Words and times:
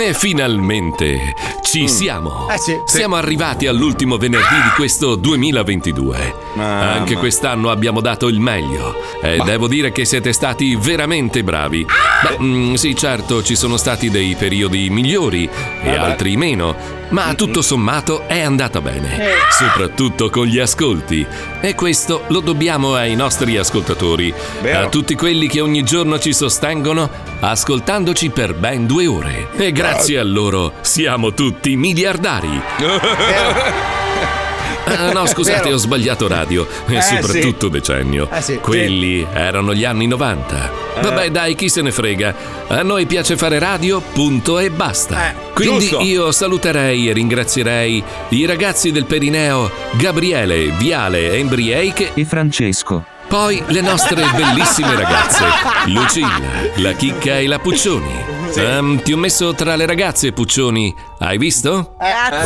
E 0.00 0.14
finalmente 0.14 1.34
ci 1.60 1.88
siamo. 1.88 2.48
Eh 2.48 2.56
sì. 2.56 2.80
Siamo 2.84 3.16
arrivati 3.16 3.66
all'ultimo 3.66 4.16
venerdì 4.16 4.54
di 4.54 4.70
questo 4.76 5.16
2022. 5.16 6.34
Mamma. 6.54 6.92
Anche 6.92 7.16
quest'anno 7.16 7.68
abbiamo 7.68 8.00
dato 8.00 8.28
il 8.28 8.38
meglio. 8.38 8.94
E 9.20 9.42
devo 9.44 9.66
dire 9.66 9.90
che 9.90 10.04
siete 10.04 10.32
stati 10.32 10.76
veramente 10.76 11.42
bravi. 11.42 11.84
Beh, 11.84 12.38
mm, 12.40 12.74
sì, 12.74 12.94
certo, 12.94 13.42
ci 13.42 13.56
sono 13.56 13.76
stati 13.76 14.08
dei 14.08 14.36
periodi 14.36 14.88
migliori 14.88 15.50
e 15.82 15.96
altri 15.96 16.36
meno. 16.36 16.76
Ma 17.10 17.34
tutto 17.34 17.62
sommato 17.62 18.26
è 18.26 18.40
andata 18.40 18.80
bene. 18.80 19.18
Soprattutto 19.50 20.28
con 20.28 20.46
gli 20.46 20.58
ascolti. 20.58 21.26
E 21.60 21.74
questo 21.74 22.24
lo 22.28 22.40
dobbiamo 22.40 22.94
ai 22.94 23.14
nostri 23.14 23.56
ascoltatori. 23.56 24.32
Vero. 24.60 24.86
A 24.86 24.88
tutti 24.88 25.14
quelli 25.14 25.48
che 25.48 25.60
ogni 25.60 25.82
giorno 25.84 26.18
ci 26.18 26.32
sostengono 26.32 27.08
ascoltandoci 27.40 28.30
per 28.30 28.54
ben 28.54 28.86
due 28.86 29.06
ore. 29.06 29.48
E 29.56 29.72
grazie 29.72 30.18
a 30.18 30.24
loro 30.24 30.74
siamo 30.82 31.32
tutti 31.32 31.76
miliardari. 31.76 32.60
Ah, 34.96 35.12
no, 35.12 35.26
scusate, 35.26 35.62
Vero. 35.64 35.74
ho 35.74 35.78
sbagliato 35.78 36.28
radio 36.28 36.66
e 36.86 36.96
Eh, 36.96 37.00
soprattutto 37.02 37.68
decennio. 37.68 38.28
Eh, 38.32 38.40
sì. 38.40 38.56
Quelli 38.58 39.26
erano 39.32 39.74
gli 39.74 39.84
anni 39.84 40.06
90. 40.06 40.70
Eh. 40.96 41.00
Vabbè, 41.00 41.30
dai, 41.30 41.54
chi 41.54 41.68
se 41.68 41.82
ne 41.82 41.92
frega. 41.92 42.34
A 42.68 42.82
noi 42.82 43.06
piace 43.06 43.36
fare 43.36 43.58
radio, 43.58 44.00
punto 44.00 44.58
e 44.58 44.70
basta. 44.70 45.30
Eh, 45.30 45.34
Quindi 45.54 45.88
giusto. 45.88 46.00
io 46.04 46.32
saluterei 46.32 47.08
e 47.08 47.12
ringrazierei 47.12 48.02
i 48.30 48.44
ragazzi 48.46 48.90
del 48.90 49.04
Perineo, 49.04 49.70
Gabriele, 49.92 50.70
Viale, 50.78 51.32
Embriake 51.34 52.12
e 52.14 52.24
Francesco. 52.24 53.04
Poi 53.28 53.62
le 53.66 53.82
nostre 53.82 54.24
bellissime 54.34 54.94
ragazze, 54.94 55.44
Lucilla, 55.86 56.40
la 56.76 56.92
Chicca 56.92 57.38
e 57.38 57.46
la 57.46 57.58
Puccioni. 57.58 58.24
Ehm, 58.56 59.02
ti 59.02 59.12
ho 59.12 59.18
messo 59.18 59.52
tra 59.52 59.76
le 59.76 59.84
ragazze, 59.84 60.32
Puccioni. 60.32 60.94
Hai 61.18 61.36
visto? 61.36 61.94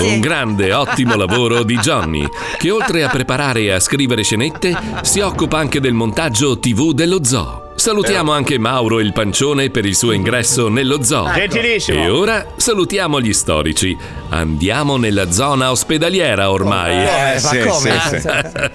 Un 0.03 0.21
grande, 0.21 0.73
ottimo 0.73 1.15
lavoro 1.15 1.63
di 1.63 1.77
Johnny, 1.77 2.27
che 2.59 2.71
oltre 2.71 3.05
a 3.05 3.09
preparare 3.09 3.61
e 3.61 3.71
a 3.71 3.81
scrivere 3.81 4.25
scenette, 4.25 4.77
si 5.03 5.21
occupa 5.21 5.59
anche 5.59 5.81
del 5.81 5.95
montaggio 5.95 6.59
TV 6.59 6.93
dello 6.93 7.23
zoo. 7.23 7.62
Salutiamo 7.75 8.31
anche 8.33 8.59
Mauro 8.59 9.01
il 9.01 9.13
Pancione 9.13 9.71
per 9.71 9.85
il 9.85 9.97
suo 9.97 10.13
ingresso 10.13 10.69
nello 10.69 11.03
zoo. 11.03 11.31
Gentilissimo. 11.33 12.01
E 12.01 12.09
ora 12.09 12.47
salutiamo 12.55 13.21
gli 13.21 13.33
storici. 13.33 13.97
Andiamo 14.29 14.97
nella 14.97 15.33
zona 15.33 15.71
ospedaliera 15.71 16.51
ormai. 16.51 16.93
Eh, 17.05 17.41
ma 17.43 17.71
come? 17.71 18.01
sì, 18.09 18.21
sì. 18.21 18.29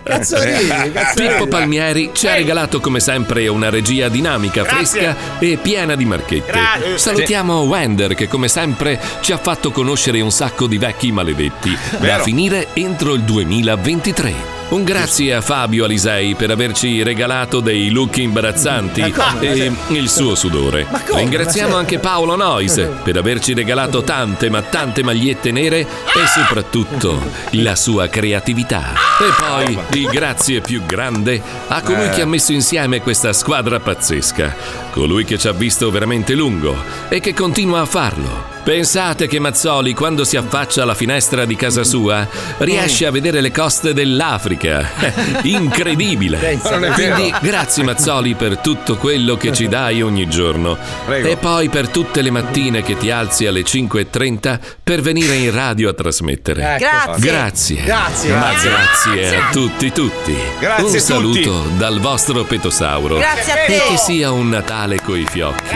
Cazzo 0.04 0.44
ridi, 0.44 0.92
cazzo 0.92 1.22
Pippo. 1.22 1.48
Palmieri 1.48 2.10
ci 2.14 2.28
ha 2.28 2.34
regalato 2.36 2.80
come 2.82 3.00
sempre 3.00 3.48
una 3.48 3.70
regia 3.70 4.10
dinamica, 4.10 4.66
fresca 4.66 5.16
e 5.40 5.58
piena 5.62 5.96
di 5.96 6.04
marchette. 6.06 6.52
Grazie. 6.52 6.98
Salutiamo 6.98 7.62
Wender 7.62 8.14
che 8.14 8.28
come 8.28 8.50
sempre 8.50 9.00
ci 9.22 9.32
ha 9.32 9.38
fatto 9.38 9.72
conoscere 9.72 10.20
un 10.20 10.32
sacco 10.32 10.68
di 10.68 10.78
vecchi 10.78 11.12
maledetti 11.12 11.78
da 11.92 11.98
Vero. 12.00 12.24
finire 12.24 12.68
entro 12.74 13.14
il 13.14 13.22
2023. 13.22 14.57
Un 14.70 14.84
grazie 14.84 15.34
a 15.34 15.40
Fabio 15.40 15.86
Alisei 15.86 16.36
per 16.36 16.52
averci 16.52 17.02
regalato 17.02 17.62
dei 17.62 17.90
look 17.90 18.18
imbarazzanti 18.18 19.14
e 19.40 19.72
il 19.92 20.10
suo 20.10 20.36
sudore. 20.36 20.86
Ringraziamo 21.14 21.74
anche 21.74 22.00
Paolo 22.00 22.36
Nois 22.36 22.76
per 23.02 23.16
averci 23.16 23.54
regalato 23.54 24.04
tante 24.04 24.50
ma 24.50 24.62
tante 24.62 25.04
magliette 25.04 25.52
nere 25.52 25.80
e 25.80 25.88
soprattutto 26.36 27.18
la 27.52 27.78
sua 27.78 28.08
creatività. 28.10 28.92
E 28.92 29.34
poi 29.38 30.00
il 30.02 30.10
grazie 30.10 30.60
più 30.60 30.86
grande 30.86 31.42
a 31.70 31.82
colui 31.82 32.10
che 32.10 32.24
ha 32.24 32.28
messo 32.28 32.52
insieme 32.52 33.02
questa 33.02 33.32
squadra 33.32 33.80
pazzesca, 33.80 34.54
colui 34.92 35.24
che 35.24 35.38
ci 35.38 35.48
ha 35.48 35.54
visto 35.54 35.90
veramente 35.92 36.34
lungo 36.34 36.76
e 37.08 37.22
che 37.22 37.34
continua 37.34 37.80
a 37.80 37.86
farlo. 37.86 38.57
Pensate 38.68 39.28
che 39.28 39.40
Mazzoli, 39.40 39.94
quando 39.94 40.26
si 40.26 40.36
affaccia 40.36 40.82
alla 40.82 40.94
finestra 40.94 41.46
di 41.46 41.56
casa 41.56 41.86
sua, 41.86 42.28
riesce 42.58 43.06
a 43.06 43.12
vedere 43.12 43.40
le 43.40 43.50
coste 43.50 43.94
dell'Africa. 43.94 44.86
Incredibile! 45.44 46.60
Quindi 46.94 47.34
grazie 47.40 47.86
Mazzoli 47.86 48.36
per 48.36 48.58
tutto 48.58 48.98
quello 48.98 49.38
che 49.38 49.54
ci 49.54 49.70
dai 49.70 50.02
ogni 50.02 50.28
giorno. 50.28 50.78
Prego. 51.06 51.30
E 51.30 51.38
poi 51.38 51.70
per 51.70 51.88
tutte 51.88 52.22
le 52.22 52.30
mattine 52.30 52.84
che 52.84 52.98
ti 52.98 53.10
alzi 53.10 53.46
alle 53.46 53.62
5.30 53.62 54.60
per 54.84 55.00
venire 55.00 55.36
in 55.36 55.54
radio 55.54 55.88
a 55.88 55.94
trasmettere. 55.94 56.76
Ecco. 56.76 57.16
Grazie. 57.20 57.84
Grazie. 57.84 57.84
Grazie. 57.86 58.34
Ma 58.34 58.52
grazie 58.62 59.38
a 59.38 59.50
tutti 59.50 59.94
tutti. 59.94 60.36
Grazie 60.60 60.84
un 60.84 61.00
saluto 61.00 61.64
dal 61.78 62.02
vostro 62.02 62.44
Petosauro. 62.44 63.16
Grazie 63.16 63.52
a 63.54 63.56
E 63.60 63.66
che 63.66 63.84
te. 63.92 63.98
sia 63.98 64.30
un 64.32 64.50
Natale 64.50 65.00
coi 65.02 65.26
fiocchi. 65.26 65.74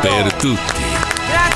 Per 0.00 0.32
tutti. 0.32 1.11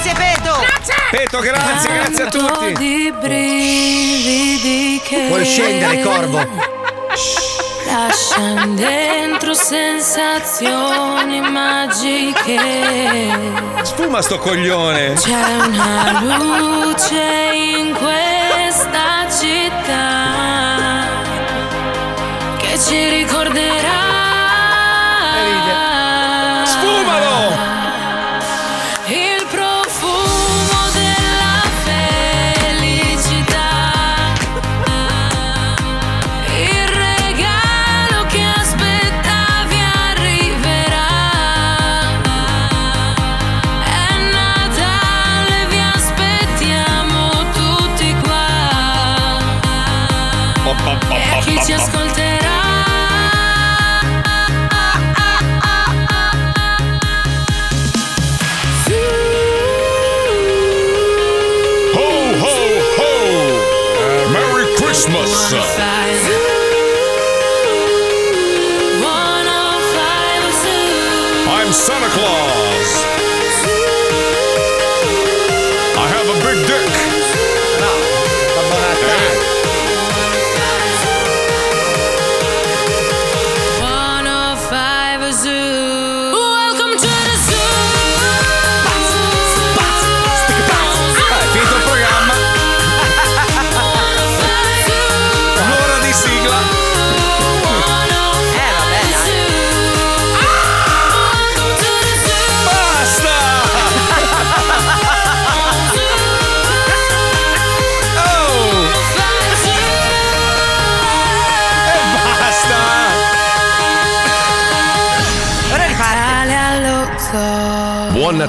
Grazie 0.06 0.14
Peto. 0.14 0.64
Peto, 1.10 1.40
grazie, 1.40 1.92
grazie 1.92 2.22
a 2.22 2.28
tutti. 2.28 2.72
di 2.74 3.12
brividi 3.20 5.00
che 5.02 5.26
Puoi 5.28 5.44
scendere, 5.44 6.00
Corvo. 6.02 6.38
lasciano 7.86 8.74
dentro 8.74 9.52
sensazioni 9.52 11.40
magiche. 11.40 12.60
Sfuma 13.82 14.22
sto 14.22 14.38
coglione. 14.38 15.14
C'è 15.14 15.56
una 15.66 16.20
luce 16.22 17.50
in 17.52 17.92
questa 17.92 19.28
città 19.28 21.04
che 22.58 22.78
ci 22.78 23.08
ricorderà. 23.08 24.05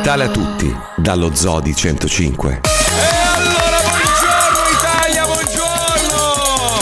Natale 0.07 0.23
a 0.23 0.29
tutti 0.29 0.73
dallo 0.95 1.35
Zoo 1.35 1.59
di 1.59 1.75
105. 1.75 2.61
E 2.63 2.67
allora 3.35 3.81
buongiorno 3.81 4.69
Italia, 4.71 5.25
buongiorno! 5.25 6.77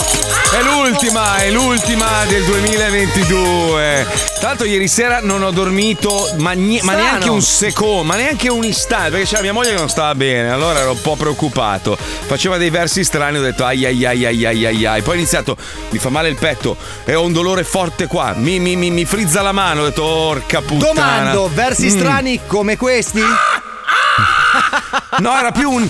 È 0.52 0.62
l'ultima, 0.62 1.36
è 1.38 1.50
l'ultima 1.50 2.24
del 2.28 2.44
2022. 2.44 4.06
Tra 4.38 4.48
l'altro 4.50 4.66
ieri 4.66 4.86
sera 4.86 5.18
non 5.22 5.42
ho 5.42 5.50
dormito, 5.50 6.30
ma, 6.36 6.52
ni- 6.52 6.78
ma 6.84 6.94
neanche 6.94 7.28
un 7.28 7.42
secondo, 7.42 8.04
ma 8.04 8.14
neanche 8.14 8.48
un 8.48 8.62
istante, 8.62 9.10
perché 9.10 9.26
c'era 9.26 9.42
mia 9.42 9.52
moglie 9.52 9.70
che 9.70 9.78
non 9.78 9.88
stava 9.88 10.14
bene, 10.14 10.52
allora 10.52 10.78
ero 10.78 10.92
un 10.92 11.00
po' 11.00 11.16
preoccupato. 11.16 11.98
Faceva 12.26 12.56
dei 12.56 12.70
versi 12.70 13.04
strani, 13.04 13.38
ho 13.38 13.42
detto 13.42 13.64
ai 13.64 13.84
ai 13.84 14.04
ai 14.04 14.24
ai 14.26 14.44
ai 14.44 14.66
ai 14.66 14.84
ai. 14.86 15.02
Poi 15.02 15.14
ho 15.14 15.16
iniziato, 15.18 15.56
mi 15.90 15.98
fa 15.98 16.08
male 16.08 16.28
il 16.28 16.34
petto 16.36 16.76
e 17.04 17.14
ho 17.14 17.22
un 17.22 17.32
dolore 17.32 17.62
forte 17.62 18.06
qua, 18.06 18.34
mi, 18.36 18.58
mi, 18.58 18.74
mi, 18.76 18.90
mi 18.90 19.04
frizza 19.04 19.42
la 19.42 19.52
mano, 19.52 19.82
ho 19.82 19.84
detto 19.84 20.02
orca 20.04 20.60
puttana. 20.60 20.92
Domando, 20.92 21.50
versi 21.54 21.86
Mm. 21.86 21.90
strani 21.98 22.40
come 22.46 22.76
questi? 22.76 23.22
No, 25.18 25.38
era 25.38 25.52
più 25.52 25.70
un. 25.70 25.88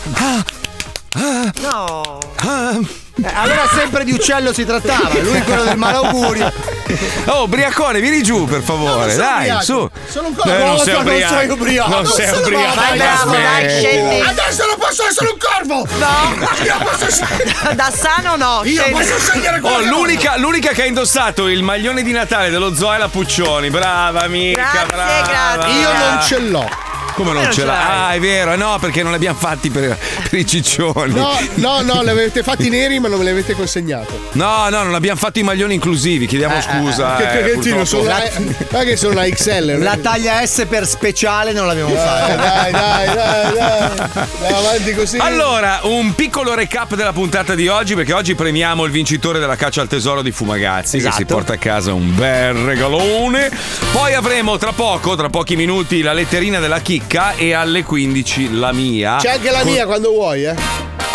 ah, 1.15 1.53
No. 1.63 2.19
ah. 2.37 2.79
Eh, 3.19 3.33
allora 3.33 3.67
sempre 3.75 4.05
di 4.05 4.13
uccello 4.13 4.53
si 4.53 4.67
trattava, 4.67 5.19
lui 5.23 5.41
quello 5.43 5.65
del 5.65 5.79
malaugurio. 5.79 6.53
Oh, 7.27 7.49
Briacone, 7.49 8.01
vieni 8.01 8.23
giù 8.23 8.47
per 8.47 8.63
favore, 8.63 9.11
sono 9.13 9.23
dai, 9.25 9.39
ubriaco. 9.41 9.63
su. 9.63 9.91
Sono 10.09 10.29
un 10.29 10.35
corvo. 10.35 10.51
Eh, 10.55 10.59
non 10.59 10.69
No, 10.71 10.79
sei 10.79 10.93
non 10.95 11.03
ubriaco. 11.03 11.35
sei 11.35 11.49
ubriaco. 11.49 11.89
Non 11.91 12.03
Non 12.03 12.13
sei 12.13 12.27
sono 12.29 12.41
ubriaco. 12.41 12.75
Vai, 12.75 12.89
dai, 12.89 12.99
bravo, 12.99 13.31
dai, 13.33 13.69
scendi. 13.69 14.21
Adesso 14.21 14.67
non 14.67 14.77
posso 14.79 15.07
essere 15.07 15.29
un 15.31 15.37
corvo! 15.39 15.87
No. 15.99 16.65
Io 16.65 16.77
posso 16.79 17.05
essere. 17.07 17.75
Da 17.75 17.91
sano 17.91 18.37
no. 18.37 18.61
Io 18.65 18.81
scendi. 18.83 18.99
posso 19.01 19.19
scegliere 19.19 19.61
quello 19.61 19.77
Oh, 19.77 19.81
l'unica, 19.81 20.37
l'unica 20.37 20.71
che 20.73 20.83
ha 20.83 20.87
indossato 20.87 21.49
il 21.49 21.63
maglione 21.63 22.03
di 22.03 22.13
Natale 22.13 22.51
dello 22.51 22.75
zoo 22.75 22.93
è 22.93 22.99
la 22.99 23.09
Puccioni. 23.09 23.69
Brava 23.71 24.23
amica, 24.23 24.61
Grazie, 24.61 24.87
brava. 24.87 25.27
grazie. 25.57 25.81
Io 25.81 25.93
non 25.93 26.23
ce 26.23 26.39
l'ho. 26.39 26.86
Come 27.17 27.33
non 27.33 27.45
non 27.45 27.53
ce 27.53 27.65
l'ha? 27.65 27.73
l'hai? 27.73 27.87
Ah, 27.89 28.13
è 28.15 28.21
vero, 28.21 28.53
eh, 28.53 28.57
no, 28.57 28.77
perché 28.79 29.03
non 29.03 29.11
li 29.13 29.17
abbiamo 29.17 29.39
fatti 29.39 29.71
per, 29.71 29.97
per 30.29 30.39
i 30.39 30.47
ciccioni. 30.47 31.15
No, 31.15 31.35
no, 31.55 31.81
no, 31.81 32.03
li 32.03 32.11
avete 32.11 32.43
fatti 32.43 32.69
neri, 32.69 32.99
ma 33.01 33.09
non 33.09 33.17
me 33.19 33.25
li 33.25 33.31
avete 33.31 33.55
consegnato. 33.55 34.19
No, 34.33 34.69
no, 34.69 34.83
non 34.83 34.95
abbiamo 34.95 35.19
fatto 35.19 35.39
i 35.39 35.43
maglioni 35.43 35.73
inclusivi, 35.75 36.27
chiediamo 36.27 36.61
scusa. 36.61 37.17
che 37.17 37.23
eh, 37.23 37.43
cretino, 37.55 37.77
purtroppo. 37.77 37.85
sono 37.87 38.03
la, 38.05 38.23
ma 38.71 38.85
che 38.85 38.97
sono 38.97 39.15
la 39.15 39.25
XL. 39.29 39.79
La 39.79 39.97
taglia 39.97 40.45
S 40.45 40.67
per 40.69 40.87
speciale 40.87 41.53
non 41.53 41.67
l'abbiamo 41.67 41.95
fatta. 41.95 42.35
Dai, 42.37 42.73
dai, 42.73 43.07
dai, 43.15 43.55
dai. 43.55 44.27
Vai 44.41 44.53
avanti 44.53 44.95
così. 44.95 45.17
Allora, 45.17 45.81
un 45.85 46.15
piccolo 46.15 46.55
recap 46.55 46.95
della 46.97 47.15
puntata 47.15 47.55
di 47.55 47.67
oggi, 47.69 47.95
perché 47.95 48.13
oggi 48.13 48.35
premiamo 48.35 48.85
il 48.85 48.91
vincitore 48.91 49.39
della 49.39 49.57
caccia 49.57 49.81
al 49.81 49.89
tesoro 49.89 50.21
di 50.21 50.33
Fumagazzi, 50.33 50.97
che 50.99 51.03
si 51.05 51.09
Esatto. 51.09 51.25
porta 51.25 51.55
a 51.55 51.57
casa 51.59 51.95
un 51.95 52.15
bel 52.15 52.53
regalone. 52.55 53.51
Poi 53.93 54.13
avremo 54.13 54.59
tra 54.59 54.73
poco, 54.73 55.17
tra 55.17 55.31
pochi 55.31 55.57
minuti, 55.57 56.03
la 56.03 56.13
letterina 56.13 56.59
della 56.59 56.81
chicca 56.81 57.05
e 57.37 57.53
alle 57.53 57.83
15 57.83 58.59
la 58.59 58.73
mia. 58.73 59.17
C'è 59.17 59.31
anche 59.31 59.51
la 59.51 59.61
Con- 59.63 59.73
mia 59.73 59.87
quando 59.87 60.11
vuoi, 60.11 60.45
eh. 60.45 60.55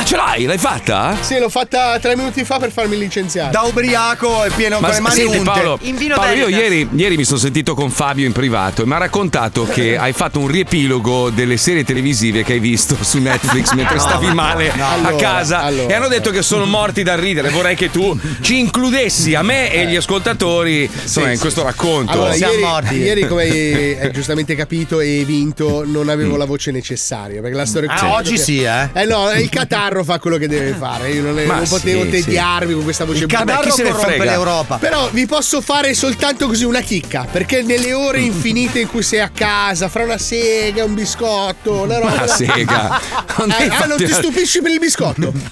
Ah, 0.02 0.04
ce 0.04 0.16
l'hai? 0.16 0.46
L'hai 0.46 0.58
fatta? 0.58 1.16
Sì, 1.22 1.38
l'ho 1.38 1.48
fatta 1.50 2.00
tre 2.00 2.16
minuti 2.16 2.44
fa 2.44 2.58
per 2.58 2.72
farmi 2.72 2.98
licenziare. 2.98 3.52
Da 3.52 3.62
ubriaco 3.62 4.44
e 4.46 4.50
pieno 4.50 4.80
con 4.80 4.90
le 4.90 5.00
mani 5.00 5.16
senti, 5.16 5.38
unte. 5.38 5.52
Paolo, 5.52 5.78
In 5.84 5.96
vino 5.96 6.16
Paolo, 6.16 6.34
io 6.34 6.48
ieri, 6.48 6.90
ieri 6.96 7.18
mi 7.18 7.24
sono 7.24 7.38
sentito 7.38 7.76
con 7.76 7.92
Fabio 7.92 8.26
in 8.26 8.32
privato 8.32 8.82
e 8.82 8.86
mi 8.88 8.94
ha 8.94 8.98
raccontato 8.98 9.66
che 9.66 9.98
hai 10.00 10.12
fatto 10.14 10.40
un 10.40 10.48
riepilogo 10.48 11.30
delle 11.30 11.56
serie 11.58 11.84
televisive 11.84 12.44
che 12.44 12.54
hai 12.54 12.60
visto 12.60 12.98
su 13.00 13.20
Netflix 13.20 13.74
mentre 13.78 14.00
stavi 14.00 14.34
male 14.34 14.72
a 14.72 14.92
Allora, 14.92 15.16
casa 15.18 15.62
allora. 15.62 15.88
e 15.90 15.94
hanno 15.94 16.08
detto 16.08 16.32
che 16.32 16.42
sono 16.42 16.66
morti 16.66 17.04
dal 17.04 17.20
ridere. 17.20 17.50
Vorrei 17.50 17.76
che 17.76 17.92
tu 17.92 18.18
ci 18.42 18.58
includessi 18.60 19.36
a 19.36 19.44
me 19.44 19.72
e 19.72 19.86
gli 19.86 19.96
ascoltatori 19.96 20.90
insomma, 20.92 21.32
in 21.32 21.40
questo 21.40 21.62
racconto. 21.62 22.12
Allora, 22.12 22.34
Siamo 22.34 22.54
ieri, 22.54 22.64
morti. 22.66 22.96
ieri, 22.98 23.28
come 23.28 23.44
hai 23.44 24.12
giustamente 24.12 24.56
capito 24.56 25.00
e 25.00 25.24
vinto, 25.26 25.84
non 25.86 26.10
avevo 26.10 26.38
la 26.38 26.46
voce 26.46 26.72
necessaria. 26.72 27.40
Perché 27.42 27.56
la 27.56 27.66
storia 27.68 27.90
Ah, 27.92 28.14
oggi 28.14 28.38
sì, 28.40 28.64
eh. 28.64 28.90
Eh 28.94 29.06
no, 29.06 29.30
il 29.32 29.50
catarro 29.92 30.04
fa 30.06 30.20
quello 30.20 30.38
che 30.38 30.48
deve 30.48 30.74
fare. 30.74 31.12
Io 31.12 31.22
non, 31.22 31.34
Ma 31.46 31.56
non 31.58 31.68
potevo 31.68 32.04
sì, 32.04 32.10
tediarmi 32.12 32.74
con 32.74 32.84
questa 32.84 33.04
voce 33.04 33.20
Il 33.22 33.26
brutta. 33.28 33.44
catarro 33.44 33.64
chi 33.70 33.72
se 33.76 33.84
ne 33.84 33.90
corrompe 33.90 34.16
frega? 34.16 34.32
l'Europa. 34.32 34.78
Però 34.78 35.10
vi 35.12 35.26
posso 35.26 35.60
fare 35.62 35.94
soltanto 35.94 36.48
così 36.48 36.64
una 36.64 36.80
chicca. 36.82 37.28
Perché 37.30 37.62
nelle 37.62 37.94
ore 37.94 38.22
infinite 38.22 38.80
in 38.80 38.88
cui 38.88 39.04
sei 39.04 39.20
a 39.20 39.30
casa, 39.34 39.90
fra 39.90 40.04
una 40.04 40.18
sega, 40.18 40.84
un 40.86 40.94
biscotto, 40.94 41.82
una 41.82 42.00
roba. 42.00 42.16
Ma 42.16 42.28
sega. 42.28 43.02
Non 43.38 43.52
Eh, 43.52 43.68
ah, 43.70 43.86
non 43.86 43.98
ti 43.98 44.08
stupisci 44.12 44.62
per 44.62 44.72
il 44.72 44.80
biscotto? 44.80 45.34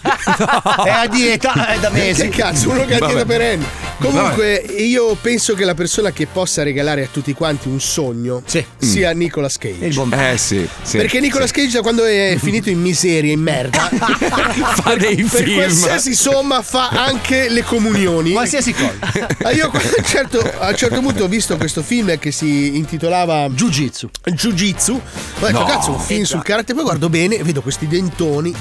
È 0.84 0.90
a 0.90 1.08
dieta, 1.08 1.68
è 1.74 1.80
da 1.80 1.90
Che 1.90 1.98
mesi. 1.98 2.30
cazzo, 2.30 2.70
uno 2.70 2.86
che 2.86 2.96
ha 2.96 3.00
Vabbè. 3.00 3.12
dieta 3.12 3.26
perenne. 3.26 3.66
Comunque, 4.00 4.54
io 4.56 5.16
penso 5.20 5.54
che 5.56 5.66
la 5.66 5.74
persona 5.74 6.12
che 6.12 6.26
possa 6.32 6.64
regalare 6.64 7.04
a 7.04 7.08
tutti 7.12 7.34
quanti 7.34 7.68
un 7.68 7.82
sogno 7.82 8.42
Sì. 8.46 8.64
sia 8.78 9.12
Nicolas 9.12 9.58
Cage. 9.58 9.86
Il 9.86 9.94
buon 9.94 10.14
Eh 10.14 10.38
sì, 10.38 10.66
sì. 10.84 10.98
Perché 10.98 11.20
Nicolas 11.20 11.52
Cage, 11.52 11.72
da 11.72 11.82
quando 11.82 12.06
è 12.06 12.38
finito 12.40 12.70
in 12.70 12.80
miseria, 12.80 13.34
in 13.34 13.42
merda, 13.42 13.90
fa 14.82 14.96
dei 14.96 15.16
per 15.24 15.44
film. 15.44 15.56
qualsiasi 15.56 16.14
somma 16.16 16.62
fa 16.62 16.90
anche 16.90 17.50
le 17.50 17.64
comunioni. 17.64 18.32
Qualsiasi 18.32 18.74
cosa. 18.74 18.98
Ah, 19.42 19.52
Io 19.52 19.66
a 19.68 19.70
un 19.74 20.04
certo, 20.04 20.40
a 20.60 20.68
un 20.70 20.76
certo 20.76 21.00
punto 21.02 21.24
ho 21.24 21.28
visto 21.28 21.56
questo 21.56 21.82
film 21.82 22.18
che 22.20 22.32
si 22.32 22.76
intitolava 22.76 23.48
Jiu-jitsu. 23.48 24.10
Jiu-Jitsu. 24.26 25.02
Ho 25.40 25.46
detto, 25.46 25.64
cazzo, 25.64 25.92
un 25.92 26.00
film 26.00 26.24
sul 26.24 26.44
karate. 26.44 26.74
Poi 26.74 26.84
guardo 26.84 27.10
bene, 27.10 27.42
vedo 27.42 27.62
questi 27.62 27.88
dentoni. 27.88 28.54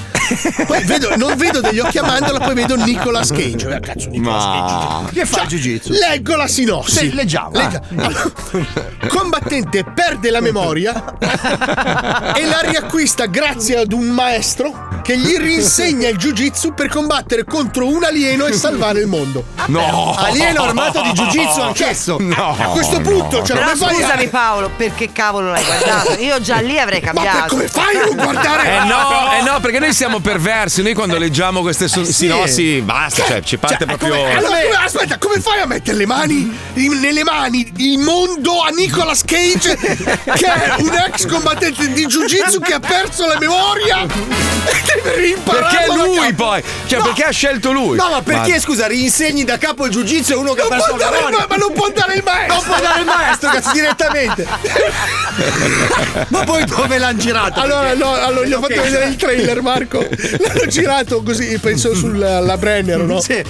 Poi 0.65 0.83
vedo, 0.83 1.15
non 1.17 1.35
vedo 1.37 1.59
degli 1.59 1.79
occhi 1.79 1.97
a 1.97 2.03
mandorla, 2.03 2.39
poi 2.39 2.53
vedo 2.53 2.75
Nicolas 2.75 3.31
Cage. 3.31 3.75
Eh, 3.75 3.79
Cazzo, 3.79 4.09
Nicolas 4.09 4.43
Cage. 4.43 5.19
Che 5.19 5.25
fa 5.25 5.41
il 5.41 5.47
jiu-jitsu? 5.49 5.91
Leggo 5.91 6.35
la 6.35 6.47
sinossi. 6.47 6.97
Sì, 6.97 7.13
leggiamo. 7.13 7.51
Legga- 7.51 7.81
Combattente 9.07 9.83
perde 9.83 10.29
la 10.31 10.39
memoria 10.41 11.17
e 12.35 12.45
la 12.45 12.59
riacquista 12.61 13.25
grazie 13.25 13.77
ad 13.77 13.91
un 13.91 14.07
maestro 14.07 15.01
che 15.03 15.17
gli 15.17 15.37
rinsegna 15.59 16.07
il 16.07 16.17
jiu-jitsu 16.17 16.73
per 16.73 16.87
combattere 16.87 17.43
contro 17.43 17.87
un 17.87 18.03
alieno 18.03 18.45
e 18.45 18.53
salvare 18.53 18.99
il 19.01 19.07
mondo. 19.07 19.43
No! 19.67 20.15
Alieno 20.17 20.63
armato 20.63 21.01
di 21.01 21.09
jiu-jitsu 21.11 21.59
anch'esso. 21.59 22.17
No! 22.19 22.55
A 22.57 22.65
questo 22.67 23.01
punto, 23.01 23.43
cioè, 23.43 23.57
Però 23.57 23.71
come 23.71 23.75
fai 23.75 23.95
scusami 23.95 24.27
Paolo, 24.29 24.71
perché 24.75 25.11
cavolo 25.11 25.51
l'hai 25.51 25.63
guardato? 25.63 26.13
Io 26.19 26.39
già 26.41 26.57
lì 26.59 26.79
avrei 26.79 27.01
Ma 27.01 27.11
cambiato. 27.11 27.47
come 27.55 27.67
fai 27.67 27.95
a 27.97 28.05
non 28.05 28.15
guardare? 28.15 28.67
Eh 28.75 28.83
no, 28.85 29.31
eh 29.33 29.41
no, 29.43 29.59
perché 29.59 29.79
noi 29.79 29.93
siamo 29.93 30.19
perversi. 30.19 30.81
Noi 30.81 30.93
quando 30.93 31.17
leggiamo 31.17 31.61
queste 31.61 31.87
so- 31.87 32.03
sinossi, 32.05 32.81
basta, 32.81 33.23
cioè 33.25 33.41
ci 33.41 33.57
parte 33.57 33.85
proprio. 33.85 34.09
Come- 34.15 34.35
allora, 34.37 34.57
come- 34.61 34.85
aspetta, 34.85 35.17
come 35.17 35.39
fai 35.41 35.59
a 35.61 35.65
mettere 35.65 35.97
le 35.97 36.05
mani 36.05 36.57
in- 36.75 36.99
nelle 36.99 37.23
mani 37.23 37.69
il 37.77 37.99
mondo 37.99 38.61
a 38.61 38.69
Nicolas 38.69 39.23
Cage, 39.25 39.75
che 39.77 40.45
è 40.53 40.73
un 40.79 40.93
ex 41.07 41.25
combattente 41.27 41.91
di 41.91 42.05
jiu-jitsu 42.05 42.59
che 42.61 42.73
ha 42.73 42.79
perso 42.79 43.25
la 43.27 43.37
memoria? 43.39 44.05
Perché 45.49 45.85
lui 45.93 46.33
poi? 46.33 46.63
Cioè, 46.85 46.99
No. 46.99 47.05
perché 47.05 47.23
ha 47.23 47.31
scelto 47.31 47.71
lui? 47.71 47.97
No, 47.97 48.09
ma 48.09 48.21
perché, 48.21 48.59
scusa, 48.59 48.87
rinsegni 48.87 49.43
da 49.43 49.57
capo 49.57 49.85
il 49.85 49.91
jiu-jitsu 49.91 50.31
e 50.33 50.35
uno 50.35 50.53
che 50.53 50.61
ha 50.61 50.67
Non 50.67 50.77
perso 50.77 50.95
può 50.95 50.97
la 50.97 51.29
ma, 51.29 51.45
ma 51.49 51.55
non 51.55 51.73
può 51.73 51.89
dare 51.93 52.15
il 52.15 52.23
maestro! 52.23 52.55
Non 52.55 52.63
puoi 52.65 52.81
dare 52.81 52.99
il 52.99 53.05
maestro, 53.05 53.49
cazzo, 53.49 53.71
direttamente. 53.71 54.47
ma 56.29 56.43
poi 56.43 56.65
dove 56.65 56.97
l'hanno 56.97 57.17
girato? 57.19 57.59
Allora, 57.59 57.93
no, 57.93 58.13
allora 58.13 58.45
gli 58.45 58.53
ho 58.53 58.59
fatto 58.59 58.81
vedere 58.81 59.05
il 59.07 59.15
trailer, 59.15 59.61
Marco. 59.61 59.99
L'hanno 59.99 60.65
girato 60.67 61.21
così, 61.23 61.57
penso 61.59 61.95
sulla 61.95 62.57
Brennero, 62.57 63.05
no? 63.05 63.21
Sì. 63.21 63.41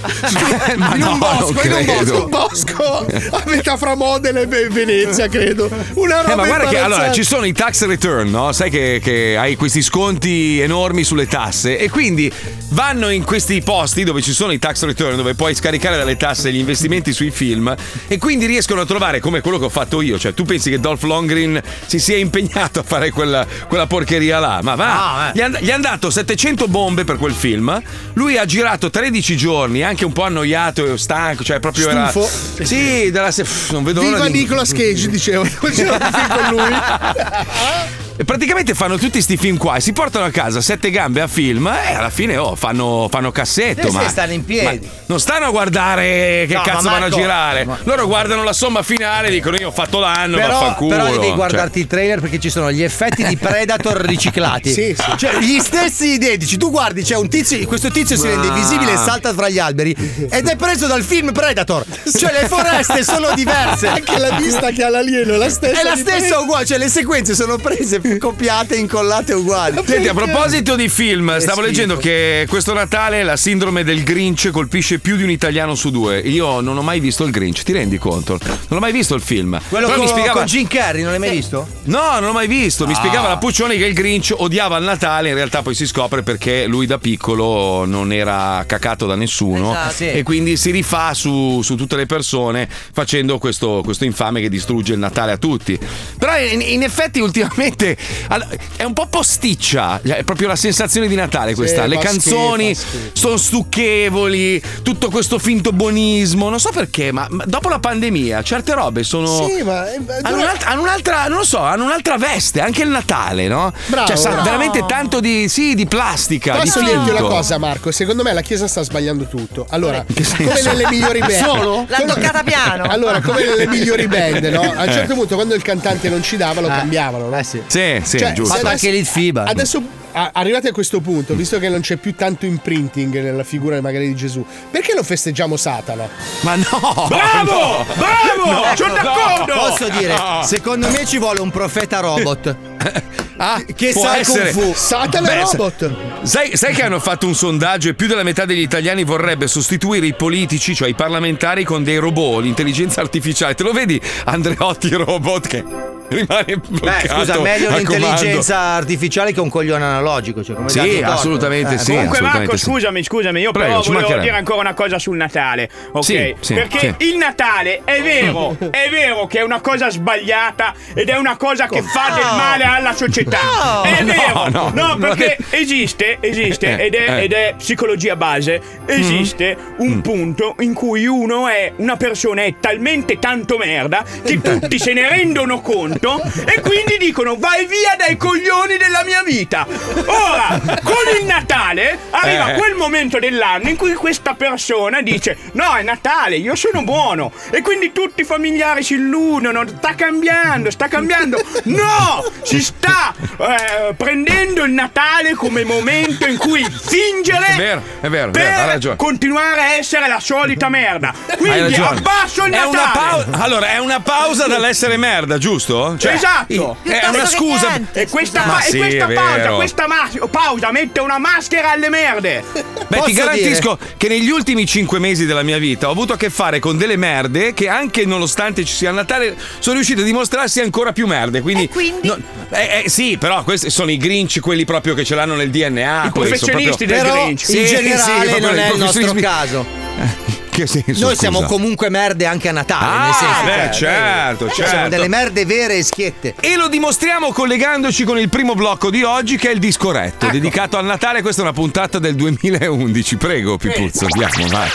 Ma 0.78 0.94
in 0.96 1.00
no, 1.00 1.12
un 1.14 1.18
bosco, 1.20 1.62
in 1.66 1.74
un 1.74 1.86
bosco. 1.86 2.24
Un 2.24 2.30
bosco 2.30 3.06
a 3.32 3.44
metà 3.46 3.78
fra 3.78 3.96
Modena 3.96 4.40
e 4.40 4.46
Ve- 4.48 4.70
Venezia, 4.70 5.28
credo. 5.28 5.70
Una 5.94 6.22
roba 6.22 6.32
Eh, 6.32 6.36
ma 6.36 6.46
guarda 6.46 6.68
che 6.70 6.78
allora 6.80 7.12
ci 7.12 7.24
sono 7.24 7.46
i 7.46 7.54
tax 7.54 7.86
return, 7.86 8.30
no? 8.30 8.52
Sai 8.52 8.70
che, 8.70 9.00
che 9.04 9.36
hai 9.38 9.56
questi 9.56 9.82
sconti 9.82 10.60
enormi 10.60 11.04
sulle 11.04 11.28
tasse 11.28 11.78
e 11.78 11.89
quindi 11.90 12.32
vanno 12.70 13.10
in 13.10 13.24
questi 13.24 13.62
posti 13.62 14.04
dove 14.04 14.22
ci 14.22 14.34
sono 14.34 14.52
i 14.52 14.60
tax 14.60 14.84
return, 14.86 15.16
dove 15.16 15.34
puoi 15.34 15.56
scaricare 15.56 15.98
dalle 15.98 16.18
tasse 16.18 16.52
gli 16.52 16.58
investimenti 16.58 17.14
sui 17.14 17.32
film 17.32 17.74
e 18.08 18.18
quindi 18.18 18.46
riescono 18.46 18.82
a 18.82 18.86
trovare 18.86 19.20
come 19.20 19.42
quello 19.42 19.58
che 19.60 19.66
ho 19.66 19.70
fatto 19.70 20.02
io. 20.02 20.18
Cioè, 20.20 20.34
tu 20.34 20.44
pensi 20.46 20.70
che 20.70 20.80
Dolph 20.80 21.04
Lundgren 21.04 21.62
si 21.86 22.00
sia 22.00 22.18
impegnato 22.18 22.80
a 22.80 22.84
fare 22.84 23.12
quella, 23.12 23.46
quella 23.68 23.88
porcheria 23.88 24.40
là? 24.40 24.60
Ma 24.64 24.76
va! 24.76 25.16
Ah, 25.16 25.28
eh. 25.30 25.32
Gli 25.36 25.42
han- 25.42 25.58
gli 25.60 25.72
hanno 25.72 25.82
dato 25.84 26.10
700 26.10 26.68
bombe 26.68 27.04
per 27.04 27.18
quel 27.18 27.34
film. 27.34 27.82
Lui 28.14 28.38
ha 28.38 28.46
girato 28.46 28.90
13 28.90 29.36
giorni, 29.38 29.84
anche 29.84 30.06
un 30.06 30.14
po' 30.14 30.24
annoiato 30.24 30.86
e 30.94 30.98
stanco, 30.98 31.44
cioè 31.44 31.60
proprio 31.60 31.90
era. 31.90 32.10
Stufo. 32.10 32.64
Sì, 32.64 33.10
della 33.12 33.32
se- 33.32 33.46
non 33.72 33.84
vedo 33.84 34.02
l'ora 34.02 34.16
Viva 34.16 34.28
di 34.30 34.40
Nicolas 34.40 34.72
Cage, 34.72 35.08
dicevo. 35.10 35.44
Facevo 35.46 35.94
un 35.94 36.00
film 36.00 36.28
con 36.28 36.50
lui. 36.50 38.08
E 38.20 38.26
praticamente 38.26 38.74
fanno 38.74 38.98
tutti 38.98 39.22
sti 39.22 39.38
film 39.38 39.56
qua 39.56 39.78
e 39.78 39.80
si 39.80 39.94
portano 39.94 40.26
a 40.26 40.30
casa 40.30 40.60
sette 40.60 40.92
gambe 40.92 41.22
a 41.22 41.28
film 41.28 41.68
e 41.68 41.94
alla 41.94 42.10
fine 42.10 42.36
oh, 42.36 42.54
fanno, 42.54 43.08
fanno 43.10 43.32
cassetto. 43.32 43.90
Sì, 43.90 43.96
ma 43.96 44.10
stanno 44.10 44.34
in 44.34 44.44
piedi. 44.44 44.86
ma 44.86 44.92
non 45.06 45.22
stanno 45.22 45.46
a 45.46 45.50
guardare 45.52 46.44
che 46.46 46.54
No, 46.54 46.62
cazzo 46.62 46.84
ma 46.84 46.92
vanno 46.92 46.96
a 46.96 47.00
Marco- 47.08 47.16
girare. 47.16 47.64
ma- 47.64 47.78
Loro 47.84 48.08
guardano 48.08 48.44
la 48.44 48.52
somma 48.52 48.84
finale 48.84 49.30
e 49.30 49.32
dicono 49.32 49.56
io 49.56 49.70
ho 49.70 49.72
fatto 49.72 50.00
l'anno, 50.00 50.36
Però, 50.36 50.50
vaffanculo. 50.50 50.90
però 50.90 51.06
devi 51.12 51.26
Cioè, 51.28 51.34
guardarti 51.36 51.80
il 51.80 51.88
trailer 51.88 52.20
perché 52.20 52.40
ci 52.40 52.50
sono 52.50 52.70
gli 52.74 52.84
effetti 52.84 53.24
di 53.24 53.38
Predator 53.38 54.02
riciclati. 54.06 54.70
Sì, 54.70 54.94
sì. 54.98 55.18
Cioè, 55.18 55.38
gli 55.40 55.58
stessi 55.60 56.08
identici. 56.12 56.58
Tu 56.58 56.70
guardi, 56.72 57.04
c'è 57.04 57.16
un 57.16 57.30
tizio, 57.30 57.66
questo 57.68 57.90
tizio 57.90 58.18
si 58.18 58.28
rende 58.28 58.48
invisibile 58.48 58.92
e 58.92 58.98
salta 58.98 59.34
fra 59.34 59.48
gli 59.48 59.60
alberi 59.60 59.96
ed 60.30 60.46
è 60.46 60.58
preso 60.58 60.88
dal 60.88 61.04
film 61.04 61.32
Predator. 61.32 61.86
Cioè, 62.14 62.34
le 62.42 62.48
foreste 62.50 63.02
sono 63.02 63.30
diverse. 63.34 63.88
Anche 63.88 64.18
la 64.18 64.32
vista 64.32 64.72
che 64.72 64.84
ha 64.84 64.90
l'alieno 64.90 65.36
è 65.36 65.38
la 65.38 65.50
stessa. 65.50 65.80
È 65.80 65.84
la 65.86 65.96
stessa 65.96 66.38
uguale, 66.42 66.66
cioè 66.66 66.78
le 66.78 66.90
sequenze 66.90 67.34
sono 67.34 67.56
prese, 67.56 68.02
copiate, 68.18 68.76
incollate 68.76 69.34
uguali. 69.34 69.80
Senti, 69.86 70.08
a 70.08 70.14
proposito 70.14 70.76
di 70.76 70.90
film, 70.90 71.30
stavo 71.38 71.44
schifo. 71.44 71.62
leggendo 71.62 71.98
che 71.98 72.46
questo 72.50 72.74
Natale 72.74 73.24
la 73.24 73.36
sindrome 73.38 73.84
del 73.84 74.04
Grinch 74.04 74.50
colpisce 74.52 75.00
più 75.00 75.16
di 75.16 75.24
un 75.24 75.30
italiano 75.30 75.76
su 75.76 75.90
due. 75.92 76.20
Io 76.20 76.62
non 76.62 76.78
ho 76.78 76.82
mai 76.82 77.00
visto 77.00 77.24
il 77.24 77.32
Grinch, 77.32 77.64
ti 77.64 77.72
rendi 77.74 77.98
conto? 77.98 78.38
Non 78.44 78.78
ho 78.78 78.80
mai 78.80 78.92
visto 78.92 79.16
il 79.16 79.22
film. 79.22 79.60
Quello 79.70 79.86
Però 79.88 79.98
con, 79.98 80.06
mi 80.06 80.12
spiegava 80.12 80.40
con 80.40 80.48
Jim 80.48 80.68
Carrey, 80.68 81.02
non 81.02 81.12
l'hai 81.12 81.20
mai 81.20 81.30
visto? 81.32 81.68
No, 81.84 82.14
non 82.14 82.24
l'ho 82.26 82.34
mai 82.34 82.48
visto. 82.48 82.86
Mi 82.88 82.94
Ah. 82.94 82.96
spiegava 82.96 83.28
la 83.28 83.38
Puccioni 83.38 83.78
che 83.78 83.86
il 83.86 83.94
Grinch 83.94 84.34
odiava 84.36 84.78
il 84.78 84.84
Natale. 84.84 85.30
In 85.30 85.36
realtà 85.36 85.62
poi 85.62 85.74
si 85.76 85.86
scopre 85.88 86.24
perché 86.24 86.66
lui 86.66 86.86
da 86.86 86.98
piccolo 86.98 87.86
non 87.86 88.12
era 88.12 88.64
cacato 88.68 89.06
da 89.06 89.16
nessuno. 89.16 89.72
Esatto. 89.72 89.94
Sì. 89.94 90.12
E 90.12 90.24
quindi 90.24 90.58
si 90.58 90.72
rifà 90.72 91.14
su, 91.14 91.62
su 91.62 91.76
tutte 91.76 91.96
le 91.96 92.06
persone 92.06 92.68
facendo 92.94 93.38
questo, 93.38 93.82
questo 93.84 94.06
infame 94.06 94.42
che 94.42 94.50
distrugge 94.50 94.94
il 94.94 95.00
Natale 95.00 95.32
a 95.32 95.38
tutti. 95.38 95.78
Però 96.18 96.38
in, 96.40 96.62
in 96.62 96.84
effetti 96.84 97.20
ultimamente 97.20 97.98
Allora, 98.30 98.50
è 98.76 98.84
un 98.84 98.94
po' 98.94 99.08
posticcia, 99.08 100.00
cioè, 100.06 100.18
è 100.18 100.24
proprio 100.24 100.48
la 100.48 100.56
sensazione 100.56 101.08
di 101.08 101.16
Natale 101.16 101.56
questa. 101.56 101.84
Sì, 101.84 101.90
Le 101.90 101.98
canzoni 101.98 102.76
sono 103.14 103.38
stucchevoli, 103.38 104.62
tutto 104.84 105.10
questo 105.10 105.40
finto 105.40 105.72
buonismo. 105.72 106.50
Non 106.50 106.60
so 106.60 106.70
perché, 106.72 107.12
ma, 107.12 107.28
ma 107.30 107.44
dopo 107.46 107.70
la 107.70 107.80
pandemia 107.80 108.42
certe 108.44 108.74
robe 108.74 109.04
sono. 109.04 109.48
Sì, 109.48 109.62
ma. 109.64 109.92
eh, 109.92 110.00
Hanno, 110.22 110.38
un'altra, 110.38 110.70
hanno 110.70 110.82
un'altra- 110.82 111.28
non 111.28 111.40
lo 111.40 111.44
so, 111.46 111.60
hanno 111.60 111.84
un'altra 111.86 112.18
veste, 112.18 112.62
anche 112.62 112.82
il 112.84 112.90
Natale, 112.90 113.48
no? 113.48 113.72
Bravo. 113.88 114.08
Cioè, 114.08 114.16
sa 114.16 114.28
No. 114.30 114.44
veramente 114.44 114.86
tanto 114.88 115.20
di, 115.20 115.48
sì, 115.50 115.76
di 115.76 115.86
plastica. 115.86 116.56
Posso 116.58 116.80
di 116.80 116.86
dirti 116.86 117.10
una 117.10 117.22
cosa, 117.22 117.58
Marco? 117.58 117.92
Secondo 117.92 118.24
me 118.24 118.32
la 118.34 118.42
Chiesa 118.42 118.68
sta 118.68 118.82
sbagliando 118.84 119.26
tutto. 119.26 119.66
Allora, 119.70 120.06
come 120.06 120.62
nelle 120.64 120.88
migliori 120.90 121.20
band. 121.20 121.32
Solo? 121.44 121.86
L'ha 121.88 122.02
toccata 122.06 122.44
piano. 122.44 122.84
Allora, 123.00 123.22
come 123.22 123.44
nelle 123.44 123.68
migliori 123.68 124.08
band, 124.08 124.44
no? 124.46 124.62
A 124.62 124.84
un 124.84 124.92
certo 124.92 125.14
punto, 125.14 125.36
quando 125.36 125.54
il 125.56 125.62
cantante 125.62 126.10
non 126.10 126.24
ci 126.24 126.38
dava, 126.38 126.60
lo 126.62 126.68
cambiavano. 126.68 127.30
No? 127.30 127.38
Eh 127.38 127.44
sì. 127.44 127.62
Sì, 127.68 127.80
sì, 128.04 128.18
Cioè, 128.18 128.34
giusto. 128.34 128.56
Fatto 128.56 128.68
anche 128.68 128.92
l'Il 128.92 129.06
FIBA. 129.06 129.44
Adesso, 129.44 129.82
a- 130.12 130.32
arrivati 130.34 130.68
a 130.68 130.72
questo 130.72 131.00
punto, 131.00 131.34
visto 131.36 131.60
che 131.60 131.70
non 131.70 131.82
c'è 131.82 131.98
più 131.98 132.16
tanto 132.16 132.46
imprinting 132.46 133.22
nella 133.22 133.44
figura 133.44 133.80
magari 133.82 134.08
di 134.08 134.16
Gesù, 134.16 134.46
perché 134.72 134.94
non 134.94 135.04
festeggiamo 135.04 135.56
Satana? 135.58 136.08
Ma 136.42 136.56
no! 136.56 137.06
Bravo! 137.08 137.86
Bravo! 137.96 138.52
No, 138.52 138.76
Sono 138.76 138.96
no. 138.96 139.02
d'accordo! 139.02 139.54
Posso 139.54 139.90
dire, 139.90 140.16
secondo 140.44 140.90
me 140.90 141.06
ci 141.06 141.18
vuole 141.18 141.40
un 141.40 141.52
profeta 141.52 142.00
robot. 142.00 142.56
Ah, 143.42 143.64
Che 143.74 143.94
sa 143.94 144.18
essere. 144.18 144.52
Kung 144.52 144.66
Fu. 144.66 144.74
Satana 144.76 145.30
Beh, 145.30 145.40
Robot! 145.44 145.96
Sai, 146.24 146.58
sai 146.58 146.74
che 146.74 146.84
hanno 146.84 147.00
fatto 147.00 147.26
un 147.26 147.34
sondaggio 147.34 147.88
e 147.88 147.94
più 147.94 148.06
della 148.06 148.24
metà 148.24 148.44
degli 148.44 148.60
italiani 148.60 149.06
vorrebbe 149.06 149.48
sostituire 149.48 150.06
i 150.06 150.14
politici, 150.14 150.76
cioè 150.76 150.90
i 150.90 150.94
parlamentari, 150.94 151.64
con 151.64 151.82
dei 151.82 151.96
robot, 152.00 152.42
l'intelligenza 152.44 153.00
artificiale. 153.00 153.56
Te 153.56 153.64
lo 153.64 153.72
vedi 153.72 153.98
Andreotti 154.26 154.90
robot 154.90 155.48
che 155.48 155.64
rimane 156.10 156.58
bloccato 156.68 157.08
Beh, 157.08 157.08
scusa, 157.08 157.40
meglio 157.40 157.70
a 157.70 157.74
un'intelligenza 157.76 158.58
artificiale 158.58 159.32
che 159.32 159.40
un 159.40 159.50
coglione 159.50 159.86
analogico. 160.00 160.44
Cioè, 160.44 160.56
come 160.56 160.70
Sì, 160.70 161.02
assolutamente 161.04 161.76
Eh, 161.76 161.78
sì. 161.78 161.92
Comunque 161.92 162.18
assolutamente 162.18 162.48
Marco, 162.52 162.58
sì. 162.58 162.64
scusami, 162.66 163.04
scusami, 163.04 163.42
io 163.42 163.52
Prego, 163.52 163.82
però 163.82 164.02
volevo 164.02 164.22
dire 164.22 164.36
ancora 164.36 164.60
una 164.60 164.74
cosa 164.74 164.98
sul 165.00 165.18
Natale, 165.18 165.70
ok? 165.92 166.04
Sì, 166.04 166.36
sì, 166.40 166.54
Perché 166.54 166.96
il 167.00 167.18
Natale 167.18 167.82
è 167.84 168.02
vero, 168.02 168.56
è 168.72 168.90
vero 168.90 169.28
che 169.28 169.40
è 169.40 169.44
una 169.44 169.62
cosa 169.62 169.90
sbagliata 169.90 170.74
ed 170.94 171.10
è 171.10 171.18
una 171.18 171.36
cosa 171.38 171.68
che 171.68 171.82
fa 171.82 172.14
del 172.16 172.24
male 172.36 172.64
alla 172.64 172.94
società. 172.94 173.38
No. 173.42 173.82
È 173.84 174.02
No, 174.04 174.14
vero. 174.14 174.50
no, 174.50 174.72
No, 174.74 174.88
non 174.96 175.00
perché 175.00 175.38
esiste, 175.50 176.18
esiste 176.20 176.78
Eh, 176.78 176.86
ed 176.86 176.94
è, 176.96 177.10
eh. 177.20 177.24
ed 177.24 177.34
è 177.34 177.54
psicologia 177.58 178.16
base, 178.16 178.62
esiste 178.86 179.58
un 179.78 179.88
Mm. 179.90 180.00
punto 180.02 180.56
in 180.60 180.74
cui 180.74 181.06
uno 181.08 181.48
è 181.48 181.72
una 181.78 181.98
persona 181.98 182.44
è 182.44 182.56
talmente 182.60 183.18
tanto 183.20 183.58
merda 183.58 184.04
che 184.24 184.40
tutti 184.42 184.78
se 184.80 184.94
ne 184.94 185.08
rendono 185.10 185.62
conto 185.62 186.22
e 186.46 186.62
quindi 186.62 186.98
dicono 187.00 187.36
vai 187.38 187.66
via 187.66 187.96
dai 187.98 188.16
coglioni 188.18 188.78
della 188.78 189.04
mia 189.06 189.24
vita. 189.24 189.66
Ora, 190.06 190.60
con 190.84 190.96
il 191.20 191.26
Natale 191.26 191.98
arriva 192.12 192.54
Eh. 192.54 192.58
quel 192.58 192.76
momento 192.76 193.20
dell'anno 193.20 193.70
in 193.70 193.76
cui 193.76 193.94
questa 193.94 194.34
persona 194.34 195.02
dice 195.02 195.38
no 195.54 195.76
è 195.76 195.82
Natale, 195.84 196.36
io 196.38 196.56
sono 196.56 196.84
buono 196.84 197.32
e 197.52 197.62
quindi 197.62 197.92
tutti 197.92 198.22
i 198.22 198.26
familiari 198.26 198.84
si 198.84 198.94
illudono, 198.96 199.64
sta 199.68 199.96
cambiando, 199.96 200.72
sta 200.72 200.88
cambiando. 200.88 201.42
No, 201.64 202.24
si 202.44 202.62
sta 202.62 203.14
eh, 203.38 203.94
prendendo 203.96 204.64
il 204.64 204.72
Natale 204.72 205.34
come 205.36 205.64
momento 205.64 206.26
in 206.28 206.38
cui 206.38 206.64
fingere 206.70 207.46
È 207.48 207.56
vero, 207.58 207.82
è 208.02 208.08
vero, 208.10 208.30
è 208.30 208.32
per 208.32 208.42
vero, 208.44 208.62
hai 208.62 208.68
ragione. 208.68 208.96
continuare 208.96 209.62
a 209.62 209.74
essere 209.74 210.08
la 210.08 210.20
solita 210.20 210.70
merda. 210.70 211.14
Hai 211.28 211.38
Quindi 211.38 211.60
ragione. 211.60 211.98
abbasso 211.98 212.46
il 212.46 212.54
È 212.54 212.64
una 212.64 212.84
Natale. 212.86 213.24
pausa. 213.26 213.44
Allora, 213.44 213.68
è 213.70 213.78
una 213.78 214.00
pausa 214.00 214.48
dall'essere 214.48 214.98
merda, 214.98 215.38
giusto? 215.38 215.98
Cioè, 215.98 216.14
Esatto. 216.14 216.78
È 216.84 217.08
una 217.08 217.26
scusa. 217.26 217.80
E 217.92 218.08
questa, 218.08 218.42
pa- 218.42 218.48
Ma 218.48 218.60
e 218.60 218.70
sì, 218.70 218.78
questa 218.78 219.08
è 219.08 219.14
pausa, 219.14 219.36
vero. 219.36 219.56
Questa 219.80 219.88
mas- 219.88 220.30
pausa 220.30 220.72
mette 220.72 221.00
una 221.00 221.18
maschera 221.18 221.72
alle 221.72 221.90
merde. 221.90 222.44
Beh, 222.90 223.02
ti 223.06 223.14
garantisco 223.14 223.78
che 223.96 224.08
negli 224.10 224.30
ultimi 224.30 224.66
cinque 224.66 225.00
mesi 225.00 225.26
della 225.26 225.44
mia 225.44 225.58
vita 225.58 225.88
ho 225.88 225.92
avuto 225.92 226.14
a 226.14 226.18
che 226.18 226.30
fare 226.30 226.60
con 226.60 226.78
delle 226.78 226.98
merde 226.98 227.54
che 227.54 227.70
anche 227.70 228.06
nonostante 228.06 228.66
ci 228.66 228.74
sia 228.74 228.92
Natale 228.92 229.38
sono 229.60 229.76
riuscite 229.76 230.02
a 230.02 230.04
dimostrarsi 230.04 230.60
ancora 230.60 230.92
più 230.92 231.08
merde. 231.08 231.42
Quindi, 231.42 231.64
E 231.64 231.70
quindi? 231.70 232.08
no- 232.08 232.18
eh, 232.52 232.84
eh, 232.86 232.90
sì, 232.90 233.18
però 233.18 233.44
questi 233.44 233.70
sono 233.70 233.92
i 233.92 233.98
Grinch, 233.98 234.40
quelli 234.40 234.66
proprio 234.66 234.94
che 234.96 235.06
ce 235.06 235.16
l'hanno 235.16 235.36
nel 235.36 235.50
DNA. 235.50 236.06
I 236.08 236.12
professionisti 236.12 236.86
proprio- 236.86 236.88
del 236.88 237.02
Però 237.12 237.24
Grinch. 237.24 237.46
Sì, 237.46 237.60
in 237.60 237.68
sì, 237.68 237.76
generale 237.76 238.30
proprio 238.30 238.48
non 238.48 238.58
i 238.58 238.62
è 238.62 238.72
il 238.72 238.78
nostro 238.80 239.14
caso. 239.14 240.39
Che 240.50 240.68
senso? 240.68 241.06
Noi 241.06 241.16
siamo 241.16 241.38
scusa? 241.40 241.50
comunque 241.54 241.90
merde 241.90 242.26
anche 242.26 242.50
a 242.50 242.52
Natale. 242.52 242.86
Ah, 242.86 243.04
nel 243.06 243.14
senso, 243.14 243.44
beh, 243.46 243.72
cioè, 243.72 243.94
certo, 243.94 244.46
noi 244.46 244.54
certo. 244.56 244.72
Siamo 244.72 244.90
delle 244.90 245.08
merde 245.08 245.46
vere 245.46 245.76
e 245.78 245.84
schiette. 245.84 246.36
E 246.40 246.56
lo 246.58 246.68
dimostriamo 246.68 247.32
collegandoci 247.32 248.04
con 248.04 248.18
il 248.20 248.30
primo 248.30 248.56
blocco 248.56 248.90
di 248.90 249.04
oggi 249.04 249.38
che 249.38 249.50
è 249.50 249.54
il 249.54 249.60
disco 249.60 249.92
retto, 249.92 250.26
Ecco. 250.26 250.34
dedicato 250.34 250.78
al 250.78 250.86
Natale. 250.86 251.22
Questa 251.22 251.42
è 251.42 251.44
una 251.46 251.54
puntata 251.54 252.00
del 252.00 252.16
2011. 252.16 253.16
Prego, 253.18 253.58
Pipuzzo, 253.58 254.06
andiamo, 254.12 254.48
vai. 254.50 254.70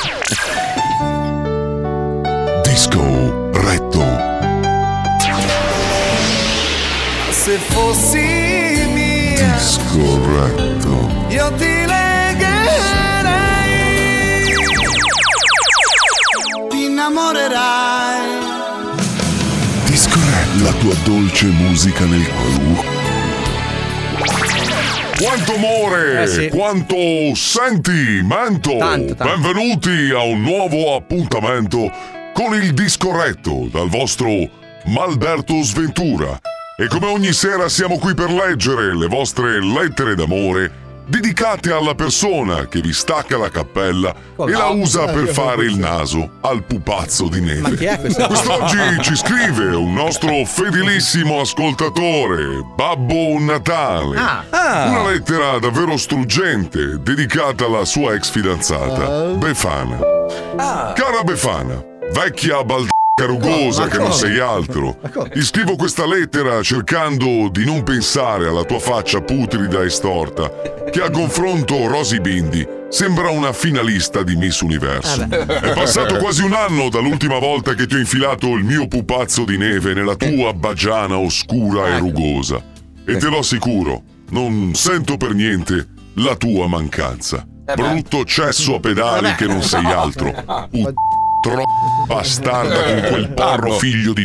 Disco 2.63 3.51
retto. 3.53 4.03
Se 7.31 7.59
fossi 7.69 8.19
mia, 8.93 9.53
Disco 9.59 10.21
retto. 10.39 11.27
io 11.29 11.53
ti 11.59 11.74
innamorerai. 17.05 18.43
Disco. 19.87 20.19
La 20.63 20.73
tua 20.75 20.95
dolce 21.05 21.47
musica 21.47 22.05
nel 22.05 22.27
cuore. 22.27 23.03
Quanto 25.21 25.55
amore, 25.55 26.23
Eh 26.23 26.27
sì. 26.27 26.49
quanto 26.49 26.97
sentimento. 27.35 28.77
Tanto, 28.79 29.15
tanto. 29.15 29.25
Benvenuti 29.25 30.11
a 30.13 30.23
un 30.23 30.41
nuovo 30.41 30.95
appuntamento 30.97 31.91
con 32.33 32.55
il 32.55 32.73
disco 32.73 33.15
retto 33.15 33.69
dal 33.71 33.89
vostro 33.89 34.29
Malberto 34.87 35.63
Sventura. 35.63 36.39
E 36.77 36.87
come 36.89 37.07
ogni 37.07 37.33
sera 37.33 37.69
siamo 37.69 37.99
qui 37.99 38.15
per 38.15 38.31
leggere 38.31 38.97
le 38.97 39.07
vostre 39.09 39.61
lettere 39.63 40.15
d'amore 40.15 40.83
dedicate 41.07 41.73
alla 41.73 41.95
persona 41.95 42.67
che 42.69 42.81
vi 42.81 42.93
stacca 42.93 43.37
la 43.37 43.51
cappella 43.51 44.15
e 44.37 44.51
la 44.51 44.69
usa 44.69 45.05
per 45.07 45.29
fare 45.29 45.65
il 45.65 45.77
naso 45.77 46.39
al 46.41 46.63
pupazzo 46.63 47.29
di 47.29 47.41
neve. 47.41 47.77
Quest'oggi 48.27 49.03
ci 49.03 49.17
scrive 49.17 49.75
un 49.75 49.93
nostro 49.93 50.45
fedelissimo 50.45 51.41
ascoltatore, 51.41 52.63
Babbo 52.75 53.39
Natale. 53.39 54.17
Ah. 54.17 54.89
Una 54.89 55.11
lettera 55.11 55.59
davvero 55.59 55.97
struggente 55.97 57.01
dedicata 57.01 57.67
alla 57.67 57.85
sua 57.85 58.15
ex 58.15 58.31
fidanzata, 58.31 59.35
Befana. 59.35 59.99
Cara 60.57 61.23
Befana, 61.25 61.83
vecchia 62.13 62.65
baldaca 62.65 62.93
rugosa 63.27 63.87
che 63.87 63.99
non 63.99 64.13
sei 64.13 64.41
altro, 64.41 64.99
ti 65.33 65.41
scrivo 65.43 65.77
questa 65.77 66.05
lettera 66.05 66.61
cercando 66.63 67.49
di 67.49 67.65
non 67.65 67.85
pensare 67.85 68.49
alla 68.49 68.65
tua 68.65 68.81
faccia 68.81 69.21
putrida 69.21 69.83
e 69.83 69.89
storta, 69.89 70.51
che 70.91 71.01
a 71.01 71.11
confronto 71.11 71.87
Rosy 71.87 72.19
Bindi 72.21 72.67
sembra 72.89 73.31
una 73.31 73.53
finalista 73.53 74.25
di 74.25 74.35
Miss 74.35 74.61
Universo. 74.63 75.29
È 75.29 75.73
passato 75.75 76.17
quasi 76.17 76.43
un 76.43 76.55
anno 76.55 76.89
dall'ultima 76.89 77.39
volta 77.39 77.75
che 77.75 77.87
ti 77.87 77.95
ho 77.95 77.99
infilato 77.99 78.49
il 78.57 78.65
mio 78.65 78.89
pupazzo 78.89 79.45
di 79.45 79.57
neve 79.59 79.95
nella 79.95 80.17
tua 80.17 80.53
bagiana 80.53 81.17
oscura 81.17 81.95
e 81.95 81.99
rugosa. 81.99 82.61
E 83.07 83.17
te 83.17 83.29
lo 83.29 83.39
assicuro, 83.39 84.03
non 84.31 84.75
sento 84.75 85.17
per 85.17 85.35
niente 85.35 85.87
la 86.15 86.35
tua 86.35 86.67
mancanza. 86.67 87.47
Brutto 87.75 88.25
cesso 88.25 88.75
a 88.75 88.81
pedali 88.81 89.35
che 89.37 89.47
non 89.47 89.63
sei 89.63 89.85
altro. 89.85 90.33
Put- 90.71 90.95
troppo 91.45 92.07
bastarda 92.07 92.83
con 92.83 93.05
quel 93.11 93.29
porro 93.29 93.73
figlio 93.73 94.15
di 94.15 94.23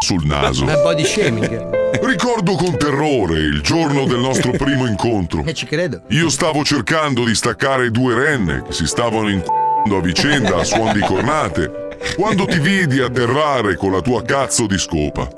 sul 0.00 0.24
naso. 0.24 0.64
Un 0.64 0.80
po' 0.82 0.94
di 0.94 1.04
shaming. 1.04 2.00
Ricordo 2.02 2.54
con 2.54 2.78
terrore 2.78 3.38
il 3.40 3.60
giorno 3.60 4.06
del 4.06 4.18
nostro 4.18 4.52
primo 4.52 4.86
incontro. 4.86 5.44
E 5.44 5.52
ci 5.52 5.66
credo. 5.66 6.00
Io 6.08 6.30
stavo 6.30 6.64
cercando 6.64 7.24
di 7.24 7.34
staccare 7.34 7.90
due 7.90 8.14
renne 8.14 8.62
che 8.62 8.72
si 8.72 8.86
stavano 8.86 9.28
inc***ando 9.28 9.98
a 9.98 10.00
vicenda 10.00 10.56
a 10.56 10.64
suon 10.64 10.94
di 10.94 11.00
cornate 11.00 11.98
quando 12.16 12.46
ti 12.46 12.58
vidi 12.58 13.00
atterrare 13.00 13.76
con 13.76 13.92
la 13.92 14.00
tua 14.00 14.22
cazzo 14.22 14.66
di 14.66 14.78
scopa, 14.78 15.28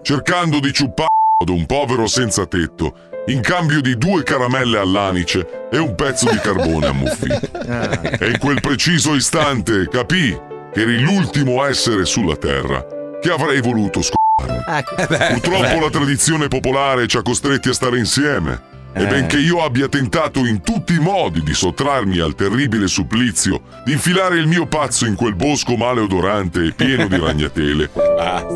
cercando 0.00 0.60
di 0.60 0.72
ciuppare 0.72 1.08
ad 1.42 1.48
un 1.48 1.66
povero 1.66 2.06
senza 2.06 2.46
tetto 2.46 2.94
in 3.26 3.40
cambio 3.40 3.80
di 3.80 3.98
due 3.98 4.22
caramelle 4.22 4.78
all'anice 4.78 5.68
e 5.72 5.78
un 5.78 5.94
pezzo 5.96 6.30
di 6.30 6.38
carbone 6.38 6.86
a 6.86 6.92
muffì. 6.92 7.30
E 7.30 8.28
in 8.28 8.38
quel 8.38 8.60
preciso 8.60 9.14
istante 9.14 9.88
capì 9.88 10.52
eri 10.74 11.00
l'ultimo 11.00 11.64
essere 11.64 12.04
sulla 12.04 12.36
terra 12.36 12.84
che 13.20 13.30
avrei 13.30 13.60
voluto 13.60 14.02
scoparmi. 14.02 14.64
Ecco. 14.66 14.94
Purtroppo 14.96 15.80
la 15.80 15.90
tradizione 15.90 16.48
popolare 16.48 17.06
ci 17.06 17.16
ha 17.16 17.22
costretti 17.22 17.68
a 17.68 17.72
stare 17.72 17.98
insieme. 17.98 18.72
E 18.96 19.06
benché 19.06 19.38
io 19.38 19.64
abbia 19.64 19.88
tentato 19.88 20.46
in 20.46 20.60
tutti 20.60 20.94
i 20.94 21.00
modi 21.00 21.42
di 21.42 21.52
sottrarmi 21.52 22.20
al 22.20 22.36
terribile 22.36 22.86
supplizio 22.86 23.62
di 23.84 23.90
infilare 23.90 24.38
il 24.38 24.46
mio 24.46 24.66
pazzo 24.66 25.04
in 25.04 25.16
quel 25.16 25.34
bosco 25.34 25.74
maleodorante 25.74 26.64
e 26.64 26.70
pieno 26.70 27.08
di 27.08 27.18
ragnatele, 27.18 27.90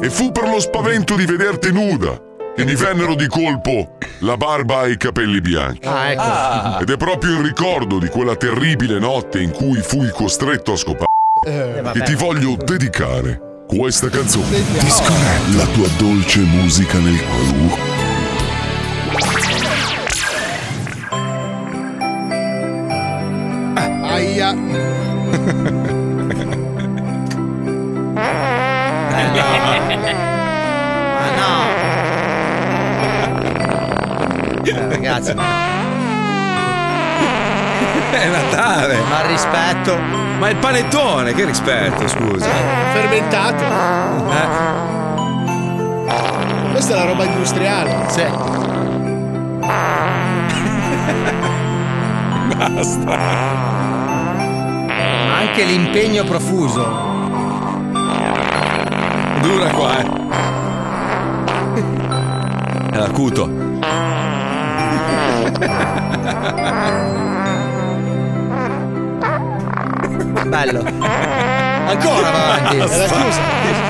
e 0.00 0.10
fu 0.10 0.30
per 0.30 0.48
lo 0.48 0.60
spavento 0.60 1.16
di 1.16 1.24
vederti 1.24 1.72
nuda 1.72 2.22
che 2.54 2.64
mi 2.64 2.76
vennero 2.76 3.16
di 3.16 3.26
colpo 3.26 3.98
la 4.20 4.36
barba 4.36 4.84
e 4.84 4.92
i 4.92 4.96
capelli 4.96 5.40
bianchi. 5.40 5.88
Ah, 5.88 6.10
ecco. 6.10 6.82
Ed 6.82 6.90
è 6.90 6.96
proprio 6.96 7.32
in 7.32 7.42
ricordo 7.42 7.98
di 7.98 8.06
quella 8.06 8.36
terribile 8.36 9.00
notte 9.00 9.40
in 9.40 9.50
cui 9.50 9.80
fui 9.80 10.08
costretto 10.10 10.70
a 10.70 10.76
scopare 10.76 11.07
che 11.92 12.02
ti 12.02 12.14
voglio 12.14 12.56
dedicare 12.56 13.40
questa 13.66 14.08
canzone. 14.08 14.62
Disco 14.80 15.12
la 15.56 15.64
tua 15.66 15.88
dolce 15.98 16.40
musica 16.40 16.98
nel 16.98 17.18
cuore. 17.24 17.96
Aia. 24.14 24.52
Ma 31.14 31.28
no. 31.38 31.52
Eh, 34.64 34.88
ragazzi, 34.88 35.30
È 38.10 38.28
Natale. 38.28 38.98
ma 39.08 39.26
rispetto. 39.26 40.27
Ma 40.38 40.48
il 40.50 40.56
panettone, 40.56 41.34
che 41.34 41.44
rispetto, 41.44 42.06
scusa. 42.06 42.48
Fermentato. 42.92 43.64
Questa 46.70 46.94
è 46.94 46.96
la 46.96 47.04
roba 47.06 47.24
industriale. 47.24 48.08
Sì. 48.08 48.22
Basta. 52.56 53.16
Ma 55.26 55.38
anche 55.38 55.64
l'impegno 55.64 56.22
profuso. 56.22 56.86
Dura 59.42 59.70
qua, 59.70 59.98
eh. 59.98 60.06
È 62.92 62.96
l'acuto. 62.96 63.50
Bello. 70.48 70.80
Ancora 70.80 72.30
va 72.30 72.54
avanti. 72.54 73.86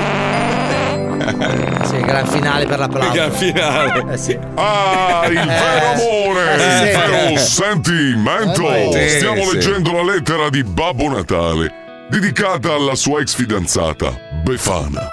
Sì, 1.85 1.99
gran 2.01 2.25
finale 2.27 2.65
per 2.65 2.79
l'applauso. 2.79 3.11
Gran 3.11 3.31
finale. 3.31 4.05
Eh 4.13 4.17
sì. 4.17 4.37
Ah, 4.55 5.25
il 5.27 5.33
vero 5.45 5.85
amore, 5.93 6.51
Eh, 6.51 6.55
il 6.55 6.91
sì. 6.91 6.97
vero 6.97 7.37
sentimento. 7.37 8.91
Sì, 8.93 9.09
Stiamo 9.17 9.43
sì. 9.43 9.53
leggendo 9.55 9.91
la 9.93 10.03
lettera 10.13 10.49
di 10.49 10.63
Babbo 10.63 11.09
Natale, 11.09 11.71
dedicata 12.09 12.73
alla 12.73 12.95
sua 12.95 13.21
ex 13.21 13.33
fidanzata, 13.35 14.13
Befana. 14.43 15.07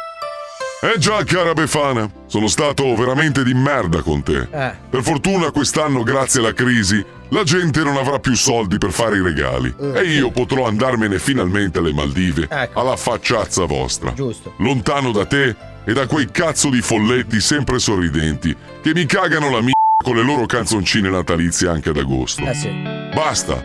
Eh 0.87 0.99
già, 0.99 1.25
cara 1.25 1.53
Befana, 1.53 2.09
sono 2.27 2.47
stato 2.47 2.95
veramente 2.95 3.43
di 3.43 3.53
merda 3.55 4.03
con 4.03 4.23
te. 4.23 4.47
Eh. 4.49 4.73
Per 4.89 5.03
fortuna 5.03 5.51
quest'anno, 5.51 6.05
grazie 6.05 6.39
alla 6.39 6.53
crisi, 6.53 7.05
la 7.31 7.43
gente 7.43 7.83
non 7.83 7.97
avrà 7.97 8.21
più 8.21 8.37
soldi 8.37 8.79
per 8.79 8.93
fare 8.93 9.17
i 9.17 9.21
regali. 9.21 9.75
E 9.97 10.03
io 10.05 10.31
potrò 10.31 10.69
andarmene 10.69 11.19
finalmente 11.19 11.81
alle 11.81 11.93
Maldive, 11.93 12.47
Ecco. 12.49 12.81
alla 12.81 12.95
facciazza 12.95 13.65
vostra. 13.65 14.13
Giusto. 14.13 14.55
Lontano 14.59 15.11
da 15.11 15.27
te 15.27 15.57
e 15.85 15.93
da 15.93 16.07
quei 16.07 16.31
cazzo 16.31 16.71
di 16.71 16.81
folletti 16.81 17.41
sempre 17.41 17.81
sorridenti 17.81 18.55
che 18.81 18.93
mi 18.95 19.07
cagano 19.07 19.51
la 19.51 19.61
m***a 19.61 20.05
con 20.05 20.15
le 20.15 20.23
loro 20.23 20.47
canzoncine 20.47 21.09
natalizie 21.09 21.69
anche 21.69 21.89
ad 21.89 21.97
agosto. 21.97 22.45
Eh 22.45 22.55
sì. 22.55 22.71
Basta. 23.13 23.61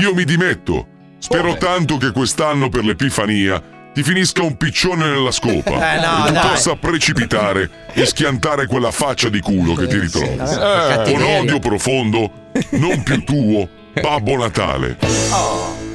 Io 0.00 0.14
mi 0.14 0.24
dimetto. 0.24 0.86
Spero 1.18 1.54
tanto 1.58 1.98
che 1.98 2.12
quest'anno 2.12 2.70
per 2.70 2.82
l'Epifania 2.82 3.62
ti 3.94 4.02
finisca 4.02 4.42
un 4.42 4.56
piccione 4.56 5.06
nella 5.06 5.30
scopa 5.30 5.94
Eh, 5.94 6.00
no, 6.00 6.24
e 6.24 6.26
tu 6.28 6.32
dai. 6.32 6.48
possa 6.48 6.76
precipitare 6.76 7.68
e 7.92 8.06
schiantare 8.06 8.66
quella 8.66 8.90
faccia 8.90 9.28
di 9.28 9.40
culo 9.40 9.74
che 9.74 9.86
ti 9.86 9.98
ritrovi. 9.98 10.28
Eh, 10.32 10.36
Con 10.36 10.46
cattiveria. 10.46 11.40
odio 11.40 11.58
profondo, 11.58 12.30
non 12.70 13.02
più 13.02 13.22
tuo, 13.24 13.68
Babbo 14.00 14.36
Natale. 14.36 14.96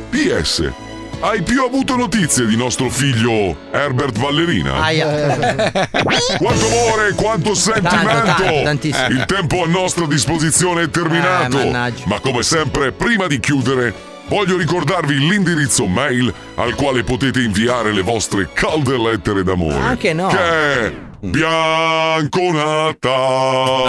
PS. 0.09 0.71
Hai 1.19 1.41
più 1.41 1.63
avuto 1.63 1.95
notizie 1.95 2.45
di 2.45 2.55
nostro 2.55 2.89
figlio 2.89 3.55
Herbert 3.71 4.19
Ballerina? 4.19 4.75
Aia. 4.83 5.07
Quanto 6.37 6.67
amore, 6.67 7.13
quanto 7.15 7.55
sentimento! 7.55 8.07
tanto, 8.23 8.61
tantissimo. 8.63 9.07
Il 9.07 9.25
tempo 9.25 9.63
a 9.63 9.67
nostra 9.67 10.05
disposizione 10.05 10.83
è 10.83 10.89
terminato. 10.91 11.59
Eh, 11.59 11.63
mannaggia. 11.65 12.03
ma 12.05 12.19
come 12.19 12.43
sempre, 12.43 12.91
prima 12.91 13.25
di 13.25 13.39
chiudere, 13.39 13.91
voglio 14.27 14.57
ricordarvi 14.57 15.17
l'indirizzo 15.17 15.85
mail 15.87 16.33
al 16.55 16.75
quale 16.75 17.03
potete 17.03 17.41
inviare 17.41 17.91
le 17.93 18.01
vostre 18.01 18.49
calde 18.53 18.97
lettere 18.97 19.43
d'amore. 19.43 19.79
Anche 19.79 20.13
no. 20.13 20.27
Che 20.27 20.37
è 20.37 20.93
Bianco 21.19 22.51
Natale. 22.51 23.85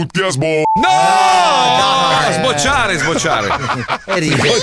Tutti 0.00 0.20
a 0.20 0.28
sbo. 0.30 0.62
No! 0.74 0.88
Sbocciare, 2.32 2.98
sbocciare. 2.98 3.48
E 4.16 4.18
ride. 4.18 4.62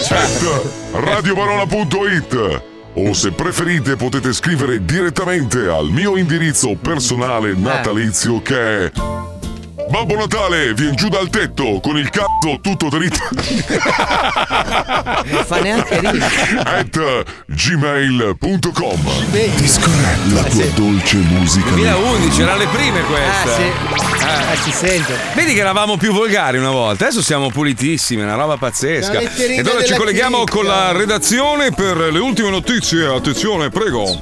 radiobarona.it 0.92 2.62
o 2.96 3.14
se 3.14 3.32
preferite 3.32 3.96
potete 3.96 4.32
scrivere 4.34 4.86
direttamente 4.86 5.68
al 5.68 5.90
mio 5.90 6.16
indirizzo 6.16 6.76
personale 6.80 7.54
natalizio 7.56 8.42
che 8.42 8.86
è 8.86 8.92
Babbo 9.94 10.16
Natale, 10.16 10.74
vien 10.74 10.96
giù 10.96 11.08
dal 11.08 11.30
tetto 11.30 11.80
con 11.80 11.98
il 12.00 12.10
cazzo 12.10 12.58
tutto 12.64 12.90
dritto 12.90 13.20
Non 15.26 15.46
fa 15.46 15.60
neanche 15.60 16.00
ridere. 16.00 16.26
at 16.64 17.24
gmail.com 17.46 19.02
Disco 19.56 19.92
la 20.34 20.42
tua 20.46 20.66
dolce 20.74 21.18
musica 21.18 21.70
nel 21.70 21.76
2011, 21.76 22.42
erano 22.42 22.58
le 22.58 22.68
prime 22.72 23.02
queste. 23.04 23.52
Eh 23.52 23.56
sì. 23.56 23.72
Eh, 24.24 24.56
si 24.64 24.72
sente. 24.72 25.16
Vedi 25.36 25.54
che 25.54 25.60
eravamo 25.60 25.96
più 25.98 26.12
volgari 26.12 26.58
una 26.58 26.72
volta, 26.72 27.06
adesso 27.06 27.22
siamo 27.22 27.52
pulitissimi, 27.52 28.22
è 28.22 28.24
una 28.24 28.34
roba 28.34 28.58
pazzesca. 28.58 29.20
Ed 29.20 29.68
ora 29.68 29.84
ci 29.84 29.94
colleghiamo 29.94 30.40
chicca. 30.40 30.52
con 30.54 30.66
la 30.66 30.92
redazione 30.92 31.72
per 31.72 31.98
le 31.98 32.20
ultime 32.20 32.50
notizie. 32.50 33.06
Attenzione, 33.06 33.70
prego. 33.70 34.22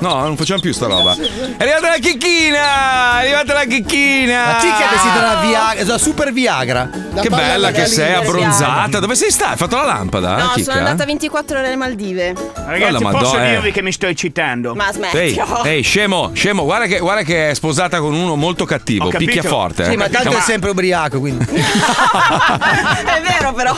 No, 0.00 0.20
non 0.20 0.36
facciamo 0.36 0.60
più 0.60 0.72
sta 0.72 0.86
roba. 0.86 1.14
È 1.14 1.62
arrivata 1.62 1.88
la 1.88 1.98
chicchina! 1.98 3.20
È 3.20 3.24
arrivata 3.24 3.54
la 3.54 3.64
chicchina! 3.64 4.46
La 4.46 4.56
chicca 4.56 4.88
da 5.12 5.40
Viagra, 5.40 5.98
super 5.98 6.32
Viagra. 6.32 6.88
Che 7.20 7.28
palla 7.28 7.42
bella 7.42 7.70
che 7.70 7.86
sei, 7.86 8.14
abbronzata. 8.14 8.98
Dove 8.98 9.14
sei 9.14 9.30
stata? 9.30 9.52
Hai 9.52 9.56
fatto 9.56 9.76
la 9.76 9.84
lampada? 9.84 10.36
No, 10.36 10.48
chicca? 10.54 10.72
sono 10.72 10.78
andata 10.78 11.04
24 11.04 11.58
ore 11.58 11.66
alle 11.66 11.76
Maldive. 11.76 12.34
Ragazzi, 12.66 12.92
la 12.92 12.98
posso 12.98 13.16
Madonna, 13.16 13.46
eh. 13.46 13.50
dirvi 13.50 13.72
che 13.72 13.82
mi 13.82 13.92
sto 13.92 14.06
eccitando? 14.06 14.74
Ma 14.74 14.86
Ehi, 14.88 14.92
smettila. 14.94 15.62
ehi, 15.64 15.82
scemo, 15.82 16.30
scemo, 16.34 16.64
guarda 16.64 16.86
che, 16.86 16.98
guarda 16.98 17.22
che 17.22 17.50
è 17.50 17.54
sposata 17.54 18.00
con 18.00 18.14
uno 18.14 18.34
molto 18.36 18.64
cattivo, 18.64 19.06
Ho 19.06 19.08
capito. 19.10 19.30
picchia 19.32 19.48
forte. 19.48 19.84
Sì, 19.84 19.92
eh. 19.92 19.96
ma 19.96 20.08
tanto 20.08 20.36
è 20.36 20.40
sempre 20.40 20.70
ubriaco, 20.70 21.18
quindi. 21.20 21.44
è 21.48 23.20
vero, 23.20 23.52
però. 23.52 23.76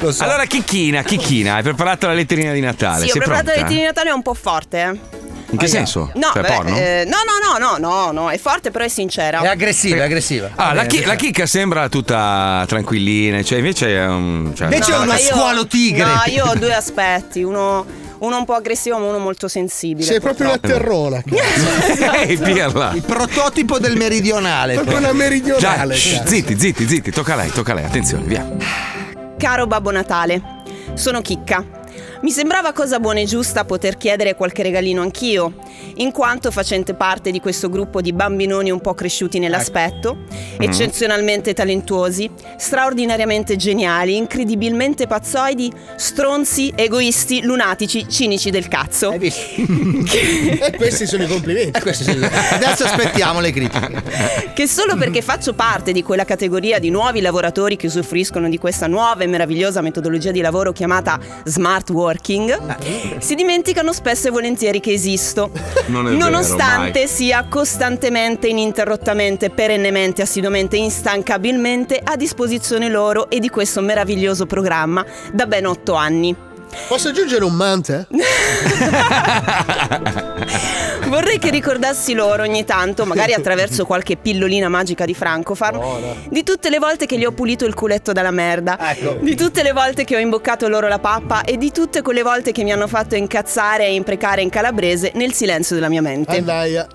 Lo 0.00 0.12
so. 0.12 0.22
Allora, 0.24 0.44
Chicchina, 0.44 1.02
Chicchina, 1.02 1.54
hai 1.56 1.62
preparato 1.62 2.06
la 2.06 2.12
letterina 2.14 2.52
di 2.52 2.60
Natale? 2.60 3.00
Sì, 3.04 3.08
ho 3.08 3.12
Sei 3.12 3.20
preparato 3.20 3.44
pronta? 3.44 3.60
le 3.60 3.62
lettine 3.62 3.80
di 3.80 3.86
Natale 3.86 4.10
un 4.10 4.22
po' 4.22 4.34
forte. 4.34 4.80
eh. 4.82 5.21
In 5.52 5.58
che 5.58 5.66
senso? 5.68 6.10
No, 6.14 6.30
cioè, 6.32 6.42
porno? 6.44 6.76
eh, 6.76 7.04
no, 7.06 7.16
no, 7.26 7.58
no, 7.58 7.76
no, 7.76 7.76
no, 7.78 8.10
no, 8.10 8.30
è 8.30 8.38
forte, 8.38 8.70
però 8.70 8.84
è 8.84 8.88
sincera. 8.88 9.40
È 9.42 9.46
aggressiva, 9.46 9.96
è 9.98 10.00
aggressiva. 10.02 10.50
Ah, 10.54 10.72
la, 10.72 10.84
chi- 10.86 11.04
la 11.04 11.14
chicca 11.14 11.44
sembra 11.46 11.88
tutta 11.90 12.64
tranquillina, 12.66 13.42
cioè 13.42 13.58
invece 13.58 13.88
è 13.94 14.06
un. 14.06 14.52
Cioè, 14.54 14.66
Invece 14.68 14.92
è 14.92 14.96
una 14.96 15.04
ma 15.04 15.18
io- 15.18 15.24
squalo 15.26 15.66
tigre. 15.66 16.04
No, 16.04 16.22
io 16.26 16.46
ho 16.46 16.54
due 16.54 16.72
aspetti, 16.74 17.42
uno, 17.42 17.84
uno 18.20 18.36
un 18.38 18.44
po' 18.46 18.54
aggressivo 18.54 18.98
ma 18.98 19.06
uno 19.06 19.18
molto 19.18 19.46
sensibile. 19.46 20.06
Sei 20.06 20.20
proprio 20.20 20.48
una 20.48 20.58
terrona. 20.58 21.22
Ehi, 22.24 22.38
pirla. 22.38 22.92
Il 22.94 23.02
prototipo 23.02 23.78
del 23.78 23.96
meridionale. 23.96 24.74
Proprio 24.74 24.96
una 24.98 25.12
meridionale. 25.12 25.94
Shh, 25.94 26.22
zitti, 26.24 26.58
zitti, 26.58 26.88
zitti, 26.88 27.10
tocca 27.10 27.34
a 27.34 27.36
lei, 27.36 27.50
tocca 27.50 27.72
a 27.72 27.74
lei, 27.74 27.84
attenzione, 27.84 28.24
via. 28.24 28.48
Caro 29.36 29.66
Babbo 29.66 29.90
Natale, 29.90 30.40
sono 30.94 31.20
chicca. 31.20 31.80
Mi 32.22 32.30
sembrava 32.30 32.70
cosa 32.72 33.00
buona 33.00 33.18
e 33.18 33.24
giusta 33.24 33.64
poter 33.64 33.96
chiedere 33.96 34.36
qualche 34.36 34.62
regalino 34.62 35.02
anch'io, 35.02 35.54
in 35.96 36.12
quanto 36.12 36.52
facente 36.52 36.94
parte 36.94 37.32
di 37.32 37.40
questo 37.40 37.68
gruppo 37.68 38.00
di 38.00 38.12
bambinoni 38.12 38.70
un 38.70 38.80
po' 38.80 38.94
cresciuti 38.94 39.40
nell'aspetto, 39.40 40.18
eccezionalmente 40.56 41.52
talentuosi, 41.52 42.30
straordinariamente 42.56 43.56
geniali, 43.56 44.16
incredibilmente 44.16 45.08
pazzoidi, 45.08 45.72
stronzi, 45.96 46.72
egoisti, 46.76 47.42
lunatici, 47.42 48.08
cinici 48.08 48.50
del 48.50 48.68
cazzo. 48.68 49.08
Hai 49.10 49.18
visto? 49.18 49.40
E 50.62 50.76
questi 50.76 51.06
sono 51.06 51.24
i 51.24 51.26
complimenti. 51.26 51.76
Adesso 52.52 52.84
aspettiamo 52.84 53.40
le 53.40 53.50
critiche. 53.50 54.02
che 54.54 54.68
solo 54.68 54.96
perché 54.96 55.22
faccio 55.22 55.54
parte 55.54 55.90
di 55.90 56.02
quella 56.02 56.24
categoria 56.24 56.78
di 56.78 56.90
nuovi 56.90 57.20
lavoratori 57.20 57.76
che 57.76 57.86
usufruiscono 57.86 58.48
di 58.48 58.58
questa 58.58 58.86
nuova 58.86 59.24
e 59.24 59.26
meravigliosa 59.26 59.80
metodologia 59.80 60.30
di 60.30 60.40
lavoro 60.40 60.70
chiamata 60.72 61.18
smart 61.44 61.90
working, 62.12 63.18
si 63.18 63.34
dimenticano 63.34 63.92
spesso 63.92 64.28
e 64.28 64.30
volentieri 64.30 64.80
che 64.80 64.92
esisto. 64.92 65.50
Non 65.86 66.06
è 66.06 66.10
vero, 66.10 66.24
nonostante 66.24 67.00
mai. 67.00 67.08
sia 67.08 67.46
costantemente, 67.48 68.48
ininterrottamente, 68.48 69.50
perennemente, 69.50 70.22
assiduamente, 70.22 70.76
instancabilmente 70.76 72.00
a 72.02 72.16
disposizione 72.16 72.88
loro 72.88 73.30
e 73.30 73.40
di 73.40 73.48
questo 73.48 73.80
meraviglioso 73.80 74.46
programma 74.46 75.04
da 75.32 75.46
ben 75.46 75.66
otto 75.66 75.94
anni. 75.94 76.50
Posso 76.88 77.08
aggiungere 77.08 77.44
un 77.44 77.54
mante? 77.54 78.06
Vorrei 81.06 81.38
che 81.38 81.50
ricordassi 81.50 82.14
loro 82.14 82.42
ogni 82.42 82.64
tanto, 82.64 83.04
magari 83.04 83.34
attraverso 83.34 83.84
qualche 83.84 84.16
pillolina 84.16 84.68
magica 84.68 85.04
di 85.04 85.12
Francofarm, 85.14 85.80
di 86.30 86.42
tutte 86.42 86.70
le 86.70 86.78
volte 86.78 87.04
che 87.04 87.18
gli 87.18 87.24
ho 87.26 87.32
pulito 87.32 87.66
il 87.66 87.74
culetto 87.74 88.12
dalla 88.12 88.30
merda, 88.30 88.78
di 89.20 89.36
tutte 89.36 89.62
le 89.62 89.72
volte 89.72 90.04
che 90.04 90.16
ho 90.16 90.18
imboccato 90.18 90.68
loro 90.68 90.88
la 90.88 90.98
pappa 90.98 91.42
e 91.44 91.58
di 91.58 91.70
tutte 91.70 92.00
quelle 92.00 92.22
volte 92.22 92.52
che 92.52 92.62
mi 92.64 92.72
hanno 92.72 92.86
fatto 92.86 93.14
incazzare 93.14 93.84
e 93.84 93.92
imprecare 93.94 94.40
in 94.40 94.48
calabrese 94.48 95.12
nel 95.14 95.34
silenzio 95.34 95.74
della 95.74 95.90
mia 95.90 96.00
mente. 96.00 96.36
Andaia. 96.36 96.86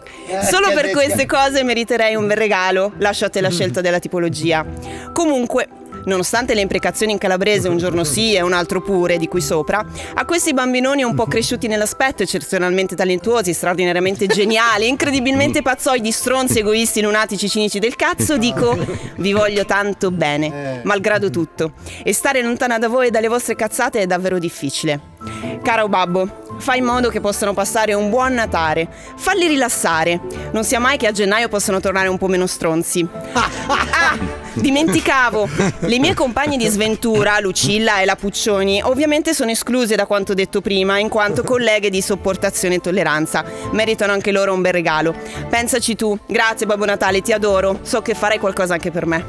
Solo 0.50 0.72
per 0.74 0.90
queste 0.90 1.28
cose 1.28 1.64
meriterei 1.64 2.16
un 2.16 2.26
bel 2.26 2.38
regalo, 2.38 2.94
lascio 2.98 3.26
a 3.26 3.30
te 3.30 3.40
la 3.40 3.52
scelta 3.52 3.82
della 3.82 4.00
tipologia. 4.00 4.66
Comunque, 5.14 5.68
nonostante 6.08 6.54
le 6.54 6.62
imprecazioni 6.62 7.12
in 7.12 7.18
calabrese 7.18 7.68
un 7.68 7.78
giorno 7.78 8.04
sì 8.04 8.34
e 8.34 8.42
un 8.42 8.54
altro 8.54 8.82
pure, 8.82 9.18
di 9.18 9.28
cui 9.28 9.42
sopra, 9.42 9.86
a 10.14 10.26
questi 10.26 10.54
bambinoni 10.54 11.04
un 11.04 11.14
po' 11.14 11.26
cresciuti 11.26 11.68
nell'aspetto, 11.68 12.24
eccezionalmente 12.24 12.96
talentuosi, 12.96 13.54
straordinariamente 13.54 14.26
geniali, 14.28 14.88
incredibilmente 14.90 15.62
pazzoidi, 15.62 16.12
stronzi, 16.12 16.60
egoisti, 16.60 17.02
lunatici, 17.02 17.50
cinici 17.50 17.80
del 17.80 17.96
cazzo, 17.96 18.38
dico 18.38 18.78
vi 19.18 19.34
voglio 19.34 19.66
tanto 19.66 20.12
bene, 20.12 20.82
malgrado 20.84 21.30
tutto. 21.30 21.74
E 22.04 22.14
stare 22.14 22.42
lontana 22.42 22.80
da 22.80 22.88
voi 22.88 23.08
e 23.08 23.12
dalle 23.12 23.28
vostre 23.28 23.56
cazzate 23.56 24.00
è 24.00 24.06
davvero 24.08 24.40
difficile. 24.40 25.16
Caro 25.62 25.88
babbo, 25.88 26.30
fai 26.60 26.80
in 26.80 26.86
modo 26.86 27.10
che 27.10 27.20
possano 27.20 27.54
passare 27.54 27.94
un 27.94 28.10
buon 28.10 28.34
Natale. 28.34 28.88
Falli 29.16 29.48
rilassare. 29.48 30.20
Non 30.52 30.64
sia 30.64 30.80
mai 30.80 30.98
che 30.98 31.08
a 31.08 31.12
gennaio 31.12 31.50
possano 31.50 31.80
tornare 31.80 32.08
un 32.08 32.18
po' 32.18 32.28
meno 32.28 32.48
stronzi. 32.48 33.08
Ah, 34.00 34.18
dimenticavo. 34.54 35.50
Le 35.80 36.00
mie 36.00 36.14
compagne 36.14 36.56
di 36.56 36.68
sventura, 36.68 37.40
Lucilla 37.40 38.00
e 38.00 38.06
la 38.06 38.16
Puccioni, 38.16 38.82
ovviamente 38.82 39.34
sono 39.34 39.52
escluse 39.52 39.96
da 39.96 40.06
quanto 40.06 40.34
detto 40.34 40.62
prima, 40.62 40.98
in 41.00 41.10
quanto 41.10 41.44
colleghe 41.44 41.90
di 41.90 42.02
sopportazione 42.02 42.76
e 42.76 42.80
tolleranza. 42.80 43.44
Meritano 43.72 44.14
anche 44.14 44.32
loro 44.32 44.54
un 44.54 44.62
bel 44.62 44.72
regalo. 44.72 45.14
Pensaci 45.50 45.96
tu. 45.96 46.18
Grazie 46.26 46.66
Babbo 46.66 46.86
Natale, 46.86 47.22
ti 47.22 47.34
adoro. 47.34 47.80
So 47.82 48.02
che 48.02 48.14
farai 48.14 48.40
qualcosa 48.40 48.74
anche 48.76 48.92
per 48.92 49.06
me. 49.06 49.26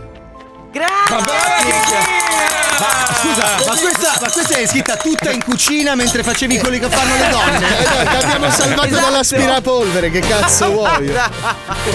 Ma 2.78 3.14
scusa, 3.14 3.44
ma 3.66 3.76
questa, 3.80 4.12
ma 4.20 4.30
questa 4.30 4.56
è 4.56 4.66
scritta 4.66 4.96
tutta 4.96 5.30
in 5.30 5.42
cucina 5.42 5.94
mentre 5.94 6.22
facevi 6.22 6.58
quelli 6.58 6.78
che 6.78 6.88
fanno 6.88 7.14
le 7.16 7.28
donne. 7.30 7.78
Eh, 7.78 7.82
dai, 7.84 8.06
ti 8.06 8.24
abbiamo 8.24 8.50
salvato 8.50 8.86
Esatto. 8.88 9.04
dall'aspirapolvere, 9.04 10.10
che 10.10 10.20
cazzo 10.20 10.70
vuoi? 10.70 11.06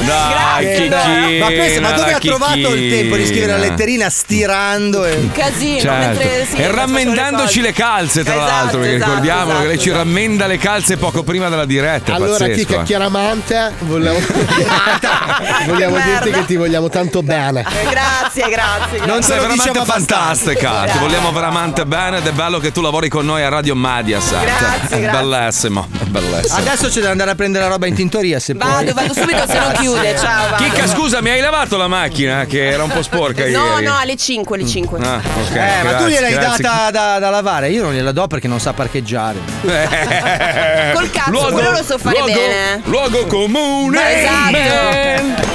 Dai, 0.05 0.65
Che 0.65 0.73
Chicchi. 0.75 1.39
Ma, 1.39 1.45
questa, 1.47 1.81
ma 1.81 1.91
dove 1.91 2.13
ha 2.13 2.19
trovato 2.19 2.73
il 2.73 2.89
tempo 2.91 3.15
di 3.15 3.25
scrivere 3.25 3.51
la 3.53 3.57
letterina? 3.57 4.09
stirando? 4.09 5.05
E... 5.05 5.29
Casino, 5.33 5.79
Certo. 5.79 6.55
e 6.57 6.71
rammendandoci 6.71 7.61
le 7.61 7.71
calze, 7.73 8.23
tra 8.23 8.33
Esatto, 8.33 8.51
l'altro, 8.51 8.79
perché 8.79 8.95
esatto, 8.95 9.09
ricordiamolo 9.11 9.47
che 9.47 9.53
esatto, 9.53 9.67
lei 9.67 9.79
ci 9.79 9.91
rammenda 9.91 10.47
le 10.47 10.57
calze 10.57 10.97
poco 10.97 11.23
prima 11.23 11.49
della 11.49 11.65
diretta. 11.65 12.13
Allora, 12.13 12.47
Chica, 12.49 12.81
eh. 12.81 12.83
chiaramente 12.83 13.73
volevo, 13.79 14.19
vogliamo 15.65 15.95
Che 15.95 16.03
dirti 16.03 16.31
che 16.31 16.45
ti 16.45 16.55
vogliamo 16.55 16.89
tanto 16.89 17.21
bene. 17.23 17.61
Eh, 17.61 17.89
Grazie, 17.89 18.49
grazie. 18.49 18.97
Non 18.99 19.05
grazie. 19.07 19.23
sei 19.23 19.35
veramente 19.39 19.67
diciamo 19.69 19.85
fantastica, 19.85 20.71
ti 20.91 20.97
vogliamo 20.97 21.31
veramente 21.31 21.85
bene 21.85 22.17
ed 22.17 22.27
è 22.27 22.31
bello 22.31 22.59
che 22.59 22.71
tu 22.71 22.81
lavori 22.81 23.09
con 23.09 23.25
noi 23.25 23.43
a 23.43 23.49
Radio 23.49 23.75
Mediaset. 23.75 24.41
Grazie, 24.43 24.97
È 24.97 25.01
grazie. 25.01 25.21
bellissimo, 25.27 25.87
è 25.99 26.03
bellissimo. 26.05 26.57
Adesso 26.57 26.87
c'è 26.89 27.01
da 27.01 27.09
andare 27.11 27.31
a 27.31 27.35
prendere 27.35 27.63
la 27.65 27.69
roba 27.69 27.85
in 27.87 27.95
tintoria 27.95 28.39
se 28.39 28.55
puoi. 28.55 28.69
Vado, 28.71 28.93
vado 28.93 29.13
subito 29.13 29.45
se 29.47 29.59
non 29.59 29.71
chiude. 29.79 30.15
Ciao, 30.17 30.49
vado. 30.49 30.63
Chicca, 30.63 30.87
scusa, 30.87 31.21
mi 31.21 31.29
hai 31.29 31.41
lavato 31.41 31.77
la 31.77 31.87
macchina 31.87 32.45
che 32.45 32.69
era 32.69 32.83
un 32.83 32.89
po' 32.89 33.01
sporca 33.01 33.43
No, 33.43 33.47
ieri. 33.73 33.85
no, 33.85 33.97
alle 33.97 34.15
5, 34.15 34.55
alle 34.57 34.67
5. 34.67 34.99
Ah, 34.99 35.15
ok. 35.17 35.55
Eh, 35.55 35.59
ma 35.83 35.89
tu 35.93 36.03
grazie, 36.05 36.09
gliel'hai 36.09 36.33
grazie. 36.33 36.63
data 36.63 36.91
da, 36.91 37.19
da 37.19 37.29
lavare, 37.29 37.69
io 37.69 37.83
non 37.83 37.93
gliela 37.93 38.11
do 38.11 38.27
perché 38.27 38.47
non 38.47 38.59
sa 38.59 38.73
parcheggiare. 38.73 39.37
Col 39.61 41.09
cazzo, 41.11 41.51
quello 41.51 41.71
lo 41.71 41.83
so 41.83 41.97
fare 41.97 42.17
luogo, 42.17 42.33
bene. 42.33 42.81
Luogo 42.85 43.25
comune. 43.27 43.97
Ma 43.97 44.11
esatto. 44.11 45.51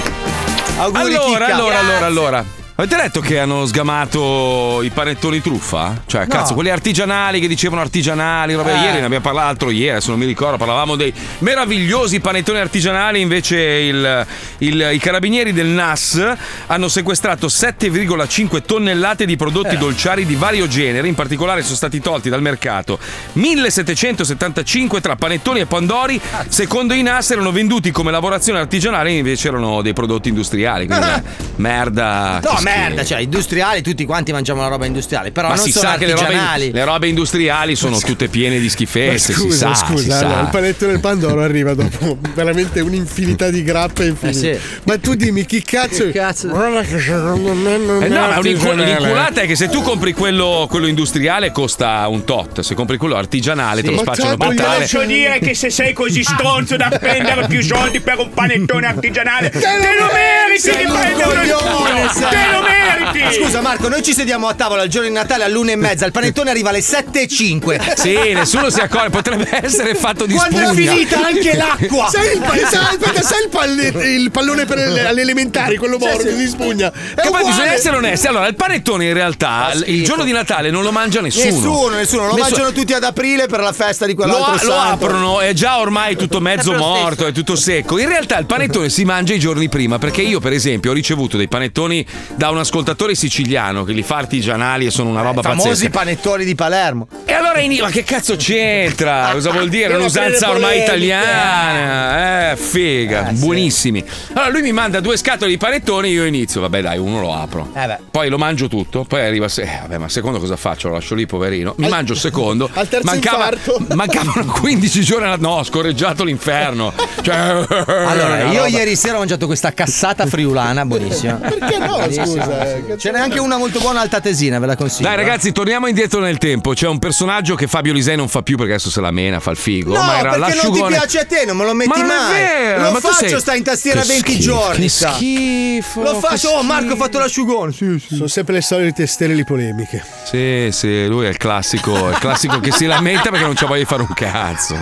Auguri, 0.81 1.15
Allora, 1.17 1.47
allora, 1.47 1.55
allora, 1.55 1.83
Grazie. 1.83 2.05
allora. 2.07 2.45
Avete 2.81 2.95
letto 2.97 3.19
che 3.21 3.41
hanno 3.41 3.67
sgamato 3.67 4.83
i 4.85 4.91
panettoni 4.91 5.41
truffa? 5.41 6.01
Cioè, 6.07 6.29
cazzo, 6.29 6.55
quelli 6.55 6.71
artigianali 6.71 7.41
che 7.41 7.49
dicevano 7.49 7.81
artigianali, 7.81 8.55
roba. 8.55 8.71
Eh. 8.71 8.85
Ieri 8.85 9.01
ne 9.01 9.07
abbiamo 9.07 9.21
parlato 9.25 9.47
l'altro 9.49 9.71
ieri, 9.71 9.91
adesso 9.91 10.11
non 10.11 10.21
mi 10.21 10.27
ricordo, 10.27 10.59
parlavamo 10.59 10.95
dei 10.95 11.13
meravigliosi 11.39 12.21
panettoni 12.21 12.61
artigianali, 12.61 13.21
invece 13.21 13.59
il- 13.59 14.27
il- 14.59 14.91
i 14.93 14.99
carabinieri 14.99 15.53
del 15.53 15.67
NAS 15.67 16.25
hanno 16.69 16.87
sequestrato 16.87 17.49
7,5 17.49 18.61
tonnellate 18.65 19.27
di 19.27 19.35
prodotti 19.35 19.75
Eh. 19.75 19.79
dolciari 19.79 20.25
di 20.25 20.37
vario 20.37 20.69
genere, 20.69 21.09
in 21.09 21.17
particolare 21.17 21.63
sono 21.65 21.75
stati 21.75 21.99
tolti 22.01 22.29
dal 22.29 22.43
mercato 22.43 23.01
1775 23.33 25.01
tra 25.01 25.17
panettoni 25.17 25.59
e 25.59 25.67
pandori, 25.67 26.21
secondo 26.47 26.95
i 26.95 27.03
NAS 27.03 27.33
erano 27.33 27.51
venduti 27.51 27.91
come 27.91 28.13
lavorazione 28.13 28.61
artigianale, 28.61 29.11
invece 29.11 29.49
erano 29.49 29.83
dei 29.83 29.95
prodotti 29.95 30.29
industriali, 30.29 30.87
quindi 30.87 31.05
Ah. 31.07 31.23
merda. 31.57 32.39
No, 32.41 32.67
merda, 32.69 33.05
cioè 33.05 33.21
industriali, 33.21 33.83
tutti 33.83 34.05
quanti 34.05 34.33
mangiamo 34.33 34.61
la 34.61 34.69
roba 34.69 34.87
industriale, 34.87 35.31
però 35.31 35.49
Ma 35.49 35.55
non 35.55 35.65
si 35.65 35.73
sono 35.73 35.89
sa 35.91 35.97
che 35.97 36.07
le 36.07 36.15
robe, 36.15 36.71
le 36.71 36.85
robe 36.85 37.09
industriali 37.09 37.75
sono 37.75 37.99
tutte 37.99 38.29
piene 38.29 38.59
di 38.59 38.65
Ma 38.65 38.71
schifezze, 38.71 39.33
si 39.33 39.41
scusa, 39.41 39.75
sa, 39.75 39.87
scusa, 39.87 40.03
si 40.19 40.25
allora, 40.25 40.39
sa. 40.39 40.43
il 40.43 40.49
panettone 40.51 40.93
del 40.93 41.01
Pandoro 41.01 41.43
arriva 41.43 41.75
dopo 41.75 42.19
veramente 42.35 42.81
un'infinità 42.81 43.51
di 43.51 43.63
grappe 43.63 44.05
infinite. 44.05 44.51
Eh 44.51 44.59
sì. 44.59 44.81
Ma 44.85 44.99
tu 44.99 45.15
dimmi 45.15 45.45
chi 45.47 45.63
cazzo. 45.63 46.05
Che 46.05 46.13
cazzo? 46.13 46.49
Guarda 46.49 46.83
che 46.83 46.99
secondo 46.99 47.53
me 47.55 47.77
non 47.77 48.03
Eh 48.03 48.09
no, 48.09 48.27
ma 48.29 48.41
l'inculata 48.41 49.43
è 49.43 49.47
che 49.47 49.57
se 49.57 49.69
tu 49.69 49.83
compri 49.83 50.13
quello, 50.13 50.67
quello 50.69 50.87
industriale 50.87 51.51
costa 51.53 52.07
un 52.09 52.25
tot, 52.25 52.61
se 52.61 52.75
compri 52.75 52.97
quello 52.97 53.17
artigianale 53.17 53.83
te 53.83 53.91
lo 53.91 53.97
Ma 53.97 54.03
spacciano 54.03 54.37
per 54.37 54.49
gli 54.51 54.57
tale. 54.57 54.81
Posso 54.81 55.05
dire 55.05 55.39
che 55.39 55.55
se 55.55 55.71
sei 55.71 55.93
così 55.93 56.23
stronzo 56.23 56.77
da 56.77 56.91
spendere 56.93 57.47
più 57.47 57.63
soldi 57.63 58.01
per 58.01 58.19
un 58.19 58.31
panettone 58.31 58.87
artigianale, 58.87 59.51
te 59.51 59.59
lo 59.59 60.09
meriti 60.13 60.77
di 60.77 60.85
un 60.85 60.93
prendere 60.93 61.47
sei. 61.47 62.29
Te 62.31 62.53
lo 62.53 62.58
meriti! 62.61 63.41
Scusa 63.43 63.61
Marco, 63.61 63.89
noi 63.89 64.03
ci 64.03 64.13
sediamo 64.13 64.49
a 64.49 64.55
tavola 64.55 64.83
il 64.83 64.91
giorno 64.91 65.09
di 65.09 65.15
Natale 65.15 65.45
all'una 65.45 65.73
e 65.73 65.77
mezza, 65.77 66.07
il 66.07 66.13
panettone 66.13 66.51
arriva 66.51 66.71
alle 66.71 66.81
sette 66.81 67.23
e 67.23 67.29
cinque. 67.29 67.81
Sì, 67.97 68.15
nessuno 68.33 68.71
si 68.71 68.81
accorge, 68.81 69.11
potrebbe 69.11 69.49
essere 69.63 69.95
fatto 69.95 70.27
di 70.27 70.35
Quando 70.35 70.59
è 70.61 70.67
spugna. 70.67 70.93
finita 70.93 71.25
anche 71.27 71.57
l'acqua. 71.57 72.09
Sai 72.09 72.33
il, 72.35 72.41
pa- 72.41 72.57
sai, 72.69 72.85
aspetta, 72.95 73.23
sai 73.23 73.43
il, 73.45 73.49
palle- 73.51 73.89
il 74.15 74.31
pallone 74.31 74.65
per 74.65 74.79
le, 74.79 75.07
alle 75.07 75.21
elementari, 75.23 75.77
quello 75.77 75.99
morbido 75.99 76.35
di 76.37 76.47
spugna? 76.47 76.91
È 77.15 77.21
Che 77.21 77.29
poi 77.31 77.45
bisogna 77.45 77.73
essere 77.73 77.97
onesti. 77.97 78.27
Allora, 78.27 78.47
il 78.47 78.55
panettone 78.55 79.07
in 79.07 79.13
realtà 79.15 79.71
l- 79.75 79.85
il 79.87 80.05
giorno 80.05 80.25
di 80.25 80.33
Natale 80.33 80.71
non 80.71 80.83
lo 80.83 80.93
mangia 80.93 81.21
nessuno. 81.21 81.45
Nessuno, 81.45 81.89
nessuno, 81.97 82.23
lo 82.23 82.35
Nessuno. 82.35 82.43
mangiano 82.43 82.73
tutti 82.73 82.93
ad 82.93 83.05
aprile 83.05 83.47
per 83.47 83.61
la 83.61 83.73
festa 83.73 84.07
di 84.07 84.15
Lo, 84.15 84.23
quell'altro 84.23 84.67
lo 84.67 84.73
santo. 84.73 85.05
aprono, 85.07 85.41
è 85.41 85.53
già 85.53 85.79
ormai 85.79 86.17
tutto 86.17 86.41
mezzo 86.41 86.73
morto, 86.75 87.27
è 87.27 87.33
tutto 87.33 87.57
secco. 87.57 87.99
In 87.99 88.09
realtà 88.09 88.39
il 88.39 88.47
panettone 88.47 88.89
si 88.89 89.05
mangia 89.05 89.35
i 89.35 89.39
giorni 89.39 89.69
prima, 89.69 89.99
perché 89.99 90.23
io, 90.23 90.41
per 90.41 90.53
esempio, 90.53 90.91
ho 90.91 90.95
ricevuto 90.95 91.37
dei 91.37 91.49
panettoni 91.49 92.05
da 92.35 92.48
un 92.51 92.59
ascoltatore 92.59 93.15
siciliano 93.15 93.85
che 93.85 93.93
li 93.93 94.03
fa 94.03 94.17
artigianali 94.17 94.87
e 94.87 94.91
sono 94.91 95.11
una 95.11 95.23
roba 95.23 95.43
Famosi 95.43 95.69
pazzesca. 95.69 95.91
panettoni 95.91 96.45
di 96.45 96.55
Palermo. 96.55 97.09
E 97.25 97.33
allora 97.33 97.61
in 97.61 97.77
ma 97.81 97.91
che 97.91 98.03
cazzo 98.05 98.37
c'entra? 98.37 99.31
Cosa 99.33 99.51
vuol 99.51 99.69
dire? 99.69 99.93
È 99.95 99.97
un'usanza 99.97 100.51
ormai 100.51 100.83
italiana. 100.83 102.51
Eh, 102.53 102.57
figa, 102.57 103.29
Eh, 103.29 103.35
sì. 103.35 103.41
buonissimi. 103.45 104.05
Allora 104.35 104.51
lui 104.51 104.63
mi 104.63 104.73
manda 104.73 105.01
due 105.01 105.17
scatole 105.17 105.51
di 105.51 105.57
panettoni, 105.59 106.11
io 106.11 106.25
inizio, 106.25 106.61
vabbè 106.61 106.81
dai, 106.83 106.99
uno 106.99 107.21
lo 107.21 107.35
apro. 107.35 107.71
Eh. 107.75 107.99
Poi 108.11 108.29
lo 108.29 108.39
mangio 108.39 108.69
tutto, 108.69 109.05
poi 109.05 109.25
arriva 109.25 109.49
se- 109.49 109.63
eh, 109.63 109.79
vabbè, 109.83 109.99
ma 109.99 110.09
secondo 110.09 110.39
cosa 110.39 110.57
faccio? 110.57 110.89
Lo 110.89 110.95
lascio 110.95 111.15
lì, 111.15 111.27
poverino. 111.27 111.75
Mi 111.79 111.89
mangio 111.89 112.13
il 112.15 112.19
secondo. 112.19 112.69
al 112.75 112.89
terzo 112.89 113.07
Mancava- 113.07 113.51
infarto. 113.53 113.87
mancavano 113.95 114.45
15 114.53 115.01
giorni. 115.03 115.27
alla- 115.27 115.37
No, 115.37 115.51
ho 115.59 115.63
scorreggiato 115.65 116.25
l'inferno. 116.25 116.93
Cioè, 117.23 117.35
Allora, 117.37 118.43
io 118.45 118.65
roba- 118.65 118.67
ieri 118.69 118.97
sera 118.97 119.17
ho 119.17 119.19
mangiato 119.19 119.47
questa 119.47 119.73
cassata 119.73 120.27
friulana, 120.27 120.85
buonissima. 120.85 121.35
Perché 121.35 121.79
no, 121.79 121.87
Buonissima. 121.99 122.38
Scusa? 122.41 122.75
eh, 122.75 122.99
Ce 122.99 123.11
n'è 123.11 123.19
anche 123.19 123.39
una 123.39 123.57
molto 123.57 123.79
buona 123.81 124.01
alta 124.01 124.21
tesina, 124.21 124.59
ve 124.59 124.67
la 124.67 124.77
consiglio. 124.77 125.09
Dai 125.09 125.17
ragazzi, 125.17 125.53
torniamo 125.53 125.87
indietro 125.87 126.21
nel 126.21 126.39
tempo. 126.39 126.73
C'è 126.73 126.89
un 126.89 126.99
personaggio 126.99 127.55
che 127.55 127.67
Fabio 127.67 127.93
Lisei 127.93 128.17
non 128.17 128.29
fa 128.29 128.43
più 128.43 128.57
perché 128.57 128.73
adesso 128.75 128.91
se 128.91 129.01
la 129.01 129.11
mena, 129.11 129.41
fa 129.41 129.51
il 129.51 129.57
figo. 129.57 129.93
No, 129.95 130.03
ma 130.03 130.19
era 130.19 130.33
perché 130.39 130.61
non 130.63 130.73
ti 130.73 130.83
piace 130.87 131.19
a 131.21 131.25
te, 131.25 131.45
non 131.47 131.57
me 131.57 131.65
lo 131.65 131.75
metti 131.75 131.89
Ma 131.91 131.97
non 131.97 132.11
è 132.11 132.15
mai. 132.17 132.33
vero, 132.41 132.83
lo 132.83 132.91
ma 132.93 133.01
faccio, 133.01 133.29
sei- 133.29 133.41
sta 133.41 133.55
in 133.55 133.63
tastiera 133.63 134.01
Che 134.01 134.07
20 134.09 134.31
schifo, 134.33 134.43
giorni. 134.43 134.83
che 134.83 134.89
schifo. 134.89 136.03
Lo 136.03 136.19
faccio, 136.21 136.49
oh 136.51 136.63
Marco, 136.63 136.93
ho 136.93 136.97
fatto 136.97 137.19
l'asciugone. 137.19 137.73
Sì, 137.73 137.99
sì. 138.07 138.15
Sono 138.17 138.29
sempre 138.29 138.55
le 138.55 138.63
solite 138.63 139.07
stelle 139.07 139.35
di 139.35 139.45
polemiche. 139.45 140.05
Sì, 140.25 140.69
sì, 140.73 141.07
lui 141.07 141.27
è 141.27 141.29
il 141.29 141.37
classico, 141.37 142.09
è 142.09 142.11
il 142.13 142.19
classico 142.19 142.61
che 142.61 142.73
si 142.73 142.87
lamenta 142.87 143.31
perché 143.31 143.45
non 143.45 143.55
c'ha 143.55 143.67
voglia 143.67 143.81
di 143.81 143.87
fare 143.87 144.03
un 144.03 144.13
cazzo. 144.15 144.77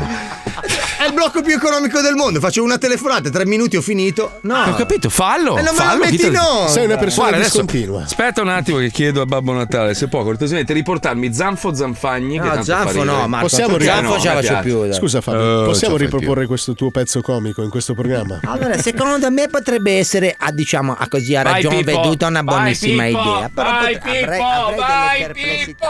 È 0.99 1.05
il 1.07 1.13
blocco 1.13 1.43
più 1.43 1.55
economico 1.55 2.01
del 2.01 2.15
mondo. 2.15 2.41
Faccio 2.41 2.63
una 2.63 2.79
telefonata, 2.79 3.29
tre 3.31 3.45
minuti 3.47 3.77
ho 3.77 3.83
finito. 3.83 4.39
No. 4.43 4.63
Ho 4.65 4.75
capito, 4.75 5.09
fallo. 5.11 5.57
E 5.59 5.63
non 5.63 5.75
me 5.75 5.83
lo 5.85 5.89
fallo, 5.91 6.05
metti 6.05 6.31
no. 6.31 6.67
Sei 6.69 6.85
una 6.87 6.97
persona 6.97 7.36
adesso, 7.37 7.63
discontinua. 7.63 7.99
ma. 8.01 8.05
Aspetta 8.05 8.43
un 8.43 8.49
attimo 8.49 8.79
che 8.79 8.91
chiedo 8.91 9.21
a 9.23 9.27
Babbo 9.27 9.53
Natale 9.53 9.95
se 9.95 10.09
può 10.09 10.23
cortesemente 10.23 10.73
riportarmi 10.73 11.33
Zanfo 11.33 11.75
Zanfagni. 11.75 12.35
che 12.39 12.45
No, 12.45 12.49
tanto 12.51 12.65
Zanfo 12.65 13.05
no, 13.05 13.29
Marco, 13.29 13.47
Possiamo 13.47 13.79
Zanfo 13.79 14.13
no, 14.15 14.19
ce 14.21 14.29
la 14.29 14.35
faccio 14.35 14.59
più. 14.63 14.81
dai. 14.83 14.93
Scusa 14.95 15.21
Fabio, 15.21 15.41
Oh, 15.41 15.65
possiamo 15.65 15.97
riproporre 15.97 16.47
questo 16.47 16.75
tuo 16.75 16.91
pezzo 16.91 17.21
comico 17.23 17.63
in 17.63 17.71
questo 17.71 17.95
programma? 17.95 18.41
Allora, 18.45 18.77
secondo 18.79 19.31
me 19.31 19.49
potrebbe 19.49 19.99
essere, 19.99 20.35
a, 20.39 20.51
diciamo, 20.53 20.95
a 20.99 21.07
così 21.09 21.35
a 21.35 21.43
Vai, 21.43 21.53
ragion 21.63 21.77
Pippo. 21.77 22.01
veduta 22.01 22.27
una 22.27 22.43
Vai, 22.43 22.55
buonissima 22.57 23.05
Pippo. 23.05 23.21
idea. 23.21 23.51
Però 23.55 23.71
Vai, 23.71 23.93
pot- 23.99 24.07
avrei, 24.07 24.21
Pippo, 24.25 24.45
avrei 24.45 24.77
vai, 24.79 25.21
delle 25.21 25.33
perplessità. 25.33 25.87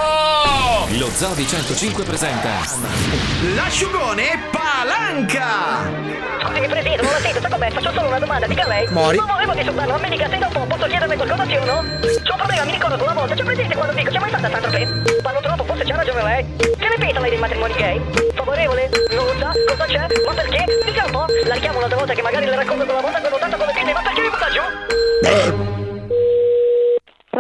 Lo 0.98 1.08
Zoo 1.14 1.34
di 1.34 1.46
105 1.46 2.04
presenta 2.04 2.48
L'asciugone 3.54 4.24
palanca! 4.50 6.05
Non 7.02 7.12
la 7.12 7.20
sento, 7.20 7.38
sta 7.38 7.48
con 7.48 7.58
me, 7.58 7.70
faccio 7.70 7.92
solo 7.92 8.08
una 8.08 8.18
domanda, 8.18 8.46
dica 8.46 8.66
lei. 8.66 8.86
Mori. 8.90 9.16
Non 9.16 9.26
volevo 9.26 9.52
disturbarlo, 9.52 9.94
a 9.94 9.98
me 9.98 10.08
dica 10.08 10.28
se 10.28 10.38
dopo 10.38 10.60
posso 10.60 10.86
chiederle 10.86 11.16
qualcosa 11.16 11.44
sì 11.44 11.56
o 11.56 11.64
no? 11.64 11.84
C'ho 12.00 12.32
un 12.32 12.38
problema, 12.38 12.64
mi 12.64 12.72
ricordo 12.72 13.02
una 13.02 13.12
volta, 13.12 13.34
c'è 13.34 13.44
presente 13.44 13.74
quando 13.74 13.92
dico, 13.94 14.10
c'è 14.10 14.18
mai 14.18 14.28
stata 14.30 14.50
Sandra 14.50 14.70
che 14.70 14.88
parlo 15.22 15.40
troppo, 15.40 15.64
forse 15.64 15.84
c'ha 15.84 15.96
ragione 15.96 16.22
lei. 16.22 16.46
Che 16.56 16.88
ne 16.88 16.96
pensa 16.98 17.20
lei 17.20 17.30
dei 17.30 17.38
matrimoni 17.38 17.74
gay? 17.74 18.00
Favorevole? 18.34 18.90
Non 19.10 19.24
lo 19.26 19.34
sa? 19.38 19.52
Cosa 19.66 19.84
c'è? 19.84 20.06
Ma 20.24 20.32
perché? 20.32 20.64
Dica 20.84 21.04
un 21.04 21.10
po', 21.10 21.26
la 21.44 21.54
richiamo 21.54 21.78
un'altra 21.78 21.98
volta 21.98 22.14
che 22.14 22.22
magari 22.22 22.46
le 22.46 22.56
racconto 22.56 22.84
quella 22.84 23.00
volta 23.00 23.20
quando 23.20 23.38
tanto 23.38 23.56
come 23.56 23.72
tiene, 23.72 23.92
ma 23.92 24.00
perché 24.02 24.20
mi 24.20 24.30
butta 24.30 24.50
giù? 24.50 25.55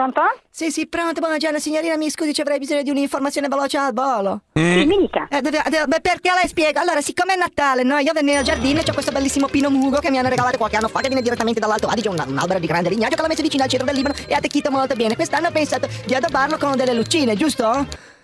Pronto? 0.06 0.22
Sì, 0.50 0.70
sì, 0.70 0.86
pronto, 0.86 1.20
buongiorno 1.20 1.58
signorina, 1.58 1.96
mi 1.96 2.08
scusi, 2.10 2.32
ci 2.32 2.40
avrei 2.40 2.58
bisogno 2.58 2.82
di 2.82 2.90
un'informazione 2.90 3.48
veloce 3.48 3.76
al 3.76 3.92
volo. 3.92 4.42
Sì, 4.54 4.84
mi 4.86 4.98
dica. 4.98 5.26
Eh, 5.28 5.40
deve- 5.40 5.62
deve- 5.68 5.86
beh, 5.86 6.00
perché 6.00 6.30
lei 6.32 6.46
spiega? 6.46 6.80
Allora, 6.80 7.00
siccome 7.00 7.34
è 7.34 7.36
Natale, 7.36 7.82
no? 7.82 7.98
Io 7.98 8.12
nel 8.22 8.44
giardino 8.44 8.82
c'ho 8.82 8.92
questo 8.92 9.10
bellissimo 9.10 9.48
pino 9.48 9.68
mugo 9.68 9.98
che 9.98 10.10
mi 10.10 10.18
hanno 10.18 10.28
regalato 10.28 10.58
qualche 10.58 10.76
anno 10.76 10.88
fa, 10.88 11.00
che 11.00 11.08
viene 11.08 11.22
direttamente 11.22 11.58
dall'Alto 11.58 11.88
Adige, 11.88 12.08
un, 12.08 12.22
un 12.24 12.38
albero 12.38 12.60
di 12.60 12.66
grande 12.68 12.88
lignaggio 12.88 13.16
che 13.16 13.22
l'ho 13.22 13.28
messo 13.28 13.42
vicino 13.42 13.64
al 13.64 13.68
centro 13.68 13.86
del 13.86 13.96
Libano 13.96 14.14
e 14.28 14.34
ha 14.34 14.36
attecchito 14.36 14.70
molto 14.70 14.94
bene. 14.94 15.16
Quest'anno 15.16 15.48
ho 15.48 15.50
pensato 15.52 15.88
di 16.06 16.14
addobbarlo 16.14 16.56
con 16.56 16.76
delle 16.76 16.94
lucine, 16.94 17.34
giusto? 17.34 18.14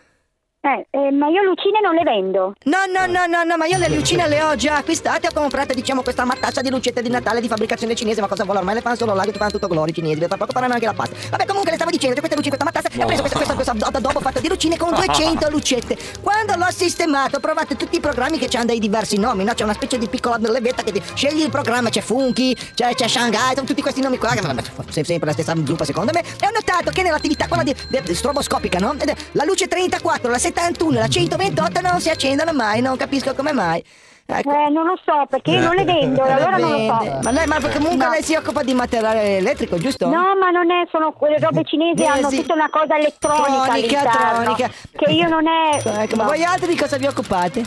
Eh, 0.64 0.87
eh, 0.90 1.11
ma 1.11 1.27
io 1.27 1.42
lucine 1.42 1.81
non 1.83 1.92
le 1.92 2.05
vendo. 2.05 2.55
No, 2.66 2.87
no, 2.87 3.07
no, 3.07 3.27
no, 3.27 3.42
no, 3.42 3.57
ma 3.57 3.66
io 3.66 3.79
le 3.79 3.88
lucine 3.88 4.29
le 4.29 4.40
ho 4.44 4.55
già 4.55 4.77
acquistate, 4.77 5.27
ho 5.27 5.33
comprato, 5.35 5.75
diciamo, 5.75 6.03
questa 6.03 6.25
mattaccia 6.25 6.61
di 6.61 6.70
lucette 6.70 7.03
di 7.03 7.09
Natale 7.09 7.40
di 7.40 7.48
fabbricazione 7.48 7.96
cinese, 7.96 8.20
ma 8.20 8.29
cosa 8.29 8.44
vuole? 8.44 8.61
Ormai 8.61 8.77
le 8.77 8.81
fanno 8.81 8.94
solo 8.94 9.12
là, 9.12 9.25
che 9.25 9.33
fanno 9.33 9.51
tutto 9.51 9.66
colori 9.66 9.92
cinesi, 9.92 10.20
tra 10.20 10.37
poco 10.37 10.53
faranno 10.53 10.75
anche 10.75 10.87
la 10.87 10.94
pasta. 10.94 11.16
Vabbè, 11.31 11.46
comunque 11.46 11.72
le 11.72 11.77
stavo 11.79 11.90
dicendo, 11.90 12.14
c'è 12.14 12.20
questa 12.20 12.37
luce, 12.37 12.48
questa 12.51 12.64
mattaccia, 12.64 12.88
e 12.96 13.03
ho 13.03 13.07
preso 13.07 13.22
questa, 13.22 13.55
questa, 13.55 13.72
questa 13.72 13.98
addobbo 13.98 14.20
fatto 14.20 14.38
di 14.38 14.48
lucine 14.48 14.77
con 14.77 14.94
200 14.94 15.51
lucette. 15.51 15.98
Quando 16.22 16.55
l'ho 16.55 16.70
sistemato, 16.70 17.38
ho 17.38 17.40
provato 17.40 17.75
tutti 17.75 17.96
i 17.96 18.01
programmi 18.01 18.38
che 18.38 18.48
hanno 18.57 18.66
dei 18.66 18.79
diversi 18.79 19.18
nomi, 19.18 19.42
no? 19.42 19.55
C'è 19.55 19.64
una 19.64 19.75
specie 19.75 19.98
di 19.98 20.07
piccola 20.07 20.38
levetta 20.38 20.85
che 20.85 20.92
ti 20.92 21.03
scegli 21.14 21.42
il 21.42 21.51
programma, 21.51 21.88
c'è 21.88 22.03
Funky, 22.03 22.55
c'è, 22.55 22.94
c'è 22.94 23.09
Shanghai, 23.09 23.55
sono 23.57 23.66
tutti 23.66 23.83
questi 23.83 24.01
nomi 24.01 24.16
qua, 24.16 24.29
che 24.31 24.40
vabbè, 24.42 24.62
sempre 24.90 25.18
la 25.27 25.33
stessa 25.33 25.57
zuppa 25.66 25.85
secondo 25.85 26.12
me, 26.12 26.20
e 26.20 26.46
ho 26.46 26.51
notato 26.55 26.92
che 26.92 27.03
nell'attività 27.03 27.48
quella 27.48 27.64
di, 27.64 27.75
di- 27.88 28.01
di 28.01 28.14
stroboscopica, 28.14 28.79
no? 28.79 28.92
Ed 28.96 29.09
è 29.09 29.14
La 29.33 29.42
luce 29.42 29.66
34, 29.66 30.31
la 30.31 30.38
71, 30.55 30.99
la 30.99 31.09
128 31.09 31.81
non 31.81 32.01
si 32.01 32.11
accendono 32.11 32.53
mai, 32.53 32.81
non 32.81 32.97
capisco 32.97 33.35
come 33.35 33.53
mai. 33.53 33.83
Ecco. 34.25 34.51
Eh, 34.51 34.71
non 34.71 34.87
lo 34.87 34.99
so, 35.05 35.27
perché 35.29 35.51
io 35.51 35.61
non 35.61 35.75
le 35.75 35.85
vendo, 35.85 36.23
e 36.25 36.27
le 36.27 36.33
allora 36.35 36.57
non 36.57 36.71
lo 36.71 36.79
so. 36.79 37.19
Ma 37.23 37.31
lei, 37.33 37.47
ma 37.47 37.61
comunque 37.61 38.05
No. 38.07 38.11
lei 38.11 38.23
si 38.23 38.35
occupa 38.35 38.62
di 38.62 38.73
materiale 38.73 39.38
elettrico, 39.38 39.77
giusto? 39.79 40.07
No, 40.07 40.37
ma 40.41 40.51
non 40.51 40.71
è, 40.71 40.87
sono 40.91 41.12
quelle 41.12 41.38
robe 41.38 41.65
cinesi, 41.65 42.05
hanno 42.05 42.29
tutta 42.29 42.55
una 42.55 42.71
cosa 42.71 42.97
elettronica 42.97 43.73
all'interno, 43.73 44.43
elettronica. 44.43 44.71
che 44.97 45.11
io 45.12 45.29
non 45.29 45.47
è... 45.47 45.83
Ecco, 46.03 46.17
ma 46.17 46.23
no. 46.23 46.29
voi 46.29 46.45
altri 46.45 46.69
di 46.69 46.77
cosa 46.79 46.97
vi 46.97 47.07
occupate? 47.07 47.65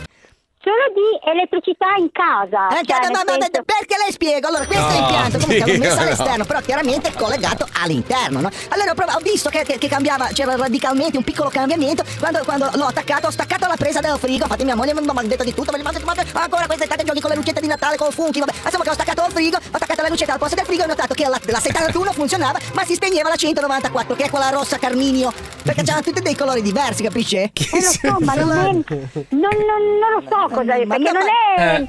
Solo 0.66 0.82
di 0.98 1.08
elettricità 1.30 1.94
in 1.96 2.10
casa. 2.10 2.66
Eh, 2.74 2.82
cioè, 2.82 2.98
ma, 3.06 3.22
ma- 3.22 3.38
ma- 3.38 3.38
senso- 3.38 3.62
perché 3.62 3.94
lei 4.02 4.10
spiega? 4.10 4.48
Allora, 4.48 4.66
questo 4.66 4.82
è 4.82 4.90
No, 4.90 4.98
l'impianto, 4.98 5.38
comunque 5.38 5.70
sì, 5.70 5.78
l'ho 5.78 5.84
messo 5.84 5.94
no. 5.94 6.02
all'esterno, 6.02 6.44
però 6.44 6.60
chiaramente 6.60 7.12
collegato 7.14 7.68
all'interno, 7.80 8.40
no? 8.40 8.50
Allora 8.74 8.90
ho, 8.90 8.94
provato- 8.94 9.18
ho 9.18 9.22
visto 9.22 9.48
che, 9.48 9.62
che- 9.62 9.78
che 9.78 9.86
cambiava, 9.88 10.26
c'era 10.34 10.56
radicalmente 10.56 11.16
un 11.16 11.22
piccolo 11.22 11.50
cambiamento. 11.50 12.02
Quando, 12.18 12.40
quando 12.42 12.68
l'ho 12.74 12.84
attaccato, 12.86 13.28
ho 13.28 13.30
staccato 13.30 13.68
la 13.68 13.76
presa 13.76 14.00
del 14.00 14.18
frigo. 14.18 14.42
Infatti, 14.42 14.64
mia 14.64 14.74
moglie 14.74 14.92
mi 14.92 15.06
ha 15.06 15.22
detto 15.22 15.44
di 15.44 15.54
tutto. 15.54 15.70
Ma 15.70 16.42
ancora 16.42 16.66
quest'estate 16.66 17.04
giochi 17.04 17.20
con 17.20 17.30
le 17.30 17.36
lucette 17.36 17.60
di 17.60 17.68
Natale, 17.68 17.96
con 17.96 18.10
funky. 18.10 18.40
Vabbè, 18.40 18.52
insomma, 18.64 18.82
che 18.82 18.90
ho 18.90 18.94
staccato 18.94 19.24
il 19.24 19.32
frigo, 19.32 19.56
ho 19.58 19.60
attaccato 19.70 20.02
la 20.02 20.08
lucetta 20.08 20.32
al 20.32 20.38
posto 20.40 20.56
del 20.56 20.64
frigo 20.64 20.82
e 20.82 20.84
ho 20.84 20.88
notato 20.88 21.14
che 21.14 21.28
la, 21.28 21.38
la 21.46 21.60
71 21.60 22.12
funzionava, 22.12 22.58
ma 22.74 22.84
si 22.84 22.94
spegneva 22.94 23.28
la 23.28 23.36
194, 23.36 24.16
che 24.16 24.24
è 24.24 24.30
quella 24.30 24.48
rossa 24.50 24.78
carminio. 24.78 25.32
Perché 25.62 25.82
c'erano 25.82 26.02
tutti 26.02 26.20
dei 26.22 26.34
colori 26.36 26.60
diversi, 26.62 27.02
capisce? 27.04 27.50
Eh, 27.52 27.52
lo 27.72 27.80
so, 27.80 28.16
ma 28.20 28.34
non, 28.34 28.50
è, 28.50 28.62
non, 28.62 28.84
non- 29.30 29.98
non 29.98 30.10
lo 30.14 30.22
so 30.28 30.54
cosa 30.60 30.76
Ma 30.86 30.94
perché 30.96 31.12
no, 31.12 31.18
non 31.18 31.22
ma- 31.26 31.62
è... 31.62 31.74
eh. 31.80 31.88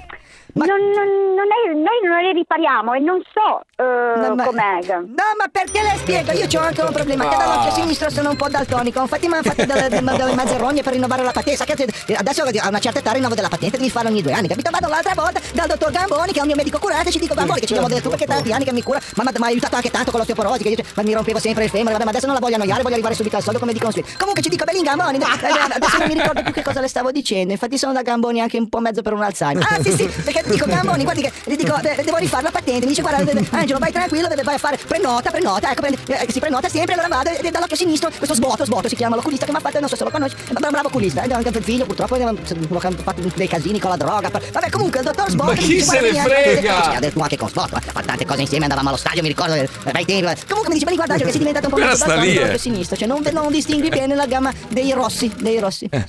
non, 0.54 0.68
non- 0.68 1.34
non 1.36 1.48
è- 1.52 1.74
noi 1.74 2.00
non 2.04 2.22
le 2.24 2.32
ripariamo 2.34 2.94
e 2.94 3.00
non 3.00 3.22
so 3.34 3.62
eh, 3.80 3.86
No, 4.18 4.34
ma- 4.34 4.44
com'è. 4.46 4.80
No, 4.88 5.28
ma 5.38 5.46
perché 5.52 5.82
le 5.82 5.94
spiego? 5.98 6.32
Io 6.32 6.48
ho 6.60 6.64
anche 6.64 6.82
un 6.82 6.92
problema, 6.92 7.28
che 7.30 7.36
Ah. 7.36 7.38
dall'occhio 7.38 7.72
sinistro 7.74 8.10
sono 8.10 8.32
un 8.32 8.36
po' 8.36 8.50
daltonico. 8.50 9.00
Infatti 9.02 9.28
mi 9.28 9.34
hanno 9.36 9.44
fatto 9.44 9.66
delle, 9.66 9.88
delle, 9.90 10.18
delle 10.18 10.34
mezze 10.34 10.58
rogne 10.58 10.82
per 10.82 10.94
rinnovare 10.94 11.24
la 11.24 11.32
patente. 11.32 11.64
Adesso 12.16 12.42
a 12.44 12.68
una 12.68 12.80
certa 12.80 13.00
età 13.00 13.12
rinnovo 13.12 13.36
della 13.36 13.50
patente, 13.50 13.78
mi 13.80 13.90
fanno 13.92 14.10
ogni 14.10 14.22
due 14.24 14.32
anni, 14.34 14.48
capito? 14.48 14.72
Vado 14.72 14.88
l'altra 14.88 15.14
volta 15.14 15.40
dal 15.54 15.68
dottor 15.68 15.92
Gamboni, 15.92 16.32
che 16.32 16.40
è 16.40 16.42
il 16.42 16.48
mio 16.48 16.56
medico 16.56 16.80
curante, 16.80 17.12
ci 17.12 17.20
dico 17.20 17.36
Gamboni 17.36 17.60
che 17.60 17.68
ci 17.68 17.74
devo 17.74 17.88
detto 17.88 18.10
perché 18.10 18.26
tanti 18.26 18.52
anni 18.52 18.66
che 18.66 18.74
mi 18.74 18.82
cura, 18.82 19.00
ma 19.16 19.24
mi 19.24 19.32
ha 19.40 19.46
aiutato 19.46 19.76
anche 19.76 19.92
tanto 19.92 20.10
con 20.10 20.20
l'osteoporosi, 20.20 20.64
che 20.64 20.70
io 20.70 20.78
ma 20.96 21.04
mi 21.04 21.14
rompevo 21.14 21.40
sempre 21.40 21.66
il 21.66 21.70
femore, 21.70 21.92
vabbè, 21.94 22.04
ma 22.06 22.10
adesso 22.10 22.26
non 22.26 22.34
la 22.36 22.42
voglio 22.42 22.56
annoiare, 22.56 22.82
voglio 22.82 22.96
arrivare 22.96 23.14
subito 23.16 23.36
al 23.36 23.44
soldo 23.44 23.60
come 23.60 23.74
dicono 23.74 23.92
Sweet. 23.92 24.18
Comunque 24.18 24.42
ci 24.42 24.50
dico 24.50 24.66
Belin 24.66 24.84
Gamboni, 24.84 25.18
adesso 25.18 25.98
non 26.00 26.08
mi 26.08 26.14
ricordo 26.16 26.42
più 26.42 26.52
che 26.54 26.64
cosa 26.64 26.82
le 26.82 26.88
stavo 26.88 27.12
dicendo, 27.12 27.52
infatti 27.54 27.78
sono 27.78 27.94
da 27.94 28.02
Gamboni 28.02 28.42
anche 28.42 28.58
un 28.58 28.70
po' 28.70 28.80
mezzo 28.80 29.02
per 29.04 29.14
un 29.14 29.22
Alzheimer. 29.22 29.66
Ah 29.70 29.78
sì 29.82 29.92
sì, 29.92 30.06
perché 30.08 30.42
dico 30.48 30.66
Gamboni, 30.66 31.04
guardi 31.04 31.22
che 31.22 31.32
gli 31.46 31.56
dico 31.56 31.76
devo 31.82 32.18
rifare 32.18 32.44
la 32.44 32.52
patente, 32.52 32.80
mi 32.82 32.88
dice 32.88 33.02
guarda 33.02 33.30
eh, 33.30 33.66
Angelo 33.68 33.80
vai 33.80 33.92
tranquillo, 33.92 34.28
deve 34.30 34.44
vai 34.44 34.56
a 34.56 34.58
fare 34.58 34.78
prenota, 34.78 35.30
prenota, 35.30 35.70
ecco 35.72 35.82
prendi- 35.82 36.00
eh, 36.08 36.26
si 36.30 36.40
prenota 36.40 36.70
sempre, 36.70 36.94
allora 36.94 37.10
vado 37.10 37.32
e 37.32 37.52
dall'occhio 37.52 37.76
sinistro, 37.76 38.10
questo 38.18 38.34
sboto, 38.34 38.64
sboto 38.64 38.88
si 38.88 38.96
chiama 38.96 39.18
l'oculista 39.18 39.46
che 39.46 39.52
mi 39.52 39.58
ha 39.58 39.60
fatto, 39.60 39.78
non 39.82 39.90
so 39.90 39.98
se 39.98 40.06
lo 40.06 40.10
conosci, 40.10 40.38
ma 40.54 40.60
è 40.60 40.64
un 40.64 40.72
bravo 40.72 40.88
oculista, 40.88 41.24
eh, 41.24 41.34
anche 41.34 41.50
il 41.50 41.64
figlio 41.64 41.86
purtroppo 41.86 42.16
eh, 42.16 42.24
l'ho 42.24 42.80
fatto 42.80 43.22
dei 43.36 43.48
casini 43.50 43.78
con 43.78 43.90
la 43.90 43.98
droga, 43.98 44.30
per- 44.30 44.50
vabbè 44.50 44.70
comunque 44.70 45.00
il 45.00 45.06
dottor 45.06 45.30
Sboto 45.30 45.52
Ma 45.52 45.58
chi 45.58 45.82
se 45.82 46.00
ne 46.00 46.14
frega? 46.14 46.84
sì, 46.84 46.96
ha 46.96 47.00
detto 47.00 47.20
anche 47.20 47.36
con 47.36 47.50
Sboto, 47.50 47.76
ha 47.76 47.82
fatto 47.82 48.06
tante 48.06 48.26
cose 48.26 48.42
insieme, 48.42 48.64
andavamo 48.64 48.88
allo 48.88 48.98
stadio, 48.98 49.22
mi 49.22 49.28
ricordo, 49.28 49.54
eh, 49.56 49.68
tempi, 49.84 50.14
eh. 50.14 50.38
comunque 50.48 50.70
mi 50.70 50.80
dice, 50.80 50.86
ma 50.86 50.94
guarda 50.94 51.14
Angelo, 51.14 51.32
che 51.32 51.38
sei 51.38 51.46
diventato 51.46 51.68
un 51.68 51.74
po' 51.74 52.22
lì, 52.22 52.38
eh. 52.38 52.40
l'occhio 52.40 52.58
sinistro, 52.58 52.96
cioè 52.96 53.08
non, 53.08 53.22
non 53.34 53.52
distingui 53.52 53.90
bene 53.90 54.16
la 54.16 54.28
gamma 54.28 54.54
dei 54.70 54.94
rossi, 54.94 55.30
dei 55.40 55.60
rossi. 55.60 55.90
Eh, 55.92 56.06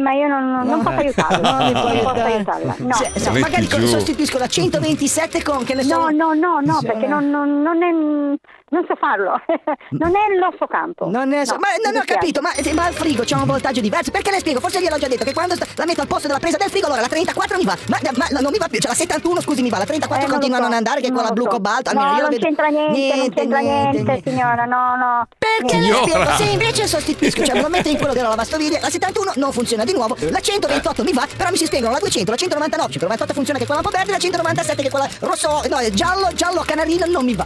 ma 0.00 0.12
io 0.12 0.28
non, 0.28 0.50
non- 0.50 0.66
non 0.66 0.82
posso 0.82 0.98
aiutarla. 0.98 1.50
No, 1.58 1.70
non 1.70 2.02
posso 2.02 2.22
aiutarla. 2.24 2.74
No. 2.78 2.92
Se- 2.94 3.30
Metti 3.30 3.40
magari 3.40 3.86
sostituisco 3.86 4.38
la 4.38 4.46
127 4.46 5.42
con 5.42 5.64
che 5.64 5.74
ne 5.74 5.82
so. 5.82 5.96
No, 5.98 6.10
no, 6.10 6.32
no, 6.34 6.60
no, 6.62 6.78
perché 6.82 7.06
non, 7.06 7.28
non, 7.28 7.60
non 7.62 7.82
è, 7.82 8.34
non 8.74 8.84
so 8.88 8.94
farlo. 8.96 9.38
non 10.02 10.10
è 10.14 10.32
il 10.32 10.38
nostro 10.38 10.66
campo. 10.66 11.08
Non 11.08 11.28
ne 11.28 11.46
so, 11.46 11.54
No, 11.54 11.60
ma 11.60 11.68
non 11.90 12.00
ho 12.00 12.04
capito, 12.04 12.40
ma, 12.40 12.50
ma 12.74 12.84
al 12.84 12.92
frigo 12.92 13.22
c'è 13.22 13.36
un 13.36 13.44
voltaggio 13.46 13.80
diverso. 13.80 14.10
Perché 14.10 14.30
le 14.30 14.38
spiego? 14.40 14.60
Forse 14.60 14.80
gliel'ho 14.80 14.98
già 14.98 15.06
detto 15.08 15.24
che 15.24 15.32
quando 15.32 15.54
sta- 15.54 15.66
la 15.76 15.84
metto 15.86 16.00
al 16.00 16.06
posto 16.08 16.26
della 16.26 16.40
presa 16.40 16.56
del 16.56 16.68
frigo, 16.68 16.86
allora 16.86 17.00
la 17.02 17.08
34 17.08 17.56
mi 17.56 17.64
va, 17.64 17.76
ma, 17.88 17.98
ma 18.16 18.26
non 18.40 18.50
mi 18.50 18.58
va 18.58 18.68
più, 18.68 18.78
cioè 18.80 18.90
la 18.90 18.96
71 18.96 19.40
scusi 19.40 19.62
mi 19.62 19.70
va, 19.70 19.78
la 19.78 19.84
34 19.86 20.26
Eh, 20.26 20.30
continua 20.30 20.56
a 20.58 20.60
so, 20.60 20.66
non 20.66 20.76
andare, 20.76 21.00
che 21.00 21.06
è 21.06 21.10
non 21.10 21.18
quella 21.18 21.32
blu 21.32 21.44
so. 21.44 21.50
cobalto. 21.50 21.92
No, 21.92 22.00
almeno 22.00 22.16
io 22.16 22.22
la 22.22 22.28
non 22.28 22.38
vedo- 22.38 22.44
c'entra 22.46 22.66
niente, 22.68 23.16
non 23.16 23.30
c'entra 23.34 23.58
niente, 23.60 24.22
signora, 24.24 24.64
no, 24.64 24.96
no. 24.96 25.28
Perché 25.38 25.78
le 25.78 25.92
spiego? 25.94 26.30
Se 26.32 26.44
invece 26.44 26.86
sostituisco, 26.86 27.44
cioè 27.44 27.60
lo 27.60 27.68
metto 27.68 27.88
in 27.88 27.96
quello 27.96 28.12
della 28.12 28.28
lavastoviglie, 28.28 28.80
la 28.80 28.90
71 28.90 29.32
non 29.36 29.52
funziona 29.52 29.84
di 29.84 29.92
nuovo, 29.92 30.16
la 30.30 30.40
128 30.40 31.02
mi 31.04 31.12
va, 31.12 31.26
però 31.36 31.50
mi 31.50 31.56
si 31.56 31.66
spengono 31.66 31.92
la 31.92 31.98
200, 32.00 32.30
la 32.30 32.36
199, 32.36 32.92
198 32.92 33.32
funziona 33.32 33.58
che 33.58 33.64
è 33.64 33.66
quella 33.66 33.82
un 33.84 33.90
po' 33.90 33.96
verde, 33.96 34.12
la 34.12 34.18
197 34.18 34.82
che 34.82 34.88
è 34.88 34.90
quella 34.90 35.08
rosso, 35.20 35.62
no, 35.68 35.78
è 35.78 35.90
giallo, 35.90 36.28
giallo 36.34 36.62
canarino 36.66 37.06
non 37.06 37.24
mi 37.24 37.34
va. 37.34 37.44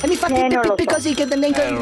E 0.00 0.08
mi 0.08 0.16
fa 0.16 0.26
Eh, 0.26 0.32
so. 0.86 0.94
così 0.94 1.14
che 1.14 1.26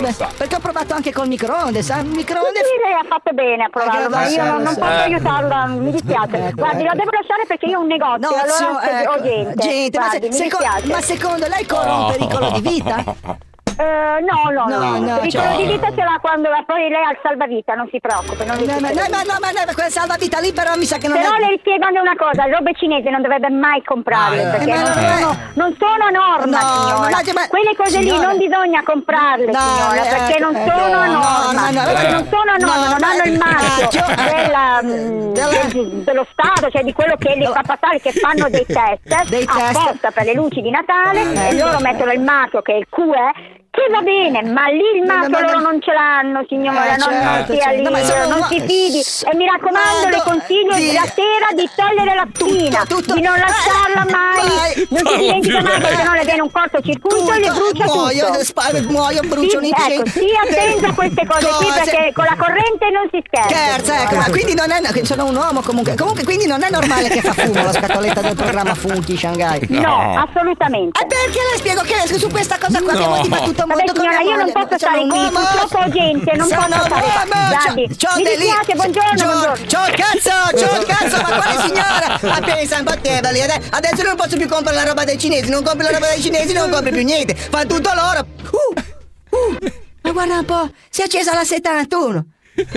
lo 0.00 0.12
so. 0.12 0.28
perché 0.36 0.56
ho 0.56 0.58
provato 0.60 0.94
anche 0.94 1.12
col 1.12 1.26
microonde, 1.28 1.82
sa? 1.82 1.98
Il 1.98 2.06
microonde 2.06 2.58
Sì, 2.58 2.82
lei 2.82 2.92
ha 2.92 3.04
fatto 3.08 3.32
bene 3.32 3.64
a 3.64 3.68
provarlo, 3.70 4.08
ma 4.10 4.26
io 4.28 4.44
non, 4.44 4.62
non 4.62 4.74
posso 4.74 4.90
Eh. 4.90 5.02
aiutarla, 5.02 5.66
mi 5.66 5.90
dispiace. 5.90 6.36
Ecco, 6.36 6.54
Guardi, 6.56 6.82
la 6.82 6.88
ecco. 6.90 6.96
devo 6.98 7.10
lasciare 7.12 7.44
perché 7.46 7.66
io 7.66 7.78
ho 7.78 7.80
un 7.82 7.86
negozio, 7.86 8.28
No, 8.28 8.34
allora 8.34 8.80
se- 8.82 9.00
ecco, 9.00 9.12
ho 9.12 9.20
gente. 9.22 9.98
ma, 9.98 10.06
Guardi, 10.08 10.32
se- 10.32 10.42
mi 10.44 10.50
seco- 10.50 10.64
ma 10.92 11.00
secondo 11.00 11.46
lei 11.46 11.66
corre 11.66 11.90
un 11.90 12.06
pericolo 12.12 12.50
di 12.50 12.60
vita? 12.60 13.04
Eh, 13.80 14.20
no, 14.28 14.50
no, 14.52 14.64
No, 14.68 14.78
no, 14.78 14.98
no, 14.98 15.14
il 15.24 15.30
pericolo 15.32 15.44
cioè- 15.48 15.56
di 15.56 15.64
vita 15.72 15.88
ce 15.88 16.02
l'ha 16.04 16.18
quando 16.20 16.48
poi 16.66 16.88
lei 16.90 17.02
ha 17.02 17.10
il 17.12 17.18
salvavita, 17.22 17.72
non 17.74 17.88
si 17.90 17.98
preoccupi, 17.98 18.44
non 18.44 18.58
No, 18.60 18.76
no, 18.76 18.80
ma, 18.80 19.22
no, 19.24 19.36
ma 19.40 19.50
no, 19.56 19.72
quella 19.72 19.88
salvavita 19.88 20.38
lì 20.40 20.52
però 20.52 20.76
mi 20.76 20.84
sa 20.84 20.98
che 20.98 21.08
non 21.08 21.16
Però 21.18 21.32
è... 21.32 21.38
le 21.48 21.56
spiego 21.60 21.86
una 21.88 22.14
cosa, 22.16 22.44
le 22.44 22.52
robe 22.52 22.72
cinesi 22.74 23.08
non 23.08 23.22
dovrebbe 23.22 23.48
mai 23.48 23.82
comprarle 23.82 24.44
Ah, 24.44 24.50
perché 24.50 24.70
eh, 24.70 24.76
non 24.76 24.92
sono, 24.92 25.36
non 25.54 25.76
sono 25.80 26.04
a 26.04 26.10
norma, 26.10 26.58
No, 26.60 26.68
signora. 26.76 27.08
ma- 27.08 27.32
ma- 27.40 27.48
Quelle 27.48 27.74
cose 27.76 27.98
lì 28.00 28.08
signora. 28.10 28.26
non 28.28 28.36
bisogna 28.36 28.82
comprarle, 28.84 29.50
No, 29.50 29.58
signora, 29.60 30.02
eh, 30.04 30.08
perché 30.12 30.38
non 30.40 30.54
eh, 30.56 30.64
sono 30.68 30.96
a 31.00 31.06
no, 31.06 31.12
norma. 31.12 31.52
no, 31.52 31.70
no, 31.72 31.82
perché 31.88 32.06
no, 32.06 32.12
non 32.12 32.26
sono 32.28 32.50
a 32.52 32.56
no, 32.56 32.66
norma, 32.66 32.86
non 32.92 33.02
hanno 33.02 33.24
il 33.32 33.38
marchio 33.40 34.04
eh. 34.06 34.14
della, 34.44 34.80
mm, 34.84 35.32
Della- 35.32 35.64
del- 35.72 35.90
dello 36.04 36.26
Stato, 36.32 36.68
cioè 36.70 36.82
di 36.82 36.92
quello 36.92 37.16
che 37.16 37.34
li 37.34 37.46
fa 37.46 37.62
passare, 37.64 37.98
che 38.00 38.12
fanno 38.12 38.48
dei 38.50 38.66
test 38.68 39.28
Dei 39.30 39.44
test. 39.46 39.76
apposta 39.76 40.10
per 40.10 40.24
le 40.24 40.34
luci 40.34 40.60
di 40.60 40.70
Natale 40.70 41.22
Eh. 41.32 41.48
e 41.48 41.58
loro 41.58 41.80
mettono 41.80 42.12
il 42.12 42.20
marchio 42.20 42.60
che 42.62 42.72
è 42.72 42.76
il 42.76 42.86
QE 42.90 43.58
Sì, 43.72 43.86
va 43.92 44.00
bene, 44.02 44.42
ma 44.50 44.66
lì 44.66 44.82
il 44.98 45.06
marchio 45.06 45.38
loro 45.38 45.60
non 45.60 45.80
ce 45.80 45.92
l'hanno, 45.92 46.44
signora, 46.48 46.92
Eh, 46.92 46.96
non, 46.98 47.08
non 47.14 47.22
certo, 47.46 47.52
sia 47.54 47.70
lì, 47.70 47.84
certo. 47.84 47.90
Ma 47.90 48.02
sono- 48.02 48.26
non 48.34 48.42
si 48.50 48.58
fidi. 48.66 48.98
E 48.98 49.36
mi 49.36 49.46
raccomando, 49.46 50.08
le 50.10 50.22
consiglio 50.26 50.74
la 50.92 51.06
sera 51.06 51.48
di 51.54 51.70
togliere 51.78 52.14
la 52.18 52.26
spina, 52.34 52.82
di 53.14 53.20
non 53.22 53.36
lasciarla 53.38 54.04
mai. 54.10 54.86
Non 54.90 55.02
Parla 55.02 55.10
si 55.10 55.16
dimentica 55.22 55.60
mai 55.62 55.70
lei. 55.70 55.80
perché 55.86 56.02
non 56.02 56.14
le 56.14 56.24
viene 56.24 56.42
un 56.42 56.50
cortocircuito 56.50 57.32
e 57.32 57.38
le 57.38 57.50
brucia 57.50 57.84
muoio, 57.84 58.26
tutto. 58.26 58.44
spa- 58.44 58.70
muoio, 58.88 59.20
bruciano 59.22 59.64
Sì, 59.64 59.70
i 59.70 59.92
Ecco, 59.94 60.06
stia 60.10 60.40
attenta 60.42 60.86
a 60.88 60.94
queste 60.94 61.26
cose 61.26 61.46
qui 61.46 61.66
Cose- 61.70 61.80
perché 61.84 62.12
con 62.12 62.24
la 62.24 62.36
corrente 62.36 62.84
non 62.90 63.06
si 63.12 63.22
scherza. 63.24 63.48
Scherza, 63.54 64.02
ecco, 64.02 64.14
ma 64.16 64.28
quindi 64.30 64.54
non 64.54 64.70
è. 64.72 64.78
Sono 65.06 65.26
un 65.26 65.36
uomo 65.36 65.60
comunque. 65.62 65.94
Comunque, 65.94 66.24
quindi 66.24 66.46
non 66.46 66.62
è 66.64 66.70
normale 66.70 67.08
che 67.08 67.20
fa 67.22 67.32
fumo 67.32 67.62
la 67.62 67.72
scatoletta 67.72 68.20
del 68.20 68.34
programma 68.34 68.74
Funky 68.74 69.16
Shanghai. 69.16 69.60
No, 69.70 70.26
assolutamente. 70.26 70.98
E 71.00 71.06
perché 71.06 71.38
le 71.52 71.56
spiego 71.58 71.82
che 71.82 72.18
su 72.18 72.28
questa 72.28 72.58
cosa 72.58 72.80
qua 72.82 72.92
No. 72.92 72.98
abbiamo 72.98 73.20
dibattuto 73.22 73.59
Vabbè, 73.66 73.74
molto 73.74 73.92
con 73.92 74.02
signora, 74.10 74.20
io 74.22 74.36
non 74.36 74.52
posso 74.52 74.78
stare 74.78 75.06
qui, 75.06 75.28
purtroppo 75.30 75.90
gente, 75.90 76.36
non 76.36 76.48
Sono 76.48 76.66
posso 76.68 76.84
stare 76.84 77.06
Guardi, 77.50 77.88
c'ho- 77.88 78.06
c'ho 78.08 78.16
mi 78.16 78.22
dei- 78.24 78.36
dispiace, 78.36 78.74
buongiorno, 78.74 79.10
c'ho- 79.10 79.26
buongiorno. 79.26 79.64
C'ho 79.66 79.86
il 79.86 79.94
cazzo, 79.94 80.30
c'ho 80.56 80.80
il 80.80 80.86
cazzo, 80.86 81.16
ma 81.22 81.28
quale 81.40 81.56
signora? 81.66 82.18
Ma 82.22 82.40
pensa 82.40 82.78
un 82.78 82.84
po' 82.84 83.00
te, 83.00 83.20
Bali, 83.20 83.40
ade- 83.42 83.62
adesso 83.70 84.02
non 84.02 84.16
posso 84.16 84.36
più 84.36 84.48
comprare 84.48 84.76
la 84.76 84.84
roba 84.84 85.04
dei 85.04 85.18
cinesi, 85.18 85.48
non 85.50 85.62
compri 85.62 85.84
la 85.84 85.92
roba 85.92 86.08
dei 86.08 86.20
cinesi, 86.22 86.52
non 86.52 86.70
compri 86.70 86.90
più 86.92 87.02
niente, 87.04 87.34
fa 87.34 87.64
tutto 87.64 87.90
loro. 87.94 88.26
Uh, 88.50 89.36
uh, 89.36 89.56
ma 90.02 90.12
guarda 90.12 90.38
un 90.38 90.44
po', 90.44 90.70
si 90.88 91.02
è 91.02 91.04
accesa 91.04 91.34
la 91.34 91.44
71. 91.44 92.24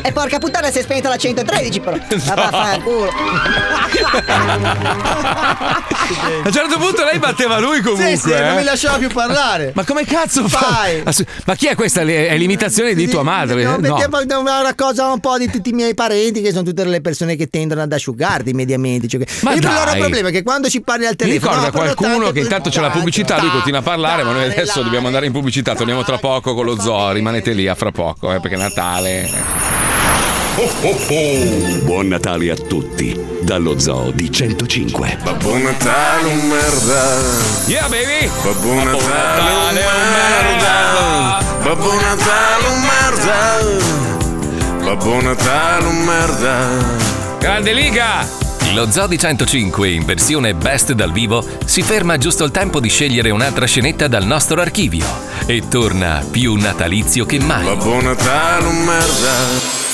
E 0.01 0.11
porca 0.11 0.37
puttana 0.39 0.71
si 0.71 0.79
è 0.79 0.81
spenta 0.81 1.09
la 1.09 1.17
113 1.17 1.79
però. 1.79 1.97
Ma 2.27 2.33
vaffanculo. 2.35 3.09
A 6.43 6.47
un 6.47 6.51
certo 6.51 6.77
punto 6.77 7.03
lei 7.03 7.19
batteva 7.19 7.59
lui 7.59 7.81
comunque. 7.81 8.15
Sì, 8.15 8.29
sì, 8.29 8.29
non 8.29 8.41
eh. 8.51 8.55
mi 8.57 8.63
lasciava 8.63 8.97
più 8.97 9.09
parlare. 9.09 9.71
Ma 9.75 9.83
come 9.83 10.05
cazzo 10.05 10.47
fa? 10.47 10.57
Fai. 10.59 11.01
Ass- 11.03 11.23
Ma 11.45 11.55
chi 11.55 11.67
è 11.67 11.75
questa? 11.75 12.01
È 12.01 12.35
l'imitazione 12.37 12.93
di 12.93 13.07
tua 13.07 13.23
madre? 13.23 13.63
No, 13.63 13.71
No. 13.73 13.95
perché 13.95 14.09
poi 14.09 14.25
è 14.27 14.35
una 14.35 14.73
cosa 14.75 15.07
un 15.11 15.19
po' 15.19 15.37
di 15.37 15.49
tutti 15.49 15.69
i 15.69 15.73
miei 15.73 15.93
parenti 15.93 16.41
che 16.41 16.51
sono 16.51 16.63
tutte 16.63 16.83
le 16.85 17.01
persone 17.01 17.35
che 17.35 17.47
tendono 17.47 17.81
ad 17.81 17.91
asciugarti 17.91 18.53
mediamente. 18.53 19.07
Cioè 19.07 19.21
Ma 19.41 19.53
il 19.53 19.63
loro 19.63 19.91
problema 19.97 20.29
è 20.29 20.31
che 20.31 20.43
quando 20.43 20.69
ci 20.69 20.81
parli 20.81 21.05
al 21.05 21.11
Mi 21.11 21.17
telefono. 21.17 21.51
ricorda 21.55 21.65
no, 21.65 21.71
però 21.71 21.83
qualcuno 21.95 22.15
tanto- 22.25 22.31
che 22.33 22.39
intanto 22.39 22.69
c'è 22.69 22.81
la 22.81 22.89
pubblicità, 22.89 23.39
lui 23.39 23.49
continua 23.51 23.79
a 23.79 23.83
parlare, 23.83 24.23
ma 24.23 24.31
noi 24.31 24.45
adesso 24.45 24.81
dobbiamo 24.81 25.07
andare 25.07 25.25
in 25.25 25.31
pubblicità. 25.31 25.75
Torniamo 25.75 26.03
tra 26.03 26.17
poco 26.17 26.53
con 26.53 26.65
lo 26.65 26.79
zoo. 26.79 27.11
Rimanete 27.11 27.51
lì 27.53 27.67
a 27.67 27.75
fra 27.75 27.91
poco, 27.91 28.31
eh, 28.33 28.39
perché 28.39 28.55
è 28.55 28.59
Natale. 28.59 29.72
Buon 30.55 32.09
Natale 32.09 32.51
a 32.51 32.55
tutti 32.55 33.19
dallo 33.41 33.79
Zoo 33.79 34.11
di 34.11 34.31
105. 34.31 35.17
Babbo 35.23 35.57
Natale, 35.57 36.27
un 36.27 36.47
merda. 36.47 37.17
Yeah, 37.65 37.87
baby! 37.89 38.29
Babbo 38.43 38.73
Natale, 38.75 39.49
un 39.49 39.73
merda. 40.13 41.43
Babbo 41.63 41.93
Natale, 41.95 42.67
un 42.67 42.81
merda. 42.83 43.57
Babbo 44.83 45.21
Natale, 45.21 45.85
un 45.87 46.03
merda. 46.03 47.37
Grande 47.39 47.73
Liga! 47.73 48.23
Lo 48.75 48.91
Zoo 48.91 49.07
di 49.07 49.17
105 49.17 49.89
in 49.89 50.05
versione 50.05 50.53
best 50.53 50.91
dal 50.91 51.11
vivo 51.11 51.43
si 51.65 51.81
ferma 51.81 52.19
giusto 52.19 52.43
il 52.43 52.51
tempo 52.51 52.79
di 52.79 52.89
scegliere 52.89 53.31
un'altra 53.31 53.65
scenetta 53.65 54.07
dal 54.07 54.25
nostro 54.27 54.61
archivio 54.61 55.05
e 55.47 55.63
torna 55.67 56.23
più 56.29 56.53
natalizio 56.53 57.25
che 57.25 57.39
mai. 57.39 57.63
Babbo 57.63 57.99
Natale, 58.01 58.67
un 58.67 58.83
merda. 58.83 59.92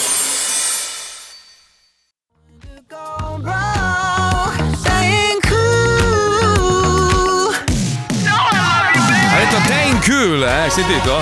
Cool, 10.39 10.43
eh? 10.43 10.51
Hai 10.51 10.71
sentito? 10.71 11.17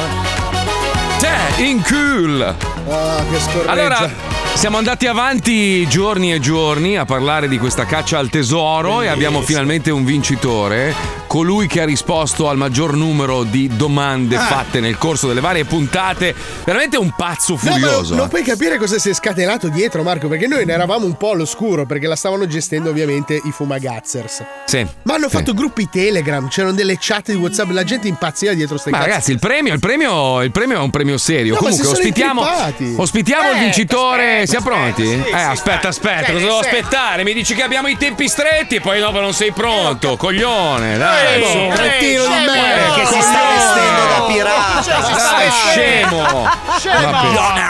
Te 1.19 1.63
in 1.63 1.82
cool! 1.84 2.56
Ah, 2.89 3.23
che 3.30 3.39
scorreggia. 3.39 3.71
Allora, 3.71 4.10
siamo 4.53 4.77
andati 4.77 5.08
avanti 5.08 5.88
giorni 5.88 6.34
e 6.34 6.39
giorni 6.39 6.97
a 6.97 7.06
parlare 7.06 7.47
di 7.47 7.58
questa 7.58 7.86
caccia 7.86 8.19
al 8.19 8.30
tesoro 8.30 9.01
e 9.01 9.08
abbiamo 9.08 9.41
finalmente 9.41 9.89
un 9.89 10.06
vincitore. 10.06 10.93
Colui 11.27 11.67
che 11.67 11.81
ha 11.81 11.85
risposto 11.85 12.47
al 12.47 12.55
maggior 12.55 12.95
numero 12.95 13.43
di 13.43 13.69
domande 13.75 14.37
Ah. 14.37 14.45
fatte 14.45 14.79
nel 14.79 14.97
corso 14.97 15.27
delle 15.27 15.41
varie 15.41 15.65
puntate. 15.65 16.33
Veramente 16.63 16.95
un 16.97 17.11
pazzo 17.15 17.59
No, 17.61 17.71
ma 17.71 17.77
furioso. 17.77 18.15
non 18.15 18.29
puoi 18.29 18.43
capire 18.43 18.77
cosa 18.77 18.97
si 18.97 19.09
è 19.09 19.13
scatenato 19.13 19.67
dietro, 19.67 20.03
Marco, 20.03 20.29
perché 20.29 20.47
noi 20.47 20.63
ne 20.65 20.71
eravamo 20.73 21.05
un 21.05 21.17
po' 21.17 21.31
all'oscuro, 21.31 21.85
perché 21.85 22.07
la 22.07 22.15
stavano 22.15 22.47
gestendo 22.47 22.89
ovviamente 22.89 23.33
i 23.43 23.51
fumagazzers. 23.51 24.43
Sì. 24.65 24.85
Ma 25.03 25.15
hanno 25.15 25.27
sì. 25.29 25.35
fatto 25.35 25.53
gruppi 25.53 25.89
Telegram, 25.89 26.47
c'erano 26.47 26.73
delle 26.73 26.95
chat 26.99 27.29
di 27.31 27.35
WhatsApp, 27.37 27.71
la 27.71 27.83
gente 27.83 28.07
impazziva 28.07 28.53
dietro 28.53 28.77
ste 28.77 28.89
Ma 28.91 28.97
cazzo. 28.99 29.09
ragazzi, 29.09 29.31
il 29.31 29.39
premio, 29.39 29.73
il 29.73 29.79
premio, 29.79 30.41
il 30.43 30.51
premio 30.51 30.77
è 30.77 30.81
un 30.81 30.89
premio 30.89 31.17
serio. 31.17 31.55
No, 31.55 31.59
ma 31.61 31.69
Comunque, 31.69 31.83
si 31.85 31.91
sono 31.93 31.97
ospitiamo, 32.07 33.01
ospitiamo 33.01 33.51
il 33.51 33.57
Eh, 33.57 33.59
vincitore. 33.59 34.41
aspetta, 34.41 34.45
Siamo 34.61 34.69
aspetta, 34.69 34.93
pronti? 34.95 35.05
sì, 35.05 35.29
eh, 35.29 35.37
sì, 35.37 35.43
aspetta, 35.45 35.87
aspetta, 35.89 36.31
cosa 36.31 36.45
devo 36.45 36.59
aspettare? 36.59 37.23
Mi 37.25 37.33
dici 37.33 37.53
che 37.53 37.63
abbiamo 37.63 37.89
i 37.89 37.97
tempi 37.97 38.27
stretti 38.29 38.75
e 38.75 38.79
poi 38.81 38.99
dopo 38.99 39.19
non 39.19 39.33
sei 39.33 39.51
pronto. 39.51 40.15
Coglione, 40.15 40.97
dai. 40.97 41.15
Eh, 41.35 41.45
su. 41.45 41.67
cretino 41.75 42.21
di 42.23 42.27
scemo, 42.33 42.51
merda. 42.51 42.85
eh, 42.85 42.99
Che 42.99 43.05
si 43.05 43.21
sta 43.21 43.39
vestendo 43.53 44.01
da 44.07 44.25
pirata. 44.27 45.35
Dai, 45.35 45.49
scemo. 45.51 46.49
Scemo. 46.77 47.11
Vabbè. 47.11 47.61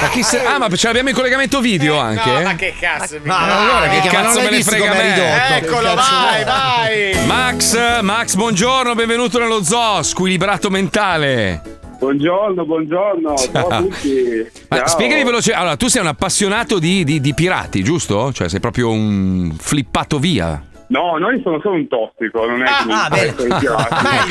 Ma 0.00 0.08
chi 0.10 0.22
se- 0.22 0.42
Ah, 0.44 0.58
ma 0.58 0.68
ce 0.74 0.86
l'abbiamo 0.86 1.08
in 1.10 1.14
collegamento 1.14 1.60
video 1.60 1.98
anche? 1.98 2.30
No, 2.30 2.40
ma 2.42 2.54
che 2.54 2.74
cazzo? 2.78 3.18
Ma 3.22 3.38
allora 3.60 3.88
che 3.88 4.08
cazzo 4.08 4.40
me 4.40 4.50
ne 4.50 4.62
frega 4.62 4.92
me? 4.92 5.56
Eccolo, 5.58 5.94
vai, 5.94 6.44
vai. 6.44 7.26
Max, 7.26 8.00
Max, 8.00 8.34
buongiorno, 8.34 8.94
benvenuto 8.94 9.38
nello 9.38 9.62
zoo, 9.62 10.02
squilibrato 10.02 10.68
mentale. 10.70 11.62
Buongiorno, 11.98 12.66
buongiorno, 12.66 13.34
ciao 13.52 13.68
a 13.68 13.76
tutti. 13.78 14.50
Ciao. 14.68 14.86
spiegami 14.88 15.24
veloce. 15.24 15.52
Allora, 15.54 15.76
tu 15.76 15.86
sei 15.88 16.02
un 16.02 16.08
appassionato 16.08 16.78
di, 16.78 17.02
di- 17.04 17.20
di 17.20 17.32
pirati, 17.34 17.82
giusto? 17.82 18.30
Cioè, 18.32 18.48
sei 18.48 18.60
proprio 18.60 18.90
un 18.90 19.54
flippato 19.58 20.18
via. 20.18 20.60
No, 20.88 21.16
noi 21.16 21.40
sono 21.42 21.60
solo 21.62 21.76
un 21.76 21.88
tossico, 21.88 22.46
non 22.46 22.62
è 22.62 22.66
che 22.66 22.84
mi 22.84 22.92
ah, 22.92 23.08
bene. 23.08 23.34
Meglio, 23.48 23.76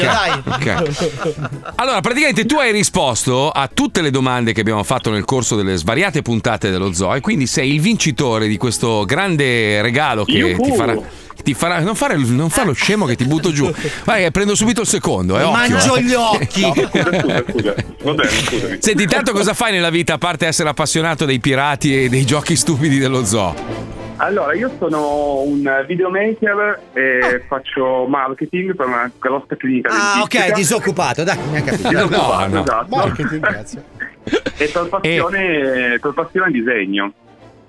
dai. 0.06 0.42
Ok. 0.46 1.74
Allora, 1.76 2.00
praticamente 2.02 2.46
tu 2.46 2.58
hai 2.58 2.72
risposto 2.72 3.50
a 3.50 3.68
tutte 3.74 4.02
le 4.02 4.12
domande 4.12 4.54
che 4.54 4.62
abbiamo 4.62 4.84
fatto 4.84 5.10
nel 5.10 5.26
corso 5.26 5.56
delle 5.56 5.76
svariate 5.76 6.22
puntate 6.22 6.70
dello 6.70 6.94
zoo 6.94 7.16
e 7.16 7.22
quindi 7.22 7.48
sei 7.48 7.74
il 7.74 7.82
vincitore 7.82 8.48
di 8.48 8.58
questo 8.58 9.04
grande 9.06 9.82
regalo 9.82 10.26
che 10.26 10.38
Yuhu. 10.38 10.64
ti 10.64 10.72
farà. 10.72 11.22
Ti 11.44 11.54
farà 11.56 11.80
non, 11.82 11.96
fare, 11.96 12.16
non 12.16 12.50
fare 12.50 12.68
lo 12.68 12.74
scemo 12.74 13.06
che 13.06 13.16
ti 13.16 13.26
butto 13.26 13.52
giù. 13.52 13.70
Vai, 14.06 14.24
che 14.24 14.32
prendo 14.32 14.56
subito 14.56 14.82
il 14.82 14.88
secondo. 14.88 15.38
Eh, 15.38 15.44
occhio, 15.44 15.52
Mangio 15.52 15.96
eh. 15.96 16.04
gli 16.04 16.14
occhi. 16.14 16.62
No, 16.62 16.74
scusa, 16.74 17.20
scusa, 17.20 17.44
scusa. 17.50 17.76
Va 18.04 18.14
bene, 18.14 18.30
scusami. 18.30 18.78
Senti, 18.80 19.04
intanto 19.04 19.32
cosa 19.34 19.54
fai 19.54 19.74
nella 19.74 19.90
vita 19.90 20.14
a 20.14 20.18
parte 20.18 20.46
essere 20.46 20.70
appassionato 20.70 21.26
dei 21.26 21.40
pirati 21.40 22.04
e 22.04 22.08
dei 22.08 22.24
giochi 22.26 22.56
stupidi 22.56 22.98
dello 22.98 23.26
zoo? 23.26 24.03
Allora, 24.24 24.54
io 24.54 24.72
sono 24.80 25.42
un 25.42 25.84
videomaker 25.86 26.80
e 26.94 27.44
faccio 27.48 28.06
marketing 28.08 28.74
per 28.76 28.86
una 28.88 29.12
grossa 29.20 29.56
clinica 29.58 29.90
Ah, 29.90 30.14
dentistica. 30.16 30.46
ok, 30.48 30.54
disoccupato, 30.54 31.24
dai, 31.24 31.38
mi 31.52 31.58
ha 31.58 31.62
capito. 31.62 31.90
Disoccupato, 31.90 32.48
No, 32.48 32.54
no. 32.56 32.62
esatto. 32.64 32.96
Marketing, 32.96 33.40
grazie. 33.42 33.84
E 34.58 34.68
per 34.72 34.88
passione, 34.88 35.98
per 36.00 36.12
passione 36.14 36.52
disegno. 36.52 37.12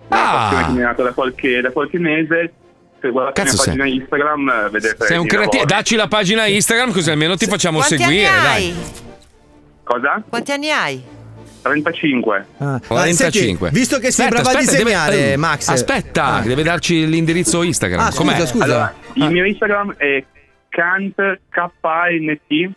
Una 0.08 0.20
Ah. 0.30 0.32
passione 0.32 0.64
che 0.66 0.70
mi 0.70 0.78
è 0.78 0.82
nata 0.82 1.02
da 1.02 1.12
qualche, 1.12 1.60
da 1.60 1.70
qualche 1.72 1.98
mese. 1.98 2.52
Se 3.00 3.10
guardate 3.10 3.42
Cazzo 3.42 3.56
la 3.56 3.72
mia 3.74 3.82
pagina 3.82 4.00
Instagram 4.02 4.48
eh, 4.48 4.70
vedete 4.70 5.06
Sei 5.06 5.18
un 5.18 5.26
creativo. 5.26 5.64
Dacci 5.64 5.96
la 5.96 6.06
pagina 6.08 6.46
Instagram 6.46 6.92
così 6.92 7.10
almeno 7.10 7.34
ti 7.36 7.46
facciamo 7.46 7.78
Quanti 7.78 7.96
seguire. 7.98 8.28
anni 8.28 8.42
Dai. 8.42 8.64
hai? 8.70 8.74
Cosa? 9.82 10.22
Quanti 10.28 10.52
anni 10.52 10.70
hai? 10.70 11.02
35. 11.64 12.46
Ah, 12.58 12.64
ma 12.64 12.80
45. 12.86 13.68
senti, 13.68 13.74
visto 13.78 13.98
che 13.98 14.10
sei 14.10 14.26
Aspetta, 14.26 14.42
brava 14.42 14.56
a 14.58 14.60
aspetta, 14.60 14.78
disegnare, 14.82 15.16
deve- 15.16 15.36
Max. 15.36 15.68
Aspetta, 15.68 16.24
Ah. 16.34 16.40
deve 16.42 16.62
darci 16.62 17.08
l'indirizzo 17.08 17.62
Instagram. 17.62 18.00
Ah, 18.00 18.10
scusa, 18.10 18.32
Com'è? 18.34 18.46
scusa. 18.46 18.64
Allora, 18.64 18.94
il 19.14 19.22
Ah. 19.22 19.28
mio 19.30 19.44
Instagram 19.46 19.94
è 19.96 20.24
Kant 20.68 21.14
K-A-N-T 21.48 22.70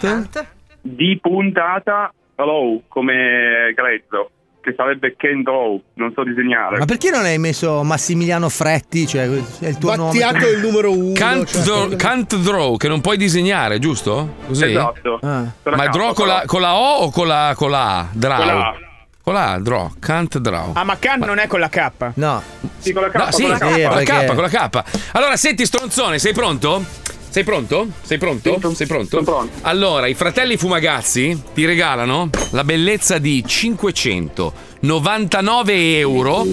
Kant. 0.00 0.46
di 0.80 1.18
puntata 1.20 2.12
Row 2.36 2.82
come 2.88 3.72
grezzo, 3.74 4.30
che 4.68 4.74
sarebbe 4.76 5.14
Ken 5.16 5.42
Row, 5.44 5.80
non 5.94 6.12
so 6.14 6.22
disegnare. 6.24 6.78
Ma 6.78 6.84
perché 6.84 7.10
non 7.10 7.24
hai 7.24 7.38
messo 7.38 7.82
Massimiliano 7.82 8.48
Fretti? 8.48 9.06
Cioè, 9.06 9.22
è 9.60 9.68
il 9.68 9.78
tuo 9.78 9.94
Battiato 9.96 10.38
nome. 10.38 10.48
il 10.50 10.58
numero 10.60 10.92
uno. 10.96 11.12
Can't, 11.14 11.50
cioè, 11.50 11.62
draw, 11.62 11.96
can't 11.96 12.36
draw, 12.36 12.76
che 12.76 12.88
non 12.88 13.00
puoi 13.00 13.16
disegnare, 13.16 13.78
giusto? 13.78 14.34
Così? 14.46 14.64
Esatto. 14.66 15.18
Ah. 15.22 15.44
Con 15.62 15.72
la 15.72 15.76
Ma 15.76 15.86
K, 15.86 15.90
draw 15.90 16.12
con 16.14 16.26
la, 16.26 16.42
con 16.46 16.60
la 16.60 16.74
O 16.76 16.96
o 17.04 17.10
con 17.10 17.26
la, 17.26 17.52
con 17.56 17.70
la 17.70 17.98
A? 17.98 18.08
Draw. 18.12 18.36
Con 18.38 18.46
la 18.46 18.66
A. 18.68 18.74
Con 19.22 19.34
la 19.34 19.52
A, 19.52 19.58
draw. 19.58 19.92
Can't 20.00 20.38
draw. 20.38 20.70
Ah, 20.74 20.84
ma 20.84 20.96
Can 20.98 21.20
non 21.20 21.38
è 21.38 21.46
con 21.46 21.60
la 21.60 21.68
K. 21.68 21.90
No. 22.14 22.42
Sì, 22.78 22.92
con 22.92 23.02
la 23.02 23.10
K, 23.10 23.14
No, 23.16 23.30
sì, 23.30 23.42
con 23.42 23.50
la 23.52 23.58
con 23.58 23.68
K. 23.68 23.74
sì, 23.74 23.82
la 23.82 23.88
perché- 23.90 24.12
K, 24.26 24.34
con 24.34 24.42
la 24.42 24.48
K. 24.48 24.82
Allora, 25.12 25.36
senti, 25.36 25.66
stronzone, 25.66 26.18
sei 26.18 26.32
pronto? 26.32 26.82
Sei 27.30 27.44
pronto? 27.44 27.88
Sei 28.02 28.16
pronto? 28.18 28.58
Sì, 28.70 28.74
Sei 28.74 28.86
pronto? 28.86 29.08
sono 29.08 29.22
pronto. 29.22 29.52
Allora, 29.62 30.06
i 30.06 30.14
fratelli 30.14 30.56
Fumagazzi 30.56 31.38
ti 31.54 31.64
regalano 31.66 32.30
la 32.50 32.64
bellezza 32.64 33.18
di 33.18 33.44
599 33.46 35.98
euro. 35.98 36.46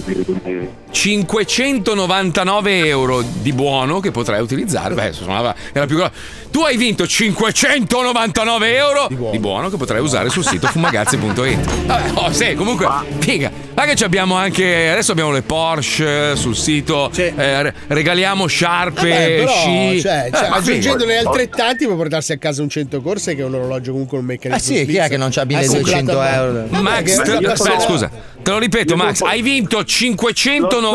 599 0.96 2.86
euro 2.86 3.22
di 3.22 3.52
buono 3.52 4.00
che 4.00 4.10
potrai 4.10 4.40
utilizzare. 4.40 4.94
Beh, 4.94 5.12
suonava, 5.12 5.54
era 5.72 5.84
più 5.86 5.96
grosso. 5.96 6.12
Tu 6.50 6.60
hai 6.62 6.78
vinto 6.78 7.06
599 7.06 8.74
euro 8.76 9.06
di 9.30 9.38
buono, 9.38 9.68
che 9.68 9.76
potrai 9.76 10.00
usare 10.00 10.30
sul 10.30 10.42
sito 10.42 10.66
fumagazzi.it. 10.68 11.84
Vabbè, 11.84 12.10
oh, 12.14 12.32
sì, 12.32 12.54
comunque, 12.54 12.88
figa. 13.18 13.50
Ma 13.74 13.84
che 13.84 13.94
ci 13.94 14.04
abbiamo 14.04 14.36
anche. 14.36 14.88
Adesso 14.90 15.12
abbiamo 15.12 15.32
le 15.32 15.42
Porsche 15.42 16.34
sul 16.34 16.56
sito. 16.56 17.10
eh, 17.14 17.34
re- 17.62 17.74
regaliamo 17.88 18.46
sciarpe, 18.46 19.08
Vabbè, 19.10 19.34
però, 19.36 19.52
sci. 19.52 20.00
cioè, 20.00 20.24
Eh, 20.26 20.30
cioè, 20.32 20.44
figa. 20.44 20.54
aggiungendone 20.56 21.16
altrettanti 21.18 21.84
puoi 21.84 21.96
portarsi 21.98 22.32
a 22.32 22.38
casa 22.38 22.62
un 22.62 22.70
100 22.70 23.02
corse 23.02 23.34
che 23.34 23.42
è 23.42 23.44
un 23.44 23.52
orologio 23.54 23.90
comunque 23.92 24.16
un 24.16 24.24
meccanismo 24.24 24.74
Eh 24.74 24.78
sì, 24.78 24.86
chi 24.86 24.96
è 24.96 25.08
che 25.08 25.18
non 25.18 25.28
c'ha 25.30 25.42
Eh, 25.42 25.46
1200 25.46 26.22
euro? 26.22 26.66
Max, 26.70 27.20
te- 27.22 27.32
aspetta, 27.46 27.80
scusa, 27.80 28.10
te 28.42 28.50
lo 28.50 28.58
ripeto, 28.58 28.96
Max, 28.96 29.20
hai 29.20 29.42
vinto 29.42 29.84
599 29.84 30.85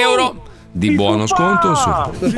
euro 0.00 0.44
di 0.76 0.90
buono 0.90 1.26
sconto 1.26 1.74
su. 1.74 1.88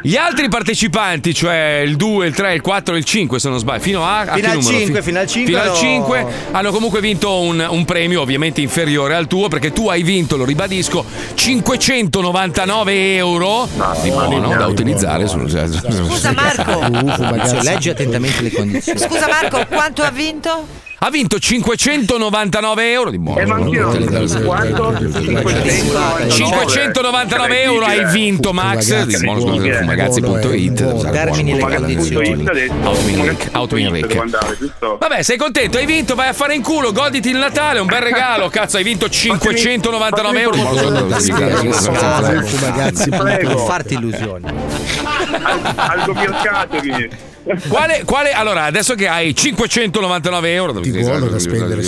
Gli 0.00 0.16
altri 0.16 0.48
partecipanti, 0.48 1.34
cioè 1.34 1.82
il 1.84 1.96
2, 1.96 2.28
il 2.28 2.34
3, 2.34 2.54
il 2.54 2.60
4 2.62 2.94
e 2.94 2.98
il 2.98 3.04
5, 3.04 3.38
se 3.38 3.50
non 3.50 3.58
sbaglio, 3.58 3.82
fino 3.82 4.06
a, 4.06 4.20
a 4.20 4.34
Fino 4.34 4.48
al 4.48 4.56
numero? 4.56 4.78
5, 4.78 5.02
Fi- 5.02 5.06
fino 5.06 5.18
al 5.18 5.26
5 5.26 5.52
fino 5.52 5.62
al 5.62 5.68
no. 5.68 5.74
5 5.74 6.26
hanno 6.52 6.70
comunque 6.70 7.00
vinto 7.00 7.40
un, 7.40 7.66
un 7.68 7.84
premio 7.84 8.22
ovviamente 8.22 8.62
inferiore 8.62 9.14
al 9.14 9.26
tuo 9.26 9.48
perché 9.48 9.70
tu 9.70 9.88
hai 9.88 10.02
vinto, 10.02 10.38
lo 10.38 10.46
ribadisco, 10.46 11.04
599 11.34 13.16
euro 13.16 13.68
di 14.02 14.10
buono 14.10 14.56
da 14.56 14.66
utilizzare 14.66 15.26
sul 15.26 15.50
Scusa 15.50 16.32
Marco. 16.32 16.80
leggi 17.62 17.90
attentamente 17.90 18.40
le 18.40 18.52
condizioni. 18.52 18.98
Scusa 18.98 19.28
Marco, 19.28 19.66
quanto 19.68 20.02
ha 20.02 20.10
vinto? 20.10 20.84
Ha 20.98 21.10
vinto 21.10 21.38
599 21.38 22.92
euro. 22.92 23.10
Di 23.10 23.18
buono. 23.18 23.38
Eh, 23.38 23.44
ma 23.44 23.56
anch'io. 23.56 23.90
Quanto? 24.44 24.94
599 26.28 27.62
euro 27.62 27.84
hai 27.84 28.06
vinto 28.06 28.54
Max? 28.54 29.04
di 29.04 29.14
fumagazzi.it 29.14 31.10
Termini 31.10 31.54
le 31.54 31.60
condizioni 31.60 32.44
Autoinric 33.52 34.22
Vabbè 34.98 35.22
sei 35.22 35.36
contento? 35.36 35.76
Hai 35.76 35.86
vinto? 35.86 36.14
Vai 36.14 36.28
a 36.28 36.32
fare 36.32 36.54
in 36.54 36.62
culo 36.62 36.92
goditi 36.92 37.28
il 37.28 37.36
Natale 37.36 37.80
un 37.80 37.86
bel 37.86 38.00
regalo. 38.00 38.48
Cazzo 38.56 38.78
hai 38.78 38.84
vinto 38.84 39.08
599 39.08 40.40
euro 40.40 40.56
Non 40.56 41.10
farti 43.66 43.94
illusioni. 43.94 44.44
Aldo 45.74 46.14
mercatevi. 46.14 47.34
Quale, 47.68 48.02
quale, 48.04 48.32
allora, 48.32 48.64
adesso 48.64 48.94
che 48.96 49.06
hai 49.06 49.32
599 49.34 50.52
euro 50.52 50.80
di 50.80 50.90
buono 50.90 51.26
da 51.28 51.38
spendere 51.38 51.80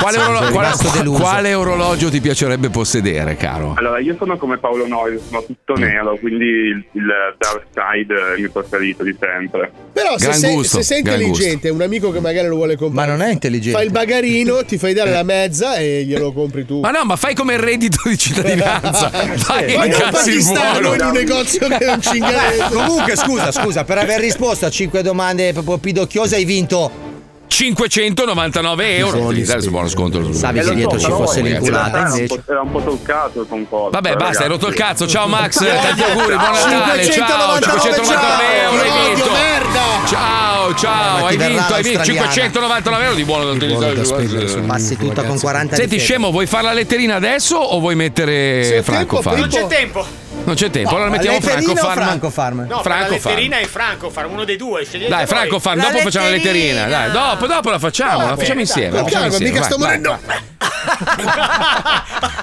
quale, 0.00 0.18
orolo- 0.18 0.50
quale- 0.52 1.04
quale 1.04 1.54
orologio 1.54 2.08
ti 2.10 2.20
piacerebbe 2.20 2.70
possedere, 2.70 3.36
caro? 3.36 3.74
Allora, 3.76 3.98
io 3.98 4.14
sono 4.16 4.36
come 4.36 4.58
Paolo 4.58 4.86
Noyes, 4.86 5.22
sono 5.28 5.44
tutto 5.44 5.74
nero, 5.74 6.16
quindi 6.16 6.44
il, 6.44 6.84
il 6.92 7.06
Dark 7.38 7.64
Side 7.72 8.14
è 8.14 8.34
il 8.34 8.40
mio 8.40 8.50
preferito 8.52 9.02
di 9.02 9.16
sempre. 9.18 9.72
Però 9.92 10.16
se 10.16 10.26
Gran 10.26 10.38
sei, 10.38 10.54
gusto, 10.54 10.76
se 10.76 10.82
sei 10.84 11.02
gran 11.02 11.20
intelligente, 11.20 11.68
un 11.68 11.82
amico 11.82 12.12
che 12.12 12.20
magari 12.20 12.46
lo 12.46 12.54
vuole 12.54 12.76
comprare. 12.76 13.10
Ma 13.10 13.16
non 13.16 13.26
è 13.26 13.32
intelligente. 13.32 13.76
Fai 13.76 13.86
il 13.86 13.92
bagarino, 13.92 14.64
ti 14.64 14.78
fai 14.78 14.94
dare 14.94 15.10
la 15.10 15.24
mezza 15.24 15.74
e 15.74 16.04
glielo 16.04 16.32
compri 16.32 16.64
tu. 16.64 16.78
Ma 16.78 16.90
no, 16.90 17.04
ma 17.04 17.16
fai 17.16 17.34
come 17.34 17.54
il 17.54 17.58
reddito 17.60 17.98
di 18.04 18.16
cittadinanza. 18.16 19.10
Vai 19.48 19.74
Ma 19.74 19.84
non 19.84 19.86
incassi 19.86 20.30
il 20.30 20.34
pakistano 20.36 20.94
in 20.94 21.00
un 21.00 21.10
negozio 21.10 21.66
che 21.66 21.84
non 21.84 22.00
ci 22.00 22.16
ingareggia. 22.16 22.68
Comunque, 22.68 23.16
scusa, 23.16 23.50
scusa, 23.50 23.82
per 23.84 23.98
aver 23.98 24.20
risposto 24.20 24.50
a 24.60 24.70
5 24.70 25.02
domande 25.02 25.52
proprio 25.52 25.78
pidocchiose 25.78 26.36
hai 26.36 26.44
vinto 26.44 27.10
599 27.46 28.96
euro 28.96 29.30
sul 29.60 29.70
buono 29.70 29.88
sconto. 29.88 30.32
Savi 30.32 30.60
che 30.60 30.64
lo 30.64 30.72
dietro 30.74 30.98
ci 30.98 31.10
fosse 31.10 31.40
in 31.40 31.46
l'inculata, 31.46 31.90
realtà 31.90 31.98
era 31.98 32.08
un 32.08 32.16
invece. 32.18 32.40
po'- 32.44 32.50
Era 32.52 32.60
un 32.62 32.70
po' 32.70 32.80
toccato 32.82 33.46
con 33.46 33.68
cosa. 33.68 33.90
Vabbè, 33.90 34.16
basta, 34.16 34.42
hai 34.42 34.48
rotto 34.48 34.66
il 34.68 34.74
cazzo. 34.74 35.06
Ciao 35.06 35.26
Max, 35.26 35.58
tanti 35.58 36.02
auguri, 36.02 36.34
buon 36.36 36.52
Natale. 36.52 37.04
Ciao, 37.04 37.12
599, 37.12 37.80
599 37.80 38.62
euro 38.62 38.80
hai 38.80 38.88
Odio, 38.88 39.14
vinto. 39.14 39.30
merda! 39.32 39.80
Ciao, 40.06 40.74
ciao, 40.74 41.26
hai 41.26 41.36
vinto, 41.36 41.74
hai 41.74 41.82
vinto 41.82 41.98
l'australiana. 41.98 42.30
599 42.32 43.04
euro 43.04 43.14
di 43.16 43.24
buono 43.24 43.44
da 43.44 43.50
utilizzare. 43.50 44.60
Passi 44.62 44.96
tutta 44.96 45.22
con 45.22 45.38
40 45.38 45.76
Senti, 45.76 45.98
scemo, 45.98 46.30
vuoi 46.30 46.46
fare 46.46 46.64
la 46.64 46.72
letterina 46.72 47.16
adesso 47.16 47.56
o 47.56 47.78
vuoi 47.80 47.94
mettere 47.94 48.80
Franco? 48.82 49.20
Non 49.24 49.48
c'è 49.48 49.66
tempo. 49.66 50.21
Non 50.44 50.54
c'è 50.56 50.70
tempo, 50.70 50.94
allora 50.96 51.10
mettiamo 51.10 51.40
Franco 51.40 51.58
Letterina 51.68 51.80
Farm. 51.82 52.02
Franco 52.04 52.30
Farm? 52.30 52.66
No, 52.68 52.82
Franco 52.82 53.12
la 53.12 53.18
Farm. 53.18 53.34
letterina 53.34 53.58
è 53.58 53.64
Franco 53.66 54.10
Farm, 54.10 54.32
uno 54.32 54.44
dei 54.44 54.56
due. 54.56 54.86
Dai, 54.90 55.08
voi. 55.08 55.26
Franco 55.26 55.58
Farm, 55.60 55.78
La 55.78 55.84
dopo 55.90 55.98
facciamo 55.98 56.26
la 56.26 56.32
letterina. 56.32 56.86
Dai, 56.86 57.10
dopo, 57.10 57.46
dopo 57.46 57.70
la 57.70 57.78
facciamo, 57.78 58.26
la 58.26 58.36
facciamo 58.36 58.60
insieme. 58.60 58.90
La 58.90 59.00
Con 59.02 59.08
facciamo 59.10 59.30
calma, 59.30 59.44
insieme. 59.46 59.52
mica 59.52 59.64
sto 59.64 59.76
vai, 59.78 59.86
morendo. 60.00 60.18
vai. 60.26 60.40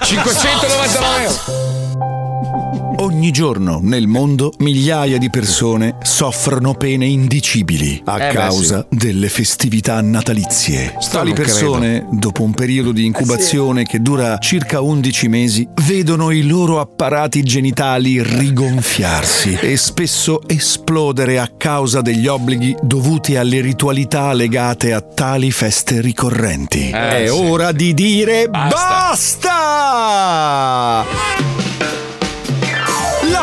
599 0.02 1.22
euro. 1.22 1.79
Ogni 3.00 3.30
giorno 3.30 3.80
nel 3.82 4.06
mondo 4.06 4.52
migliaia 4.58 5.16
di 5.16 5.30
persone 5.30 5.96
soffrono 6.02 6.74
pene 6.74 7.06
indicibili 7.06 8.02
a 8.04 8.16
Eh 8.16 8.26
beh, 8.28 8.34
causa 8.34 8.86
delle 8.90 9.30
festività 9.30 10.02
natalizie. 10.02 10.96
Sto 10.98 11.16
Tali 11.16 11.32
persone, 11.32 12.06
dopo 12.10 12.42
un 12.42 12.52
periodo 12.52 12.92
di 12.92 13.06
incubazione 13.06 13.84
che 13.84 14.02
dura 14.02 14.36
circa 14.36 14.82
11 14.82 15.28
mesi, 15.28 15.66
vedono 15.86 16.30
i 16.30 16.42
loro 16.46 16.78
apparati 16.78 17.42
genitali 17.42 18.22
rigonfiarsi 18.22 19.54
e 19.54 19.78
spesso 19.78 20.46
esplodere 20.46 21.38
a 21.38 21.50
causa 21.56 22.02
degli 22.02 22.26
obblighi 22.26 22.76
dovuti 22.82 23.34
alle 23.36 23.62
ritualità 23.62 24.34
legate 24.34 24.92
a 24.92 25.00
tali 25.00 25.50
feste 25.50 26.02
ricorrenti. 26.02 26.90
Eh, 26.90 27.24
È 27.24 27.28
sì. 27.28 27.32
ora 27.32 27.72
di 27.72 27.94
dire 27.94 28.46
Basta. 28.50 29.08
basta! 31.06 31.59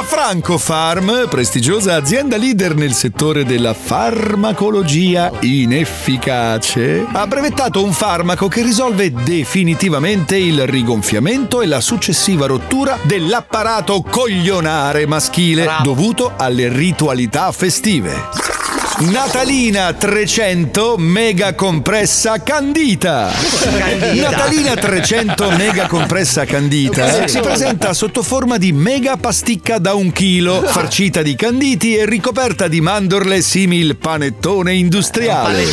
La 0.09 0.13
Franco 0.23 0.57
Farm, 0.57 1.27
prestigiosa 1.27 1.95
azienda 1.95 2.37
leader 2.37 2.75
nel 2.75 2.93
settore 2.93 3.43
della 3.43 3.73
farmacologia 3.73 5.31
inefficace, 5.41 7.05
ha 7.11 7.27
brevettato 7.27 7.83
un 7.83 7.91
farmaco 7.91 8.47
che 8.47 8.61
risolve 8.61 9.11
definitivamente 9.11 10.37
il 10.37 10.65
rigonfiamento 10.65 11.61
e 11.61 11.65
la 11.65 11.81
successiva 11.81 12.45
rottura 12.45 12.97
dell'apparato 13.03 14.01
coglionare 14.01 15.05
maschile 15.05 15.67
dovuto 15.83 16.31
alle 16.37 16.69
ritualità 16.69 17.51
festive. 17.51 18.56
Natalina 18.99 19.93
300 19.93 20.95
mega 20.97 21.53
compressa 21.53 22.41
candita. 22.41 23.31
Candita. 23.31 24.31
Natalina 24.31 24.73
300 24.73 25.51
mega 25.51 25.85
compressa 25.85 26.45
candita 26.45 27.27
si 27.27 27.39
presenta 27.39 27.93
sotto 27.93 28.23
forma 28.23 28.57
di 28.57 28.73
mega 28.73 29.15
pasticca 29.15 29.77
da 29.77 29.93
un 29.93 30.11
chilo, 30.11 30.63
farcita 30.63 31.21
di 31.21 31.35
canditi 31.35 31.95
e 31.95 32.07
ricoperta 32.07 32.67
di 32.67 32.81
mandorle 32.81 33.39
simil 33.43 33.97
panettone 33.97 34.73
industriale. 34.73 35.65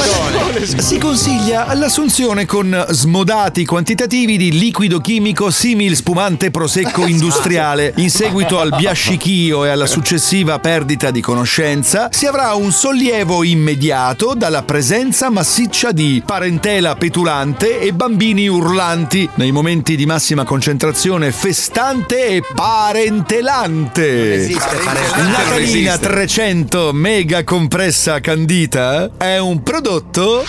Si 0.77 0.99
consiglia 0.99 1.73
l'assunzione 1.73 2.45
con 2.45 2.85
smodati 2.91 3.65
quantitativi 3.65 4.37
di 4.37 4.51
liquido 4.51 5.01
chimico 5.01 5.49
simil 5.49 5.97
spumante 5.97 6.51
prosecco 6.51 7.07
industriale. 7.07 7.95
In 7.97 8.11
seguito 8.11 8.61
al 8.61 8.75
biascichio 8.77 9.65
e 9.65 9.71
alla 9.71 9.87
successiva 9.87 10.59
perdita 10.59 11.11
di 11.11 11.23
conoscenza, 11.23 12.09
si 12.11 12.27
avrà 12.27 12.53
un 12.53 12.71
sollievo 12.71 13.13
immediato 13.23 14.35
dalla 14.35 14.63
presenza 14.63 15.31
massiccia 15.31 15.93
di 15.93 16.21
parentela 16.27 16.97
petulante 16.97 17.79
e 17.79 17.93
bambini 17.93 18.49
urlanti 18.49 19.29
nei 19.35 19.53
momenti 19.53 19.95
di 19.95 20.05
massima 20.05 20.43
concentrazione 20.43 21.31
festante 21.31 22.27
e 22.27 22.43
parentelante. 22.55 24.35
esiste 24.35 24.77
parentelante. 24.77 25.31
Natalina 25.31 25.97
300 25.97 26.93
mega 26.93 27.45
compressa 27.45 28.21
candita 28.21 29.11
è 29.17 29.39
un 29.39 29.63
prodotto 29.63 30.43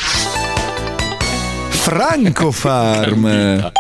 Franco 1.70 2.52
Farm. 2.52 3.72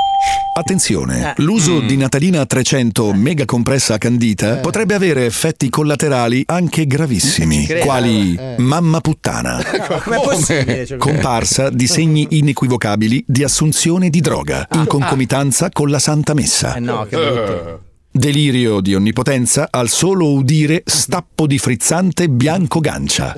Attenzione, 0.57 1.33
l'uso 1.39 1.81
di 1.81 1.97
Natalina 1.97 2.45
300 2.45 3.11
mega 3.11 3.43
compressa 3.43 3.97
candita 3.97 4.59
potrebbe 4.59 4.93
avere 4.93 5.25
effetti 5.25 5.67
collaterali 5.69 6.43
anche 6.45 6.87
gravissimi, 6.87 7.65
credo. 7.65 7.83
quali 7.83 8.35
Eh. 8.39 8.55
mamma 8.59 9.01
puttana? 9.01 9.61
Cioè, 10.45 10.95
comparsa 10.97 11.69
di 11.69 11.87
segni 11.87 12.27
inequivocabili 12.37 13.25
di 13.27 13.43
assunzione 13.43 14.09
di 14.09 14.21
droga 14.21 14.65
in 14.75 14.85
concomitanza 14.87 15.69
con 15.71 15.89
la 15.89 15.99
Santa 15.99 16.33
Messa. 16.33 16.75
Eh 16.75 16.79
no, 16.79 17.05
che 17.05 17.17
brutto. 17.17 17.84
Delirio 18.17 18.79
di 18.79 18.95
onnipotenza 18.95 19.67
al 19.69 19.89
solo 19.89 20.31
udire 20.31 20.83
stappo 20.85 21.45
di 21.45 21.57
frizzante 21.57 22.29
bianco 22.29 22.79
gancia. 22.79 23.35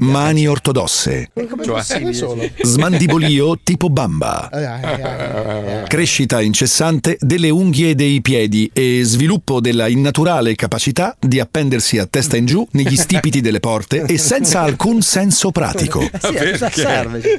Mani 0.00 0.48
ortodosse. 0.48 1.30
Cioè? 1.62 2.50
Smandibolio 2.60 3.56
tipo 3.62 3.88
bamba. 3.88 5.84
Crescita 5.86 6.40
incessante 6.40 7.18
delle 7.20 7.48
unghie 7.48 7.94
dei 7.94 8.20
piedi 8.20 8.68
e 8.72 9.02
sviluppo 9.04 9.60
della 9.60 9.86
innaturale 9.86 10.56
capacità 10.56 11.16
di 11.16 11.38
appendersi 11.38 11.98
a 11.98 12.06
testa 12.06 12.36
in 12.36 12.46
giù 12.46 12.66
negli 12.72 12.96
stipiti 12.98 13.40
delle 13.40 13.60
porte 13.60 14.02
e 14.06 14.18
senza 14.18 14.62
alcun 14.62 15.02
senso 15.02 15.52
pratico. 15.52 16.02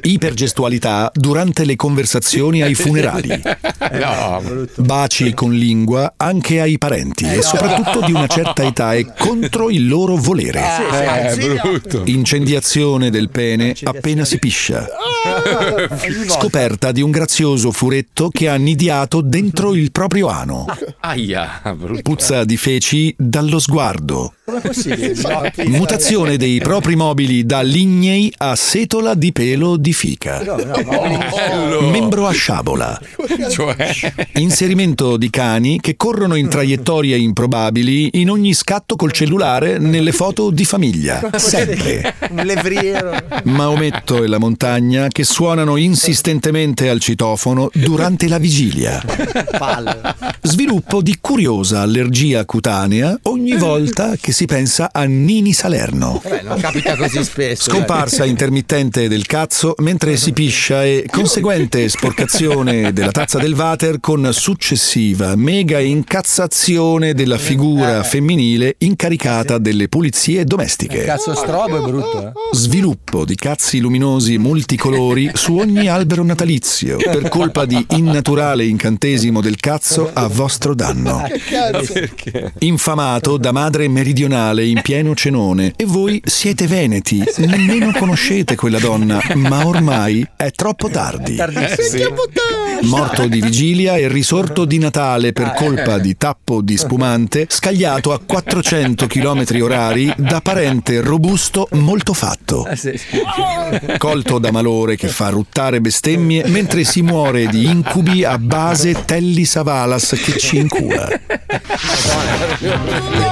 Ipergestualità 0.03 1.11
durante 1.13 1.65
le 1.65 1.75
conversazioni 1.75 2.61
ai 2.61 2.75
funerali. 2.75 3.41
Baci 4.77 5.33
con 5.33 5.51
lingua 5.51 5.95
anche 6.15 6.61
ai 6.61 6.77
parenti 6.77 7.25
e 7.25 7.41
soprattutto 7.41 8.05
di 8.05 8.11
una 8.11 8.27
certa 8.27 8.63
età 8.63 8.93
e 8.93 9.05
contro 9.17 9.69
il 9.69 9.87
loro 9.87 10.15
volere. 10.15 10.61
Eh, 10.91 11.35
brutto. 11.35 12.03
Incendiazione 12.05 13.09
del 13.09 13.29
pene 13.29 13.75
appena 13.83 14.25
si 14.25 14.39
piscia. 14.39 14.87
Scoperta 16.27 16.91
di 16.91 17.01
un 17.01 17.11
grazioso 17.11 17.71
furetto 17.71 18.29
che 18.29 18.47
ha 18.47 18.55
nidiato 18.55 19.21
dentro 19.21 19.73
il 19.73 19.91
proprio 19.91 20.27
ano. 20.27 20.65
Aia, 20.99 21.61
brutto. 21.75 22.01
Puzza 22.01 22.43
di 22.43 22.57
feci 22.57 23.13
dallo 23.17 23.59
sguardo. 23.59 24.33
Mutazione 25.67 26.37
dei 26.37 26.59
propri 26.59 26.95
mobili 26.95 27.45
da 27.45 27.61
lignei 27.61 28.31
a 28.37 28.55
setola 28.55 29.13
di 29.13 29.31
pelo 29.31 29.75
di 29.77 29.93
fica. 29.93 30.41
Membro 31.91 32.27
a 32.27 32.31
sciabola. 32.31 32.99
Cioè, 33.49 33.93
Inserimento 34.35 35.17
di 35.17 35.29
cani 35.29 35.79
che 35.87 35.95
corrono 35.95 36.35
in 36.35 36.49
traiettorie 36.49 37.15
improbabili 37.15 38.19
in 38.19 38.29
ogni 38.29 38.53
scatto 38.53 38.97
col 38.97 39.13
cellulare 39.13 39.77
nelle 39.77 40.11
foto 40.11 40.49
di 40.49 40.65
famiglia. 40.65 41.21
Sempre. 41.37 42.13
Un 42.29 42.43
levriero. 42.43 43.15
Maometto 43.43 44.21
e 44.21 44.27
la 44.27 44.37
montagna 44.37 45.07
che 45.07 45.23
suonano 45.23 45.77
insistentemente 45.77 46.89
al 46.89 46.99
citofono 46.99 47.69
durante 47.73 48.27
la 48.27 48.37
vigilia. 48.37 49.01
Sviluppo 50.41 51.01
di 51.01 51.17
curiosa 51.21 51.81
allergia 51.81 52.43
cutanea 52.43 53.17
ogni 53.23 53.55
volta 53.55 54.15
che 54.19 54.33
si 54.33 54.45
pensa 54.45 54.89
a 54.91 55.05
Nini 55.05 55.53
Salerno. 55.53 56.19
Vabbè, 56.21 56.41
non 56.41 56.59
capita 56.59 56.97
così 56.97 57.23
spesso. 57.23 57.69
Scomparsa 57.69 58.25
intermittente 58.25 59.07
del 59.07 59.25
cazzo 59.25 59.73
mentre 59.77 60.17
si 60.17 60.33
piscia 60.33 60.83
e 60.83 61.05
conseguente 61.09 61.87
sporcazione 61.87 62.91
della 62.91 63.11
tazza 63.11 63.39
del 63.39 63.53
water 63.53 64.01
con 64.01 64.29
successiva 64.33 65.35
mega 65.37 65.76
incazzazione 65.79 67.13
della 67.13 67.37
figura 67.37 68.03
femminile 68.03 68.75
incaricata 68.79 69.57
delle 69.57 69.87
pulizie 69.87 70.43
domestiche. 70.43 71.03
Cazzo 71.03 71.35
strobo 71.35 71.77
è 71.77 71.81
brutto, 71.81 72.27
eh. 72.27 72.31
Sviluppo 72.51 73.25
di 73.25 73.35
cazzi 73.35 73.79
luminosi 73.79 74.37
multicolori 74.37 75.31
su 75.33 75.57
ogni 75.57 75.87
albero 75.87 76.23
natalizio 76.23 76.97
per 76.97 77.29
colpa 77.29 77.65
di 77.65 77.85
innaturale 77.91 78.65
incantesimo 78.65 79.41
del 79.41 79.57
cazzo 79.57 80.09
a 80.13 80.27
vostro 80.27 80.73
danno. 80.73 81.23
Infamato 82.59 83.37
da 83.37 83.51
madre 83.51 83.87
meridionale 83.87 84.65
in 84.65 84.81
pieno 84.81 85.15
cenone. 85.15 85.73
E 85.75 85.85
voi 85.85 86.21
siete 86.25 86.67
veneti, 86.67 87.23
nemmeno 87.37 87.91
conoscete 87.91 88.55
quella 88.55 88.79
donna, 88.79 89.21
ma 89.35 89.65
ormai 89.65 90.27
è 90.35 90.51
troppo 90.51 90.89
tardi. 90.89 91.37
Morto 92.81 93.27
di 93.27 93.41
vigilia 93.41 93.95
e 93.95 94.07
risorto 94.07 94.65
di 94.65 94.77
Natale 94.77 95.33
per 95.33 95.53
colpa 95.57 95.97
di 95.97 96.15
tappo 96.15 96.61
di 96.61 96.77
spumante 96.77 97.47
scagliato 97.49 98.13
a 98.13 98.19
400 98.23 99.07
km 99.07 99.43
orari 99.59 100.13
da 100.15 100.39
parente 100.39 101.01
robusto 101.01 101.67
molto 101.71 102.13
fatto. 102.13 102.63
Colto 103.97 104.37
da 104.37 104.51
malore 104.51 104.95
che 104.95 105.07
fa 105.07 105.29
ruttare 105.29 105.81
bestemmie 105.81 106.45
mentre 106.45 106.83
si 106.83 107.01
muore 107.01 107.47
di 107.47 107.65
incubi 107.65 108.23
a 108.23 108.37
base 108.37 109.03
Telly 109.03 109.45
Savalas 109.45 110.15
che 110.23 110.37
ci 110.37 110.57
incula. 110.57 111.09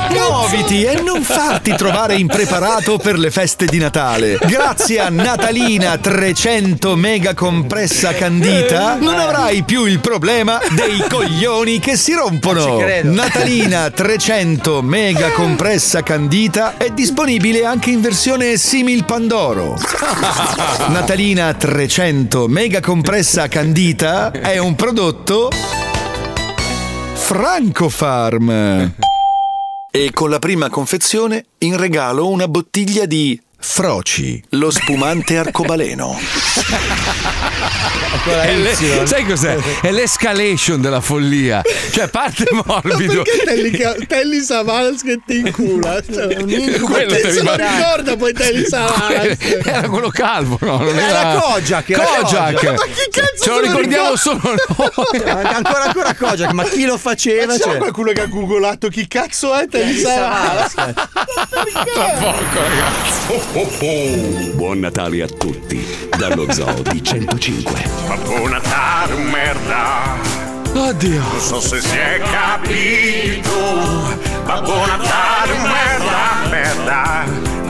Muoviti 0.09 0.83
e 0.83 0.99
non 1.01 1.21
farti 1.21 1.75
trovare 1.75 2.15
impreparato 2.15 2.97
per 2.97 3.19
le 3.19 3.29
feste 3.29 3.67
di 3.67 3.77
Natale. 3.77 4.39
Grazie 4.41 4.99
a 4.99 5.09
Natalina 5.09 5.95
300 5.95 6.95
mega 6.95 7.35
compressa 7.35 8.15
candita 8.15 8.95
non 8.95 9.19
avrai 9.19 9.61
più 9.61 9.85
il 9.85 9.99
problema 9.99 10.59
dei 10.71 11.05
coglioni 11.07 11.77
che 11.77 11.95
si 11.95 12.13
rompono. 12.15 12.79
Natalina 13.03 13.91
300 13.93 14.81
mega 14.81 15.31
compressa 15.31 16.01
candita 16.01 16.77
è 16.77 16.89
disponibile 16.89 17.65
anche 17.65 17.91
in 17.91 18.01
versione 18.01 18.57
simil 18.57 19.05
Pandoro. 19.05 19.77
Natalina 20.89 21.53
300 21.53 22.47
mega 22.47 22.79
compressa 22.79 23.47
candita 23.47 24.31
è 24.31 24.57
un 24.57 24.75
prodotto 24.75 25.49
Francofarm. 27.13 28.93
E 29.91 30.11
con 30.11 30.29
la 30.29 30.39
prima 30.39 30.69
confezione 30.69 31.45
in 31.59 31.77
regalo 31.77 32.27
una 32.27 32.47
bottiglia 32.47 33.05
di 33.05 33.39
Froci, 33.67 34.41
lo 34.51 34.69
spumante 34.69 35.35
arcobaleno. 35.39 36.17
È 38.41 38.53
le- 38.53 39.05
sai 39.05 39.25
cos'è? 39.25 39.57
È 39.81 39.91
l'escalation 39.91 40.79
della 40.79 41.01
follia. 41.01 41.61
Cioè, 41.91 42.07
parte 42.07 42.45
morbido. 42.63 43.23
Perché 43.43 43.97
Telly, 44.07 44.41
Savalas 44.41 45.01
che 45.01 45.19
ti 45.25 45.39
incula? 45.39 45.99
Cioè, 46.01 46.35
un 46.37 46.49
incubo. 46.49 46.85
Quello 46.93 47.15
se 47.15 47.23
lo 47.23 47.39
rimane- 47.39 47.67
ricorda 47.75 48.15
poi 48.15 48.33
Telly 48.33 48.65
Savalas? 48.65 49.37
Era 49.65 49.89
quello 49.89 50.09
calvo, 50.09 50.57
no? 50.61 50.77
Non 50.77 50.97
Era 50.97 51.39
Kojak, 51.39 51.89
era 51.89 52.03
Kojak. 52.03 52.53
Kojak. 52.53 52.63
Ma 52.77 52.85
chi 52.85 53.09
cazzo 53.11 53.43
Ce 53.43 53.49
lo 53.49 53.59
ricordiamo 53.59 54.13
ricorda? 54.13 54.17
solo 54.17 54.39
noi. 54.77 55.21
Ancora 55.53 55.83
ancora 55.85 56.13
Kojak, 56.13 56.51
ma 56.53 56.63
chi 56.65 56.85
lo 56.85 56.97
faceva? 56.97 57.47
Ma 57.47 57.53
c'è 57.57 57.63
Cioè, 57.63 57.77
qualcuno 57.77 58.11
che 58.13 58.21
ha 58.21 58.25
googolato 58.27 58.87
chi 58.89 59.07
cazzo 59.07 59.53
è 59.55 59.67
Telly 59.67 59.97
Savalas? 59.99 60.71
Tra 60.73 60.93
poco, 60.93 62.59
ragazzi. 62.61 63.23
Buon 63.55 64.79
Natale 64.79 65.21
a 65.21 65.27
tutti 65.27 65.81
dallo 66.17 66.51
Zoo 66.51 66.81
di 66.91 67.01
105. 67.01 67.89
Babbo 68.05 68.49
Natale, 68.49 69.15
merda. 69.15 70.17
Oddio. 70.73 71.21
Non 71.21 71.39
so 71.39 71.61
se 71.61 71.79
si 71.79 71.95
è 71.95 72.19
capito. 72.19 73.49
Babbo 74.43 74.85
Natale, 74.85 75.57
merda, 75.59 76.49
merda. 76.49 77.23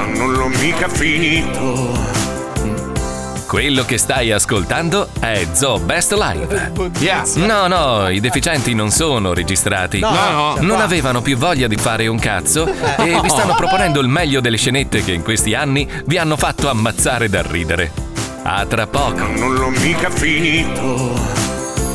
Non 0.07 0.33
l'ho 0.33 0.47
mica 0.47 0.89
finito. 0.89 2.24
Quello 3.47 3.85
che 3.85 3.97
stai 3.97 4.31
ascoltando 4.31 5.09
è 5.19 5.47
Zoo 5.53 5.79
Best 5.79 6.13
Live. 6.13 6.71
No, 7.35 7.67
no, 7.67 8.09
i 8.09 8.19
deficienti 8.19 8.73
non 8.73 8.89
sono 8.89 9.33
registrati. 9.33 9.99
No, 9.99 10.09
no. 10.09 10.55
Non 10.61 10.81
avevano 10.81 11.21
più 11.21 11.37
voglia 11.37 11.67
di 11.67 11.77
fare 11.77 12.07
un 12.07 12.17
cazzo 12.17 12.65
e 12.65 13.19
vi 13.21 13.29
stanno 13.29 13.53
proponendo 13.55 13.99
il 13.99 14.07
meglio 14.07 14.41
delle 14.41 14.57
scenette 14.57 15.03
che 15.03 15.11
in 15.11 15.21
questi 15.21 15.53
anni 15.53 15.87
vi 16.05 16.17
hanno 16.17 16.37
fatto 16.37 16.69
ammazzare 16.69 17.29
dal 17.29 17.43
ridere. 17.43 17.91
A 18.43 18.65
tra 18.65 18.87
poco. 18.87 19.25
Non 19.27 19.53
l'ho 19.53 19.69
mica 19.69 20.09
finito. 20.09 21.44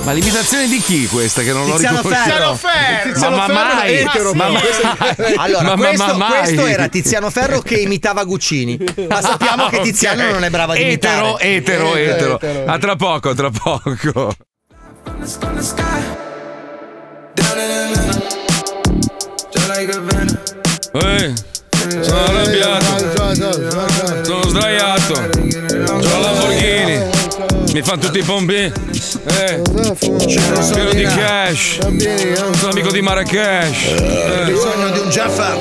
Ma 0.04 0.12
l'imitazione 0.12 0.66
di 0.66 0.80
chi 0.80 1.06
questa 1.06 1.42
che 1.42 1.52
non 1.52 1.66
l'ho 1.66 1.74
Tiziano 1.74 1.96
riconosciuto? 1.98 2.54
Ferro. 2.54 3.12
Tiziano 3.12 3.36
Ma- 3.36 3.46
ma 3.46 3.54
Ferro 3.54 3.74
mai? 3.74 3.94
etero, 3.94 4.32
Ma 4.34 4.44
poi. 4.46 4.52
mai? 4.54 5.34
Allora, 5.36 5.62
Ma- 5.62 5.76
ma- 5.76 5.86
questo, 5.86 6.04
ma 6.06 6.14
mai? 6.28 6.38
questo 6.40 6.66
era 6.66 6.88
Tiziano 6.88 7.30
Ferro 7.30 7.60
che 7.60 7.74
imitava 7.76 8.24
Guccini. 8.24 8.78
Ma 9.08 9.20
sappiamo 9.20 9.68
che 9.68 9.80
Tiziano 9.80 10.30
non 10.30 10.42
è 10.44 10.50
bravo 10.50 10.72
ad 10.72 10.78
Etero, 10.78 11.38
imitare. 11.38 11.54
etero, 11.54 11.94
Etero, 11.94 11.96
etero. 11.96 12.34
etero. 12.40 12.72
A 12.72 12.78
tra 12.78 12.96
poco, 12.96 13.34
tra 13.34 13.50
poco. 13.50 14.34
Ehi, 20.92 21.34
sono 22.00 22.24
arrabbiato. 22.24 24.24
Sono 24.24 24.48
sdraiato. 24.48 25.12
C'ho 25.14 26.20
la. 26.20 26.39
Mi 27.72 27.82
fanno 27.82 28.00
tutti 28.00 28.18
i 28.18 28.22
pompi. 28.22 28.54
Eh. 28.54 28.72
Pieno 29.62 30.90
di 30.92 31.04
cash. 31.04 31.78
Sono 32.56 32.70
amico 32.72 32.90
di 32.90 33.00
Marrakesh. 33.00 33.86
Eh. 33.86 34.44
bisogno 34.46 34.90
di 34.90 34.98
un 34.98 35.08
Jaffa. 35.08 35.54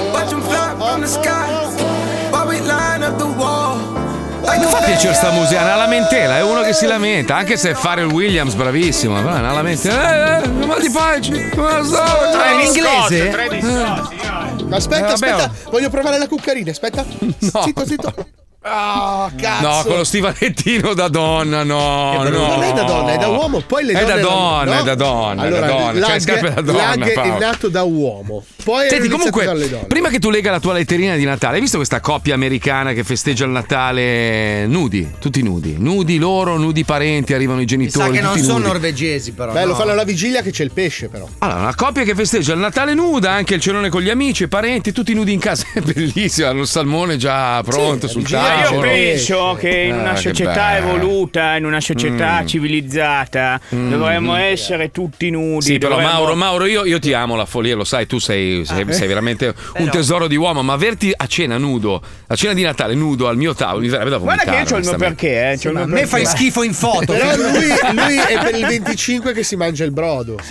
Mi 4.58 4.66
fa 4.66 4.80
piacere 4.80 5.14
sta 5.14 5.32
musica, 5.32 5.62
è 5.62 5.64
una 5.64 5.76
lamentela, 5.76 6.38
è 6.38 6.44
uno 6.44 6.62
che 6.62 6.74
si 6.74 6.86
lamenta, 6.86 7.36
anche 7.36 7.56
se 7.56 7.76
fare 7.76 8.02
il 8.02 8.08
Williams 8.12 8.56
bravissimo, 8.56 9.16
però 9.22 9.36
è 9.36 9.40
una 9.40 9.54
lamentela. 9.54 10.42
Eh, 10.42 10.44
eh, 10.44 10.66
ma 10.66 10.78
di 10.80 10.90
pace, 10.90 11.50
come 11.56 11.84
sto? 11.84 11.98
Ah, 11.98 12.52
in 12.52 12.60
inglese? 12.68 13.30
Aspetta, 13.30 14.98
Eh, 14.98 15.02
vabbè, 15.02 15.12
aspetta, 15.12 15.52
voglio 15.70 15.90
provare 15.90 16.18
la 16.18 16.28
cuccarina, 16.28 16.72
aspetta. 16.72 17.06
Zitto, 17.64 17.86
zitto. 17.86 18.14
Ah, 18.62 19.32
cazzo. 19.38 19.68
No, 19.68 19.84
con 19.86 19.96
lo 19.98 20.04
stivalettino 20.04 20.94
da 20.94 21.08
donna, 21.08 21.64
no, 21.64 22.22
no. 22.24 22.24
Non 22.56 22.64
è 22.64 22.74
da 22.74 22.84
donna, 22.84 23.14
è 23.14 23.18
da 23.18 23.28
uomo. 23.30 23.62
Poi 23.62 23.86
le 23.86 23.94
È 23.94 24.04
da 24.06 24.18
donne 24.18 24.22
donna, 24.22 24.74
no? 24.76 24.80
è 24.82 24.84
da 24.84 24.96
donna, 24.96 25.44
è 25.44 25.46
Allora, 25.48 25.60
da 25.62 25.68
donna. 25.72 26.00
Lag- 26.00 26.12
le 26.14 26.20
scarpe 26.20 26.54
da 26.56 26.62
donna, 26.62 26.78
Lag 26.88 27.04
è 27.06 27.14
Paolo. 27.14 27.40
nato 27.40 27.70
da 27.70 27.84
uomo. 27.84 28.44
Poi 28.62 28.90
Senti, 28.90 29.08
comunque, 29.08 29.46
dalle 29.46 29.70
donne. 29.70 29.86
prima 29.86 30.10
che 30.10 30.20
tu 30.20 30.30
lega 30.30 30.52
la 30.52 30.60
tua 30.60 30.74
letterina 30.74 31.16
di 31.16 31.24
Natale, 31.24 31.56
hai 31.56 31.62
visto 31.62 31.78
questa 31.78 32.02
coppia 32.02 32.34
americana 32.34 32.92
che 32.92 33.06
festeggia 33.06 33.46
il 33.46 33.52
Natale 33.52 34.68
nudi? 34.68 35.10
Tutti 35.20 35.42
nudi. 35.42 35.76
Nudi 35.80 36.18
loro, 36.18 36.58
nudi 36.58 36.84
parenti, 36.84 37.34
arrivano 37.34 37.62
i 37.62 37.66
genitori. 37.66 38.06
sa 38.08 38.12
che 38.12 38.20
non 38.20 38.34
tutti 38.34 38.44
sono 38.44 38.58
nudi. 38.58 38.68
norvegesi, 38.72 39.32
però. 39.32 39.54
Beh, 39.54 39.64
lo 39.64 39.72
no. 39.72 39.76
fanno 39.76 39.92
alla 39.92 40.04
vigilia 40.04 40.42
che 40.42 40.52
c'è 40.52 40.64
il 40.66 40.72
pesce, 40.72 41.08
però. 41.08 41.26
Allora, 41.38 41.60
una 41.60 41.76
coppia 41.76 42.04
che 42.04 42.14
festeggia 42.14 42.52
il 42.54 42.60
Natale 42.60 42.94
nuda, 42.94 43.32
anche 43.32 43.54
il 43.56 43.62
cenone 43.62 43.88
con 43.90 44.02
gli 44.02 44.10
amici, 44.10 44.44
i 44.44 44.48
parenti, 44.50 44.92
tutti 44.92 45.14
nudi 45.14 45.32
in 45.32 45.40
casa. 45.40 45.66
È 45.74 45.80
bellissimo, 45.80 46.48
hanno 46.50 46.62
il 46.62 46.68
salmone 46.68 47.16
già 47.16 47.64
pronto 47.64 48.10
sul 48.10 48.24
Ma 48.56 48.70
io 48.70 48.80
penso 48.80 49.58
che 49.60 49.70
in 49.70 49.96
una 49.96 50.14
che 50.14 50.22
società 50.22 50.78
evoluta, 50.78 51.56
in 51.56 51.66
una 51.66 51.80
società 51.82 52.42
Mm. 52.42 52.46
civilizzata, 52.48 53.60
dovremmo 53.70 54.36
essere 54.36 54.92
tutti 54.92 55.30
nudi. 55.30 55.66
Sì, 55.66 55.78
però 55.78 56.00
Mauro, 56.00 56.36
Mauro, 56.36 56.66
io, 56.66 56.86
io 56.86 57.00
ti 57.00 57.14
amo 57.14 57.36
la 57.36 57.46
follia, 57.46 57.76
lo 57.76 57.84
sai, 57.84 58.06
tu 58.08 58.20
sei, 58.20 58.64
sei, 58.66 58.82
Ah. 58.88 58.92
sei 58.92 59.08
veramente 59.08 59.54
un 59.78 59.90
tesoro 59.90 60.28
di 60.28 60.36
uomo, 60.36 60.62
ma 60.64 60.74
averti 60.74 61.12
a 61.16 61.26
cena 61.28 61.58
nudo, 61.58 62.02
a 62.28 62.36
cena 62.36 62.54
di 62.54 62.62
Natale 62.64 62.94
nudo 62.96 63.28
al 63.28 63.38
mio 63.38 63.54
tavolo, 63.54 63.82
mi 63.82 63.90
verrebbe 63.90 64.10
da 64.10 64.18
Guarda 64.18 64.44
vomitare. 64.44 64.66
che 64.66 64.70
io 64.72 64.76
ho 64.76 64.80
il 64.80 64.88
mio 64.88 64.98
perché, 64.98 65.52
eh. 65.52 65.70
mio 65.72 65.82
a 65.82 65.86
me 65.86 66.06
fai 66.06 66.26
schifo 66.26 66.64
in 66.64 66.74
foto. 66.74 67.14
Però 67.14 67.36
lui, 67.36 67.52
lui 67.94 68.18
è 68.18 68.40
per 68.42 68.56
il 68.56 68.66
25 68.68 69.34
che 69.34 69.44
si 69.44 69.56
mangia 69.56 69.84
il 69.84 69.92
brodo. 69.92 70.38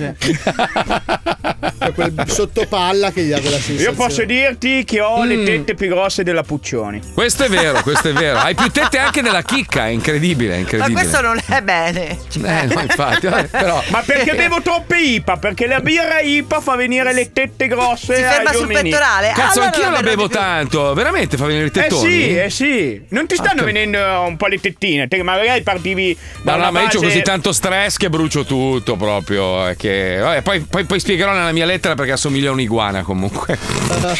È 1.78 1.92
quel 1.92 2.12
sottopalla 2.26 3.10
che 3.12 3.22
gli 3.22 3.30
dà 3.30 3.40
quella 3.40 3.56
sensazione. 3.56 3.82
Io 3.82 3.92
posso 3.94 4.24
dirti 4.24 4.84
che 4.84 5.00
ho 5.00 5.22
Mm. 5.24 5.28
le 5.28 5.42
tette 5.44 5.74
più 5.74 5.88
grosse 5.88 6.22
della 6.22 6.42
Puccioni. 6.42 7.00
Questo 7.14 7.44
è 7.44 7.48
vero, 7.48 7.80
questo 7.88 8.08
è 8.08 8.12
vero. 8.12 8.38
Hai 8.38 8.54
più 8.54 8.70
tette 8.70 8.98
anche 8.98 9.22
della 9.22 9.40
chicca, 9.42 9.86
è 9.86 9.90
incredibile, 9.90 10.50
è 10.50 10.54
Ma 10.56 10.60
incredibile. 10.60 11.00
questo 11.00 11.20
non 11.22 11.40
è 11.46 11.62
bene. 11.62 12.08
Eh, 12.10 12.64
no, 12.66 12.80
infatti, 12.80 13.26
vabbè, 13.26 13.44
però. 13.46 13.82
Ma 13.88 14.02
perché 14.04 14.34
bevo 14.34 14.60
troppe 14.62 14.98
IPA? 14.98 15.36
Perché 15.38 15.66
la 15.66 15.80
birra 15.80 16.20
IPA 16.20 16.60
fa 16.60 16.76
venire 16.76 17.12
le 17.14 17.32
tette 17.32 17.66
grosse. 17.66 18.14
Si 18.16 18.22
ferma 18.22 18.50
ai 18.50 18.56
sul 18.56 18.66
uomini. 18.68 18.90
pettorale. 18.90 19.32
Cazzo, 19.34 19.60
Allora 19.60 19.64
anch'io 19.66 19.90
la 19.90 20.00
bevo 20.02 20.28
tanto, 20.28 20.92
veramente 20.94 21.36
fa 21.36 21.46
venire 21.46 21.64
i 21.64 21.68
Eh 21.68 21.70
tettoni. 21.70 22.00
sì, 22.10 22.36
eh 22.38 22.50
sì. 22.50 23.02
Non 23.08 23.26
ti 23.26 23.34
stanno 23.36 23.62
Ah, 23.62 23.64
venendo 23.64 23.98
un 24.26 24.36
po' 24.36 24.46
le 24.46 24.60
tettine. 24.60 25.08
Te 25.08 25.22
magari 25.22 25.62
partivi 25.62 26.16
da 26.42 26.56
No, 26.56 26.64
no, 26.64 26.70
ma 26.72 26.82
io 26.82 26.88
ho 26.98 27.00
così 27.00 27.22
tanto 27.22 27.52
stress 27.52 27.96
che 27.96 28.10
brucio 28.10 28.44
tutto 28.44 28.96
proprio. 28.96 29.68
eh, 29.68 29.76
Che... 29.76 30.18
vabbè, 30.20 30.42
poi, 30.42 30.60
poi- 30.60 30.84
poi 30.84 31.00
spiegherò 31.00 31.32
nella 31.32 31.52
mia 31.52 31.64
lettera 31.64 31.94
perché 31.94 32.12
assomiglia 32.12 32.50
a 32.50 32.52
un'iguana 32.52 33.02
comunque. 33.02 33.58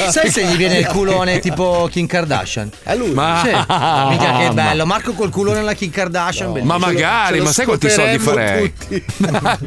Sai 0.08 0.30
se 0.30 0.44
gli 0.44 0.56
viene 0.56 0.78
il 0.78 0.86
culone 0.86 1.38
tipo 1.38 1.88
Kim 1.90 2.06
Kardashian? 2.06 2.70
A 2.84 2.94
lui. 2.94 3.10
Ma- 3.12 3.42
Sì. 3.44 3.57
Mica 3.66 4.36
che 4.38 4.50
bello. 4.54 4.86
Marco 4.86 5.12
col 5.12 5.30
culone 5.30 5.58
alla 5.58 5.74
Kim 5.74 5.90
Kardashian. 5.90 6.52
bellissimo. 6.52 6.78
Ma 6.78 6.86
magari, 6.86 7.40
ma 7.40 7.52
sai 7.52 7.66
quanti 7.66 7.90
soldi 7.90 8.18
farei? 8.18 8.72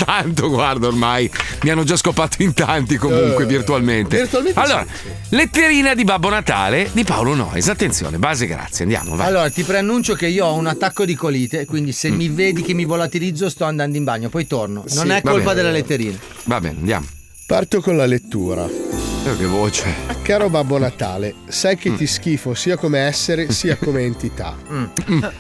Tanto, 0.06 0.50
guarda, 0.50 0.88
ormai 0.88 1.30
mi 1.64 1.70
hanno 1.70 1.84
già 1.84 1.96
scopato 1.96 2.42
in 2.42 2.54
tanti 2.54 2.98
comunque 2.98 3.44
Eh, 3.44 3.48
virtualmente. 3.48 4.18
virtualmente 4.18 4.60
allora, 4.60 4.86
sì, 4.92 5.10
letterina 5.36 5.94
di 5.94 6.04
Babbo 6.04 6.30
Natale 6.30 6.90
di 6.92 7.04
Paolo 7.04 7.36
Noyes. 7.36 7.68
Attenzione, 7.70 8.18
base 8.18 8.46
grazie, 8.48 8.84
andiamo, 8.84 9.16
vai. 9.16 9.28
Allora, 9.28 9.50
ti 9.50 9.64
preannuncio 9.64 10.14
che 10.16 10.28
io 10.28 10.46
ho 10.46 10.54
un 10.56 10.68
attacco 10.68 11.06
di 11.06 11.16
colite, 11.16 11.66
quindi 11.66 11.92
se 11.92 12.10
mi 12.10 12.30
vedi 12.30 12.62
che 12.62 12.74
mi 12.74 12.86
volatilizzo 12.86 13.50
sto 13.50 13.66
andando 13.66 13.98
in 13.98 14.04
bagno, 14.04 14.30
poi 14.30 14.48
torno. 14.48 14.84
Non 14.94 15.06
Sì, 15.08 15.12
è 15.12 15.22
colpa 15.22 15.40
bene. 15.50 15.54
della 15.56 15.72
letterina. 15.72 16.18
Va 16.46 16.60
bene, 16.60 16.78
andiamo. 16.80 17.06
Parto 17.52 17.82
con 17.82 17.98
la 17.98 18.06
lettura. 18.06 18.66
Eh, 18.66 19.38
che 19.38 19.46
voce. 19.46 19.94
Caro 20.22 20.50
Babbo 20.50 20.78
Natale, 20.78 21.36
sai 21.50 21.76
che 21.76 21.94
ti 21.94 22.08
schifo 22.08 22.54
sia 22.54 22.78
come 22.78 23.00
essere 23.00 23.52
sia 23.52 23.76
come 23.76 24.04
entità. 24.04 24.56
Mm, 24.72 24.86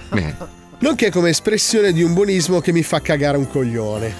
bene. 0.10 0.38
Nonché 0.80 1.10
come 1.10 1.30
espressione 1.30 1.94
di 1.94 2.04
un 2.04 2.14
buonismo 2.14 2.60
che 2.60 2.74
mi 2.74 2.84
fa 2.84 3.00
cagare 3.00 3.38
un 3.38 3.48
coglione. 3.48 4.14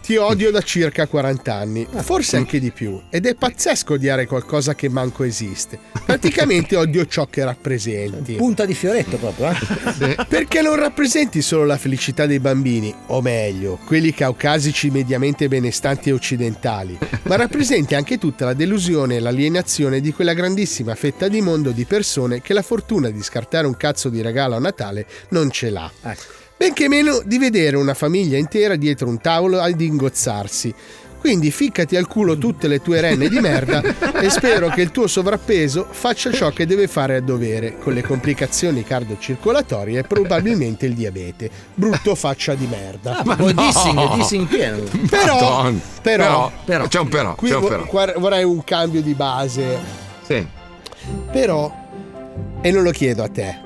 Ti 0.00 0.16
odio 0.16 0.52
da 0.52 0.60
circa 0.60 1.06
40 1.06 1.54
anni, 1.54 1.86
forse 1.90 2.36
anche 2.36 2.60
di 2.60 2.70
più, 2.70 3.00
ed 3.10 3.26
è 3.26 3.34
pazzesco 3.34 3.94
odiare 3.94 4.26
qualcosa 4.26 4.74
che 4.74 4.88
manco 4.88 5.24
esiste. 5.24 5.78
Praticamente 6.04 6.76
odio 6.76 7.04
ciò 7.06 7.26
che 7.26 7.44
rappresenti. 7.44 8.34
Punta 8.34 8.64
di 8.64 8.74
fioretto 8.74 9.16
proprio, 9.16 9.50
eh? 9.50 10.16
Perché 10.28 10.62
non 10.62 10.76
rappresenti 10.76 11.42
solo 11.42 11.64
la 11.64 11.76
felicità 11.76 12.26
dei 12.26 12.38
bambini, 12.38 12.94
o 13.06 13.20
meglio, 13.20 13.78
quelli 13.84 14.12
caucasici 14.14 14.90
mediamente 14.90 15.48
benestanti 15.48 16.10
e 16.10 16.12
occidentali, 16.12 16.96
ma 17.22 17.34
rappresenti 17.36 17.94
anche 17.96 18.18
tutta 18.18 18.44
la 18.44 18.54
delusione 18.54 19.16
e 19.16 19.20
l'alienazione 19.20 20.00
di 20.00 20.12
quella 20.12 20.34
grandissima 20.34 20.94
fetta 20.94 21.26
di 21.26 21.40
mondo 21.40 21.70
di 21.70 21.84
persone 21.86 22.40
che 22.40 22.52
la 22.52 22.62
fortuna 22.62 23.10
di 23.10 23.22
scartare 23.22 23.66
un 23.66 23.76
cazzo 23.76 24.08
di 24.08 24.22
regalo 24.22 24.54
a 24.54 24.60
Natale 24.60 25.06
non 25.30 25.50
ce 25.50 25.70
l'ha. 25.70 25.90
Benché 26.56 26.88
meno 26.88 27.20
di 27.24 27.38
vedere 27.38 27.76
una 27.76 27.94
famiglia 27.94 28.38
intera 28.38 28.76
dietro 28.76 29.08
un 29.08 29.20
tavolo 29.20 29.60
ad 29.60 29.80
ingozzarsi. 29.80 30.74
Quindi 31.18 31.50
ficcati 31.50 31.96
al 31.96 32.06
culo 32.06 32.36
tutte 32.36 32.68
le 32.68 32.80
tue 32.82 33.00
renne 33.00 33.30
di 33.30 33.40
merda 33.40 33.80
e 34.20 34.28
spero 34.28 34.68
che 34.68 34.82
il 34.82 34.90
tuo 34.90 35.06
sovrappeso 35.06 35.86
faccia 35.90 36.30
ciò 36.30 36.50
che 36.50 36.66
deve 36.66 36.86
fare 36.86 37.16
a 37.16 37.20
dovere, 37.22 37.78
con 37.78 37.94
le 37.94 38.02
complicazioni 38.02 38.84
cardiocircolatorie 38.84 40.00
e 40.00 40.02
probabilmente 40.02 40.84
il 40.84 40.92
diabete. 40.92 41.50
Brutto 41.74 42.14
faccia 42.14 42.54
di 42.54 42.66
merda. 42.66 43.22
Ma 43.24 43.36
Poi 43.36 43.54
dissing, 43.54 44.14
dissing 44.16 44.46
pieno. 44.46 44.82
Però, 45.08 45.72
però, 46.02 46.52
Però, 46.62 46.86
c'è 46.88 47.00
un 47.00 47.08
però, 47.08 47.34
qui 47.36 47.48
c'è 47.48 47.56
un 47.56 47.68
però. 47.68 47.84
guar- 47.86 48.18
vorrei 48.18 48.44
un 48.44 48.62
cambio 48.62 49.00
di 49.00 49.14
base. 49.14 49.78
Sì. 50.26 50.46
Però, 51.32 51.74
e 52.60 52.70
non 52.70 52.82
lo 52.82 52.90
chiedo 52.90 53.22
a 53.22 53.28
te, 53.28 53.60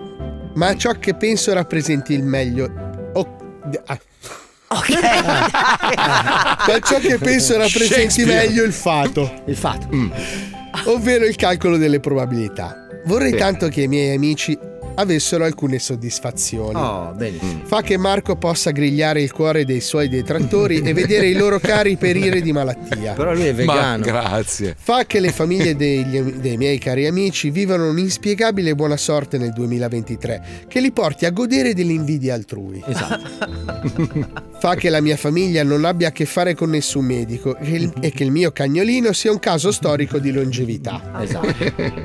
ma 0.59 0.77
ciò 0.77 0.93
che 0.99 1.15
penso 1.15 1.53
rappresenti 1.55 2.13
il 2.13 2.25
meglio. 2.25 3.11
oh, 3.15 3.37
ah. 3.87 3.99
Ma 6.67 6.79
ciò 6.83 6.99
che 6.99 7.17
penso 7.19 7.57
rappresenti 7.57 8.25
meglio 8.25 8.65
il 8.65 8.73
fato. 8.73 9.43
Il 9.47 9.57
fatto. 9.57 9.89
Ovvero 10.87 11.25
il 11.25 11.37
calcolo 11.37 11.77
delle 11.77 12.01
probabilità. 12.01 12.87
Vorrei 13.05 13.31
Sì. 13.31 13.37
tanto 13.37 13.69
che 13.69 13.83
i 13.83 13.89
miei 13.89 14.15
amici 14.17 14.59
avessero 14.99 15.45
alcune 15.45 15.79
soddisfazioni. 15.79 16.75
Oh, 16.75 17.13
bene. 17.17 17.39
Fa 17.65 17.83
che 17.83 17.97
Marco 17.97 18.37
possa 18.37 18.71
grigliare 18.71 19.23
il 19.23 19.33
cuore 19.33 19.65
dei 19.65 19.81
suoi 19.81 20.09
detrattori 20.09 20.81
e 20.81 20.93
vedere 20.93 21.27
i 21.29 21.35
loro 21.35 21.59
cari 21.61 21.97
perire 21.97 22.41
di 22.41 22.53
malattia. 22.53 23.13
Però 23.15 23.33
lui 23.33 23.45
è 23.47 23.53
Ma 23.53 23.57
vegano. 23.75 24.05
grazie. 24.05 24.75
Fa 24.79 25.05
che 25.07 25.21
le 25.21 25.31
famiglie 25.33 25.77
degli- 25.77 26.21
dei 26.35 26.57
miei 26.57 26.79
cari 26.79 27.07
amici 27.07 27.51
vivano 27.51 27.89
un'inspiegabile 27.89 28.75
buona 28.75 28.97
sorte 28.97 29.39
nel 29.39 29.53
2023, 29.53 30.43
che 30.69 30.81
li 30.81 30.91
porti 30.91 31.25
a 31.27 31.31
godere 31.31 31.75
dell'invidia 31.75 32.35
altrui. 32.35 32.83
Esatto. 32.87 33.29
Fa 34.59 34.75
che 34.75 34.89
la 34.91 35.01
mia 35.01 35.17
famiglia 35.17 35.63
non 35.63 35.85
abbia 35.85 36.09
a 36.09 36.13
che 36.13 36.25
fare 36.25 36.55
con 36.55 36.71
nessun 36.71 37.05
medico 37.05 37.57
e 37.57 37.71
il- 37.71 37.93
e 38.01 38.11
che 38.11 38.25
il 38.25 38.31
mio 38.33 38.51
cagnolino 38.51 39.13
sia 39.13 39.31
un 39.31 39.39
caso 39.39 39.71
storico 39.71 40.19
di 40.19 40.33
longevità. 40.33 41.13
Esatto. 41.21 41.55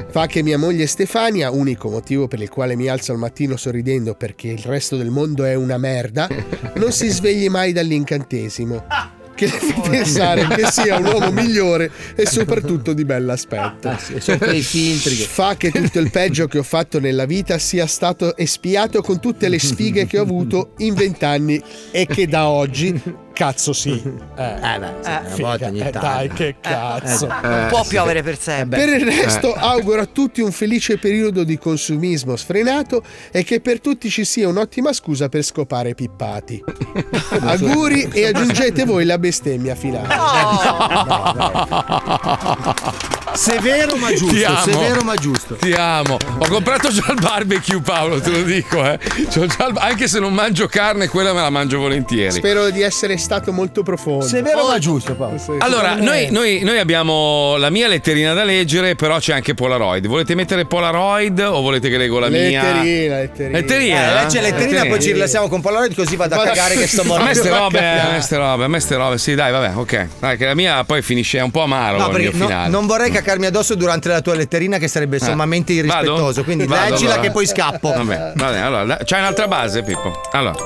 Fa 0.10 0.28
che 0.28 0.44
mia 0.44 0.58
moglie 0.58 0.86
Stefania, 0.86 1.50
unico 1.52 1.90
motivo 1.90 2.28
per 2.28 2.42
il 2.42 2.50
quale 2.50 2.76
mi 2.76 2.83
alzo 2.88 3.12
al 3.12 3.18
mattino 3.18 3.56
sorridendo 3.58 4.16
perché 4.16 4.50
il 4.50 4.64
resto 4.64 4.96
del 4.98 5.10
mondo 5.10 5.44
è 5.44 5.54
una 5.56 5.78
merda, 5.78 6.28
non 6.76 6.92
si 6.92 7.08
svegli 7.10 7.48
mai 7.50 7.72
dall'incantesimo. 7.74 8.86
Che 9.36 9.46
le 9.48 9.52
fa 9.58 9.82
pensare 9.90 10.46
che 10.48 10.68
sia 10.70 10.98
un 10.98 11.06
uomo 11.06 11.32
migliore 11.32 11.90
e 12.16 12.26
soprattutto 12.28 12.94
di 12.94 13.04
bell'aspetto. 13.04 13.90
Ah, 13.90 13.98
che- 14.38 14.44
Fa 15.26 15.56
che 15.58 15.72
tutto 15.72 15.98
il 16.00 16.12
peggio 16.12 16.48
che 16.48 16.60
ho 16.60 16.64
fatto 16.64 17.00
nella 17.00 17.26
vita 17.26 17.58
sia 17.58 17.88
stato 17.88 18.38
espiato 18.38 19.02
con 19.02 19.20
tutte 19.20 19.50
le 19.50 19.58
sfighe 19.58 20.06
che 20.06 20.20
ho 20.20 20.22
avuto 20.22 20.74
in 20.78 20.94
vent'anni 20.94 21.60
e 21.90 22.06
che 22.06 22.28
da 22.28 22.48
oggi, 22.48 23.02
cazzo 23.34 23.74
sì. 23.74 23.92
Eh, 24.38 24.44
Eh 24.44 24.80
beh, 24.80 24.94
sì, 25.02 25.10
una 25.10 25.24
figa, 25.26 25.48
volta 25.48 25.66
ogni 25.68 25.80
eh, 25.80 25.90
tanto. 25.90 26.00
dai, 26.00 26.30
che 26.30 26.56
cazzo. 26.62 27.28
Non 27.28 27.66
può 27.70 27.84
piovere 27.84 28.22
per 28.24 28.40
sempre. 28.40 28.86
Per 28.86 28.90
il 29.00 29.06
resto 29.06 29.54
auguro 29.54 30.02
a 30.02 30.06
tutti 30.06 30.42
un 30.42 30.52
felice 30.52 30.98
periodo 30.98 31.44
di 31.44 31.58
consumismo 31.58 32.36
sfrenato 32.36 33.04
e 33.32 33.44
che 33.44 33.60
per 33.60 33.82
tutti 33.82 34.10
ci 34.10 34.24
sia 34.24 34.48
un'ottima 34.48 34.94
scusa 34.94 35.30
per 35.30 35.44
scopare 35.44 35.94
pippati. 35.96 36.64
Auguri 37.42 38.10
e 38.14 38.28
aggiungete 38.28 38.86
voi 38.86 39.06
la 39.06 39.18
bestemmia 39.18 39.76
finale. 39.76 40.16
Severo 43.34 43.96
ma 43.96 44.08
Ti 44.10 44.16
giusto, 44.16 44.46
amo. 44.48 44.60
severo 44.62 45.02
ma 45.02 45.16
giusto. 45.16 45.56
Ti 45.56 45.72
amo. 45.74 46.18
Ho 46.38 46.48
comprato 46.48 46.90
già 46.92 47.04
il 47.10 47.20
barbecue, 47.20 47.82
Paolo, 47.82 48.22
te 48.22 48.30
lo 48.30 48.42
dico, 48.44 48.84
eh. 48.86 49.00
Il- 49.18 49.74
Anche 49.76 50.08
se 50.08 50.20
non 50.20 50.34
mangio 50.34 50.68
carne, 50.68 51.08
quella 51.08 51.34
me 51.34 51.42
la 51.42 51.50
mangio 51.50 51.80
volentieri. 51.80 52.32
Spero 52.32 52.70
di 52.70 52.82
essere 52.82 53.18
stato 53.18 53.52
molto 53.52 53.82
profondo. 53.84 54.26
Severo 54.26 54.68
ma 54.68 54.78
giusto, 54.78 55.16
Paolo. 55.16 55.42
Allora, 55.60 55.96
noi, 55.96 56.30
noi- 56.32 56.62
noi 56.64 56.78
abbiamo 56.78 57.56
la 57.58 57.70
mia 57.72 57.88
letterina 57.88 58.34
da 58.34 58.44
leggere, 58.44 58.96
però 58.96 59.18
c'è 59.18 59.34
anche 59.34 59.54
Polaroid. 59.56 60.06
Volete 60.08 60.36
mettere 60.36 60.66
Polaroid 60.66 61.40
o 61.40 61.62
volete 61.62 61.90
che 61.90 61.98
leggo 61.98 62.20
la 62.20 62.30
mia? 62.30 62.62
Letterina, 62.62 63.16
letterina. 63.18 63.58
Letterina? 63.60 64.12
Eh, 64.20 64.22
legge 64.24 64.42
letterina, 64.42 64.86
poi 64.86 65.02
ci 65.02 65.12
rilassiamo 65.12 65.48
con 65.50 65.60
Polaroid 65.62 65.96
così 65.96 66.16
vado 66.16 66.36
a 66.36 66.44
cagare 66.44 66.76
che 66.76 66.88
sto 66.88 67.02
A 67.02 67.04
me 67.06 67.10
morendo. 67.10 67.34
ste 67.40 67.50
robe, 67.50 67.80
a 68.00 68.12
me 68.12 68.22
ste 68.22 68.38
robe, 68.38 68.64
a 68.64 68.68
me 68.68 68.80
ste 68.80 68.96
robe. 68.96 69.18
Sì, 69.18 69.34
dai, 69.36 69.52
vabbè, 69.52 69.76
ok. 69.76 70.08
Dai, 70.20 70.38
che 70.38 70.46
la 70.46 70.54
mia 70.56 70.84
poi 70.84 71.02
finisce 71.02 71.40
un 71.40 71.50
po' 71.52 71.62
amaro 71.64 71.98
No, 71.98 72.10
il 72.12 72.18
mio 72.20 72.32
no- 72.34 72.46
finale. 72.46 72.70
non 72.70 72.86
vorrei 72.86 73.10
che 73.10 73.22
scaccarmi 73.24 73.46
addosso 73.46 73.76
durante 73.76 74.10
la 74.10 74.22
tua 74.22 74.36
letterina 74.36 74.78
che 74.78 74.90
sarebbe 74.90 75.18
sommamente 75.18 75.72
irrispettoso. 75.72 76.22
Eh. 76.22 76.24
Vado? 76.28 76.44
Quindi 76.44 76.66
Vado, 76.66 76.90
leggila 76.90 77.14
allora. 77.14 77.28
che 77.28 77.32
poi 77.32 77.48
scappo. 77.48 77.90
Vabbè, 77.94 78.34
vabbè, 78.36 78.58
allora, 78.58 78.98
c'hai 79.04 79.20
un'altra 79.22 79.48
base, 79.48 79.82
Pippo. 79.82 80.22
Allora, 80.34 80.58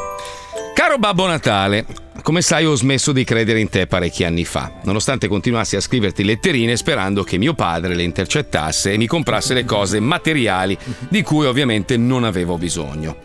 caro 0.73 0.97
Babbo 0.97 1.27
Natale, 1.27 1.85
come 2.23 2.41
sai 2.41 2.65
ho 2.65 2.73
smesso 2.73 3.11
di 3.11 3.23
credere 3.23 3.59
in 3.59 3.69
te 3.69 3.85
parecchi 3.85 4.23
anni 4.23 4.43
fa, 4.43 4.71
nonostante 4.83 5.27
continuassi 5.27 5.75
a 5.75 5.81
scriverti 5.81 6.23
letterine 6.23 6.75
sperando 6.75 7.23
che 7.23 7.37
mio 7.37 7.53
padre 7.53 7.93
le 7.93 8.03
intercettasse 8.03 8.91
e 8.91 8.97
mi 8.97 9.05
comprasse 9.05 9.53
le 9.53 9.63
cose 9.63 9.99
materiali 9.99 10.75
di 11.09 11.21
cui 11.21 11.45
ovviamente 11.45 11.95
non 11.95 12.23
avevo 12.23 12.57
bisogno. 12.57 13.17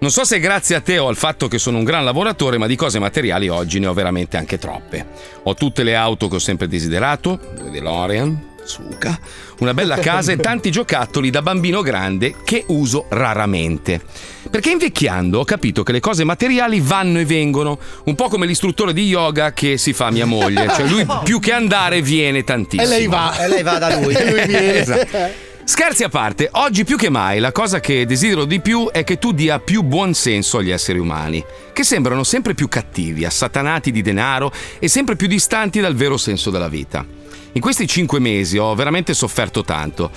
Non 0.00 0.10
so 0.10 0.24
se 0.24 0.40
grazie 0.40 0.76
a 0.76 0.80
te 0.80 0.98
o 0.98 1.08
al 1.08 1.16
fatto 1.16 1.46
che 1.46 1.58
sono 1.58 1.76
un 1.76 1.84
gran 1.84 2.04
lavoratore, 2.04 2.56
ma 2.56 2.66
di 2.66 2.74
cose 2.74 2.98
materiali 2.98 3.48
oggi 3.48 3.78
ne 3.78 3.86
ho 3.86 3.92
veramente 3.92 4.38
anche 4.38 4.56
troppe. 4.56 5.06
Ho 5.42 5.52
tutte 5.52 5.82
le 5.82 5.94
auto 5.94 6.26
che 6.26 6.36
ho 6.36 6.38
sempre 6.38 6.68
desiderato, 6.68 7.38
due 7.54 7.68
DeLorean, 7.68 8.49
Suca, 8.70 9.18
una 9.58 9.74
bella 9.74 9.96
casa 9.96 10.30
e 10.30 10.36
tanti 10.36 10.70
giocattoli 10.70 11.28
da 11.30 11.42
bambino 11.42 11.82
grande 11.82 12.36
che 12.44 12.62
uso 12.68 13.06
raramente. 13.08 14.00
Perché 14.48 14.70
invecchiando 14.70 15.40
ho 15.40 15.44
capito 15.44 15.82
che 15.82 15.90
le 15.90 15.98
cose 15.98 16.22
materiali 16.22 16.80
vanno 16.80 17.18
e 17.18 17.24
vengono, 17.24 17.80
un 18.04 18.14
po' 18.14 18.28
come 18.28 18.46
l'istruttore 18.46 18.92
di 18.92 19.06
yoga 19.08 19.52
che 19.52 19.76
si 19.76 19.92
fa 19.92 20.12
mia 20.12 20.24
moglie, 20.24 20.68
cioè 20.68 20.86
lui 20.86 21.04
più 21.24 21.40
che 21.40 21.52
andare 21.52 22.00
viene 22.00 22.44
tantissimo. 22.44 22.82
E 22.82 22.86
lei 22.86 23.08
va. 23.08 23.36
E 23.36 23.48
lei 23.48 23.62
va 23.64 23.78
da 23.78 23.98
lui. 23.98 24.14
E 24.14 24.30
lui 24.30 24.46
viene. 24.46 24.78
Esatto. 24.78 25.48
Scherzi 25.64 26.02
a 26.02 26.08
parte, 26.08 26.48
oggi 26.52 26.84
più 26.84 26.96
che 26.96 27.10
mai 27.10 27.38
la 27.38 27.52
cosa 27.52 27.80
che 27.80 28.04
desidero 28.04 28.44
di 28.44 28.60
più 28.60 28.88
è 28.90 29.04
che 29.04 29.18
tu 29.18 29.32
dia 29.32 29.60
più 29.60 29.82
buon 29.82 30.14
senso 30.14 30.58
agli 30.58 30.70
esseri 30.70 30.98
umani, 30.98 31.44
che 31.72 31.84
sembrano 31.84 32.24
sempre 32.24 32.54
più 32.54 32.66
cattivi, 32.66 33.24
assatanati 33.24 33.92
di 33.92 34.02
denaro 34.02 34.52
e 34.78 34.88
sempre 34.88 35.16
più 35.16 35.28
distanti 35.28 35.78
dal 35.80 35.94
vero 35.94 36.16
senso 36.16 36.50
della 36.50 36.68
vita. 36.68 37.19
In 37.52 37.60
questi 37.60 37.86
cinque 37.86 38.20
mesi 38.20 38.58
ho 38.58 38.74
veramente 38.74 39.14
sofferto 39.14 39.62
tanto. 39.64 40.10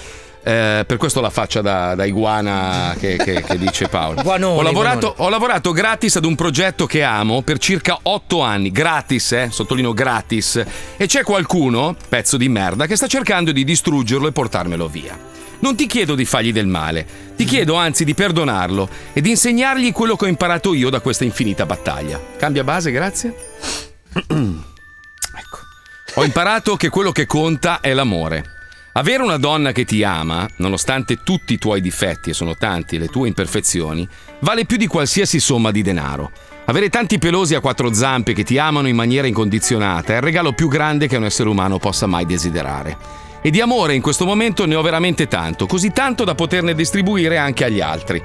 Eh, 0.46 0.84
per 0.86 0.98
questo 0.98 1.22
la 1.22 1.30
faccia 1.30 1.62
da, 1.62 1.96
da 1.96 2.04
iguana 2.04 2.94
che, 3.00 3.16
che- 3.16 3.42
che 3.44 3.58
dice 3.58 3.88
Paolo. 3.88 4.22
Guanone, 4.22 4.60
ho, 4.60 4.62
lavorato, 4.62 5.14
ho 5.18 5.30
lavorato 5.30 5.72
gratis 5.72 6.18
ad 6.18 6.26
un 6.26 6.36
progetto 6.36 6.86
che 6.86 7.02
amo 7.02 7.42
per 7.44 7.58
circa 7.60 7.98
otto 8.04 8.42
anni, 8.42 8.70
gratis, 8.70 9.32
eh, 9.32 9.48
sottolineo 9.50 9.94
gratis, 9.94 10.62
e 10.98 11.06
c'è 11.06 11.24
qualcuno, 11.24 11.96
pezzo 12.10 12.36
di 12.36 12.50
merda, 12.50 12.88
che 12.88 12.98
sta 12.98 13.08
cercando 13.08 13.54
di 13.54 13.64
distruggerlo 13.64 14.28
e 14.28 14.32
portarmelo 14.34 14.88
via. 14.90 15.18
Non 15.60 15.78
ti 15.78 15.88
chiedo 15.88 16.14
di 16.14 16.26
fargli 16.26 16.52
del 16.52 16.68
male, 16.68 17.08
ti 17.38 17.46
chiedo 17.46 17.76
anzi 17.76 18.04
di 18.04 18.14
perdonarlo 18.14 18.90
e 19.14 19.22
di 19.22 19.30
insegnargli 19.30 19.94
quello 19.94 20.18
che 20.18 20.26
ho 20.26 20.28
imparato 20.28 20.74
io 20.74 20.90
da 20.90 21.00
questa 21.00 21.24
infinita 21.24 21.66
battaglia. 21.66 22.20
Cambia 22.38 22.66
base, 22.66 22.92
grazie. 22.92 23.34
ecco. 24.28 25.63
Ho 26.16 26.24
imparato 26.24 26.76
che 26.76 26.90
quello 26.90 27.12
che 27.12 27.26
conta 27.26 27.80
è 27.82 27.92
l'amore. 27.92 28.44
Avere 28.92 29.24
una 29.24 29.38
donna 29.38 29.72
che 29.72 29.84
ti 29.84 30.04
ama, 30.04 30.48
nonostante 30.58 31.24
tutti 31.24 31.54
i 31.54 31.58
tuoi 31.58 31.82
difetti, 31.82 32.30
e 32.30 32.34
sono 32.34 32.56
tanti 32.56 33.00
le 33.00 33.08
tue 33.08 33.28
imperfezioni, 33.28 34.08
vale 34.42 34.66
più 34.66 34.78
di 34.78 34.86
qualsiasi 34.86 35.40
somma 35.40 35.72
di 35.72 35.82
denaro. 35.82 36.32
Avere 36.66 36.90
tanti 36.90 37.18
pelosi 37.18 37.56
a 37.56 37.62
quattro 37.62 37.92
zampe 37.94 38.34
che 38.34 38.44
ti 38.44 38.60
amano 38.60 38.88
in 38.88 38.96
maniera 38.96 39.26
incondizionata 39.26 40.14
è 40.14 40.18
il 40.18 40.22
regalo 40.22 40.54
più 40.54 40.68
grande 40.68 41.08
che 41.08 41.18
un 41.18 41.26
essere 41.26 41.50
umano 41.50 41.80
possa 41.80 42.06
mai 42.06 42.28
desiderare. 42.28 42.96
E 43.42 43.50
di 43.50 43.60
amore 43.60 43.96
in 43.96 44.02
questo 44.04 44.26
momento 44.26 44.68
ne 44.68 44.76
ho 44.76 44.84
veramente 44.84 45.28
tanto, 45.28 45.66
così 45.66 45.92
tanto 45.92 46.24
da 46.26 46.36
poterne 46.36 46.76
distribuire 46.76 47.40
anche 47.40 47.66
agli 47.66 47.82
altri. 47.82 48.24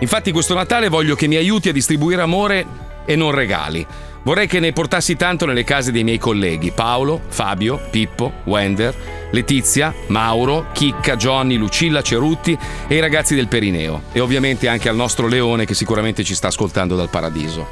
Infatti 0.00 0.32
questo 0.32 0.54
Natale 0.54 0.88
voglio 0.88 1.14
che 1.14 1.28
mi 1.28 1.36
aiuti 1.36 1.68
a 1.68 1.72
distribuire 1.72 2.22
amore 2.22 2.66
e 3.04 3.14
non 3.14 3.30
regali. 3.30 3.86
Vorrei 4.22 4.46
che 4.46 4.60
ne 4.60 4.72
portassi 4.72 5.16
tanto 5.16 5.46
nelle 5.46 5.64
case 5.64 5.92
dei 5.92 6.04
miei 6.04 6.18
colleghi 6.18 6.72
Paolo, 6.72 7.22
Fabio, 7.28 7.80
Pippo, 7.90 8.30
Wender, 8.44 8.94
Letizia, 9.30 9.94
Mauro, 10.08 10.66
Chicca, 10.72 11.16
Johnny, 11.16 11.56
Lucilla, 11.56 12.02
Cerutti 12.02 12.56
e 12.86 12.96
i 12.96 13.00
ragazzi 13.00 13.34
del 13.34 13.48
Perineo. 13.48 14.02
E 14.12 14.20
ovviamente 14.20 14.68
anche 14.68 14.90
al 14.90 14.96
nostro 14.96 15.26
Leone 15.26 15.64
che 15.64 15.72
sicuramente 15.72 16.22
ci 16.22 16.34
sta 16.34 16.48
ascoltando 16.48 16.96
dal 16.96 17.08
paradiso. 17.08 17.66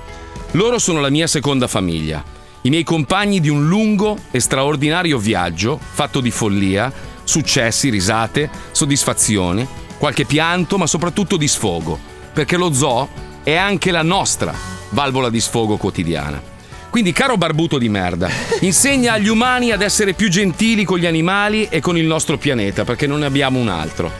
Loro 0.53 0.79
sono 0.79 1.01
la 1.01 1.11
mia 1.11 1.27
seconda 1.27 1.67
famiglia, 1.67 2.25
i 2.63 2.71
miei 2.71 2.85
compagni 2.85 3.41
di 3.41 3.51
un 3.51 3.69
lungo 3.69 4.17
e 4.31 4.41
straordinario 4.41 5.19
viaggio 5.19 5.79
fatto 5.79 6.21
di 6.21 6.31
follia, 6.31 6.91
successi, 7.25 7.91
risate, 7.91 8.49
soddisfazioni, 8.71 9.69
qualche 9.99 10.25
pianto 10.25 10.79
ma 10.79 10.87
soprattutto 10.87 11.37
di 11.37 11.47
sfogo, 11.47 11.99
perché 12.33 12.57
lo 12.57 12.73
zoo 12.73 13.07
è 13.43 13.55
anche 13.55 13.91
la 13.91 14.03
nostra 14.03 14.78
valvola 14.91 15.31
di 15.31 15.41
sfogo 15.41 15.77
quotidiana. 15.77 16.57
Quindi, 16.91 17.13
caro 17.13 17.37
barbuto 17.37 17.79
di 17.79 17.89
merda, 17.89 18.31
insegna 18.61 19.13
agli 19.13 19.29
umani 19.29 19.73
ad 19.73 19.83
essere 19.83 20.15
più 20.15 20.29
gentili 20.29 20.85
con 20.85 20.99
gli 20.99 21.07
animali 21.07 21.69
e 21.71 21.81
con 21.81 21.99
il 21.99 22.07
nostro 22.07 22.39
pianeta, 22.39 22.85
perché 22.85 23.07
non 23.07 23.21
ne 23.21 23.27
abbiamo 23.27 23.59
un 23.59 23.69
altro. 23.69 24.11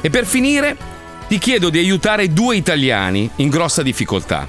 E 0.00 0.10
per 0.10 0.24
finire, 0.24 0.76
ti 1.28 1.38
chiedo 1.38 1.68
di 1.68 1.78
aiutare 1.78 2.32
due 2.32 2.56
italiani 2.56 3.28
in 3.36 3.48
grossa 3.48 3.82
difficoltà. 3.82 4.46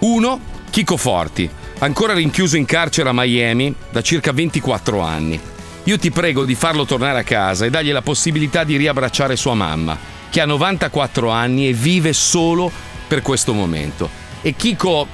Uno, 0.00 0.40
Chico 0.70 0.96
Forti, 0.96 1.48
ancora 1.78 2.14
rinchiuso 2.14 2.56
in 2.56 2.64
carcere 2.64 3.08
a 3.08 3.12
Miami 3.14 3.74
da 3.90 4.02
circa 4.02 4.32
24 4.32 5.00
anni. 5.00 5.40
Io 5.84 5.98
ti 5.98 6.10
prego 6.10 6.44
di 6.44 6.54
farlo 6.54 6.84
tornare 6.84 7.20
a 7.20 7.24
casa 7.24 7.64
e 7.64 7.70
dargli 7.70 7.92
la 7.92 8.02
possibilità 8.02 8.64
di 8.64 8.76
riabbracciare 8.76 9.36
sua 9.36 9.54
mamma, 9.54 9.96
che 10.30 10.40
ha 10.40 10.46
94 10.46 11.30
anni 11.30 11.68
e 11.68 11.72
vive 11.72 12.12
solo 12.12 12.70
per 13.08 13.22
questo 13.22 13.52
momento. 13.52 14.19
E 14.42 14.54
Chico, 14.56 15.06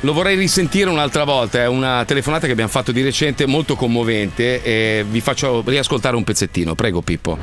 lo 0.00 0.12
vorrei 0.12 0.36
risentire 0.36 0.90
un'altra 0.90 1.24
volta, 1.24 1.58
è 1.60 1.66
una 1.66 2.04
telefonata 2.04 2.46
che 2.46 2.52
abbiamo 2.52 2.70
fatto 2.70 2.92
di 2.92 3.02
recente 3.02 3.46
molto 3.46 3.76
commovente 3.76 4.62
e 4.62 5.04
vi 5.08 5.20
faccio 5.20 5.62
riascoltare 5.64 6.16
un 6.16 6.24
pezzettino, 6.24 6.74
prego 6.74 7.00
Pippo. 7.00 7.38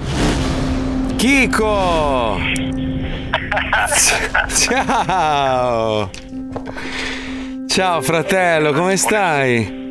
Chico! 1.15 2.37
Ciao! 4.55 6.09
Ciao 7.67 8.01
fratello, 8.01 8.73
come 8.73 8.97
stai? 8.97 9.82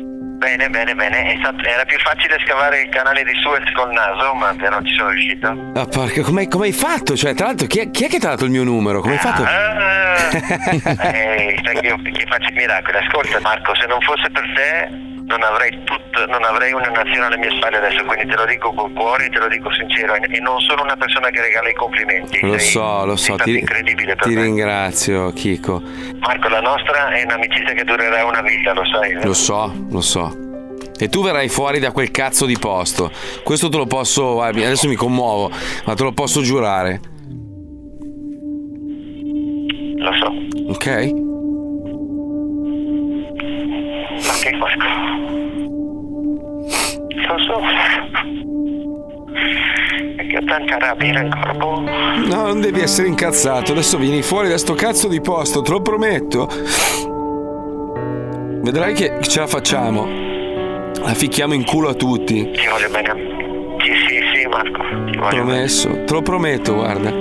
Bene, 0.43 0.69
bene, 0.69 0.93
bene. 0.93 1.37
Stato- 1.39 1.63
era 1.63 1.85
più 1.85 1.97
facile 1.99 2.37
scavare 2.45 2.81
il 2.81 2.89
canale 2.89 3.23
di 3.23 3.31
Suez 3.41 3.63
col 3.71 3.93
naso, 3.93 4.33
ma 4.33 4.53
però 4.53 4.81
ci 4.81 4.93
sono 4.93 5.09
riuscito. 5.11 5.47
Ah, 5.73 5.85
porca, 5.85 6.21
come, 6.21 6.49
come 6.49 6.65
hai 6.65 6.73
fatto? 6.73 7.15
Cioè, 7.15 7.33
tra 7.33 7.45
l'altro, 7.45 7.65
chi 7.65 7.79
è, 7.79 7.89
chi 7.89 8.03
è 8.03 8.09
che 8.09 8.19
ti 8.19 8.25
ha 8.25 8.31
dato 8.31 8.43
il 8.43 8.51
mio 8.51 8.63
numero? 8.63 8.99
Come 8.99 9.13
hai 9.13 9.19
fatto? 9.19 9.43
Ah, 9.43 10.31
eh, 11.15 11.61
sai 11.63 11.79
che 11.79 11.87
io 11.87 11.95
che 12.01 12.25
faccio 12.27 12.49
i 12.49 12.55
miracoli. 12.55 12.97
Ascolta 12.97 13.39
Marco, 13.39 13.73
se 13.73 13.87
non 13.87 14.01
fosse 14.01 14.29
per 14.31 14.43
te 14.53 15.12
non 15.25 15.41
avrei 15.43 15.71
tutto, 15.83 16.25
non 16.27 16.43
avrei 16.43 16.73
una 16.73 16.89
nazione 16.89 17.25
alle 17.25 17.37
mie 17.37 17.51
spalle 17.57 17.77
adesso, 17.77 18.03
quindi 18.03 18.27
te 18.27 18.35
lo 18.35 18.45
dico 18.45 18.73
col 18.73 18.91
cuore, 18.93 19.29
te 19.29 19.39
lo 19.39 19.47
dico 19.47 19.71
sincero 19.73 20.13
e 20.15 20.39
non 20.39 20.59
sono 20.61 20.83
una 20.83 20.95
persona 20.95 21.29
che 21.29 21.41
regala 21.41 21.69
i 21.69 21.73
complimenti. 21.73 22.39
Lo 22.41 22.57
Sei- 22.57 22.69
so, 22.69 23.05
lo 23.05 23.15
so, 23.15 23.35
ti, 23.35 23.63
ti 23.63 24.35
ringrazio, 24.35 25.31
Chico. 25.31 25.81
Marco, 26.19 26.49
la 26.49 26.61
nostra 26.61 27.09
è 27.09 27.23
un'amicizia 27.23 27.73
che 27.73 27.83
durerà 27.83 28.25
una 28.25 28.41
vita, 28.41 28.73
lo 28.73 28.85
sai. 28.85 29.13
vero? 29.13 29.27
Lo 29.27 29.33
so, 29.33 29.73
lo 29.89 30.01
so. 30.01 30.37
E 30.99 31.09
tu 31.09 31.23
verrai 31.23 31.49
fuori 31.49 31.79
da 31.79 31.91
quel 31.91 32.11
cazzo 32.11 32.45
di 32.45 32.57
posto. 32.57 33.11
Questo 33.43 33.67
te 33.69 33.77
lo 33.77 33.87
posso. 33.87 34.41
Adesso 34.41 34.87
mi 34.87 34.95
commuovo, 34.95 35.49
ma 35.85 35.95
te 35.95 36.03
lo 36.03 36.11
posso 36.11 36.41
giurare. 36.41 36.99
Lo 39.97 40.11
so. 40.13 40.33
Ok? 40.67 41.32
Ok 44.27 44.51
Marco. 44.57 44.85
Lo 47.27 47.37
so. 47.39 47.61
Perché 50.15 50.39
tanta 50.45 50.77
rabbia 50.77 51.21
in 51.21 51.29
corpo. 51.29 51.79
No, 51.81 52.43
non 52.47 52.61
devi 52.61 52.81
essere 52.81 53.07
incazzato. 53.07 53.71
Adesso 53.71 53.97
vieni 53.97 54.21
fuori 54.21 54.49
da 54.49 54.57
sto 54.57 54.73
cazzo 54.73 55.07
di 55.07 55.21
posto, 55.21 55.61
te 55.61 55.71
lo 55.71 55.81
prometto. 55.81 56.47
Vedrai 58.61 58.93
che 58.93 59.19
ce 59.21 59.39
la 59.39 59.47
facciamo. 59.47 60.07
La 60.99 61.13
ficchiamo 61.13 61.53
in 61.53 61.65
culo 61.65 61.89
a 61.89 61.93
tutti. 61.93 62.49
Ti 62.51 62.67
voglio 62.67 62.89
bene. 62.89 63.31
Sì, 63.83 63.91
sì, 64.07 64.21
sì, 64.33 64.47
Marco. 64.47 64.81
Ti 65.11 65.17
voglio 65.17 65.43
Promesso, 65.43 66.03
te 66.05 66.13
lo 66.13 66.21
prometto, 66.21 66.73
guarda. 66.75 67.11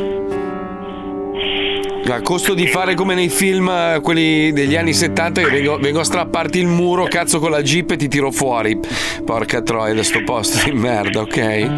A 2.05 2.21
costo 2.21 2.53
di 2.55 2.67
fare 2.67 2.95
come 2.95 3.15
nei 3.15 3.29
film, 3.29 3.69
eh, 3.69 4.01
quelli 4.03 4.53
degli 4.53 4.77
anni 4.77 4.93
70, 4.93 5.41
che 5.41 5.49
vengo, 5.51 5.79
vengo 5.79 6.01
a 6.01 6.05
strapparti 6.05 6.59
il 6.59 6.67
muro, 6.67 7.05
cazzo 7.05 7.39
con 7.39 7.51
la 7.51 7.63
jeep 7.63 7.93
e 7.93 7.97
ti 7.97 8.09
tiro 8.09 8.31
fuori. 8.31 8.79
Porca 9.25 9.63
troia 9.63 9.95
da 9.95 10.03
sto 10.03 10.23
posto 10.25 10.69
di 10.69 10.77
merda, 10.77 11.21
ok? 11.21 11.71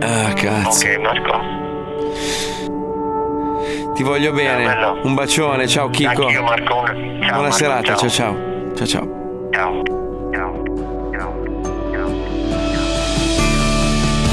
Ah, 0.00 0.32
cazzo. 0.34 0.86
Ok, 0.86 0.98
Marco. 0.98 1.40
Ti 3.94 4.02
voglio 4.02 4.32
bene. 4.32 4.64
bello. 4.64 5.00
Un 5.02 5.14
bacione, 5.14 5.66
ciao 5.66 5.88
Chico. 5.90 6.30
Ciao, 6.30 6.42
Buona 6.42 7.40
Marco, 7.40 7.50
serata, 7.52 7.94
ciao 7.96 8.08
ciao. 8.08 8.36
ciao. 8.74 8.74
Ciao 8.74 8.86
ciao. 8.86 10.01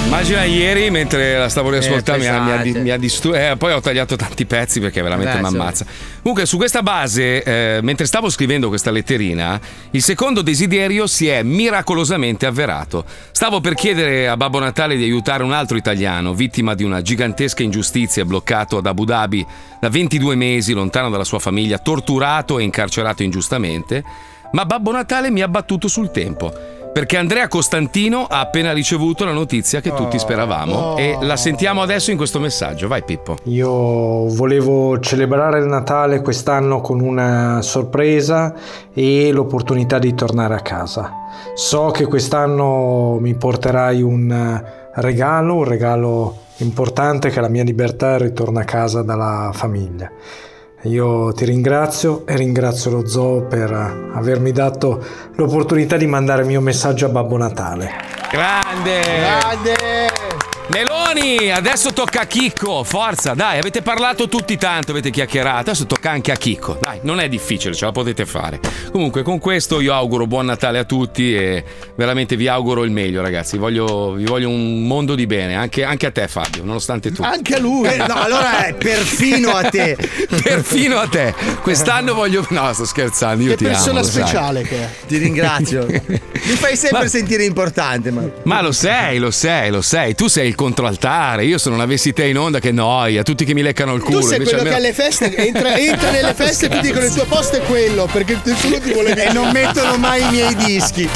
Immagina 0.09 0.43
ieri 0.43 0.89
mentre 0.89 1.37
la 1.37 1.49
stavo 1.49 1.69
riascoltando 1.69 2.23
mi 2.23 2.27
ha, 2.27 2.41
mi 2.63 2.89
ha 2.89 2.95
mi 2.95 2.99
distu- 2.99 3.35
eh, 3.35 3.53
poi 3.59 3.73
ho 3.73 3.79
tagliato 3.79 4.15
tanti 4.15 4.47
pezzi 4.47 4.79
perché 4.79 5.03
veramente 5.03 5.37
Eh, 5.37 5.41
mi 5.41 5.45
ammazza. 5.47 5.85
Comunque 6.23 6.47
su 6.47 6.57
questa 6.57 6.81
base, 6.81 7.43
eh, 7.43 7.79
mentre 7.83 8.07
stavo 8.07 8.27
scrivendo 8.31 8.69
questa 8.69 8.89
letterina, 8.89 9.61
il 9.91 10.01
secondo 10.01 10.41
desiderio 10.41 11.05
si 11.05 11.27
è 11.27 11.43
miracolosamente 11.43 12.47
avverato. 12.47 13.05
Stavo 13.31 13.61
per 13.61 13.75
chiedere 13.75 14.27
a 14.27 14.35
Babbo 14.35 14.57
Natale 14.57 14.97
di 14.97 15.03
aiutare 15.03 15.43
un 15.43 15.53
altro 15.53 15.77
italiano, 15.77 16.33
vittima 16.33 16.73
di 16.73 16.83
una 16.83 17.03
gigantesca 17.03 17.61
ingiustizia, 17.61 18.25
bloccato 18.25 18.77
ad 18.77 18.87
Abu 18.87 19.05
Dhabi 19.05 19.45
da 19.79 19.89
22 19.89 20.33
mesi, 20.33 20.73
lontano 20.73 21.11
dalla 21.11 21.23
sua 21.23 21.37
famiglia, 21.39 21.77
torturato 21.77 22.57
e 22.57 22.63
incarcerato 22.63 23.21
ingiustamente. 23.21 24.03
Ma 24.53 24.65
Babbo 24.65 24.91
Natale 24.91 25.29
mi 25.29 25.41
ha 25.41 25.47
battuto 25.47 25.87
sul 25.87 26.09
tempo. 26.09 26.51
Perché 26.91 27.17
Andrea 27.17 27.47
Costantino 27.47 28.25
ha 28.27 28.39
appena 28.39 28.73
ricevuto 28.73 29.23
la 29.23 29.31
notizia 29.31 29.79
che 29.79 29.93
tutti 29.93 30.19
speravamo 30.19 30.97
e 30.97 31.17
la 31.21 31.37
sentiamo 31.37 31.81
adesso 31.81 32.11
in 32.11 32.17
questo 32.17 32.39
messaggio. 32.39 32.87
Vai 32.87 33.03
Pippo. 33.03 33.37
Io 33.43 34.27
volevo 34.27 34.99
celebrare 34.99 35.59
il 35.59 35.65
Natale 35.65 36.21
quest'anno 36.21 36.81
con 36.81 36.99
una 36.99 37.61
sorpresa 37.61 38.53
e 38.93 39.31
l'opportunità 39.31 39.99
di 39.99 40.13
tornare 40.13 40.55
a 40.55 40.61
casa. 40.61 41.11
So 41.53 41.91
che 41.91 42.05
quest'anno 42.05 43.17
mi 43.19 43.35
porterai 43.35 44.01
un 44.01 44.63
regalo, 44.95 45.55
un 45.55 45.63
regalo 45.63 46.35
importante 46.57 47.29
che 47.29 47.39
è 47.39 47.41
la 47.41 47.49
mia 47.49 47.63
libertà 47.63 48.11
e 48.11 48.15
il 48.15 48.21
ritorno 48.21 48.59
a 48.59 48.63
casa 48.63 49.03
dalla 49.03 49.51
famiglia. 49.53 50.11
Io 50.83 51.33
ti 51.33 51.43
ringrazio 51.43 52.25
e 52.25 52.37
ringrazio 52.37 52.89
lo 52.91 53.05
zoo 53.05 53.41
per 53.41 53.71
avermi 54.13 54.53
dato 54.53 55.03
l'opportunità 55.35 55.97
di 55.97 56.07
mandare 56.07 56.43
il 56.43 56.47
mio 56.47 56.61
messaggio 56.61 57.05
a 57.05 57.09
Babbo 57.09 57.35
Natale. 57.35 57.91
Grande! 58.31 59.01
Grande! 59.01 59.98
Meloni, 60.69 61.49
adesso 61.51 61.91
tocca 61.93 62.21
a 62.21 62.25
Chicco. 62.25 62.83
Forza, 62.83 63.33
dai, 63.33 63.57
avete 63.57 63.81
parlato 63.81 64.27
tutti 64.27 64.55
tanto, 64.55 64.91
avete 64.91 65.09
chiacchierato. 65.09 65.57
Adesso 65.57 65.87
tocca 65.87 66.11
anche 66.11 66.31
a 66.31 66.35
Chicco. 66.35 66.77
Dai, 66.79 66.99
non 67.01 67.19
è 67.19 67.27
difficile, 67.27 67.73
ce 67.73 67.85
la 67.85 67.91
potete 67.91 68.25
fare. 68.27 68.59
Comunque, 68.91 69.23
con 69.23 69.39
questo 69.39 69.79
io 69.79 69.93
auguro 69.93 70.27
buon 70.27 70.45
Natale 70.45 70.77
a 70.77 70.83
tutti 70.83 71.35
e 71.35 71.63
veramente 71.95 72.35
vi 72.35 72.47
auguro 72.47 72.83
il 72.83 72.91
meglio, 72.91 73.21
ragazzi. 73.21 73.57
Voglio- 73.57 74.11
vi 74.13 74.25
voglio 74.25 74.49
un 74.49 74.85
mondo 74.85 75.15
di 75.15 75.25
bene, 75.25 75.55
anche, 75.55 75.83
anche 75.83 76.05
a 76.05 76.11
te, 76.11 76.27
Fabio, 76.27 76.63
nonostante 76.63 77.09
tutto. 77.09 77.23
Anche 77.23 77.55
a 77.55 77.59
lui. 77.59 77.87
Eh, 77.87 77.97
no, 77.97 78.13
allora 78.13 78.65
è 78.67 78.75
perfino 78.75 79.49
a 79.55 79.63
te. 79.63 79.97
Perfino 80.39 80.99
a 80.99 81.07
te. 81.07 81.33
Quest'anno 81.61 82.13
voglio. 82.13 82.45
No, 82.49 82.71
sto 82.73 82.85
scherzando. 82.85 83.43
Io 83.43 83.49
Che 83.51 83.57
ti 83.57 83.65
amo, 83.65 83.73
persona 83.73 84.03
sai. 84.03 84.21
speciale 84.21 84.61
che 84.61 84.75
è. 84.83 84.89
Ti 85.07 85.17
ringrazio. 85.17 85.85
Mi 85.89 86.55
fai 86.55 86.75
sempre 86.77 87.07
sentire 87.09 87.43
importante. 87.43 88.11
Ma... 88.11 88.21
Ma 88.43 88.61
lo 88.61 88.71
sei, 88.71 89.17
lo 89.17 89.31
sei, 89.31 89.71
lo 89.71 89.81
sei. 89.81 90.13
Tu 90.15 90.27
sei 90.27 90.47
il 90.47 90.55
controaltare. 90.59 91.45
Io 91.45 91.57
se 91.57 91.69
non 91.69 91.79
avessi 91.79 92.11
te 92.11 92.25
in 92.27 92.37
onda, 92.37 92.59
che 92.59 92.73
noia. 92.73 93.23
Tutti 93.23 93.45
che 93.45 93.53
mi 93.53 93.61
leccano 93.61 93.93
il 93.93 94.01
culo. 94.01 94.19
Tu 94.19 94.27
sei 94.27 94.35
quello 94.37 94.49
che 94.51 94.55
almeno- 94.57 94.75
alle 94.75 94.91
feste 94.93 95.33
entra, 95.37 95.77
entra 95.77 96.11
nelle 96.11 96.33
feste 96.35 96.65
e 96.65 96.69
ti 96.69 96.79
dicono 96.81 97.05
il 97.05 97.13
tuo 97.13 97.23
posto 97.25 97.55
è 97.55 97.61
quello 97.61 98.09
perché 98.11 98.37
nessuno 98.43 98.77
ti 98.79 98.91
vuole 98.91 99.13
E 99.15 99.31
non 99.31 99.51
mettono 99.51 99.95
mai 99.97 100.21
i 100.21 100.29
miei 100.29 100.55
dischi. 100.55 101.09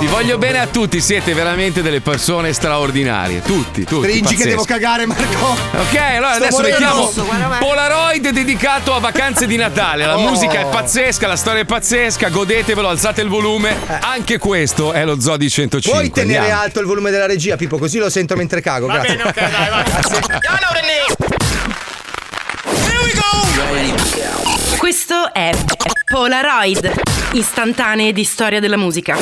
Vi 0.00 0.06
voglio 0.06 0.38
bene 0.38 0.58
a 0.58 0.66
tutti, 0.66 1.00
siete 1.00 1.34
veramente 1.34 1.80
delle 1.82 2.00
persone 2.00 2.52
straordinarie. 2.52 3.42
Tutti, 3.42 3.84
tutti. 3.84 4.08
Stringi 4.08 4.34
che 4.34 4.44
devo 4.46 4.64
cagare, 4.64 5.06
Marco. 5.06 5.22
Ok, 5.46 5.96
allora 6.16 6.34
Sto 6.34 6.44
adesso 6.44 6.60
mettiamo. 6.62 7.12
Polaroid 7.60 8.28
dedicato 8.30 8.92
a 8.94 8.98
vacanze 8.98 9.46
di 9.46 9.56
Natale. 9.56 10.04
La 10.06 10.16
Oh. 10.18 10.28
musica 10.28 10.60
è 10.60 10.66
pazzesca, 10.66 11.26
la 11.28 11.36
storia 11.36 11.62
è 11.62 11.64
pazzesca, 11.64 12.28
godetevelo, 12.28 12.88
alzate 12.88 13.20
il 13.20 13.28
volume. 13.28 13.76
Anche 14.00 14.38
questo 14.38 14.92
è 14.92 15.04
lo 15.04 15.20
Zoo 15.20 15.36
di 15.36 15.48
105. 15.48 16.00
Puoi 16.00 16.10
tenere 16.10 16.38
Andiamo. 16.40 16.62
alto 16.62 16.80
il 16.80 16.86
volume 16.86 17.10
della 17.10 17.26
regia, 17.26 17.56
Pippo, 17.56 17.78
così 17.84 17.98
lo 17.98 18.08
sento 18.08 18.34
mentre 18.34 18.62
cago. 18.62 18.86
Va 18.86 18.94
Grazie. 18.94 19.16
bene, 19.16 19.28
ok, 19.28 19.34
dai, 19.34 19.68
vai. 19.68 19.84
Questo 24.78 25.34
è 25.34 25.50
Polaroid, 26.06 26.90
istantanee 27.32 28.14
di 28.14 28.24
storia 28.24 28.58
della 28.58 28.78
musica. 28.78 29.18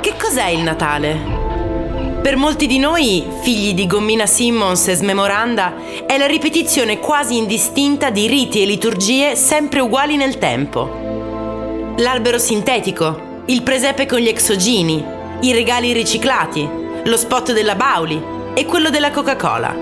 Che 0.00 0.14
cos'è 0.20 0.48
il 0.48 0.60
Natale? 0.60 1.38
Per 2.22 2.36
molti 2.36 2.66
di 2.66 2.78
noi, 2.78 3.26
figli 3.42 3.72
di 3.72 3.86
Gommina 3.86 4.26
Simmons 4.26 4.88
e 4.88 4.94
Smemoranda, 4.94 5.72
è 6.06 6.18
la 6.18 6.26
ripetizione 6.26 6.98
quasi 6.98 7.38
indistinta 7.38 8.10
di 8.10 8.26
riti 8.26 8.60
e 8.60 8.66
liturgie 8.66 9.36
sempre 9.36 9.80
uguali 9.80 10.16
nel 10.16 10.36
tempo. 10.36 11.94
L'albero 11.96 12.38
sintetico, 12.38 13.28
il 13.50 13.62
presepe 13.64 14.06
con 14.06 14.20
gli 14.20 14.28
exogini, 14.28 15.04
i 15.40 15.52
regali 15.52 15.92
riciclati, 15.92 16.68
lo 17.02 17.16
spot 17.16 17.52
della 17.52 17.74
Bauli 17.74 18.22
e 18.54 18.64
quello 18.64 18.90
della 18.90 19.10
Coca-Cola, 19.10 19.74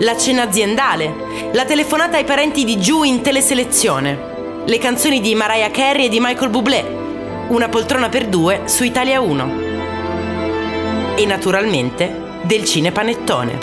la 0.00 0.14
cena 0.14 0.42
aziendale, 0.42 1.50
la 1.52 1.64
telefonata 1.64 2.18
ai 2.18 2.24
parenti 2.24 2.64
di 2.64 2.78
giù 2.78 3.02
in 3.02 3.22
teleselezione, 3.22 4.62
le 4.66 4.76
canzoni 4.76 5.22
di 5.22 5.34
Mariah 5.34 5.70
Carey 5.70 6.04
e 6.04 6.08
di 6.10 6.20
Michael 6.20 6.50
Bublé, 6.50 6.84
una 7.48 7.70
poltrona 7.70 8.10
per 8.10 8.26
due 8.26 8.64
su 8.66 8.84
Italia 8.84 9.22
1 9.22 9.52
e 11.16 11.24
naturalmente 11.24 12.42
del 12.42 12.66
cinepanettone. 12.66 13.58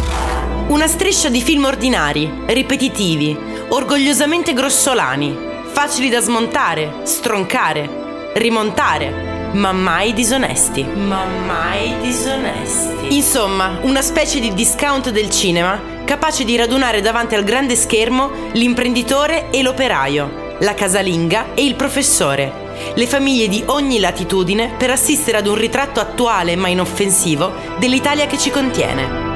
Una 0.70 0.88
striscia 0.88 1.30
di 1.30 1.42
film 1.42 1.66
ordinari, 1.66 2.46
ripetitivi, 2.48 3.38
orgogliosamente 3.68 4.54
grossolani, 4.54 5.38
facili 5.66 6.10
da 6.10 6.20
smontare, 6.20 7.02
stroncare, 7.04 8.32
rimontare, 8.34 9.31
ma 9.54 9.72
mai 9.72 10.14
disonesti. 10.14 10.84
Ma 10.84 11.26
mai 11.26 11.96
disonesti. 12.02 13.16
Insomma, 13.16 13.80
una 13.82 14.02
specie 14.02 14.40
di 14.40 14.54
discount 14.54 15.10
del 15.10 15.30
cinema 15.30 15.80
capace 16.06 16.44
di 16.44 16.56
radunare 16.56 17.02
davanti 17.02 17.36
al 17.36 17.44
grande 17.44 17.76
schermo 17.76 18.32
l'imprenditore 18.54 19.50
e 19.50 19.62
l'operaio, 19.62 20.56
la 20.60 20.74
casalinga 20.74 21.54
e 21.54 21.66
il 21.66 21.76
professore, 21.76 22.70
le 22.96 23.08
famiglie 23.08 23.48
di 23.48 23.64
ogni 23.68 24.00
latitudine 24.00 24.74
per 24.78 24.92
assistere 24.92 25.38
ad 25.38 25.48
un 25.48 25.56
ritratto 25.56 26.00
attuale 26.00 26.56
ma 26.56 26.68
inoffensivo 26.68 27.54
dell'Italia 27.78 28.28
che 28.28 28.38
ci 28.38 28.50
contiene. 28.50 29.31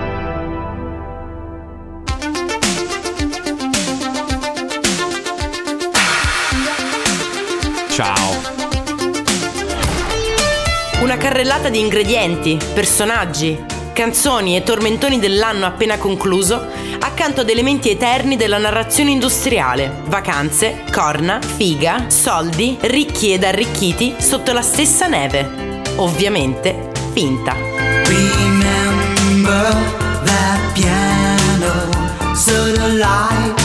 Una 11.15 11.29
carrellata 11.29 11.69
di 11.69 11.79
ingredienti, 11.79 12.59
personaggi, 12.73 13.57
canzoni 13.93 14.57
e 14.57 14.63
tormentoni 14.63 15.17
dell'anno 15.17 15.65
appena 15.65 15.97
concluso, 15.97 16.67
accanto 16.99 17.39
ad 17.39 17.49
elementi 17.49 17.89
eterni 17.89 18.35
della 18.35 18.57
narrazione 18.57 19.11
industriale, 19.11 20.01
vacanze, 20.07 20.83
corna, 20.91 21.39
figa, 21.39 22.09
soldi, 22.09 22.75
ricchi 22.81 23.31
ed 23.31 23.45
arricchiti 23.45 24.15
sotto 24.17 24.51
la 24.51 24.61
stessa 24.61 25.07
neve. 25.07 25.83
Ovviamente 25.95 26.91
finta. 27.13 27.55
Remember 28.03 29.71
that 30.25 30.73
piano, 30.73 32.35
so 32.35 32.73
delightful, 32.73 33.64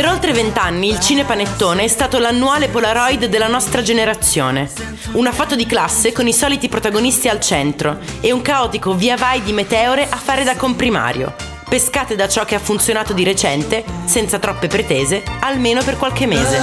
Per 0.00 0.08
oltre 0.08 0.32
vent'anni 0.32 0.88
il 0.88 0.98
cinepanettone 0.98 1.84
è 1.84 1.86
stato 1.86 2.18
l'annuale 2.18 2.68
Polaroid 2.68 3.26
della 3.26 3.48
nostra 3.48 3.82
generazione. 3.82 4.70
Una 5.12 5.30
foto 5.30 5.54
di 5.54 5.66
classe 5.66 6.12
con 6.12 6.26
i 6.26 6.32
soliti 6.32 6.70
protagonisti 6.70 7.28
al 7.28 7.38
centro 7.38 7.98
e 8.22 8.32
un 8.32 8.40
caotico 8.40 8.94
via 8.94 9.18
vai 9.18 9.42
di 9.42 9.52
meteore 9.52 10.08
a 10.08 10.16
fare 10.16 10.42
da 10.42 10.56
comprimario. 10.56 11.34
Pescate 11.68 12.16
da 12.16 12.28
ciò 12.28 12.46
che 12.46 12.54
ha 12.54 12.58
funzionato 12.58 13.12
di 13.12 13.24
recente, 13.24 13.84
senza 14.06 14.38
troppe 14.38 14.68
pretese, 14.68 15.22
almeno 15.40 15.82
per 15.82 15.98
qualche 15.98 16.24
mese. 16.24 16.58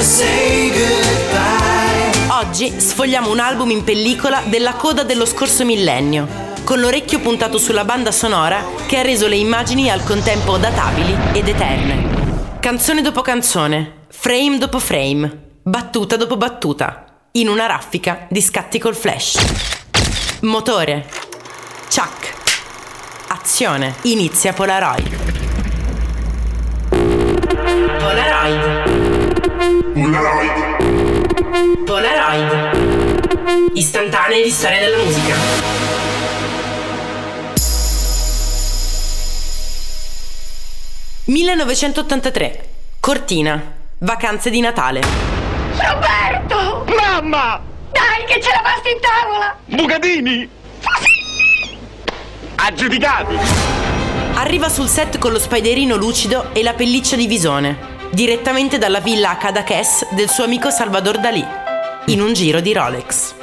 Say 0.00 0.70
goodbye. 0.70 1.07
Oggi 2.48 2.80
sfogliamo 2.80 3.30
un 3.30 3.40
album 3.40 3.70
in 3.72 3.84
pellicola 3.84 4.40
della 4.46 4.72
coda 4.72 5.02
dello 5.02 5.26
scorso 5.26 5.66
millennio, 5.66 6.26
con 6.64 6.80
l'orecchio 6.80 7.20
puntato 7.20 7.58
sulla 7.58 7.84
banda 7.84 8.10
sonora 8.10 8.64
che 8.86 8.96
ha 8.96 9.02
reso 9.02 9.28
le 9.28 9.36
immagini 9.36 9.90
al 9.90 10.02
contempo 10.02 10.56
databili 10.56 11.14
ed 11.34 11.46
eterne. 11.46 12.56
Canzone 12.58 13.02
dopo 13.02 13.20
canzone, 13.20 14.06
frame 14.08 14.56
dopo 14.56 14.78
frame, 14.78 15.58
battuta 15.62 16.16
dopo 16.16 16.38
battuta, 16.38 17.04
in 17.32 17.50
una 17.50 17.66
raffica 17.66 18.26
di 18.30 18.40
scatti 18.40 18.78
col 18.78 18.96
flash. 18.96 19.36
Motore. 20.40 21.06
Chuck. 21.94 22.32
Azione. 23.28 23.94
Inizia 24.04 24.54
Polaroid. 24.54 25.16
Polaroid. 27.98 28.90
Polaroid. 29.92 30.87
Polaroid. 31.84 33.70
Istantanee 33.74 34.42
di 34.42 34.50
storia 34.50 34.80
della 34.80 34.96
musica. 35.04 35.34
1983. 41.26 42.68
Cortina. 42.98 43.74
Vacanze 43.98 44.50
di 44.50 44.60
Natale. 44.60 45.00
Roberto! 45.76 46.84
Mamma! 46.88 47.60
Dai, 47.92 48.24
che 48.26 48.40
c'è 48.40 48.50
la 48.50 48.62
pasta 48.62 48.88
in 48.88 48.98
tavola! 49.00 49.56
Bucatini! 49.64 50.48
Aggiudicati! 52.56 53.36
Arriva 54.34 54.68
sul 54.68 54.88
set 54.88 55.18
con 55.18 55.30
lo 55.32 55.38
spiderino 55.38 55.94
lucido 55.96 56.52
e 56.52 56.62
la 56.62 56.74
pelliccia 56.74 57.16
di 57.16 57.26
visone, 57.26 57.87
direttamente 58.10 58.78
dalla 58.78 59.00
villa 59.00 59.30
a 59.30 59.36
Cadaqués 59.36 60.08
del 60.10 60.28
suo 60.28 60.44
amico 60.44 60.70
Salvador 60.70 61.18
Dalì, 61.18 61.44
in 62.06 62.20
un 62.20 62.32
giro 62.32 62.60
di 62.60 62.72
Rolex. 62.72 63.34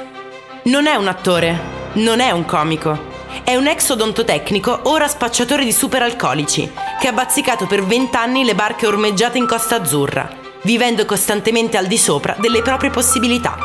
Non 0.63 0.87
è 0.87 0.95
un 0.95 1.07
attore, 1.07 1.59
non 1.93 2.19
è 2.19 2.31
un 2.31 2.45
comico, 2.45 3.13
è 3.43 3.55
un 3.55 3.67
ex 3.67 3.89
odontotecnico, 3.89 4.81
ora 4.83 5.07
spacciatore 5.07 5.63
di 5.63 5.71
superalcolici, 5.71 6.71
che 6.99 7.07
ha 7.07 7.13
bazzicato 7.13 7.67
per 7.67 7.83
vent'anni 7.83 8.43
le 8.43 8.55
barche 8.55 8.87
ormeggiate 8.87 9.37
in 9.37 9.47
Costa 9.47 9.75
Azzurra, 9.75 10.27
vivendo 10.63 11.05
costantemente 11.05 11.77
al 11.77 11.85
di 11.85 11.97
sopra 11.97 12.35
delle 12.39 12.61
proprie 12.61 12.89
possibilità. 12.89 13.57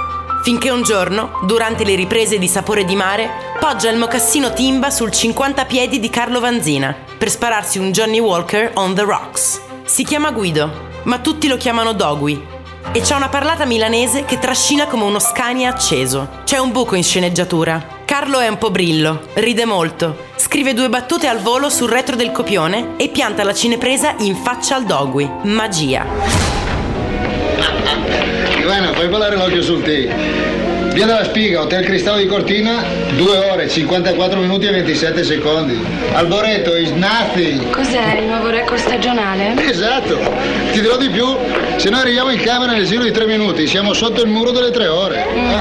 Finché 0.43 0.71
un 0.71 0.83
giorno, 0.83 1.41
durante 1.45 1.85
le 1.85 1.95
riprese 1.95 2.39
di 2.39 2.49
Sapore 2.49 2.85
di 2.85 2.97
Mare, 2.97 3.31
poggia 3.59 3.91
il 3.91 3.99
mocassino 3.99 4.53
timba 4.53 4.91
sul 4.91 5.11
50 5.11 5.65
piedi 5.67 6.01
di 6.01 6.09
Carlo 6.09 6.41
Vanzina 6.41 6.95
per 7.19 7.31
spararsi 7.31 7.79
un 7.79 7.91
Johnny 7.91 8.19
Walker 8.19 8.71
on 8.75 8.95
the 8.95 9.03
rocks. 9.03 9.61
Si 9.85 10.03
chiama 10.03 10.31
Guido, 10.31 10.89
ma 11.05 11.19
tutti 11.19 11.49
lo 11.49 11.57
chiamano 11.57 11.93
Dogui. 11.93 12.59
E 12.93 13.01
c'ha 13.03 13.17
una 13.17 13.29
parlata 13.29 13.65
milanese 13.67 14.25
che 14.25 14.39
trascina 14.39 14.87
come 14.87 15.05
uno 15.05 15.19
Scania 15.19 15.69
acceso. 15.69 16.29
C'è 16.45 16.59
un 16.59 16.73
buco 16.73 16.97
in 16.97 17.05
sceneggiatura. 17.05 17.99
Carlo 18.05 18.41
è 18.41 18.49
un 18.49 18.59
po' 18.59 18.71
brillo, 18.71 19.29
ride 19.35 19.65
molto, 19.65 20.27
scrive 20.35 20.75
due 20.75 20.89
battute 20.89 21.29
al 21.29 21.39
volo 21.39 21.69
sul 21.69 21.89
retro 21.89 22.17
del 22.17 22.33
copione 22.33 22.97
e 22.97 23.09
pianta 23.09 23.45
la 23.45 23.55
cinepresa 23.55 24.15
in 24.19 24.35
faccia 24.35 24.75
al 24.75 24.85
Dogui. 24.85 25.31
Magia. 25.45 26.05
Ivana, 28.59 28.93
fai 28.93 29.09
volare 29.09 29.37
l'occhio 29.37 29.63
sul 29.63 29.83
tè. 29.83 30.60
Via 30.93 31.07
della 31.07 31.25
Spiga, 31.25 31.61
Hotel 31.61 31.85
Cristallo 31.85 32.19
di 32.19 32.27
Cortina, 32.27 32.83
2 33.17 33.51
ore, 33.51 33.69
54 33.69 34.41
minuti 34.41 34.67
e 34.67 34.73
27 34.73 35.23
secondi. 35.23 35.79
Alboreto 36.13 36.75
is 36.77 36.91
nothing. 36.91 37.71
Cos'è 37.71 38.19
il 38.19 38.27
nuovo 38.27 38.51
record 38.51 38.81
stagionale? 38.81 39.55
Esatto, 39.71 40.19
ti 40.73 40.81
dirò 40.81 40.97
di 40.97 41.09
più, 41.09 41.27
se 41.77 41.91
noi 41.91 42.01
arriviamo 42.01 42.31
in 42.31 42.41
camera 42.41 42.73
nel 42.73 42.87
giro 42.87 43.05
di 43.05 43.13
3 43.13 43.25
minuti, 43.27 43.69
siamo 43.69 43.93
sotto 43.93 44.21
il 44.21 44.29
muro 44.29 44.51
delle 44.51 44.73
3 44.73 44.87
ore. 44.89 45.27
Eh? 45.33 45.59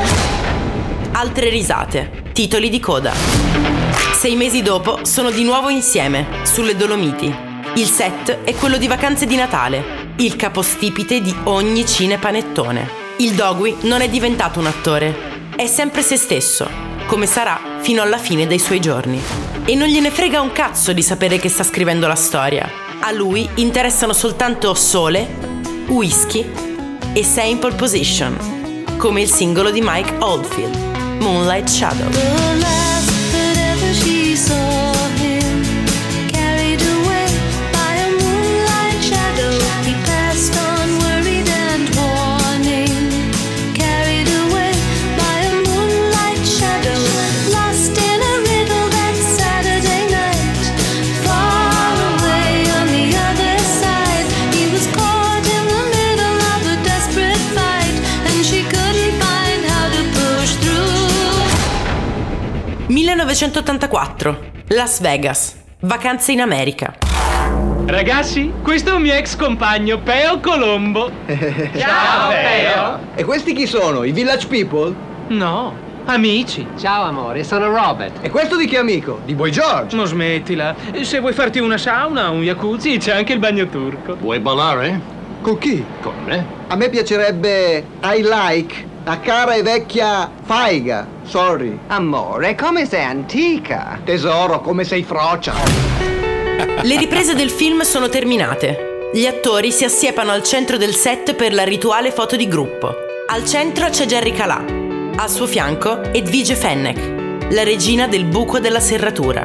Altre 1.12 1.50
risate, 1.50 2.10
titoli 2.34 2.70
di 2.70 2.80
coda. 2.80 3.14
Sei 4.14 4.36
mesi 4.36 4.64
dopo 4.64 5.02
sono 5.04 5.30
di 5.30 5.44
nuovo 5.44 5.70
insieme, 5.70 6.26
sulle 6.42 6.76
Dolomiti. 6.76 7.34
Il 7.76 7.86
set 7.86 8.40
è 8.44 8.56
quello 8.56 8.78
di 8.78 8.88
Vacanze 8.88 9.28
di 9.28 9.36
Natale, 9.36 9.84
il 10.18 10.36
capostipite 10.36 11.22
di 11.22 11.34
ogni 11.44 11.86
cinepanettone. 11.86 12.99
Il 13.22 13.34
Dogui 13.34 13.76
non 13.82 14.00
è 14.00 14.08
diventato 14.08 14.60
un 14.60 14.66
attore, 14.66 15.14
è 15.54 15.68
sempre 15.68 16.02
se 16.02 16.16
stesso, 16.16 16.70
come 17.06 17.26
sarà 17.26 17.60
fino 17.82 18.02
alla 18.02 18.18
fine 18.18 18.48
dei 18.48 18.60
suoi 18.60 18.80
giorni. 18.80 19.22
E 19.66 19.76
non 19.76 19.90
gliene 19.90 20.10
frega 20.10 20.40
un 20.40 20.54
cazzo 20.54 20.94
di 20.94 21.04
sapere 21.04 21.38
che 21.38 21.50
sta 21.50 21.64
scrivendo 21.64 22.08
la 22.08 22.16
storia. 22.16 22.72
A 23.02 23.12
lui 23.12 23.46
interessano 23.56 24.14
soltanto 24.14 24.74
sole, 24.74 25.28
whisky 25.88 26.50
e 27.12 27.26
sei 27.26 27.58
position, 27.76 28.38
come 28.96 29.22
il 29.22 29.30
singolo 29.30 29.70
di 29.70 29.82
Mike 29.84 30.16
Oldfield, 30.20 31.20
Moonlight 31.20 31.68
Shadow. 31.68 32.79
1984, 63.30 64.40
Las 64.70 65.00
Vegas, 65.02 65.56
vacanze 65.82 66.32
in 66.32 66.42
America. 66.42 66.96
Ragazzi, 67.86 68.52
questo 68.64 68.90
è 68.90 68.94
un 68.94 69.04
mio 69.04 69.14
ex 69.14 69.36
compagno, 69.36 70.00
Peo 70.00 70.40
Colombo. 70.40 71.12
Ciao, 71.78 72.30
Peo. 72.32 73.00
E 73.14 73.24
questi 73.24 73.54
chi 73.54 73.68
sono? 73.68 74.04
I 74.04 74.12
Village 74.14 74.48
People? 74.48 74.96
No, 75.28 75.76
amici. 76.06 76.66
Ciao 76.80 77.04
amore, 77.04 77.44
sono 77.44 77.68
Robert. 77.68 78.18
E 78.22 78.32
questo 78.32 78.58
di 78.58 78.66
che 78.66 78.80
amico? 78.80 79.20
Di 79.24 79.36
Boy 79.36 79.52
George? 79.52 79.96
Non 79.96 80.08
smettila. 80.08 80.74
Se 81.02 81.20
vuoi 81.20 81.34
farti 81.34 81.60
una 81.60 81.78
sauna, 81.78 82.30
un 82.30 82.42
jacuzzi, 82.42 82.98
c'è 82.98 83.12
anche 83.12 83.34
il 83.34 83.40
bagno 83.40 83.68
turco. 83.68 84.16
Vuoi 84.16 84.40
ballare? 84.40 85.00
Con 85.42 85.60
chi? 85.60 85.86
Con 86.02 86.14
me. 86.26 86.44
A 86.70 86.76
me 86.76 86.90
piacerebbe 86.90 87.86
I 88.02 88.24
like 88.24 88.89
la 89.04 89.20
cara 89.20 89.56
e 89.56 89.64
vecchia 89.64 90.30
Faiga. 90.43 91.08
Sorry. 91.24 91.78
Amore, 91.88 92.56
come 92.56 92.86
sei 92.86 93.04
antica. 93.04 94.00
Tesoro, 94.04 94.62
come 94.62 94.84
sei 94.84 95.04
frocia. 95.04 95.54
Le 96.82 96.97
riprese 96.97 97.34
del 97.36 97.50
film 97.50 97.82
sono 97.82 98.10
terminate. 98.10 99.10
Gli 99.14 99.26
attori 99.26 99.72
si 99.72 99.84
assiepano 99.84 100.32
al 100.32 100.43
centro 100.43 100.78
del 100.78 100.93
set 100.93 101.34
per 101.34 101.54
la 101.54 101.64
rituale 101.64 102.12
foto 102.12 102.36
di 102.36 102.47
gruppo. 102.47 102.93
Al 103.28 103.45
centro 103.45 103.89
c'è 103.89 104.06
Jerry 104.06 104.32
Calà. 104.32 104.64
Al 105.16 105.30
suo 105.30 105.47
fianco 105.47 106.02
Edvige 106.12 106.56
Fennec, 106.56 107.52
la 107.52 107.64
regina 107.64 108.08
del 108.08 108.26
buco 108.26 108.60
della 108.60 108.80
serratura. 108.80 109.43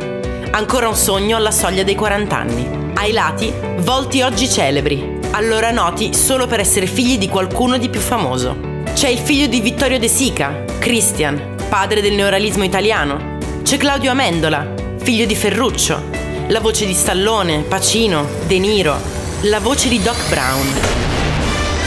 Ancora 0.50 0.88
un 0.88 0.94
sogno 0.94 1.36
alla 1.36 1.50
soglia 1.50 1.82
dei 1.82 1.94
40 1.94 2.36
anni. 2.36 2.92
Ai 2.94 3.12
lati, 3.12 3.52
volti 3.78 4.22
oggi 4.22 4.48
celebri, 4.48 5.18
allora 5.32 5.70
noti 5.70 6.14
solo 6.14 6.46
per 6.46 6.60
essere 6.60 6.86
figli 6.86 7.18
di 7.18 7.28
qualcuno 7.28 7.76
di 7.76 7.88
più 7.88 8.00
famoso. 8.00 8.73
C'è 9.04 9.10
il 9.10 9.18
figlio 9.18 9.48
di 9.48 9.60
Vittorio 9.60 9.98
De 9.98 10.08
Sica, 10.08 10.64
Christian, 10.78 11.56
padre 11.68 12.00
del 12.00 12.14
neorealismo 12.14 12.64
italiano. 12.64 13.36
C'è 13.62 13.76
Claudio 13.76 14.10
Amendola, 14.10 14.66
figlio 14.96 15.26
di 15.26 15.34
Ferruccio, 15.34 16.04
la 16.48 16.58
voce 16.60 16.86
di 16.86 16.94
Stallone, 16.94 17.64
Pacino, 17.68 18.26
De 18.46 18.58
Niro, 18.58 18.96
la 19.42 19.60
voce 19.60 19.90
di 19.90 20.00
Doc 20.00 20.16
Brown. 20.30 20.66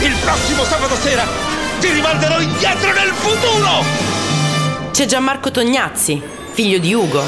Il 0.00 0.14
prossimo 0.22 0.62
sabato 0.62 0.94
sera 0.94 1.24
ti 1.80 1.90
rimanderò 1.90 2.40
indietro 2.40 2.92
nel 2.92 3.10
futuro! 3.12 3.84
C'è 4.92 5.04
Gianmarco 5.04 5.50
Tognazzi, 5.50 6.22
figlio 6.52 6.78
di 6.78 6.94
Ugo. 6.94 7.24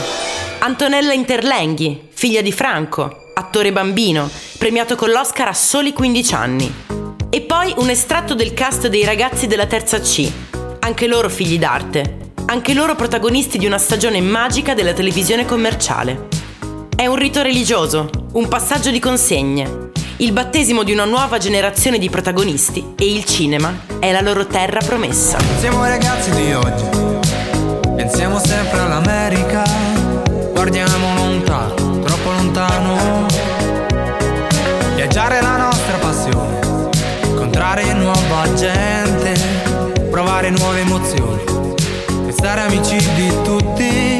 Antonella 0.60 1.14
Interlenghi, 1.14 2.10
figlia 2.10 2.42
di 2.42 2.52
Franco, 2.52 3.32
attore 3.34 3.72
bambino, 3.72 4.30
premiato 4.56 4.94
con 4.94 5.10
l'Oscar 5.10 5.48
a 5.48 5.52
soli 5.52 5.92
15 5.92 6.34
anni. 6.34 6.74
E 7.32 7.42
poi 7.42 7.72
un 7.76 7.88
estratto 7.88 8.34
del 8.34 8.54
cast 8.54 8.88
dei 8.88 9.04
ragazzi 9.04 9.46
della 9.46 9.66
terza 9.66 10.00
C, 10.00 10.28
anche 10.80 11.06
loro 11.06 11.28
figli 11.28 11.60
d'arte, 11.60 12.32
anche 12.46 12.74
loro 12.74 12.96
protagonisti 12.96 13.56
di 13.56 13.66
una 13.66 13.78
stagione 13.78 14.20
magica 14.20 14.74
della 14.74 14.92
televisione 14.92 15.44
commerciale. 15.44 16.26
È 16.96 17.06
un 17.06 17.14
rito 17.14 17.40
religioso, 17.40 18.10
un 18.32 18.48
passaggio 18.48 18.90
di 18.90 18.98
consegne, 18.98 19.90
il 20.16 20.32
battesimo 20.32 20.82
di 20.82 20.90
una 20.90 21.04
nuova 21.04 21.38
generazione 21.38 21.98
di 21.98 22.10
protagonisti 22.10 22.94
e 22.96 23.14
il 23.14 23.24
cinema 23.24 23.72
è 24.00 24.10
la 24.10 24.22
loro 24.22 24.48
terra 24.48 24.80
promessa. 24.84 25.38
Siamo 25.60 25.84
ragazzi 25.84 26.32
di 26.32 26.52
oggi, 26.52 26.84
pensiamo 27.94 28.40
sempre 28.40 28.80
all'America, 28.80 29.62
guardiamo 30.52 31.14
lontano, 31.14 32.00
troppo 32.00 32.30
lontano. 32.32 33.28
Viaggiare 34.96 35.40
la 35.40 35.56
nostra 35.56 35.96
passione, 35.96 36.09
incontrare 37.70 37.92
nuova 37.94 38.52
gente, 38.54 39.32
provare 40.10 40.50
nuove 40.50 40.80
emozioni, 40.80 41.42
e 42.26 42.32
stare 42.32 42.62
amici 42.62 42.96
di 43.14 43.32
tutti, 43.44 44.18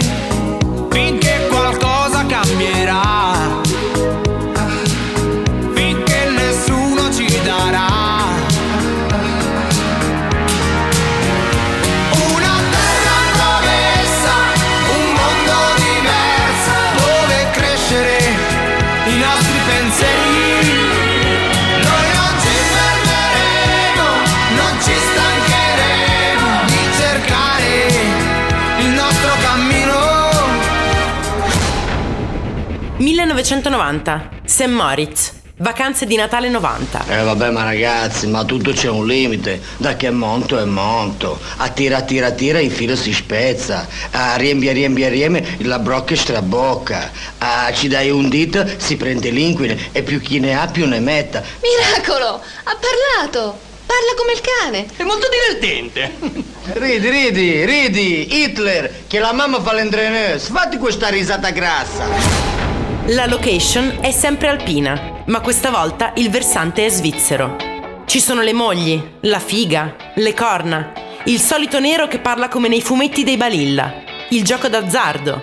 1990, 33.80 34.28
St. 34.44 34.66
Moritz, 34.66 35.32
Vacanze 35.56 36.04
di 36.04 36.14
Natale 36.14 36.50
90. 36.50 37.04
Eh 37.08 37.22
vabbè 37.22 37.50
ma 37.50 37.64
ragazzi, 37.64 38.26
ma 38.26 38.44
tutto 38.44 38.72
c'è 38.72 38.90
un 38.90 39.06
limite. 39.06 39.60
Da 39.78 39.96
che 39.96 40.10
monto 40.10 40.58
è 40.58 40.64
monto. 40.64 41.40
Attira, 41.56 41.96
attira, 41.98 42.26
attira, 42.26 42.60
il 42.60 42.70
filo 42.70 42.94
si 42.94 43.12
spezza. 43.14 43.86
Ah, 44.10 44.36
riempie, 44.36 44.72
riempie, 44.72 45.08
riempie, 45.08 45.56
la 45.60 45.78
brocca 45.78 46.14
strabocca. 46.14 47.10
Ah, 47.38 47.72
ci 47.72 47.88
dai 47.88 48.10
un 48.10 48.28
dito, 48.28 48.66
si 48.76 48.96
prende 48.96 49.30
l'inquine 49.30 49.88
e 49.92 50.02
più 50.02 50.20
chi 50.20 50.40
ne 50.40 50.58
ha 50.58 50.66
più 50.66 50.86
ne 50.86 51.00
metta. 51.00 51.42
Miracolo! 51.62 52.42
Ha 52.64 52.76
parlato! 52.76 53.58
Parla 53.86 54.14
come 54.16 54.32
il 54.32 54.40
cane! 54.40 54.86
È 54.94 55.02
molto 55.04 55.26
divertente. 55.28 56.48
Ridi, 56.72 57.08
ridi, 57.08 57.64
ridi, 57.64 58.42
Hitler, 58.42 59.04
che 59.06 59.18
la 59.18 59.32
mamma 59.32 59.60
fa 59.60 59.72
l'entreneuse. 59.72 60.50
Fatti 60.52 60.76
questa 60.76 61.08
risata 61.08 61.50
grassa. 61.50 62.69
La 63.06 63.26
location 63.26 63.98
è 64.02 64.10
sempre 64.12 64.48
alpina, 64.48 65.22
ma 65.26 65.40
questa 65.40 65.70
volta 65.70 66.12
il 66.16 66.30
versante 66.30 66.84
è 66.84 66.90
svizzero. 66.90 67.56
Ci 68.04 68.20
sono 68.20 68.42
le 68.42 68.52
mogli, 68.52 69.02
la 69.22 69.40
figa, 69.40 69.96
le 70.14 70.34
corna, 70.34 70.92
il 71.24 71.40
solito 71.40 71.80
nero 71.80 72.06
che 72.06 72.18
parla 72.18 72.48
come 72.48 72.68
nei 72.68 72.82
fumetti 72.82 73.24
dei 73.24 73.38
Balilla, 73.38 74.02
il 74.28 74.44
gioco 74.44 74.68
d'azzardo. 74.68 75.42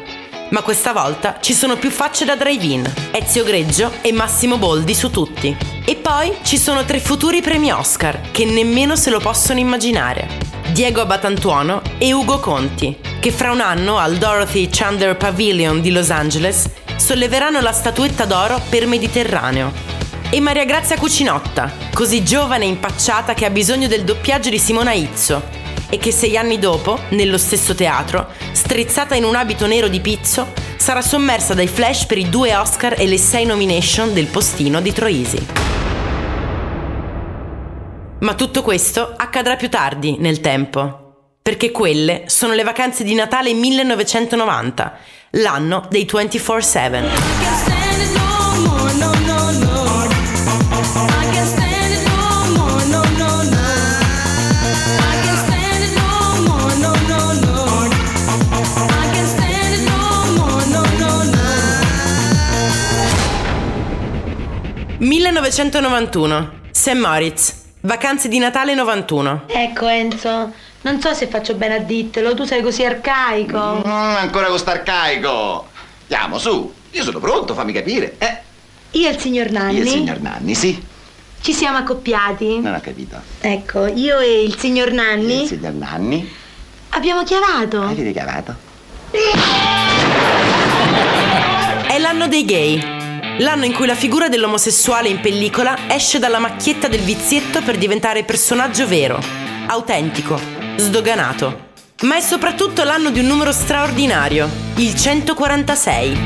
Ma 0.50 0.62
questa 0.62 0.94
volta 0.94 1.40
ci 1.42 1.54
sono 1.54 1.76
più 1.76 1.90
facce 1.90 2.24
da 2.24 2.36
drive-in, 2.36 2.90
Ezio 3.12 3.44
Greggio 3.44 3.92
e 4.02 4.14
Massimo 4.14 4.58
Boldi 4.58 4.94
su 4.94 5.10
tutti. 5.10 5.58
E 5.84 5.96
poi 5.96 6.34
ci 6.44 6.58
sono 6.58 6.86
tre 6.86 7.00
futuri 7.00 7.42
premi 7.42 7.72
Oscar 7.72 8.32
che 8.32 8.46
nemmeno 8.46 8.96
se 8.96 9.10
lo 9.10 9.20
possono 9.20 9.60
immaginare. 9.60 10.30
Diego 10.72 11.02
Abatantuono 11.02 11.82
e 11.98 12.14
Ugo 12.14 12.40
Conti, 12.40 12.96
che 13.20 13.32
fra 13.32 13.52
un 13.52 13.62
anno 13.62 13.98
al 13.98 14.16
Dorothy 14.18 14.70
Chandler 14.70 15.18
Pavilion 15.18 15.82
di 15.82 15.92
Los 15.92 16.12
Angeles 16.12 16.70
solleveranno 16.98 17.62
la 17.62 17.72
statuetta 17.72 18.26
d'oro 18.26 18.62
per 18.70 18.86
Mediterraneo. 18.86 19.72
E 20.30 20.42
Maria 20.42 20.66
Grazia 20.66 20.98
Cucinotta, 20.98 21.72
così 21.94 22.24
giovane 22.24 22.66
e 22.66 22.68
impacciata 22.68 23.34
che 23.34 23.46
ha 23.46 23.50
bisogno 23.50 23.88
del 23.88 24.04
doppiaggio 24.04 24.50
di 24.50 24.60
Simona 24.60 24.92
Izzo 24.92 25.42
e 25.90 25.98
che 25.98 26.12
sei 26.12 26.36
anni 26.36 26.60
dopo, 26.60 27.00
nello 27.10 27.38
stesso 27.38 27.74
teatro, 27.74 28.28
strizzata 28.52 29.16
in 29.16 29.24
un 29.24 29.36
abito 29.36 29.66
nero 29.68 29.88
di 29.88 30.02
pizzo, 30.02 30.52
sarà 30.76 31.02
sommersa 31.02 31.54
dai 31.54 31.68
flash 31.68 32.06
per 32.06 32.18
i 32.18 32.30
due 32.30 32.54
Oscar 32.56 32.96
e 33.00 33.08
le 33.08 33.18
sei 33.18 33.46
nomination 33.46 34.14
del 34.14 34.28
postino 34.28 34.82
di 34.82 34.92
Troisi. 34.92 35.48
Ma 38.20 38.34
tutto 38.34 38.64
questo 38.64 39.14
accadrà 39.16 39.56
più 39.56 39.70
tardi 39.70 40.18
nel 40.20 40.42
tempo, 40.42 41.36
perché 41.42 41.72
quelle 41.72 42.24
sono 42.26 42.54
le 42.54 42.64
vacanze 42.64 43.04
di 43.04 43.14
Natale 43.14 43.54
1990, 43.54 44.98
l'anno 45.32 45.86
dei 45.90 46.06
24-7. 46.06 48.16
«1991. 65.00 66.50
St. 66.72 66.94
Moritz. 66.94 67.56
Vacanze 67.82 68.28
di 68.28 68.40
Natale 68.40 68.74
91. 68.74 69.44
Ecco 69.48 69.88
Enzo, 69.88 70.52
non 70.82 71.02
so 71.02 71.14
se 71.14 71.28
faccio 71.28 71.56
bene 71.56 71.76
a 71.76 71.80
dirtelo, 71.80 72.34
tu 72.34 72.44
sei 72.46 72.62
così 72.62 72.84
arcaico. 72.86 73.84
Mm, 73.86 73.90
ancora 73.92 74.48
questo 74.48 74.70
arcaico. 74.70 75.68
Andiamo, 76.10 76.38
su. 76.40 76.74
Io 76.92 77.04
sono 77.04 77.20
pronto, 77.20 77.54
fammi 77.54 77.74
capire. 77.74 78.16
Eh, 78.18 78.38
Io 78.92 79.08
e 79.10 79.12
il 79.12 79.20
signor 79.20 79.52
Nanni 79.52 79.76
io 79.76 79.82
e 79.82 79.84
il 79.86 79.90
signor 79.90 80.20
Nanni, 80.22 80.56
sì. 80.56 80.82
ci 81.42 81.54
siamo 81.54 81.78
accoppiati. 81.78 82.60
Non 82.60 82.74
ho 82.74 82.80
capito. 82.82 83.20
Ecco, 83.42 83.86
io 83.88 84.20
e 84.20 84.44
il 84.44 84.58
signor 84.58 84.92
Nanni 84.92 85.42
Il 85.44 85.48
signor 85.48 85.74
Nanni. 85.74 86.32
abbiamo 86.90 87.24
chiavato. 87.24 87.82
Avete 87.82 88.12
chiamato? 88.14 88.56
È 91.88 91.98
l'anno 92.00 92.28
dei 92.28 92.46
gay. 92.46 92.96
L'anno 93.40 93.66
in 93.66 93.74
cui 93.74 93.86
la 93.86 93.96
figura 93.96 94.30
dell'omosessuale 94.30 95.10
in 95.10 95.20
pellicola 95.20 95.78
esce 95.90 96.18
dalla 96.20 96.40
macchietta 96.40 96.88
del 96.88 97.02
vizietto 97.02 97.62
per 97.62 97.78
diventare 97.78 98.24
personaggio 98.24 98.88
vero, 98.88 99.20
autentico, 99.68 100.40
sdoganato. 100.78 101.66
Ma 102.04 102.16
è 102.16 102.22
soprattutto 102.22 102.84
l'anno 102.84 103.10
di 103.10 103.20
un 103.20 103.26
numero 103.26 103.52
straordinario, 103.52 104.48
il 104.76 104.96
146. 104.96 106.18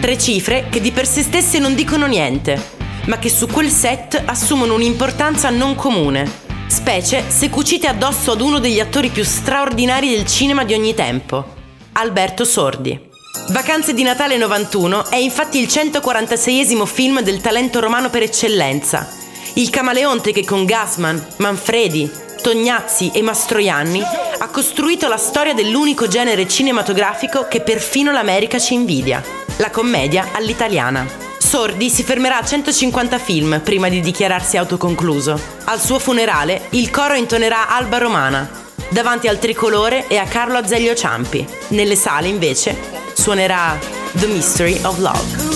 Tre 0.00 0.18
cifre 0.18 0.66
che 0.68 0.80
di 0.80 0.92
per 0.92 1.06
se 1.06 1.22
stesse 1.22 1.58
non 1.58 1.74
dicono 1.74 2.06
niente, 2.06 2.74
ma 3.06 3.18
che 3.18 3.30
su 3.30 3.46
quel 3.46 3.70
set 3.70 4.22
assumono 4.24 4.74
un'importanza 4.74 5.48
non 5.48 5.74
comune, 5.74 6.30
specie 6.66 7.24
se 7.28 7.48
cucite 7.48 7.86
addosso 7.86 8.32
ad 8.32 8.40
uno 8.40 8.58
degli 8.58 8.80
attori 8.80 9.08
più 9.08 9.24
straordinari 9.24 10.10
del 10.10 10.26
cinema 10.26 10.64
di 10.64 10.74
ogni 10.74 10.94
tempo, 10.94 11.54
Alberto 11.92 12.44
Sordi. 12.44 13.08
Vacanze 13.50 13.94
di 13.94 14.02
Natale 14.02 14.36
91 14.36 15.08
è 15.08 15.16
infatti 15.16 15.58
il 15.58 15.66
146esimo 15.66 16.84
film 16.84 17.20
del 17.20 17.40
talento 17.40 17.80
romano 17.80 18.10
per 18.10 18.22
eccellenza. 18.22 19.08
Il 19.54 19.70
camaleonte 19.70 20.32
che 20.32 20.44
con 20.44 20.64
Gassman, 20.64 21.24
Manfredi, 21.36 22.24
Tognazzi 22.46 23.10
e 23.12 23.22
Mastroianni 23.22 24.00
ha 24.38 24.48
costruito 24.50 25.08
la 25.08 25.16
storia 25.16 25.52
dell'unico 25.52 26.06
genere 26.06 26.46
cinematografico 26.46 27.48
che 27.48 27.60
perfino 27.60 28.12
l'America 28.12 28.60
ci 28.60 28.74
invidia, 28.74 29.20
la 29.56 29.68
commedia 29.70 30.28
all'italiana. 30.32 31.04
Sordi 31.38 31.90
si 31.90 32.04
fermerà 32.04 32.38
a 32.38 32.44
150 32.44 33.18
film 33.18 33.60
prima 33.64 33.88
di 33.88 34.00
dichiararsi 34.00 34.56
autoconcluso. 34.58 35.40
Al 35.64 35.80
suo 35.80 35.98
funerale 35.98 36.68
il 36.70 36.88
coro 36.88 37.14
intonerà 37.14 37.68
Alba 37.68 37.98
Romana, 37.98 38.48
davanti 38.90 39.26
al 39.26 39.40
tricolore 39.40 40.06
e 40.06 40.16
a 40.16 40.26
Carlo 40.26 40.56
Azeglio 40.56 40.94
Ciampi. 40.94 41.44
Nelle 41.70 41.96
sale 41.96 42.28
invece 42.28 42.76
suonerà 43.12 43.76
The 44.12 44.26
Mystery 44.28 44.78
of 44.84 44.98
Love. 44.98 45.46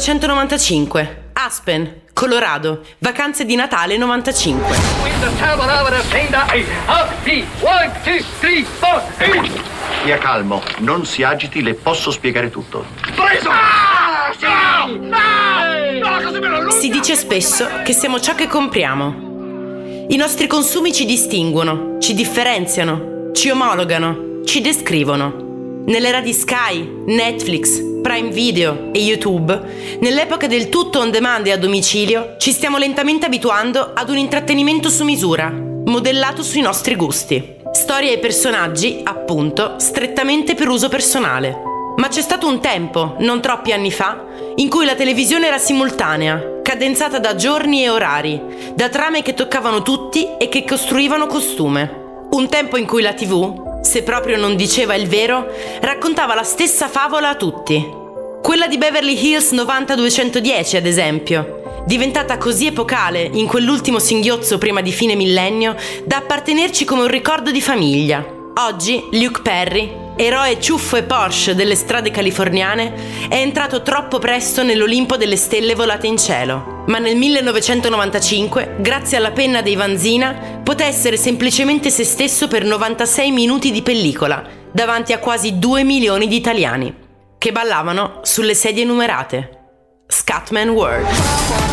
1995. 0.00 1.28
Aspen, 1.34 2.02
Colorado. 2.14 2.80
Vacanze 2.98 3.44
di 3.44 3.54
Natale 3.54 3.98
95. 3.98 4.74
Stia 10.00 10.16
calmo, 10.16 10.62
non 10.78 11.04
si 11.04 11.22
agiti, 11.22 11.62
le 11.62 11.74
posso 11.74 12.10
spiegare 12.10 12.48
tutto. 12.48 12.86
Preso! 13.14 13.50
Si 16.70 16.88
dice 16.88 17.14
spesso 17.14 17.68
che 17.84 17.92
siamo 17.92 18.18
ciò 18.20 18.34
che 18.34 18.46
compriamo. 18.46 20.06
I 20.08 20.16
nostri 20.16 20.46
consumi 20.46 20.94
ci 20.94 21.04
distinguono, 21.04 21.98
ci 22.00 22.14
differenziano, 22.14 23.30
ci 23.32 23.50
omologano, 23.50 24.40
ci 24.46 24.62
descrivono. 24.62 25.49
Nell'era 25.90 26.20
di 26.20 26.32
Sky, 26.32 27.02
Netflix, 27.06 27.82
Prime 28.00 28.30
Video 28.30 28.90
e 28.92 29.00
YouTube, 29.00 29.98
nell'epoca 29.98 30.46
del 30.46 30.68
tutto 30.68 31.00
on 31.00 31.10
demand 31.10 31.48
e 31.48 31.50
a 31.50 31.56
domicilio, 31.56 32.36
ci 32.38 32.52
stiamo 32.52 32.78
lentamente 32.78 33.26
abituando 33.26 33.90
ad 33.92 34.08
un 34.08 34.16
intrattenimento 34.16 34.88
su 34.88 35.02
misura, 35.02 35.50
modellato 35.50 36.44
sui 36.44 36.60
nostri 36.60 36.94
gusti. 36.94 37.56
Storie 37.72 38.12
e 38.12 38.18
personaggi, 38.18 39.00
appunto, 39.02 39.80
strettamente 39.80 40.54
per 40.54 40.68
uso 40.68 40.88
personale. 40.88 41.60
Ma 41.96 42.06
c'è 42.06 42.22
stato 42.22 42.46
un 42.46 42.60
tempo, 42.60 43.16
non 43.18 43.40
troppi 43.40 43.72
anni 43.72 43.90
fa, 43.90 44.26
in 44.54 44.68
cui 44.68 44.84
la 44.84 44.94
televisione 44.94 45.48
era 45.48 45.58
simultanea, 45.58 46.60
cadenzata 46.62 47.18
da 47.18 47.34
giorni 47.34 47.82
e 47.82 47.90
orari, 47.90 48.40
da 48.76 48.88
trame 48.88 49.22
che 49.22 49.34
toccavano 49.34 49.82
tutti 49.82 50.36
e 50.38 50.48
che 50.48 50.64
costruivano 50.64 51.26
costume. 51.26 52.28
Un 52.30 52.48
tempo 52.48 52.76
in 52.76 52.86
cui 52.86 53.02
la 53.02 53.12
TV, 53.12 53.69
se 53.80 54.02
proprio 54.02 54.36
non 54.36 54.56
diceva 54.56 54.94
il 54.94 55.08
vero, 55.08 55.46
raccontava 55.80 56.34
la 56.34 56.42
stessa 56.42 56.88
favola 56.88 57.30
a 57.30 57.36
tutti. 57.36 57.98
Quella 58.42 58.66
di 58.66 58.78
Beverly 58.78 59.16
Hills 59.22 59.52
90210, 59.52 60.76
ad 60.76 60.86
esempio, 60.86 61.82
diventata 61.86 62.38
così 62.38 62.66
epocale 62.66 63.28
in 63.32 63.46
quell'ultimo 63.46 63.98
singhiozzo 63.98 64.58
prima 64.58 64.80
di 64.80 64.92
fine 64.92 65.14
millennio 65.14 65.76
da 66.04 66.18
appartenerci 66.18 66.84
come 66.84 67.02
un 67.02 67.08
ricordo 67.08 67.50
di 67.50 67.60
famiglia. 67.60 68.24
Oggi 68.56 69.02
Luke 69.12 69.40
Perry, 69.42 69.90
eroe 70.20 70.60
ciuffo 70.60 70.96
e 70.96 71.02
Porsche 71.02 71.54
delle 71.54 71.74
strade 71.74 72.10
californiane, 72.10 73.28
è 73.28 73.36
entrato 73.36 73.80
troppo 73.80 74.18
presto 74.18 74.62
nell'Olimpo 74.62 75.16
delle 75.16 75.36
stelle 75.36 75.74
volate 75.74 76.08
in 76.08 76.18
cielo. 76.18 76.84
Ma 76.88 76.98
nel 76.98 77.16
1995, 77.16 78.76
grazie 78.80 79.16
alla 79.16 79.30
penna 79.30 79.62
dei 79.62 79.76
Vanzina, 79.76 80.60
poté 80.62 80.84
essere 80.84 81.16
semplicemente 81.16 81.88
se 81.88 82.04
stesso 82.04 82.48
per 82.48 82.64
96 82.64 83.30
minuti 83.30 83.70
di 83.70 83.80
pellicola, 83.80 84.44
davanti 84.70 85.14
a 85.14 85.18
quasi 85.18 85.58
2 85.58 85.84
milioni 85.84 86.28
di 86.28 86.36
italiani, 86.36 86.94
che 87.38 87.52
ballavano 87.52 88.20
sulle 88.22 88.54
sedie 88.54 88.84
numerate. 88.84 89.58
Scatman 90.06 90.68
World. 90.68 91.69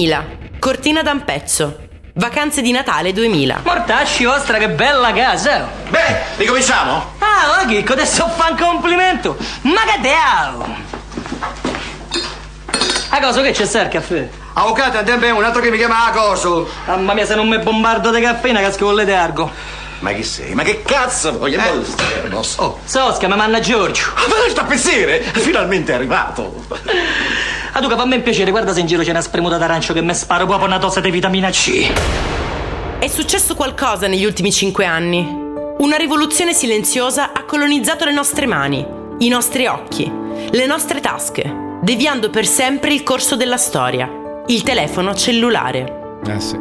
2000. 0.00 0.24
Cortina 0.58 1.02
d'Ampezzo. 1.02 1.88
Vacanze 2.14 2.62
di 2.62 2.72
Natale 2.72 3.12
2000. 3.12 3.60
Mortacci 3.64 4.24
vostra, 4.24 4.56
che 4.56 4.70
bella 4.70 5.12
casa! 5.12 5.68
Beh, 5.88 6.36
ricominciamo? 6.36 7.12
Ah, 7.18 7.60
oh, 7.60 7.66
Chicco, 7.66 7.92
adesso 7.92 8.26
fa 8.28 8.48
un 8.50 8.56
complimento! 8.56 9.36
Ma 9.62 9.82
che 9.82 10.00
diavolo! 10.00 10.74
A 13.10 13.20
cosa 13.20 13.42
che 13.42 13.50
c'è 13.50 13.66
sta 13.66 13.82
il 13.82 13.88
caffè? 13.88 14.28
Avvocato, 14.54 14.98
andiamo 14.98 15.36
un 15.36 15.44
altro 15.44 15.60
che 15.60 15.70
mi 15.70 15.76
chiama 15.76 16.06
a 16.06 16.10
coso. 16.12 16.68
Mamma 16.86 17.12
mia, 17.12 17.26
se 17.26 17.34
non 17.34 17.46
mi 17.46 17.58
bombardo 17.58 18.10
di 18.10 18.22
caffeina, 18.22 18.60
casco 18.60 18.86
con 18.86 18.94
le 18.94 19.04
d'argo. 19.04 19.50
Ma 20.00 20.12
chi 20.12 20.24
sei? 20.24 20.54
Ma 20.54 20.62
che 20.62 20.82
cazzo 20.82 21.36
voglio 21.38 21.60
eh. 21.60 22.28
Non 22.28 22.42
so. 22.42 22.78
Sosca, 22.84 23.28
mi 23.28 23.36
manna 23.36 23.60
Giorgio. 23.60 24.12
Ma 24.16 24.34
dove 24.34 24.50
sta 24.50 24.62
a 24.62 24.64
pensiere? 24.64 25.20
Finalmente 25.20 25.92
è 25.92 25.94
arrivato. 25.94 26.64
A 27.72 27.80
tu 27.80 27.88
che 27.88 27.94
fa 27.94 28.06
me 28.06 28.16
un 28.16 28.22
piacere, 28.22 28.50
guarda 28.50 28.72
se 28.72 28.80
in 28.80 28.86
giro 28.86 29.02
c'è 29.02 29.10
una 29.10 29.20
spremuta 29.20 29.58
d'arancio 29.58 29.92
che 29.92 30.00
mi 30.00 30.14
sparo 30.14 30.46
proprio 30.46 30.66
una 30.66 30.78
dose 30.78 31.00
di 31.02 31.10
vitamina 31.10 31.50
C. 31.50 31.90
È 32.98 33.08
successo 33.08 33.54
qualcosa 33.54 34.06
negli 34.06 34.24
ultimi 34.24 34.50
cinque 34.50 34.86
anni. 34.86 35.48
Una 35.78 35.96
rivoluzione 35.96 36.54
silenziosa 36.54 37.32
ha 37.32 37.44
colonizzato 37.44 38.06
le 38.06 38.12
nostre 38.12 38.46
mani, 38.46 38.86
i 39.18 39.28
nostri 39.28 39.66
occhi, 39.66 40.10
le 40.50 40.66
nostre 40.66 41.00
tasche, 41.00 41.78
deviando 41.82 42.30
per 42.30 42.46
sempre 42.46 42.92
il 42.92 43.02
corso 43.02 43.36
della 43.36 43.56
storia, 43.58 44.10
il 44.46 44.62
telefono 44.62 45.14
cellulare. 45.14 45.99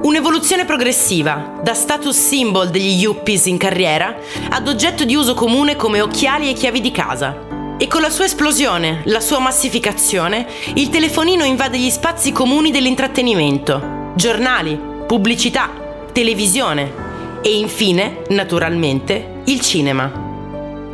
Un'evoluzione 0.01 0.65
progressiva, 0.65 1.59
da 1.61 1.73
status 1.73 2.17
symbol 2.17 2.69
degli 2.69 3.01
yuppies 3.01 3.45
in 3.45 3.57
carriera 3.57 4.15
ad 4.49 4.67
oggetto 4.67 5.03
di 5.03 5.15
uso 5.15 5.33
comune 5.33 5.75
come 5.75 6.01
occhiali 6.01 6.49
e 6.49 6.53
chiavi 6.53 6.81
di 6.81 6.91
casa. 6.91 7.47
E 7.77 7.87
con 7.87 8.01
la 8.01 8.09
sua 8.09 8.25
esplosione, 8.25 9.01
la 9.05 9.19
sua 9.19 9.39
massificazione, 9.39 10.47
il 10.75 10.89
telefonino 10.89 11.43
invade 11.43 11.77
gli 11.77 11.89
spazi 11.89 12.31
comuni 12.31 12.71
dell'intrattenimento, 12.71 14.11
giornali, 14.15 14.79
pubblicità, 15.05 15.69
televisione 16.11 17.39
e 17.41 17.57
infine, 17.57 18.23
naturalmente, 18.29 19.41
il 19.45 19.61
cinema. 19.61 20.11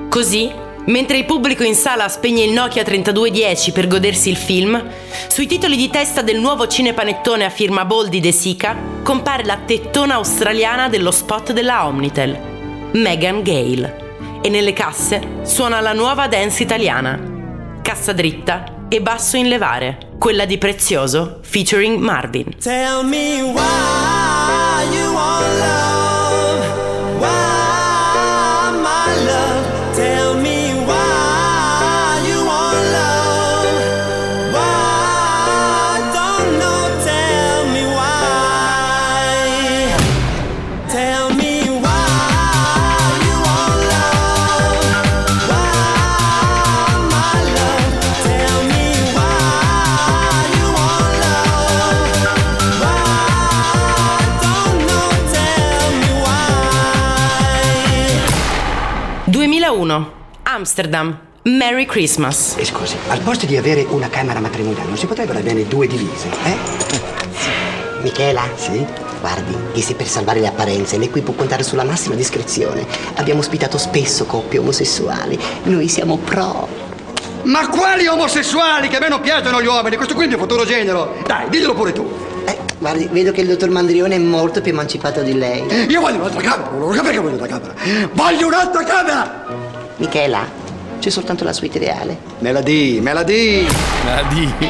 Così, 0.10 0.52
mentre 0.86 1.18
il 1.18 1.26
pubblico 1.26 1.64
in 1.64 1.76
sala 1.76 2.08
spegne 2.10 2.44
il 2.44 2.52
Nokia 2.52 2.84
3210 2.84 3.72
per 3.72 3.88
godersi 3.88 4.30
il 4.30 4.38
film, 4.38 4.84
sui 5.28 5.48
titoli 5.48 5.76
di 5.76 5.90
testa 5.90 6.22
del 6.22 6.40
nuovo 6.40 6.68
cinepanettone 6.68 7.46
a 7.46 7.50
firma 7.50 7.86
Boldi 7.86 8.20
De 8.20 8.32
Sica 8.32 8.76
compare 9.04 9.46
la 9.46 9.58
tettona 9.66 10.16
australiana 10.16 10.90
dello 10.90 11.12
spot 11.12 11.54
della 11.54 11.86
Omnitel, 11.88 12.38
Megan 12.94 13.42
Gale. 13.42 14.04
E 14.42 14.50
nelle 14.50 14.74
casse 14.74 15.40
suona 15.44 15.80
la 15.80 15.94
nuova 15.94 16.28
dance 16.28 16.62
italiana. 16.62 17.20
Cassa 17.82 18.14
dritta 18.14 18.86
e 18.90 19.02
basso 19.02 19.38
in 19.38 19.48
levare, 19.48 20.14
quella 20.20 20.46
di 20.46 20.58
Prezioso 20.58 21.40
featuring 21.42 21.98
Marvin. 22.00 22.56
Tell 22.60 23.04
me 23.04 23.42
why 23.42 24.15
Amsterdam. 60.56 61.20
Merry 61.44 61.86
Christmas. 61.86 62.56
E 62.58 62.64
scusi, 62.64 62.96
al 63.10 63.20
posto 63.20 63.46
di 63.46 63.58
avere 63.58 63.86
una 63.90 64.08
camera 64.08 64.40
matrimoniale 64.40 64.88
non 64.88 64.98
si 64.98 65.06
potrebbero 65.06 65.40
avere 65.40 65.68
due 65.68 65.86
divise, 65.86 66.30
eh? 66.46 66.56
Michela? 68.02 68.48
Sì? 68.56 68.86
Guardi, 69.20 69.54
che 69.74 69.82
se 69.82 69.96
per 69.96 70.08
salvare 70.08 70.40
le 70.40 70.48
apparenze 70.48 70.98
lei 70.98 71.10
qui 71.10 71.20
può 71.20 71.34
contare 71.34 71.62
sulla 71.62 71.84
massima 71.84 72.16
discrezione. 72.16 72.88
Abbiamo 73.16 73.42
ospitato 73.42 73.78
spesso 73.78 74.26
coppie 74.26 74.60
omosessuali. 74.60 75.38
Noi 75.64 75.90
siamo 75.90 76.18
pro. 76.20 76.70
Ma 77.44 77.68
quali 77.68 78.08
omosessuali 78.08 78.88
che 78.88 78.96
a 78.96 79.00
me 79.02 79.10
non 79.10 79.20
piacciono 79.20 79.62
gli 79.62 79.68
uomini? 79.68 79.98
Questo 79.98 80.16
quindi 80.16 80.36
è 80.36 80.38
un 80.38 80.44
futuro 80.44 80.64
genero. 80.64 81.18
Dai, 81.26 81.50
diglielo 81.50 81.74
pure 81.74 81.92
tu. 81.92 82.10
Eh, 82.46 82.58
guardi, 82.78 83.10
vedo 83.12 83.34
che 83.34 83.42
il 83.42 83.48
dottor 83.48 83.70
Mandrione 83.72 84.16
è 84.16 84.20
molto 84.20 84.62
più 84.62 84.72
emancipato 84.72 85.22
di 85.22 85.38
lei. 85.38 85.66
Io 85.90 86.00
voglio 86.00 86.20
un'altra 86.20 86.40
camera, 86.40 86.70
non 86.70 86.88
capisco 86.88 87.04
perché 87.04 87.20
voglio 87.20 87.36
un'altra 87.36 87.60
camera. 87.60 88.10
Voglio 88.14 88.48
un'altra 88.48 88.84
camera! 88.86 89.65
Michela, 89.98 90.46
c'è 91.00 91.10
soltanto 91.10 91.44
la 91.44 91.54
suite 91.54 91.78
ideale. 91.78 92.18
Me 92.40 92.52
la 92.52 92.62
di, 92.62 93.00
me 93.02 93.14
la 93.14 93.24
di. 93.24 93.66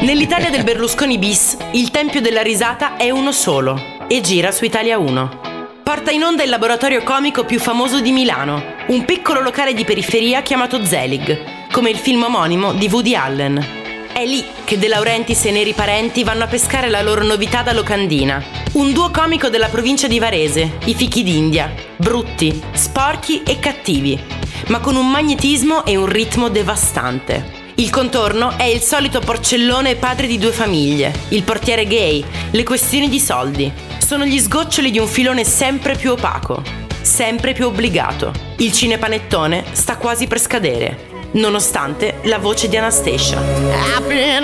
Nell'Italia 0.02 0.50
del 0.50 0.62
Berlusconi 0.62 1.18
bis, 1.18 1.56
il 1.72 1.90
tempio 1.90 2.20
della 2.20 2.42
risata 2.42 2.96
è 2.96 3.10
uno 3.10 3.32
solo 3.32 3.80
e 4.06 4.20
gira 4.20 4.52
su 4.52 4.64
Italia 4.64 4.98
1. 4.98 5.40
Porta 5.82 6.10
in 6.12 6.22
onda 6.22 6.44
il 6.44 6.50
laboratorio 6.50 7.02
comico 7.02 7.44
più 7.44 7.58
famoso 7.58 8.00
di 8.00 8.12
Milano, 8.12 8.62
un 8.88 9.04
piccolo 9.04 9.40
locale 9.40 9.74
di 9.74 9.84
periferia 9.84 10.42
chiamato 10.42 10.84
Zelig, 10.84 11.70
come 11.72 11.90
il 11.90 11.96
film 11.96 12.22
omonimo 12.22 12.72
di 12.72 12.88
Woody 12.88 13.14
Allen. 13.14 13.84
È 14.12 14.24
lì 14.24 14.44
che 14.64 14.78
De 14.78 14.88
Laurentiis 14.88 15.44
e 15.44 15.48
i 15.50 15.52
Neri 15.52 15.74
Parenti 15.74 16.24
vanno 16.24 16.44
a 16.44 16.48
pescare 16.48 16.88
la 16.88 17.02
loro 17.02 17.22
novità 17.24 17.62
da 17.62 17.72
locandina. 17.72 18.42
Un 18.72 18.92
duo 18.92 19.10
comico 19.10 19.48
della 19.48 19.68
provincia 19.68 20.06
di 20.06 20.18
Varese, 20.18 20.78
i 20.86 20.94
fichi 20.94 21.22
d'India, 21.22 21.72
brutti, 21.96 22.62
sporchi 22.72 23.42
e 23.42 23.58
cattivi, 23.58 24.18
ma 24.68 24.80
con 24.80 24.96
un 24.96 25.10
magnetismo 25.10 25.84
e 25.84 25.96
un 25.96 26.06
ritmo 26.06 26.48
devastante. 26.48 27.64
Il 27.76 27.90
contorno 27.90 28.56
è 28.56 28.64
il 28.64 28.80
solito 28.80 29.20
porcellone 29.20 29.96
padre 29.96 30.26
di 30.26 30.38
due 30.38 30.52
famiglie, 30.52 31.12
il 31.28 31.42
portiere 31.42 31.86
gay, 31.86 32.24
le 32.50 32.62
questioni 32.62 33.08
di 33.08 33.20
soldi. 33.20 33.70
Sono 33.98 34.24
gli 34.24 34.38
sgoccioli 34.38 34.90
di 34.90 34.98
un 34.98 35.06
filone 35.06 35.44
sempre 35.44 35.94
più 35.94 36.12
opaco, 36.12 36.62
sempre 37.02 37.52
più 37.52 37.66
obbligato. 37.66 38.32
Il 38.56 38.72
cinepanettone 38.72 39.64
sta 39.72 39.96
quasi 39.96 40.26
per 40.26 40.40
scadere, 40.40 41.28
nonostante 41.32 42.20
la 42.22 42.38
voce 42.38 42.68
di 42.68 42.76
Anastasia. 42.76 43.38
I've 43.38 44.36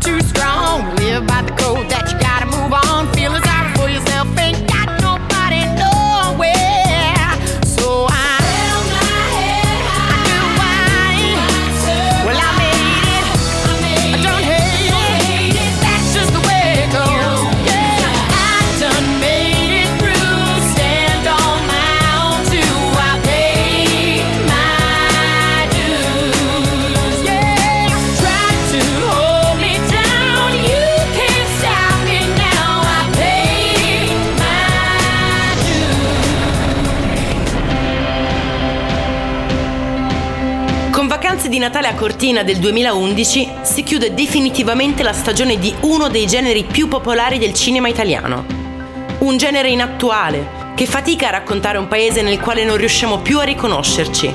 too 0.00 0.20
strong. 0.20 0.94
Live 0.96 1.26
by 1.26 1.42
the 1.42 1.52
code 1.52 1.88
that 1.90 2.07
di 41.58 41.64
Natale 41.64 41.88
a 41.88 41.94
Cortina 41.94 42.44
del 42.44 42.58
2011 42.58 43.48
si 43.62 43.82
chiude 43.82 44.14
definitivamente 44.14 45.02
la 45.02 45.12
stagione 45.12 45.58
di 45.58 45.74
uno 45.80 46.06
dei 46.06 46.24
generi 46.24 46.62
più 46.62 46.86
popolari 46.86 47.38
del 47.38 47.52
cinema 47.52 47.88
italiano. 47.88 48.46
Un 49.18 49.36
genere 49.36 49.68
inattuale 49.68 50.72
che 50.76 50.86
fatica 50.86 51.26
a 51.26 51.32
raccontare 51.32 51.76
un 51.78 51.88
paese 51.88 52.22
nel 52.22 52.38
quale 52.38 52.62
non 52.62 52.76
riusciamo 52.76 53.18
più 53.18 53.40
a 53.40 53.42
riconoscerci. 53.42 54.32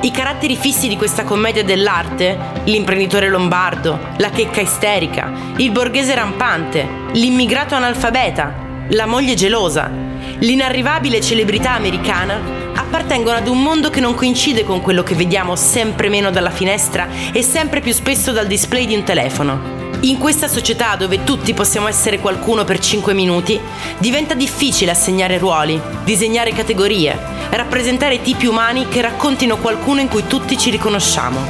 I 0.00 0.10
caratteri 0.10 0.56
fissi 0.56 0.88
di 0.88 0.96
questa 0.96 1.24
commedia 1.24 1.62
dell'arte, 1.62 2.38
l'imprenditore 2.64 3.28
lombardo, 3.28 3.98
la 4.16 4.30
checca 4.30 4.62
isterica, 4.62 5.30
il 5.58 5.70
borghese 5.70 6.14
rampante, 6.14 6.88
l'immigrato 7.12 7.74
analfabeta, 7.74 8.86
la 8.88 9.04
moglie 9.04 9.34
gelosa, 9.34 9.90
l'inarrivabile 10.38 11.20
celebrità 11.20 11.72
americana, 11.72 12.63
appartengono 12.94 13.38
ad 13.38 13.48
un 13.48 13.60
mondo 13.60 13.90
che 13.90 13.98
non 13.98 14.14
coincide 14.14 14.62
con 14.62 14.80
quello 14.80 15.02
che 15.02 15.16
vediamo 15.16 15.56
sempre 15.56 16.08
meno 16.08 16.30
dalla 16.30 16.50
finestra 16.50 17.08
e 17.32 17.42
sempre 17.42 17.80
più 17.80 17.92
spesso 17.92 18.30
dal 18.30 18.46
display 18.46 18.86
di 18.86 18.94
un 18.94 19.02
telefono. 19.02 19.98
In 20.02 20.16
questa 20.16 20.46
società 20.46 20.94
dove 20.94 21.24
tutti 21.24 21.54
possiamo 21.54 21.88
essere 21.88 22.20
qualcuno 22.20 22.62
per 22.62 22.78
5 22.78 23.12
minuti, 23.12 23.60
diventa 23.98 24.34
difficile 24.34 24.92
assegnare 24.92 25.38
ruoli, 25.38 25.80
disegnare 26.04 26.52
categorie, 26.52 27.18
rappresentare 27.50 28.22
tipi 28.22 28.46
umani 28.46 28.86
che 28.86 29.00
raccontino 29.00 29.56
qualcuno 29.56 29.98
in 29.98 30.08
cui 30.08 30.28
tutti 30.28 30.56
ci 30.56 30.70
riconosciamo. 30.70 31.40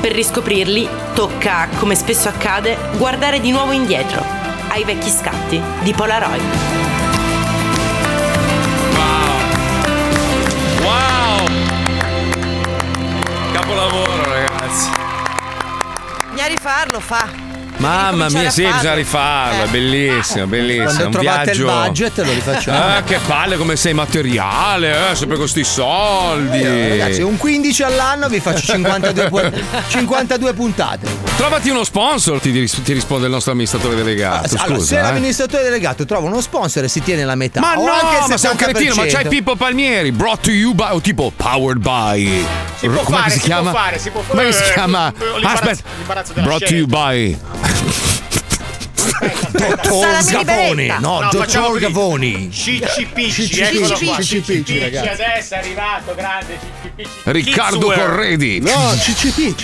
Per 0.00 0.12
riscoprirli, 0.12 0.88
tocca, 1.12 1.68
come 1.76 1.94
spesso 1.94 2.28
accade, 2.28 2.74
guardare 2.96 3.40
di 3.40 3.50
nuovo 3.50 3.72
indietro, 3.72 4.24
ai 4.68 4.84
vecchi 4.84 5.10
scatti 5.10 5.60
di 5.82 5.92
Polaroid. 5.92 6.85
Bisogna 16.46 16.62
rifarlo, 16.62 17.00
fa. 17.00 17.45
Mamma 17.78 18.28
mia, 18.30 18.48
sì, 18.50 18.64
bisogna 18.64 18.94
rifarlo, 18.94 19.64
è 19.64 19.68
bellissimo, 19.68 20.46
bellissimo. 20.46 20.84
Quando 20.84 21.04
un 21.04 21.10
trovate 21.10 21.50
il 21.50 21.56
viaggio. 21.62 21.82
budget 21.82 22.16
lo 22.18 22.32
rifacciamo. 22.32 22.78
Ah, 22.78 23.02
che 23.02 23.18
palle 23.26 23.56
come 23.58 23.76
sei 23.76 23.92
materiale, 23.92 25.10
eh, 25.10 25.14
sempre 25.14 25.36
con 25.36 25.46
sti 25.46 25.62
soldi. 25.64 26.58
Eh, 26.60 26.88
Ragazzi, 26.98 27.20
un 27.22 27.36
15 27.36 27.82
all'anno 27.82 28.28
vi 28.28 28.40
faccio 28.40 28.72
52, 28.72 29.28
pu- 29.28 29.40
52 29.88 30.54
puntate. 30.54 31.06
Trovati 31.36 31.68
uno 31.68 31.84
sponsor, 31.84 32.40
ti, 32.40 32.50
ris- 32.50 32.80
ti 32.82 32.92
risponde 32.94 33.26
il 33.26 33.32
nostro 33.32 33.52
amministratore 33.52 33.94
delegato. 33.94 34.56
Allora, 34.56 34.74
Scusa, 34.78 34.86
se 34.86 34.98
eh. 34.98 35.02
l'amministratore 35.02 35.62
delegato 35.64 36.04
trova 36.06 36.26
uno 36.28 36.40
sponsor 36.40 36.84
e 36.84 36.88
si 36.88 37.02
tiene 37.02 37.24
la 37.24 37.34
metà, 37.34 37.60
Ma 37.60 37.74
o 37.76 37.84
no, 37.84 37.92
anche 37.92 38.16
il 38.24 38.24
ma 38.30 38.36
sei 38.38 38.50
un 38.52 38.56
70%. 38.56 38.58
cretino, 38.58 38.94
ma 38.94 39.04
c'hai 39.06 39.28
Pippo 39.28 39.54
Palmieri, 39.54 40.12
brought 40.12 40.40
to 40.42 40.50
you 40.50 40.72
by, 40.72 40.88
o 40.92 41.00
tipo 41.00 41.30
powered 41.36 41.80
by. 41.82 42.44
Si 42.78 42.88
può 42.88 43.02
fare, 43.02 43.30
si, 43.30 43.40
può 43.50 43.62
fare, 43.70 43.98
si 43.98 44.10
può 44.10 44.22
Come 44.26 44.50
fare. 44.50 44.64
si 44.64 44.72
chiama? 44.72 45.12
Eh, 45.12 45.46
Aspetta, 45.46 45.82
brought 46.42 46.64
to 46.64 46.74
you 46.74 46.86
by. 46.86 47.38
Dottor 49.52 50.24
Gavoni, 50.30 50.86
no, 50.86 51.20
No, 51.20 51.30
facciamo 51.32 51.68
dottor 51.68 51.70
così. 51.72 51.80
Gavoni. 51.80 52.50
Cicci 52.52 53.06
Picci, 53.12 53.46
Cicci 53.46 53.60
eccolo 53.60 53.98
qua. 53.98 54.16
Cicci 54.16 54.40
Picci, 54.40 54.78
ragazzi. 54.78 55.08
adesso 55.08 55.54
è 55.54 55.58
arrivato, 55.58 56.14
grande 56.14 56.58
Cicci 56.60 56.92
Picci. 56.94 57.10
Riccardo. 57.24 57.86
Corredi. 57.86 58.60
No, 58.60 58.94
CCP. 58.96 59.54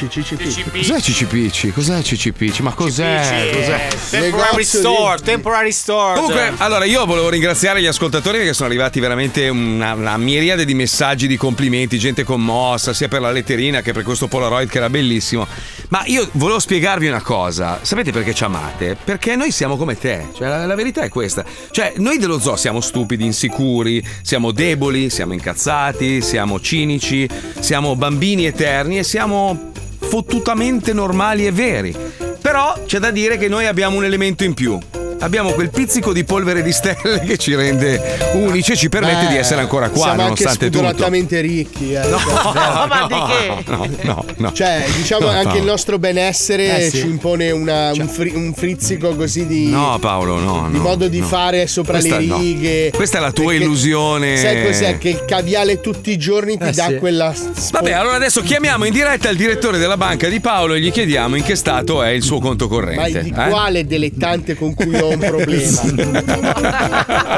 Cos'è 0.73 1.01
Cicipicci? 1.01 1.73
Cos'è 1.73 2.03
Cicipicci? 2.03 2.63
Ma 2.63 2.73
cos'è? 2.73 3.51
Cos'è? 3.53 3.89
Temporary 4.11 4.65
store, 4.65 5.21
temporary 5.23 5.73
store. 5.73 6.15
Comunque, 6.15 6.53
allora 6.59 6.85
io 6.85 7.05
volevo 7.05 7.29
ringraziare 7.29 7.81
gli 7.81 7.87
ascoltatori 7.87 8.39
perché 8.39 8.55
sono 8.55 8.69
arrivati 8.69 9.01
veramente 9.01 9.49
una, 9.49 9.95
una 9.95 10.17
miriade 10.17 10.65
di 10.65 10.75
messaggi, 10.75 11.27
di 11.27 11.37
complimenti, 11.37 11.99
gente 11.99 12.25
commossa, 12.25 12.93
sia 12.93 13.09
per 13.09 13.21
la 13.21 13.31
letterina 13.31 13.81
che 13.83 13.93
per 13.93 14.03
questo 14.03 14.29
Polaroid 14.29 14.69
che 14.69 14.79
era 14.79 14.89
bellissimo. 14.91 15.47
Ma 15.89 16.03
io 16.07 16.29
volevo 16.33 16.59
spiegarvi 16.59 17.09
una 17.09 17.23
cosa. 17.23 17.79
Sapete 17.83 18.13
perché 18.13 18.35
ci 18.35 18.45
amate? 18.45 18.97
Perché 19.03 19.37
noi 19.37 19.42
siamo 19.51 19.77
come 19.77 19.99
te. 19.99 20.29
Cioè, 20.35 20.49
la, 20.49 20.67
la 20.67 20.75
verità 20.75 21.03
è 21.03 21.09
questa. 21.09 21.45
Cioè, 21.71 21.95
noi 21.97 22.19
dello 22.19 22.39
zoo 22.39 22.57
siamo 22.57 22.81
stupidi, 22.81 23.25
insicuri, 23.25 24.05
siamo 24.23 24.53
deboli, 24.53 25.11
siamo 25.11 25.33
incazzati, 25.33 26.21
siamo 26.21 26.61
cinici, 26.61 27.29
siamo 27.59 27.97
bambini 27.97 28.47
eterni 28.47 28.99
e 28.99 29.03
siamo 29.03 29.73
fottutamente 29.99 30.93
normali 30.93 31.47
e 31.47 31.53
veri. 31.53 31.97
Però 32.41 32.83
c'è 32.87 32.99
da 32.99 33.11
dire 33.11 33.39
che 33.39 33.49
noi 33.49 33.67
abbiamo 33.67 33.97
un 33.97 34.05
elemento 34.05 34.45
in 34.45 34.55
più. 34.55 34.79
Abbiamo 35.23 35.53
quel 35.53 35.71
pizzico 35.71 36.13
di 36.13 36.25
polvere 36.25 36.63
di 36.63 36.73
stelle 36.73 37.21
che 37.25 37.37
ci 37.37 37.55
rende 37.55 38.19
unici 38.35 38.73
e 38.73 38.77
ci 38.77 38.89
permette 38.89 39.27
Beh, 39.27 39.31
di 39.33 39.37
essere 39.37 39.61
ancora 39.61 39.89
qua, 39.89 40.03
siamo 40.03 40.23
anche 40.23 40.43
nonostante 40.43 40.67
tutto. 40.67 40.79
spudoratamente 40.79 41.41
ricchi. 41.41 41.93
Eh. 41.95 42.01
No, 42.09 42.19
Cioè, 42.19 43.47
no, 43.67 43.77
no, 43.77 43.89
no, 44.03 44.25
no. 44.37 44.53
Cioè, 44.53 44.85
diciamo 44.97 45.27
No, 45.27 45.31
anche 45.39 45.59
il 45.59 45.65
nostro 45.65 45.99
benessere 46.01 46.79
Eh, 46.87 46.91
sì. 46.91 46.99
ci 46.99 47.07
impone 47.07 47.51
una- 47.53 47.93
un, 47.93 48.09
fri- 48.09 48.33
un 48.35 48.53
frizzico 48.53 49.15
così 49.15 49.47
di, 49.47 49.69
No, 49.69 49.97
Paolo, 50.01 50.39
no. 50.41 50.67
di 50.71 50.77
no, 50.79 50.83
modo 50.83 51.07
di 51.07 51.21
no. 51.21 51.27
fare 51.27 51.67
sopra 51.69 51.99
Questa 51.99 52.19
le 52.19 52.27
no. 52.27 52.39
righe. 52.39 52.91
Questa 52.93 53.19
è 53.19 53.21
la 53.21 53.31
tua 53.33 53.55
illusione. 53.55 54.37
Sai 54.37 54.65
cos'è? 54.65 54.99
Che 54.99 55.09
il 55.09 55.25
caviale 55.25 55.81
tutti 55.81 56.11
i 56.11 56.17
giorni 56.19 56.59
ti 56.59 56.65
Eh, 56.65 56.73
dà 56.73 56.87
sì. 56.89 56.97
quella. 56.97 57.33
Vabbè, 57.71 57.93
allora 57.93 58.17
adesso 58.17 58.43
chiamiamo 58.43 58.85
in 58.87 58.93
diretta 58.93 59.29
il 59.29 59.37
direttore 59.37 59.79
della 59.79 59.97
banca 59.97 60.29
di 60.29 60.41
Paolo 60.41 60.75
e 60.75 60.81
gli 60.81 60.91
chiediamo 60.91 61.37
in 61.37 61.45
che 61.45 61.55
stato 61.55 62.03
è 62.03 62.09
il 62.11 62.23
suo 62.23 62.41
conto 62.41 62.67
Ma 62.67 62.71
corrente. 62.75 63.23
di 63.23 63.29
eh? 63.31 63.49
quale 63.49 63.87
delle 63.87 64.11
tante 64.17 64.57
con 64.57 64.75
cui 64.75 64.95
ho 64.99 65.12
un 65.15 65.21
problema? 65.21 65.81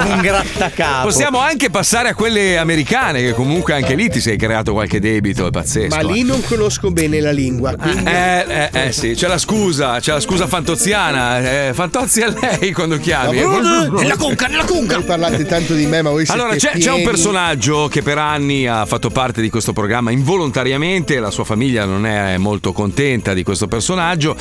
un 0.05 0.21
grattacapo. 0.21 1.07
Possiamo 1.09 1.39
anche 1.39 1.71
passare 1.71 2.11
a 2.11 2.15
quelle 2.15 2.59
americane, 2.59 3.23
che 3.23 3.33
comunque 3.33 3.75
anche 3.75 3.95
lì 3.95 4.09
ti 4.09 4.21
sei 4.21 4.37
creato 4.37 4.73
qualche 4.73 5.01
debito, 5.01 5.47
è 5.47 5.51
pazzesco. 5.51 5.95
Ma 5.95 6.03
lì 6.03 6.23
non 6.23 6.43
conosco 6.43 6.91
bene 6.91 7.21
la 7.21 7.33
lingua. 7.33 7.75
Quindi... 7.77 8.11
Eh, 8.11 8.45
eh, 8.49 8.87
eh, 8.87 8.93
sì, 8.93 9.15
c'è 9.15 9.29
la 9.29 9.39
scusa, 9.39 9.99
c'è 10.01 10.13
la 10.13 10.21
scusa 10.21 10.47
fantoziana. 10.47 11.69
Eh, 11.69 11.73
Fantozzi 11.75 12.23
a 12.23 12.33
lei 12.41 12.73
quando 12.73 12.99
chiami. 12.99 13.39
Nella 13.39 14.17
conca, 14.17 14.47
nella 14.47 14.65
conca! 14.65 14.97
Voi 14.97 15.05
parlate 15.05 15.45
tanto 15.45 15.75
di 15.75 15.87
me, 15.87 16.03
ma 16.03 16.11
voi 16.11 16.25
siete 16.25 16.41
Allora, 16.41 16.57
c'è, 16.57 16.79
c'è 16.79 16.93
un 16.93 17.03
personaggio 17.03 17.89
che 17.89 18.03
per 18.03 18.19
anni 18.19 18.67
ha 18.67 18.87
fatto 18.87 19.11
parte 19.11 19.41
di 19.41 19.51
questo 19.51 19.73
programma 19.73 20.11
involontariamente, 20.11 21.19
la 21.19 21.31
sua 21.31 21.45
famiglia 21.45 21.85
non 21.85 22.07
è 22.07 22.37
molto 22.39 22.73
contenta 22.73 23.35
di 23.35 23.43
questo 23.43 23.67
personaggio, 23.67 24.37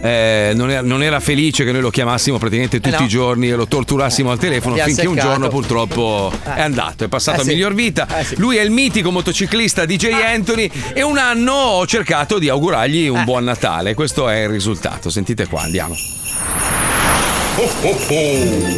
eh, 0.00 0.52
non, 0.54 0.70
era, 0.70 0.82
non 0.82 1.02
era 1.02 1.20
felice 1.20 1.64
che 1.64 1.72
noi 1.72 1.80
lo 1.80 1.90
chiamassimo 1.90 2.38
praticamente 2.38 2.61
tutti 2.68 2.88
Eh 2.88 2.92
no. 2.98 3.04
i 3.04 3.08
giorni 3.08 3.48
e 3.48 3.54
lo 3.54 3.66
torturassimo 3.66 4.30
al 4.30 4.38
telefono 4.38 4.74
Ti 4.74 4.80
ha 4.80 4.84
finché 4.84 5.06
un 5.06 5.16
giorno 5.16 5.48
purtroppo 5.48 6.32
è 6.44 6.60
andato, 6.60 7.04
è 7.04 7.08
passato 7.08 7.38
Eh 7.38 7.40
a 7.40 7.44
sì. 7.44 7.50
miglior 7.50 7.74
vita. 7.74 8.06
Eh 8.18 8.24
sì. 8.24 8.34
Lui 8.38 8.56
è 8.56 8.62
il 8.62 8.70
mitico 8.70 9.10
motociclista 9.10 9.84
DJ 9.84 10.10
Anthony 10.24 10.70
e 10.92 11.02
un 11.02 11.18
anno 11.18 11.52
ho 11.52 11.86
cercato 11.86 12.38
di 12.38 12.48
augurargli 12.48 13.04
Eh. 13.04 13.08
un 13.08 13.24
buon 13.24 13.44
Natale. 13.44 13.94
Questo 13.94 14.28
è 14.28 14.42
il 14.42 14.48
risultato. 14.48 15.10
Sentite 15.10 15.46
qua, 15.46 15.62
andiamo. 15.62 15.96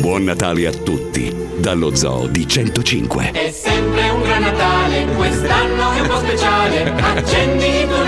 Buon 0.01 0.25
Natale 0.25 0.67
a 0.67 0.73
tutti 0.73 1.33
dallo 1.57 1.95
Zoo 1.95 2.27
di 2.27 2.47
105. 2.47 3.31
È 3.31 3.51
sempre 3.51 4.09
un 4.11 4.23
gran 4.23 4.43
Natale, 4.43 5.07
quest'anno 5.15 5.93
è 5.93 6.01
un 6.01 6.07
po' 6.09 6.19
speciale. 6.19 6.93
Accendi 7.01 7.67
il 7.67 7.87
tuo 7.89 8.05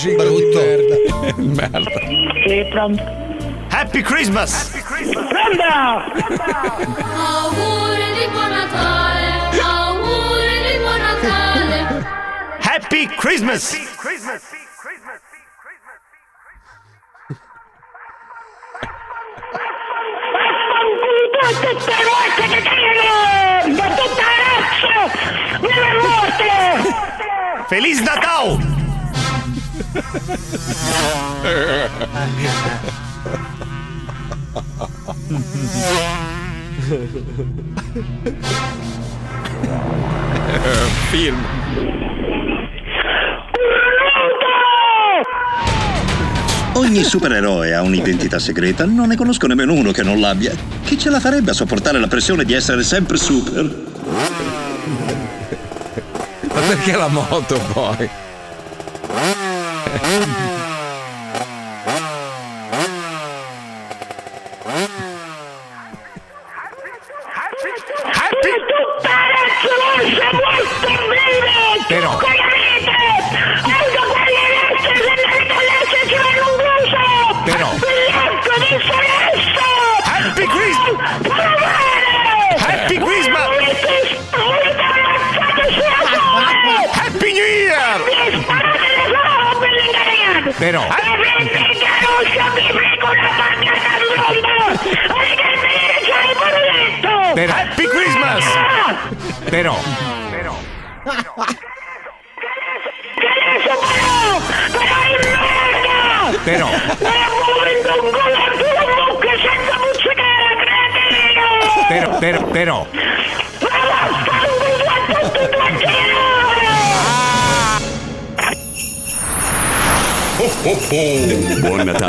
Che 0.00 0.16
jingle 0.16 0.30
di 0.30 0.44
merda. 0.54 1.68
Merda. 1.68 2.00
Sì, 2.46 2.66
pronto. 2.70 3.02
Happy 3.68 4.00
Christmas! 4.00 4.72
Auguri 7.14 8.12
di 8.14 8.26
buon 8.32 8.48
Natale, 8.48 9.60
auguri 9.60 10.62
di 10.62 10.78
buon 10.78 11.00
Natale. 11.00 12.06
Happy 12.62 13.06
Christmas! 13.08 13.76
Feliz 27.68 28.00
Natal! 28.00 28.80
Film. 41.10 41.36
Ogni 46.74 47.02
supereroe 47.04 47.74
ha 47.74 47.82
un'identità 47.82 48.38
segreta, 48.38 48.84
non 48.86 49.08
ne 49.08 49.16
conosco 49.16 49.46
nemmeno 49.46 49.72
uno 49.74 49.92
che 49.92 50.02
non 50.02 50.18
l'abbia. 50.20 50.52
Chi 50.84 50.98
ce 50.98 51.10
la 51.10 51.20
farebbe 51.20 51.50
a 51.50 51.54
sopportare 51.54 51.98
la 51.98 52.06
pressione 52.06 52.44
di 52.44 52.52
essere 52.52 52.82
sempre 52.82 53.16
super? 53.16 53.64
Ma 56.52 56.60
perché 56.66 56.96
la 56.96 57.08
moto 57.08 57.60
poi? 57.72 58.08
Yeah. 59.90 60.36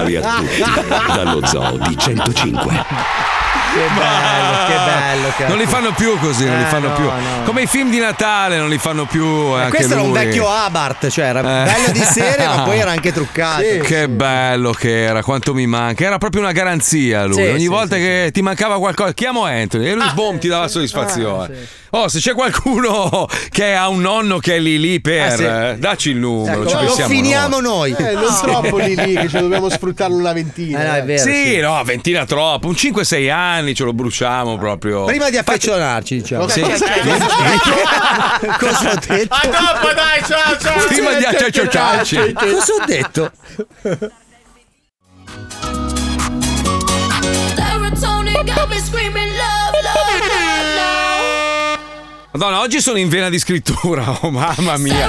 Natale 0.02 0.18
a 0.18 0.32
tutti 0.32 1.12
dallo 1.14 1.46
Zoo 1.46 1.78
di 1.78 1.96
105. 1.98 3.31
Che 3.74 3.80
bello, 3.96 4.58
che 4.68 4.74
bello. 4.92 5.34
Che 5.38 5.48
Non 5.48 5.58
li 5.58 5.66
fanno 5.66 5.92
più 5.94 6.18
così, 6.20 6.46
non 6.46 6.58
li 6.58 6.64
Eh, 6.64 6.68
fanno 6.68 6.90
no, 6.90 6.94
più. 6.96 7.04
no. 7.06 7.44
Come 7.46 7.62
i 7.62 7.68
film 7.68 7.90
di 7.90 8.00
Natale 8.00 8.58
non 8.58 8.68
li 8.70 8.78
fanno 8.78 9.06
più. 9.06 9.24
Eh, 9.26 9.60
anche 9.62 9.76
questo 9.78 9.94
era 9.94 10.02
un 10.02 10.10
lui. 10.12 10.18
vecchio 10.26 10.48
Abarth, 10.50 11.08
cioè 11.10 11.26
era 11.26 11.40
Eh. 11.40 11.44
bello 11.72 11.92
di 11.94 12.00
serie, 12.04 12.46
ma 12.48 12.62
poi 12.64 12.80
era 12.80 12.92
anche 12.92 13.14
truccato. 13.14 13.62
Che 13.82 14.10
bello 14.10 14.72
che 14.72 15.04
era, 15.04 15.24
quanto 15.24 15.54
mi 15.54 15.68
manca. 15.68 16.04
Era 16.04 16.18
proprio 16.18 16.42
una 16.42 16.52
garanzia 16.52 17.26
lui. 17.26 17.36
Sì, 17.36 17.42
Ogni 17.50 17.60
sì, 17.62 17.68
volta 17.68 17.96
che 17.96 18.30
ti 18.34 18.42
mancava 18.42 18.78
qualcosa, 18.78 19.14
chiamo 19.14 19.46
Anthony 19.46 19.88
e 19.90 19.94
lui 19.94 20.10
boom 20.14 20.38
ti 20.38 20.48
dava 20.50 20.68
soddisfazione. 20.68 21.80
Oh, 21.94 22.08
se 22.08 22.20
c'è 22.20 22.34
qualcuno 22.34 23.28
che 23.52 23.74
ha 23.76 23.90
un 23.90 24.00
nonno 24.00 24.40
che 24.40 24.56
è 24.56 24.60
lì 24.60 24.80
lì 24.80 25.02
per, 25.02 25.34
Eh, 25.34 25.36
sì. 25.36 25.44
eh, 25.44 25.76
dacci 25.78 26.10
il 26.12 26.18
numero. 26.18 26.62
Ecco, 26.62 26.70
ci 26.70 26.86
lo 26.86 26.96
finiamo 27.08 27.60
noi. 27.60 27.94
Eh, 27.98 28.14
non 28.14 28.34
troppo 28.42 28.78
lì 28.78 28.96
lì 28.96 29.14
che 29.16 29.28
ci 29.28 29.38
dobbiamo 29.38 29.70
sfruttare 29.70 30.14
una 30.14 30.32
ventina. 30.34 30.82
Eh, 30.82 30.88
no, 30.88 30.94
è 30.94 31.04
vero, 31.04 31.22
sì, 31.22 31.44
sì. 31.50 31.58
no, 31.60 31.82
ventina 31.84 32.26
troppo. 32.26 32.68
Un 32.68 32.74
5-6 32.74 33.30
anni 33.30 33.60
ce 33.74 33.84
lo 33.84 33.94
bruciamo 33.94 34.58
proprio. 34.58 35.06
Prima 35.06 35.30
di 35.30 35.38
affezionarci, 35.38 36.18
diciamo. 36.18 36.48
Sì. 36.48 36.62
Cosa 38.60 38.92
ho 38.92 39.00
detto? 39.08 39.34
A 39.34 39.48
dopo, 39.48 39.94
dai, 39.94 40.24
ciao, 40.26 40.58
ciao. 40.58 40.86
Prima 40.88 41.14
di 41.14 41.24
acciacciarci. 41.26 42.34
Cosa 42.34 42.74
ho 42.74 42.86
detto? 42.86 43.32
Serotonin 47.56 48.46
got 48.46 48.70
me 48.70 48.80
screaming 48.80 49.32
love. 49.38 49.61
Madonna, 52.42 52.62
oggi 52.62 52.82
sono 52.82 52.98
in 52.98 53.08
vena 53.08 53.30
di 53.30 53.38
scrittura, 53.38 54.18
oh 54.22 54.32
mamma 54.32 54.76
mia. 54.78 55.08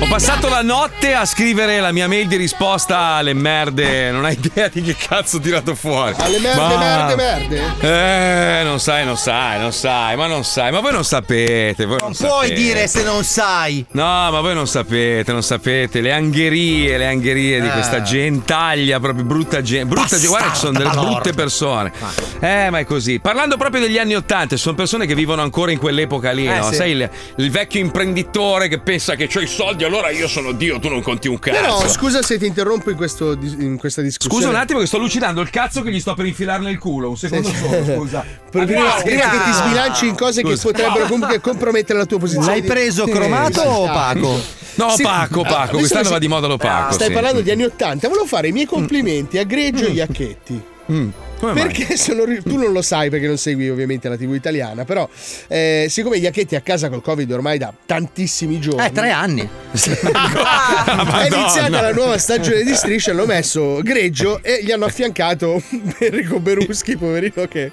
Ho 0.00 0.06
passato 0.06 0.50
la 0.50 0.60
notte 0.60 1.14
a 1.14 1.24
scrivere 1.24 1.80
la 1.80 1.92
mia 1.92 2.06
mail 2.06 2.26
di 2.26 2.36
risposta 2.36 2.98
alle 3.14 3.32
merde. 3.32 4.10
Non 4.10 4.26
hai 4.26 4.34
idea 4.34 4.68
di 4.68 4.82
che 4.82 4.94
cazzo 4.94 5.38
ho 5.38 5.40
tirato 5.40 5.74
fuori. 5.74 6.14
Alle 6.18 6.38
merde, 6.40 6.60
Ma- 6.60 6.76
merde, 6.76 7.14
merde. 7.48 8.60
Eh, 8.60 8.64
non 8.64 8.80
sai, 8.80 9.06
non 9.06 9.16
sai, 9.16 9.58
non 9.60 9.72
sai, 9.72 10.14
ma 10.16 10.26
non 10.26 10.44
sai, 10.44 10.72
ma 10.72 10.80
voi 10.80 10.92
non 10.92 11.04
sapete. 11.06 11.86
Voi 11.86 12.00
non, 12.00 12.12
Puoi 12.12 12.48
sapete. 12.48 12.54
dire 12.54 12.86
se 12.86 13.02
non 13.02 13.24
sai. 13.24 13.86
No, 13.92 14.02
ma 14.30 14.40
voi 14.42 14.52
non 14.52 14.66
sapete, 14.66 15.32
non 15.32 15.42
sapete. 15.42 16.02
Le 16.02 16.12
angherie, 16.12 16.98
le 16.98 17.06
angherie 17.06 17.62
di 17.62 17.66
Eh. 17.66 17.70
questa 17.70 18.02
gentaglia, 18.02 19.00
proprio 19.00 19.24
brutta 19.24 19.62
gente. 19.62 19.86
Brutta 19.86 20.16
gente. 20.16 20.26
Guarda, 20.26 20.52
ci 20.52 20.58
sono 20.58 20.76
delle 20.76 20.90
brutte 20.90 21.32
persone. 21.32 21.90
Eh, 22.40 22.68
ma 22.68 22.78
è 22.78 22.84
così. 22.84 23.20
Parlando 23.20 23.56
proprio 23.56 23.80
degli 23.80 23.96
anni 23.96 24.14
Ottanta, 24.14 24.54
sono 24.58 24.74
persone 24.74 25.06
che 25.06 25.14
vivono 25.14 25.40
ancora 25.40 25.70
in 25.70 25.78
quell'epoca 25.78 26.30
lì, 26.30 26.46
Eh, 26.46 26.58
no? 26.58 26.72
sì. 26.72 26.72
Sai, 26.74 26.90
il, 26.92 27.10
il 27.36 27.50
vecchio 27.50 27.80
imprenditore 27.80 28.68
che 28.68 28.78
pensa 28.80 29.14
che 29.14 29.28
ho 29.34 29.40
i 29.40 29.46
soldi, 29.46 29.84
allora 29.84 30.10
io 30.10 30.28
sono 30.28 30.52
Dio, 30.52 30.78
tu 30.78 30.88
non 30.88 31.02
conti 31.02 31.28
un 31.28 31.38
cazzo. 31.38 31.60
Però 31.60 31.88
scusa 31.88 32.22
se 32.22 32.38
ti 32.38 32.46
interrompo 32.46 32.90
in, 32.90 32.96
questo, 32.96 33.32
in 33.40 33.76
questa 33.78 34.02
discussione. 34.02 34.36
Scusa 34.44 34.48
un 34.54 34.60
attimo 34.60 34.78
che 34.80 34.86
sto 34.86 34.98
lucidando 34.98 35.40
il 35.40 35.50
cazzo 35.50 35.82
che 35.82 35.90
gli 35.90 36.00
sto 36.00 36.14
per 36.14 36.26
infilare 36.26 36.62
nel 36.62 36.78
culo. 36.78 37.08
Un 37.10 37.16
secondo 37.16 37.48
solo, 37.48 37.84
scusa. 37.84 38.24
Prima, 38.50 38.82
Wow. 38.94 39.02
che 39.02 39.10
ti 39.16 39.52
sbilanci 39.52 40.06
in 40.06 40.14
cose 40.14 40.42
che 40.42 40.50
Scusa. 40.56 40.68
potrebbero 40.70 41.06
comunque 41.06 41.40
compromettere 41.40 41.98
la 41.98 42.06
tua 42.06 42.18
posizione. 42.18 42.46
L'hai 42.46 42.62
preso 42.62 43.04
Sì, 43.04 43.10
cromato 43.12 43.60
sì, 43.60 43.66
o 43.66 43.74
sì. 43.74 43.80
opaco? 43.90 44.40
No, 44.76 44.88
Sì. 44.90 45.02
opaco, 45.02 45.40
opaco. 45.40 45.76
Quest'anno 45.78 46.04
che 46.04 46.10
va 46.10 46.18
di 46.18 46.28
moda 46.28 46.46
l'opaco. 46.46 46.92
Stai 46.94 47.08
sì. 47.08 47.12
parlando 47.12 47.40
di 47.40 47.50
anni 47.50 47.64
80. 47.64 48.08
Volevo 48.08 48.26
fare 48.26 48.48
i 48.48 48.52
miei 48.52 48.66
complimenti 48.66 49.38
a 49.38 49.44
Greggio 49.44 49.86
e 49.86 49.90
Iacchetti. 49.90 50.62
Mm. 50.92 51.08
Come 51.44 51.60
mai? 51.60 51.72
Perché 51.72 51.96
sono 52.00 52.24
tu 52.42 52.56
non 52.56 52.72
lo 52.72 52.80
sai 52.80 53.10
perché 53.10 53.26
non 53.26 53.36
segui 53.36 53.68
ovviamente 53.68 54.08
la 54.08 54.16
TV 54.16 54.32
italiana, 54.34 54.84
però 54.84 55.08
eh, 55.48 55.86
siccome 55.90 56.16
Iacchetti 56.16 56.54
è 56.54 56.58
a 56.58 56.62
casa 56.62 56.88
col 56.88 57.02
Covid 57.02 57.30
ormai 57.30 57.58
da 57.58 57.72
tantissimi 57.84 58.58
giorni. 58.60 58.86
Eh, 58.86 58.92
tre 58.92 59.10
anni. 59.10 59.42
È 59.74 61.26
iniziata 61.26 61.80
la 61.80 61.92
nuova 61.92 62.16
stagione 62.18 62.62
di 62.62 62.74
Striscia, 62.74 63.10
hanno 63.10 63.26
messo 63.26 63.80
Greggio 63.82 64.42
e 64.42 64.60
gli 64.62 64.70
hanno 64.70 64.86
affiancato 64.86 65.62
Enrico 65.98 66.40
Beruschi, 66.40 66.96
poverino 66.96 67.46
che 67.46 67.70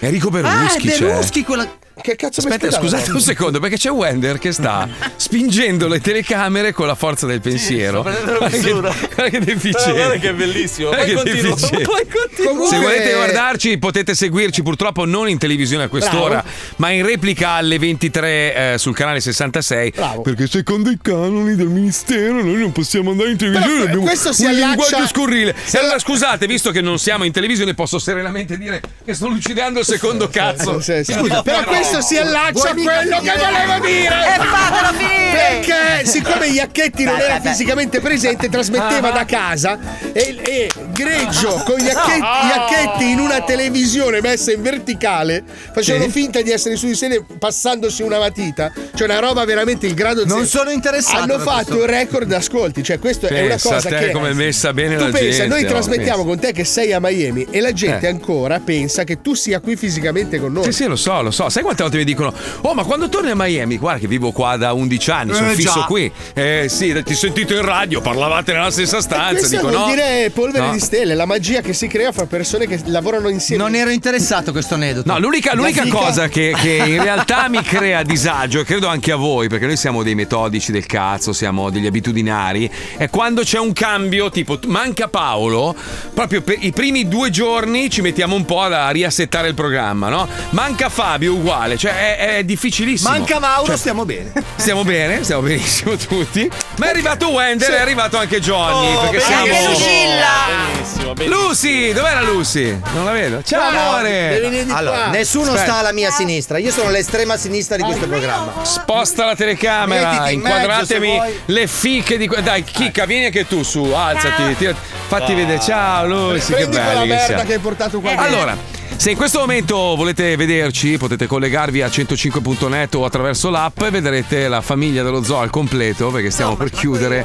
Enrico 0.00 0.28
Ah, 0.28 0.38
è 0.38 0.42
Berluschi 0.42 0.88
c'è. 0.88 0.98
Berluschi 1.06 1.42
quella. 1.42 1.78
Che 2.00 2.16
cazzo 2.16 2.40
Aspetta, 2.40 2.70
scusate 2.70 3.10
un 3.10 3.20
secondo, 3.20 3.60
perché 3.60 3.76
c'è 3.76 3.90
Wender 3.90 4.38
che 4.38 4.52
sta 4.52 4.88
spingendo 5.16 5.88
le 5.88 6.00
telecamere 6.00 6.72
con 6.72 6.86
la 6.86 6.94
forza 6.94 7.26
del 7.26 7.40
pensiero. 7.40 8.02
sto 8.02 8.10
prendendo 8.10 8.38
Guarda 8.50 8.58
che, 8.58 8.70
guarda 8.72 9.28
che 9.28 9.40
deficiente. 9.40 9.92
Guarda 9.92 10.16
che 10.16 10.32
bellissimo. 10.34 10.88
Guarda 10.88 11.04
Poi 11.14 11.24
che 11.24 11.32
deficiente. 11.42 11.82
Poi. 11.84 12.06
Comunque- 12.46 12.68
Se 12.68 12.78
volete 12.78 13.12
guardarci 13.14 13.78
potete 13.78 14.14
seguirci 14.14 14.62
purtroppo 14.62 15.04
non 15.04 15.28
in 15.28 15.38
televisione 15.38 15.84
a 15.84 15.88
quest'ora, 15.88 16.40
Bravo. 16.42 16.48
ma 16.76 16.90
in 16.90 17.04
replica 17.04 17.50
alle 17.50 17.78
23 17.78 18.72
eh, 18.72 18.78
sul 18.78 18.94
canale 18.94 19.20
66. 19.20 19.92
Bravo. 19.94 20.22
Perché 20.22 20.46
secondo 20.46 20.90
i 20.90 20.98
canoni 21.00 21.54
del 21.54 21.68
ministero 21.68 22.42
noi 22.42 22.56
non 22.56 22.72
possiamo 22.72 23.10
andare 23.10 23.30
in 23.30 23.36
televisione, 23.36 23.72
Però 23.74 23.84
abbiamo 23.84 24.02
questo 24.04 24.32
si 24.32 24.42
un 24.44 24.48
allaccia- 24.50 24.66
linguaggio 24.68 25.06
scurrile. 25.06 25.54
si 25.64 25.76
E 25.76 25.78
allora 25.80 25.98
scusate, 25.98 26.46
visto 26.46 26.70
che 26.70 26.80
non 26.80 26.98
siamo 26.98 27.24
in 27.24 27.32
televisione 27.32 27.74
posso 27.74 27.98
serenamente 27.98 28.56
dire 28.58 28.80
che 29.04 29.14
sto 29.14 29.28
lucidando 29.28 29.80
il 29.80 29.84
secondo 29.86 30.28
cazzo. 30.28 30.80
Sì, 30.80 31.02
sì, 31.04 31.12
sì. 31.12 31.20
Però 31.44 31.64
questo 31.64 31.89
si 32.00 32.16
allaccia 32.16 32.70
a 32.70 32.74
quello 32.74 33.18
che 33.20 33.32
volevo 33.36 33.84
dire! 33.86 34.14
E 34.36 34.38
fatelo 34.38 34.92
finire! 34.96 35.28
Perché 35.60 36.06
siccome 36.06 36.46
Iacchetti 36.46 37.04
non 37.04 37.18
era 37.20 37.40
fisicamente 37.40 38.00
presente, 38.00 38.48
trasmetteva 38.48 39.10
da 39.10 39.24
casa 39.24 39.78
e, 40.12 40.38
e 40.44 40.70
Greggio 40.92 41.62
con 41.64 41.78
Iacchetti, 41.80 42.20
Iacchetti 42.20 43.10
in 43.10 43.18
una 43.20 43.40
televisione 43.42 44.20
messa 44.20 44.52
in 44.52 44.62
verticale 44.62 45.42
facevano 45.72 46.04
Sì. 46.04 46.10
finta 46.10 46.40
di 46.42 46.50
essere 46.50 46.76
su 46.76 46.86
di 46.86 46.94
sé 46.94 47.24
passandosi 47.38 48.02
una 48.02 48.18
matita. 48.18 48.72
Cioè 48.94 49.08
una 49.08 49.18
roba 49.18 49.44
veramente 49.44 49.86
il 49.86 49.94
grado 49.94 50.24
Non 50.24 50.44
zero. 50.46 50.64
sono 50.64 50.70
interessato 50.70 51.18
Hanno 51.22 51.38
fatto 51.38 51.76
un 51.76 51.86
record 51.86 52.28
d'ascolti, 52.28 52.82
cioè 52.82 52.98
questo 52.98 53.26
è 53.26 53.40
una 53.40 53.48
Pensa 53.50 53.74
cosa 53.74 53.88
te 53.88 53.98
che 53.98 54.10
come 54.10 54.32
messa 54.34 54.72
bene 54.72 54.96
tu 54.96 55.04
la 55.04 55.10
pensa, 55.10 55.38
gente, 55.42 55.46
noi 55.46 55.64
oh, 55.64 55.68
trasmettiamo 55.68 56.22
pensa. 56.24 56.28
con 56.28 56.38
te 56.40 56.52
che 56.52 56.64
sei 56.64 56.92
a 56.92 57.00
Miami 57.00 57.46
e 57.50 57.60
la 57.60 57.72
gente 57.72 58.06
Eh. 58.06 58.10
ancora 58.10 58.60
pensa 58.60 59.04
che 59.04 59.20
tu 59.22 59.34
sia 59.34 59.60
qui 59.60 59.76
fisicamente 59.76 60.38
con 60.38 60.52
noi. 60.52 60.64
Sì, 60.64 60.72
sì, 60.72 60.84
lo 60.86 60.96
so, 60.96 61.22
lo 61.22 61.30
so. 61.30 61.48
Sai 61.48 61.62
quante 61.80 61.82
volte 61.82 61.96
mi 61.98 62.04
dicono: 62.04 62.32
Oh, 62.62 62.74
ma 62.74 62.84
quando 62.84 63.08
torni 63.08 63.30
a 63.30 63.34
Miami, 63.36 63.78
guarda 63.78 64.00
che 64.00 64.06
vivo 64.06 64.32
qua 64.32 64.56
da 64.56 64.72
11 64.72 65.10
anni, 65.10 65.34
sono 65.34 65.50
Eh, 65.50 65.54
fisso 65.54 65.80
già. 65.80 65.84
qui. 65.86 66.10
Eh 66.34 66.66
sì, 66.68 66.92
ti 67.04 67.12
ho 67.12 67.16
sentito 67.16 67.54
in 67.54 67.62
radio, 67.62 68.00
parlavate 68.00 68.52
nella 68.52 68.70
stessa 68.70 69.00
stanza. 69.00 69.48
Dico 69.48 69.68
vuol 69.68 69.80
no. 69.80 69.86
dire 69.86 70.30
polvere 70.32 70.66
No. 70.66 70.72
di 70.72 70.80
stelle, 70.80 71.14
la 71.14 71.24
magia 71.26 71.60
che 71.60 71.72
si 71.72 71.86
crea 71.86 72.12
fra 72.12 72.26
persone 72.26 72.66
che 72.66 72.80
lavorano 72.86 73.28
insieme. 73.28 73.62
Non 73.62 73.74
ero 73.74 73.90
interessato 73.90 74.50
a 74.50 74.52
questo 74.52 74.74
aneddoto. 74.74 75.10
No, 75.10 75.18
l'unica, 75.18 75.54
l'unica 75.54 75.86
cosa 75.88 76.28
che, 76.28 76.54
che 76.60 76.82
in 76.86 77.02
realtà 77.02 77.48
mi 77.48 77.62
crea 77.62 78.02
disagio, 78.02 78.60
e 78.60 78.64
credo 78.64 78.86
anche 78.88 79.12
a 79.12 79.16
voi, 79.16 79.48
perché 79.48 79.66
noi 79.66 79.76
siamo 79.76 80.02
dei 80.02 80.14
metodici 80.14 80.72
del 80.72 80.86
cazzo, 80.86 81.32
siamo 81.32 81.70
degli 81.70 81.86
abitudinari, 81.86 82.70
è 82.96 83.08
quando 83.08 83.42
c'è 83.42 83.58
un 83.58 83.72
cambio, 83.72 84.30
tipo 84.30 84.58
manca 84.66 85.08
Paolo, 85.08 85.74
proprio 86.14 86.42
per 86.42 86.56
i 86.60 86.72
primi 86.72 87.08
due 87.08 87.30
giorni 87.30 87.88
ci 87.90 88.00
mettiamo 88.02 88.34
un 88.34 88.44
po' 88.44 88.60
a 88.62 88.90
riassettare 88.90 89.48
il 89.48 89.54
programma, 89.54 90.08
no? 90.08 90.28
Manca 90.50 90.88
Fabio 90.88 91.34
uguale, 91.34 91.69
cioè 91.76 92.16
è, 92.16 92.36
è 92.38 92.44
difficilissimo. 92.44 93.10
Manca 93.10 93.38
Mauro, 93.38 93.66
Cioè, 93.66 93.76
stiamo 93.76 94.04
bene. 94.04 94.32
Stiamo 94.56 94.84
bene, 94.84 95.22
stiamo 95.24 95.42
benissimo 95.42 95.96
tutti. 95.96 96.50
Ma 96.76 96.86
è 96.86 96.88
arrivato 96.90 97.28
Wender, 97.30 97.70
è 97.70 97.80
arrivato 97.80 98.16
anche 98.18 98.40
Johnny. 98.40 98.94
Oh, 98.94 99.00
perché 99.02 99.20
siamo. 99.20 99.46
Lucilla! 99.46 100.26
Benissimo, 100.72 101.12
benissimo. 101.14 101.42
Lucy, 101.46 101.92
dov'era 101.92 102.20
Lucy? 102.22 102.78
Non 102.94 103.04
la 103.04 103.12
vedo. 103.12 103.42
Ciao, 103.42 103.70
Devi 104.02 104.58
amore. 104.58 104.66
Allora, 104.70 105.06
nessuno 105.08 105.52
Aspetta. 105.52 105.64
sta 105.64 105.74
alla 105.76 105.92
mia 105.92 106.10
sinistra, 106.10 106.58
io 106.58 106.70
sono 106.70 106.90
l'estrema 106.90 107.36
sinistra 107.36 107.76
di 107.76 107.82
questo 107.82 108.06
programma. 108.06 108.52
Sposta 108.62 109.24
la 109.24 109.34
telecamera, 109.34 110.10
Mettiti 110.10 110.34
in 110.34 110.40
mezzo, 110.40 110.56
inquadratemi 110.56 111.06
se 111.08 111.14
vuoi. 111.16 111.40
le 111.46 111.66
fiche 111.66 112.16
di 112.18 112.28
Dai, 112.42 112.64
Chicca, 112.64 113.04
vieni 113.06 113.26
anche 113.26 113.46
tu 113.46 113.62
su, 113.62 113.82
alzati, 113.94 114.56
tira- 114.56 114.74
fatti 115.08 115.34
vedere. 115.34 115.60
Ciao, 115.60 116.06
Lucy, 116.06 116.54
che 116.54 116.66
Prendi 116.68 116.76
che 116.76 116.82
merda 116.82 117.24
siamo. 117.24 117.42
che 117.44 117.52
hai 117.54 117.58
portato 117.58 118.00
qua. 118.00 118.14
Allora, 118.16 118.56
se 119.00 119.12
in 119.12 119.16
questo 119.16 119.38
momento 119.38 119.76
volete 119.96 120.36
vederci, 120.36 120.98
potete 120.98 121.26
collegarvi 121.26 121.80
a 121.80 121.88
105.net 121.88 122.96
o 122.96 123.06
attraverso 123.06 123.48
l'app 123.48 123.80
e 123.80 123.88
vedrete 123.90 124.46
la 124.46 124.60
famiglia 124.60 125.02
dello 125.02 125.22
zoo 125.22 125.38
al 125.40 125.48
completo, 125.48 126.10
perché 126.10 126.30
stiamo 126.30 126.54
per 126.54 126.68
chiudere 126.68 127.24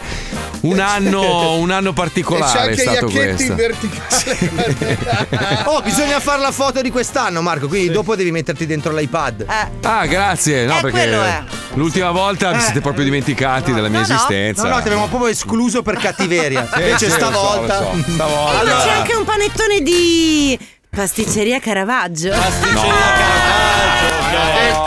un 0.61 0.79
anno, 0.79 1.55
un 1.55 1.71
anno 1.71 1.89
e 1.89 1.91
c'è 1.91 1.93
particolare. 1.93 2.59
È 2.59 2.69
anche 2.69 2.81
stato 2.81 3.07
Iacchetti 3.09 3.45
in 3.45 3.55
questo. 3.55 3.55
verticale. 3.55 5.23
Oh, 5.67 5.81
bisogna 5.81 6.21
fare 6.21 6.41
la 6.41 6.53
foto 6.53 6.81
di 6.81 6.89
quest'anno, 6.91 7.41
Marco. 7.41 7.67
Quindi 7.67 7.91
dopo 7.91 8.15
devi 8.15 8.31
metterti 8.31 8.65
dentro 8.65 8.93
l'iPad. 8.95 9.41
Eh, 9.41 9.87
Ah, 9.87 10.05
grazie. 10.05 10.65
No, 10.65 10.77
Eh, 10.77 10.81
perché 10.81 10.97
quello 10.97 11.21
è. 11.23 11.43
L'ultima 11.73 12.11
volta 12.11 12.53
vi 12.53 12.61
siete 12.61 12.79
proprio 12.79 13.03
dimenticati 13.03 13.73
della 13.73 13.89
mia 13.89 13.99
esistenza. 14.01 14.63
No, 14.63 14.69
no, 14.69 14.75
ti 14.81 14.87
avevamo 14.87 15.07
proprio 15.07 15.29
escluso 15.29 15.81
per 15.81 15.97
cattiveria. 15.97 16.67
Sì, 16.75 16.79
Invece 16.81 16.97
sì, 16.97 17.05
lo 17.05 17.11
so, 17.11 17.17
stavolta. 17.17 17.79
lo 17.79 17.85
so. 18.05 18.11
Stavolta. 18.11 18.61
Eh, 18.61 18.65
ma 18.65 18.79
c'è 18.81 18.89
anche 18.91 19.13
un 19.15 19.25
panettone 19.25 19.81
di 19.81 20.57
pasticceria 20.95 21.59
Caravaggio. 21.59 22.29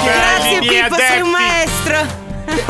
Grazie 0.02 0.58
Pippo, 0.60 0.96
sei 0.96 1.20
un 1.20 1.30
maestro. 1.30 1.57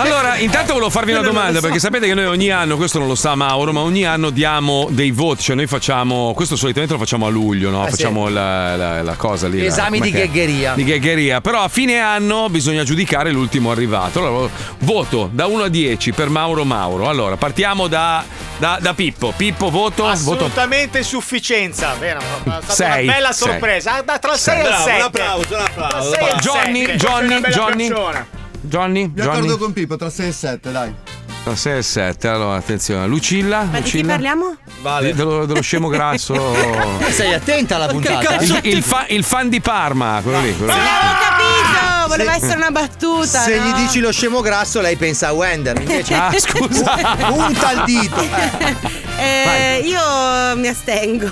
Allora, 0.00 0.36
intanto 0.36 0.74
volevo 0.74 0.90
farvi 0.90 1.10
una 1.10 1.22
domanda, 1.22 1.60
perché 1.60 1.80
sapete 1.80 2.06
che 2.06 2.14
noi 2.14 2.26
ogni 2.26 2.50
anno, 2.50 2.76
questo 2.76 2.98
non 3.00 3.08
lo 3.08 3.16
sa 3.16 3.34
Mauro, 3.34 3.72
ma 3.72 3.80
ogni 3.80 4.04
anno 4.06 4.30
diamo 4.30 4.86
dei 4.90 5.10
voti, 5.10 5.42
cioè 5.42 5.56
noi 5.56 5.66
facciamo, 5.66 6.32
questo 6.34 6.54
solitamente 6.54 6.92
lo 6.94 7.00
facciamo 7.00 7.26
a 7.26 7.30
luglio, 7.30 7.70
no? 7.70 7.84
Eh, 7.84 7.90
facciamo 7.90 8.28
sì. 8.28 8.32
la, 8.34 8.76
la- 8.76 9.02
la 9.02 9.14
cosa 9.14 9.48
lì. 9.48 9.58
la- 9.58 9.64
Esami 9.64 9.98
com'è 9.98 10.10
di 10.10 10.16
ghegheria. 10.16 10.74
Di 10.74 10.84
ghegheria, 10.84 11.40
però 11.40 11.62
a 11.62 11.68
fine 11.68 11.98
anno 11.98 12.48
bisogna 12.48 12.84
giudicare 12.84 13.32
l'ultimo 13.32 13.72
arrivato. 13.72 14.20
Allora, 14.20 14.48
voto 14.80 15.28
da 15.32 15.46
1 15.46 15.64
a 15.64 15.68
10 15.68 16.12
per 16.12 16.28
Mauro 16.28 16.64
Mauro. 16.64 17.08
Allora, 17.08 17.36
partiamo 17.36 17.88
da, 17.88 18.24
da- 18.58 18.78
da 18.80 18.94
Pippo. 18.94 19.32
Pippo, 19.36 19.68
voto? 19.68 20.04
voto. 20.04 20.12
Assolutamente 20.12 21.02
sufficienza, 21.02 21.94
vero? 21.98 22.20
Sei, 22.68 23.02
una 23.04 23.12
bella 23.14 23.32
sei. 23.32 23.48
sorpresa. 23.48 24.00
Da- 24.04 24.18
Tra 24.20 24.32
il 24.34 24.38
6 24.38 24.54
e 24.54 24.62
il 24.62 24.66
Bravo, 24.68 24.84
7. 24.84 24.96
un 24.98 25.02
applauso, 25.04 25.54
un 25.56 25.60
applauso. 25.60 26.10
Tra 26.10 26.20
il 26.20 26.24
6 26.24 26.34
il 26.34 26.40
Johnny, 26.40 26.84
7. 26.86 26.96
Johnny, 26.96 27.40
Johnny. 27.50 27.88
persona. 27.88 28.26
Johnny? 28.60 29.06
Mi 29.06 29.12
Johnny? 29.14 29.36
accordo 29.36 29.58
con 29.58 29.72
Pippo 29.72 29.96
tra 29.96 30.10
6 30.10 30.28
e 30.28 30.32
7, 30.32 30.72
dai. 30.72 30.94
Tra 31.44 31.54
6 31.54 31.78
e 31.78 31.82
7, 31.82 32.28
allora 32.28 32.56
attenzione. 32.56 33.06
Lucilla? 33.06 33.58
Ma 33.64 33.78
di 33.78 33.82
chi 33.82 33.98
Lucilla? 34.00 34.12
parliamo? 34.12 34.56
Di- 35.00 35.12
Dello, 35.12 35.44
dello 35.46 35.62
scemo 35.62 35.88
grasso. 35.88 36.34
Sei 37.10 37.32
attenta 37.32 37.76
alla 37.76 37.86
puntata. 37.88 38.38
Il, 38.40 38.60
il 38.64 38.82
fa- 38.82 39.06
il 39.08 39.24
fan 39.24 39.48
di 39.48 39.60
Parma, 39.60 40.20
quello 40.22 40.40
lì. 40.40 40.56
Quello 40.56 40.72
lì. 40.72 40.78
Ho 40.78 40.82
capito, 40.82 41.67
voleva 42.08 42.34
essere 42.34 42.56
una 42.56 42.70
battuta. 42.70 43.40
Se 43.42 43.56
no? 43.58 43.64
gli 43.66 43.72
dici 43.74 44.00
lo 44.00 44.10
scemo 44.10 44.40
grasso, 44.40 44.80
lei 44.80 44.96
pensa 44.96 45.28
a 45.28 45.32
Wender. 45.32 45.78
Invece 45.80 46.14
Ah, 46.14 46.32
scusa. 46.38 47.16
punta 47.28 47.72
il 47.72 47.82
dito. 47.84 48.96
Eh. 49.20 49.80
Eh, 49.80 49.88
io 49.88 50.54
mi 50.54 50.68
astengo. 50.68 51.28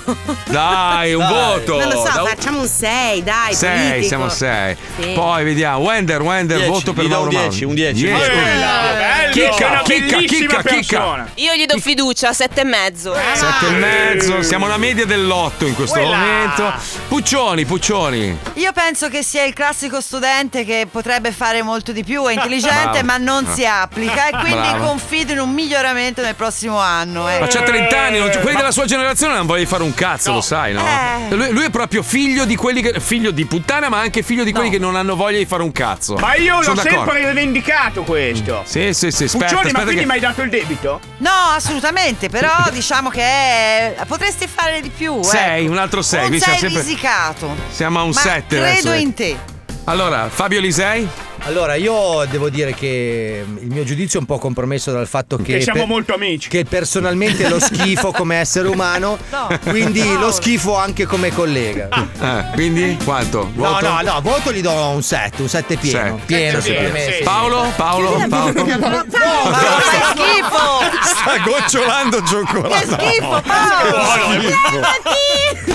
Dai, 0.46 1.14
un 1.14 1.22
voto. 1.28 1.78
Non 1.78 1.88
lo 1.88 2.04
so, 2.04 2.12
Da 2.20 2.24
facciamo 2.26 2.62
un 2.62 2.66
6, 2.66 3.22
dai. 3.22 3.54
6, 3.54 3.78
politico. 3.78 4.06
siamo 4.08 4.28
6. 4.28 4.76
Sì. 5.00 5.12
Poi 5.14 5.44
vediamo. 5.44 5.78
Wender, 5.78 6.20
Wender, 6.20 6.56
Dieci, 6.56 6.72
voto 6.72 6.92
per 6.92 7.04
gli 7.04 7.08
Mauro 7.08 7.28
un 7.28 7.34
Mauro. 7.34 7.48
10, 7.50 7.64
un 7.64 7.74
10. 7.76 7.92
Dieci. 8.04 8.18
bello, 8.18 9.30
Chicca, 9.30 9.82
chicca, 9.84 10.18
chicca, 10.18 10.62
chicca. 10.64 11.28
Io 11.34 11.54
gli 11.54 11.64
do 11.66 11.78
fiducia, 11.78 12.32
sette 12.32 12.62
e 12.62 12.64
mezzo. 12.64 13.14
Sette 13.34 13.66
e 13.68 13.70
mezzo, 13.78 14.42
siamo 14.42 14.64
alla 14.64 14.78
media 14.78 15.06
dell'otto 15.06 15.64
in 15.64 15.76
questo 15.76 15.96
Quella. 15.96 16.16
momento. 16.16 16.72
Puccioni, 17.06 17.64
Puccioni. 17.66 18.36
Io 18.54 18.72
penso 18.72 19.08
che 19.08 19.22
sia 19.22 19.44
il 19.44 19.52
classico 19.54 20.00
studente 20.00 20.64
che 20.64 20.75
potrebbe 20.90 21.32
fare 21.32 21.62
molto 21.62 21.92
di 21.92 22.04
più, 22.04 22.24
è 22.26 22.32
intelligente 22.34 23.02
ma 23.04 23.16
non 23.16 23.46
si 23.46 23.64
applica 23.66 24.28
e 24.28 24.30
quindi 24.32 24.68
Bravo. 24.68 24.84
confido 24.86 25.32
in 25.32 25.38
un 25.40 25.50
miglioramento 25.50 26.20
nel 26.22 26.34
prossimo 26.34 26.78
anno. 26.78 27.28
eh. 27.28 27.38
Ma 27.38 27.46
c'ha 27.46 27.62
30 27.62 27.98
anni, 28.00 28.18
non- 28.18 28.30
quelli 28.40 28.56
della 28.56 28.70
sua 28.72 28.84
generazione 28.84 29.34
non 29.34 29.46
voglio 29.46 29.66
fare 29.66 29.82
un 29.82 29.94
cazzo, 29.94 30.32
lo 30.32 30.40
sai, 30.40 30.72
no? 30.72 30.84
Eh. 30.84 31.34
Lui, 31.34 31.50
lui 31.50 31.64
è 31.64 31.70
proprio 31.70 32.02
figlio 32.02 32.44
di 32.44 32.54
quelli 32.56 32.82
che. 32.82 33.00
figlio 33.00 33.30
di 33.30 33.44
puttana, 33.46 33.88
ma 33.88 33.98
anche 34.00 34.22
figlio 34.22 34.44
di 34.44 34.52
quelli 34.52 34.70
che 34.70 34.78
non 34.78 34.96
hanno 34.96 35.16
voglia 35.16 35.38
di 35.38 35.46
fare 35.46 35.62
un 35.62 35.72
cazzo. 35.72 36.14
Ma 36.16 36.34
io 36.34 36.56
l'ho 36.56 36.62
Sono 36.62 36.74
d'accordo. 36.82 37.10
sempre 37.12 37.28
rivendicato 37.28 38.02
questo. 38.02 38.62
Sì, 38.64 38.92
sì, 38.92 39.10
sì, 39.10 39.24
aspetta, 39.24 39.44
Puccioni, 39.46 39.70
ma 39.72 39.78
aspetta 39.80 39.82
quindi 39.84 40.00
che- 40.00 40.06
mi 40.06 40.12
hai 40.12 40.20
dato 40.20 40.42
il 40.42 40.50
debito? 40.50 41.00
No, 41.18 41.30
assolutamente, 41.54 42.28
però 42.28 42.50
diciamo 42.72 43.08
che 43.10 43.22
è- 43.22 43.94
potresti 44.06 44.46
fare 44.46 44.80
di 44.80 44.90
più. 44.90 45.22
Sei, 45.22 45.62
ecco. 45.64 45.72
un 45.72 45.78
altro 45.78 46.02
sei, 46.02 46.20
Un 46.20 46.26
quindi 46.28 46.44
siamo 46.44 46.58
sei 46.58 46.70
sempre- 46.70 46.88
risicato. 46.88 47.56
Siamo 47.70 47.98
a 47.98 48.02
un 48.02 48.10
Ma 48.14 48.20
7 48.20 48.56
credo 48.56 48.88
adesso. 48.88 48.92
in 48.92 49.14
te. 49.14 49.36
Allora, 49.88 50.28
Fabio 50.28 50.60
Lisei? 50.60 51.08
Allora, 51.46 51.74
io 51.76 52.24
devo 52.28 52.50
dire 52.50 52.74
che 52.74 53.44
il 53.60 53.68
mio 53.68 53.84
giudizio 53.84 54.18
è 54.18 54.20
un 54.20 54.26
po' 54.26 54.36
compromesso 54.38 54.90
dal 54.90 55.06
fatto 55.06 55.36
che. 55.36 55.58
Che 55.58 55.60
siamo 55.60 55.86
molto 55.86 56.12
amici. 56.12 56.48
Che 56.48 56.64
personalmente 56.64 57.48
lo 57.48 57.60
schifo 57.60 58.10
come 58.10 58.34
essere 58.36 58.66
umano, 58.66 59.16
quindi 59.62 60.02
lo 60.18 60.32
schifo 60.32 60.76
anche 60.76 61.06
come 61.06 61.32
collega. 61.32 61.88
Eh, 62.20 62.44
quindi 62.54 62.98
quanto? 63.04 63.48
No, 63.54 63.68
Voto? 63.70 63.88
no, 63.88 64.00
no, 64.02 64.20
voto 64.22 64.52
gli 64.52 64.60
do 64.60 64.72
un 64.72 65.02
7, 65.02 65.42
un 65.42 65.48
7 65.48 65.76
pieno. 65.76 66.16
Sette. 66.16 66.22
Pieno, 66.26 66.60
Sette 66.60 66.82
per 66.82 66.90
pieno, 66.90 67.10
sì. 67.10 67.16
sì. 67.18 67.22
Paolo? 67.22 67.72
Paolo? 67.76 68.24
Paolo? 68.28 68.64
Fai 68.64 70.00
schifo! 70.10 70.80
Sta 71.04 71.38
gocciolando 71.44 72.22
cioccolato. 72.24 72.74
Che 72.74 72.86
schifo, 72.86 73.42
Paolo! 73.46 74.04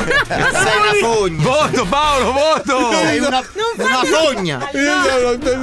Sei 0.02 0.78
una 0.78 0.94
fogna. 1.02 1.42
Voto, 1.42 1.86
Paolo, 1.86 2.32
voto! 2.34 2.92
Sei 2.92 3.20
una, 3.20 3.42
Non 3.54 3.88
una 3.88 4.02
fogna. 4.04 4.70
Non 4.74 5.61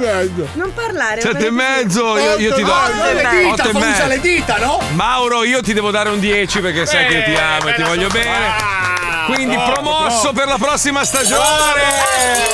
parlare. 0.73 1.21
Sette 1.21 1.47
e 1.47 1.51
mezzo, 1.51 2.17
io, 2.17 2.37
io 2.37 2.53
ti 2.53 2.63
do. 2.63 2.73
le 3.13 3.45
otto 3.45 3.61
e 3.61 3.71
dita, 3.71 3.79
mezzo. 3.79 4.07
le 4.07 4.19
dita, 4.19 4.57
no? 4.57 4.81
Mauro, 4.93 5.43
io 5.43 5.61
ti 5.61 5.73
devo 5.73 5.91
dare 5.91 6.09
un 6.09 6.19
10 6.19 6.59
perché 6.59 6.85
sai 6.85 7.07
che 7.07 7.13
io 7.15 7.23
ti 7.23 7.35
amo 7.35 7.67
e 7.69 7.73
ti 7.75 7.83
voglio 7.83 8.07
bene. 8.09 8.77
Quindi 9.25 9.55
promosso 9.55 10.31
per 10.31 10.47
la 10.47 10.57
prossima 10.57 11.03
stagione. 11.03 12.47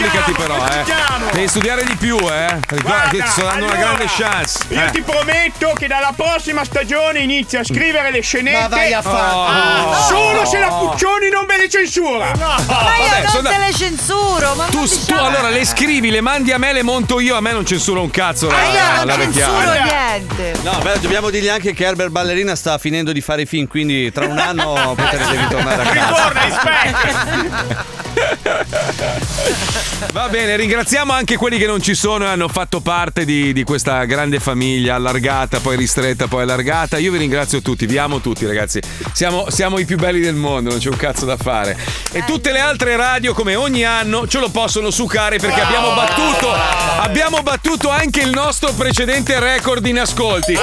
Applicati 0.00 0.32
però, 0.32 0.56
eh. 0.66 0.84
Devi 1.32 1.48
studiare 1.48 1.84
di 1.84 1.94
più, 1.96 2.16
eh. 2.16 2.58
Guarda, 2.82 3.08
ti 3.10 3.22
sto 3.26 3.42
dando 3.42 3.64
una 3.66 3.74
allora, 3.74 3.76
grande 3.76 4.04
chance. 4.08 4.58
Io 4.68 4.82
Eh. 4.84 4.90
ti 4.92 5.02
prometto 5.02 5.72
che 5.76 5.86
dalla 5.86 6.12
prossima 6.16 6.64
stagione 6.64 7.18
inizio 7.20 7.60
a 7.60 7.64
scrivere 7.64 8.10
le 8.10 8.20
scenette. 8.22 8.58
Ma 8.60 8.68
vai 8.68 8.92
a 8.94 9.02
fare- 9.02 9.18
Ah, 9.20 9.68
Oh. 9.90 9.94
Solo 10.08 10.44
se 10.46 10.58
la 10.58 10.68
Puccioni 10.68 11.28
non 11.30 11.44
me 11.46 11.58
le 11.58 11.68
censura. 11.68 12.32
Ma 12.36 12.54
io 12.56 12.64
Vabbè, 12.66 13.22
non 13.22 13.30
sono 13.30 13.48
te 13.50 13.56
da- 13.58 13.66
le 13.66 13.74
censuro, 13.74 14.54
ma 14.54 14.64
Tu, 14.66 14.78
non 14.78 14.88
tu 15.06 15.14
allora 15.14 15.48
le 15.50 15.64
scrivi, 15.66 16.10
le 16.10 16.20
mandi 16.22 16.52
a 16.52 16.58
me, 16.58 16.72
le 16.72 16.82
monto 16.82 17.20
io, 17.20 17.36
a 17.36 17.40
me 17.40 17.52
non 17.52 17.66
censura 17.66 18.00
un 18.00 18.10
cazzo 18.10 18.46
la, 18.48 18.54
Ma 18.56 18.62
io 18.64 19.04
la 19.04 19.16
non 19.16 19.32
censuro 19.34 19.72
niente. 19.72 20.54
No, 20.62 20.78
beh, 20.82 21.00
dobbiamo 21.00 21.28
dirgli 21.30 21.48
anche 21.48 21.74
che 21.74 21.84
Herbert 21.84 22.10
Ballerina 22.10 22.54
sta 22.56 22.78
finendo 22.78 23.12
di 23.12 23.20
fare 23.20 23.42
i 23.42 23.46
film, 23.46 23.66
quindi 23.66 24.10
tra 24.12 24.24
un 24.26 24.38
anno 24.38 24.94
potrete 24.96 25.36
ritornare 25.36 25.82
a 25.82 25.86
casa. 25.86 26.28
Ritorna 26.28 26.44
in 26.44 27.76
Va 30.12 30.28
bene, 30.28 30.56
ringraziamo 30.56 31.12
anche 31.12 31.36
quelli 31.36 31.58
che 31.58 31.66
non 31.66 31.80
ci 31.80 31.94
sono 31.94 32.24
e 32.24 32.28
hanno 32.28 32.48
fatto 32.48 32.80
parte 32.80 33.24
di, 33.24 33.52
di 33.52 33.62
questa 33.64 34.04
grande 34.04 34.40
famiglia 34.40 34.96
allargata, 34.96 35.60
poi 35.60 35.76
ristretta, 35.76 36.26
poi 36.26 36.42
allargata. 36.42 36.98
Io 36.98 37.12
vi 37.12 37.18
ringrazio 37.18 37.62
tutti, 37.62 37.86
vi 37.86 37.98
amo 37.98 38.20
tutti 38.20 38.46
ragazzi. 38.46 38.80
Siamo, 39.12 39.48
siamo 39.50 39.78
i 39.78 39.84
più 39.84 39.96
belli 39.96 40.20
del 40.20 40.34
mondo, 40.34 40.70
non 40.70 40.78
c'è 40.78 40.88
un 40.88 40.96
cazzo 40.96 41.24
da 41.24 41.36
fare. 41.36 41.76
E 42.12 42.24
tutte 42.24 42.52
le 42.52 42.60
altre 42.60 42.96
radio, 42.96 43.34
come 43.34 43.54
ogni 43.54 43.84
anno, 43.84 44.26
ce 44.26 44.38
lo 44.38 44.48
possono 44.48 44.90
sucare 44.90 45.38
perché 45.38 45.60
abbiamo 45.60 45.94
battuto, 45.94 46.52
abbiamo 46.52 47.42
battuto 47.42 47.88
anche 47.88 48.20
il 48.20 48.30
nostro 48.30 48.72
precedente 48.72 49.38
record 49.38 49.86
in 49.86 50.00
ascolti. 50.00 50.54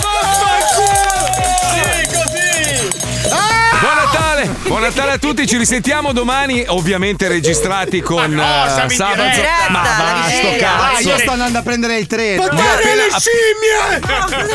Buon 0.00 0.17
Buon 4.68 4.82
Natale 4.82 5.12
a 5.12 5.18
tutti, 5.18 5.46
ci 5.46 5.56
risentiamo 5.56 6.12
domani, 6.12 6.62
ovviamente 6.68 7.26
registrati 7.26 8.02
con 8.02 8.30
no, 8.30 8.42
eh, 8.42 8.68
siamo 8.68 8.90
in 8.90 8.96
Sabato. 8.96 9.22
diretta, 9.22 9.70
Ma 9.70 9.80
va, 9.82 10.28
sto 10.28 10.46
diretta. 10.46 10.74
Ah, 10.74 10.90
cazzo! 10.92 11.08
io 11.08 11.18
sto 11.18 11.30
andando 11.30 11.58
a 11.58 11.62
prendere 11.62 11.96
il 11.98 12.06
treno. 12.06 12.42
Io 12.42 12.48
appena, 12.50 13.04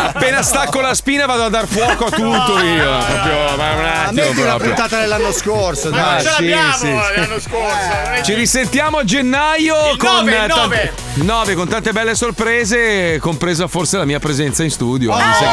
appena 0.10 0.42
stacco 0.44 0.82
la 0.82 0.94
spina 0.94 1.26
vado 1.26 1.46
a 1.46 1.50
dar 1.50 1.66
fuoco 1.68 2.06
a 2.06 2.12
tutto 2.12 2.60
io. 2.60 2.98
Proprio, 3.06 3.56
ma 3.58 3.72
un 3.72 3.86
A 3.86 4.04
attimo 4.06 4.28
me 4.28 4.34
di 4.34 4.42
una 4.42 4.50
proprio. 4.52 4.74
puntata 4.74 5.00
dell'anno 5.00 5.32
scorso, 5.32 5.88
Ah, 5.88 5.92
dai. 5.92 6.22
Ce 6.22 6.28
sì, 6.28 6.32
l'abbiamo 6.50 6.74
sì, 6.74 6.80
sì. 6.80 6.94
l'anno 7.20 7.40
scorso. 7.40 8.24
Ci 8.24 8.34
risentiamo 8.36 8.98
a 9.00 9.04
gennaio 9.04 9.92
Il 9.94 9.98
con 9.98 10.12
nove, 10.14 10.32
il 10.32 10.38
tante- 10.38 10.56
nove. 10.60 10.94
nove, 11.16 11.54
con 11.56 11.68
tante 11.68 11.92
belle 11.92 12.14
sorprese, 12.14 13.18
compresa 13.20 13.68
forse 13.68 13.98
la 13.98 14.06
mia 14.06 14.20
presenza 14.20 14.62
in 14.64 14.70
studio. 14.70 15.12
Oh! 15.12 15.16
Mi 15.18 15.34
sa 15.34 15.46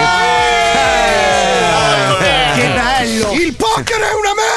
Che 2.54 2.66
bello! 2.68 3.32
Il 3.32 3.54
poker 3.54 4.00
è 4.00 4.12
una 4.12 4.34
merda! 4.34 4.49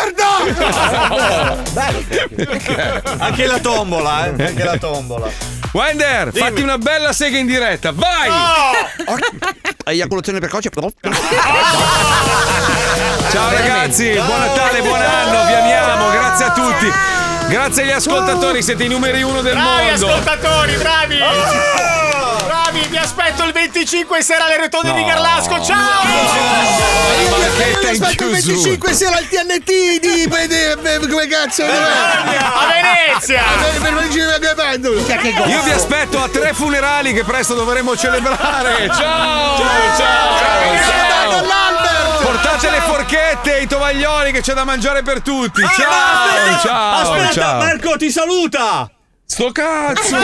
Anche 3.20 3.46
la 3.48 3.60
tombola, 3.60 4.26
eh? 4.26 4.30
Anche 4.46 4.64
la 4.64 4.78
tombola. 4.78 5.28
Wender, 5.74 6.32
fatti 6.34 6.62
una 6.62 6.78
bella 6.78 7.14
sega 7.14 7.38
in 7.38 7.48
diretta, 7.48 7.92
vai! 7.92 8.30
Eiaculazione 9.86 10.40
precoce. 10.40 10.70
Ciao 13.32 13.50
ragazzi, 13.52 14.12
buon 14.14 14.40
Natale, 14.40 14.82
buon 14.82 15.02
anno, 15.02 15.46
vi 15.48 15.54
amiamo, 15.54 16.12
grazie 16.12 16.46
a 16.46 16.52
tutti. 16.52 16.92
Grazie 17.48 17.84
agli 17.84 17.92
ascoltatori, 17.92 18.62
siete 18.62 18.84
i 18.84 18.88
numeri 18.88 19.24
uno 19.24 19.42
del 19.42 19.54
Bravi 19.56 19.90
mondo. 19.90 20.08
ascoltatori, 20.08 20.76
bravi! 20.76 21.20
Bravi, 22.74 22.88
vi 22.90 22.98
aspetto 22.98 23.44
il 23.44 23.52
25 23.54 24.22
sera 24.24 24.46
alle 24.46 24.58
rotonde 24.58 24.94
di 24.94 25.04
Garlasco. 25.06 25.64
Ciao! 25.64 26.02
In 27.20 27.32
Aspetta 27.84 28.10
il 28.10 28.16
chiusura. 28.16 28.32
25 28.32 28.94
sera 28.94 29.18
al 29.18 29.28
TNT 29.28 30.00
di 30.00 30.00
di- 30.00 31.08
come 31.10 31.28
cazzo 31.28 31.64
A 31.64 32.66
Venezia! 32.68 33.44
Io 35.46 35.62
vi 35.62 35.72
aspetto 35.72 36.22
a 36.22 36.28
tre 36.30 36.54
funerali 36.54 37.14
che 37.14 37.24
presto 37.24 37.54
dovremo 37.54 37.96
celebrare. 37.96 38.88
Ciao! 38.88 39.58
Ciao! 39.58 39.98
Ciao! 39.98 40.38
ciao. 40.40 41.42
Portate 42.24 42.70
le 42.72 42.80
forchette 42.82 43.58
e 43.58 43.62
i 43.64 43.68
tovaglioli 43.68 44.32
che 44.32 44.42
c'è 44.42 44.54
da 44.54 44.64
mangiare 44.64 45.04
per 45.04 45.22
tutti. 45.22 45.62
Ah, 45.62 45.70
Ciao, 45.70 46.60
ciao, 46.60 47.02
aspetta, 47.02 47.32
ciao. 47.32 47.58
Marco 47.60 47.98
ti 47.98 48.10
saluta. 48.10 48.90
Sto 49.26 49.52
cazzo! 49.52 50.16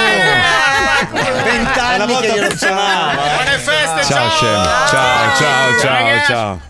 Vent'anni 1.43 2.15
che 2.19 2.31
glielo 2.31 2.55
suonava. 2.55 3.13
Buone 3.13 3.57
feste, 3.57 4.03
Ciao, 4.03 4.29
ciao! 4.29 4.87
Ciao, 4.87 5.35
ciao, 5.35 5.79
ciao, 5.79 6.25
ciao. 6.25 6.68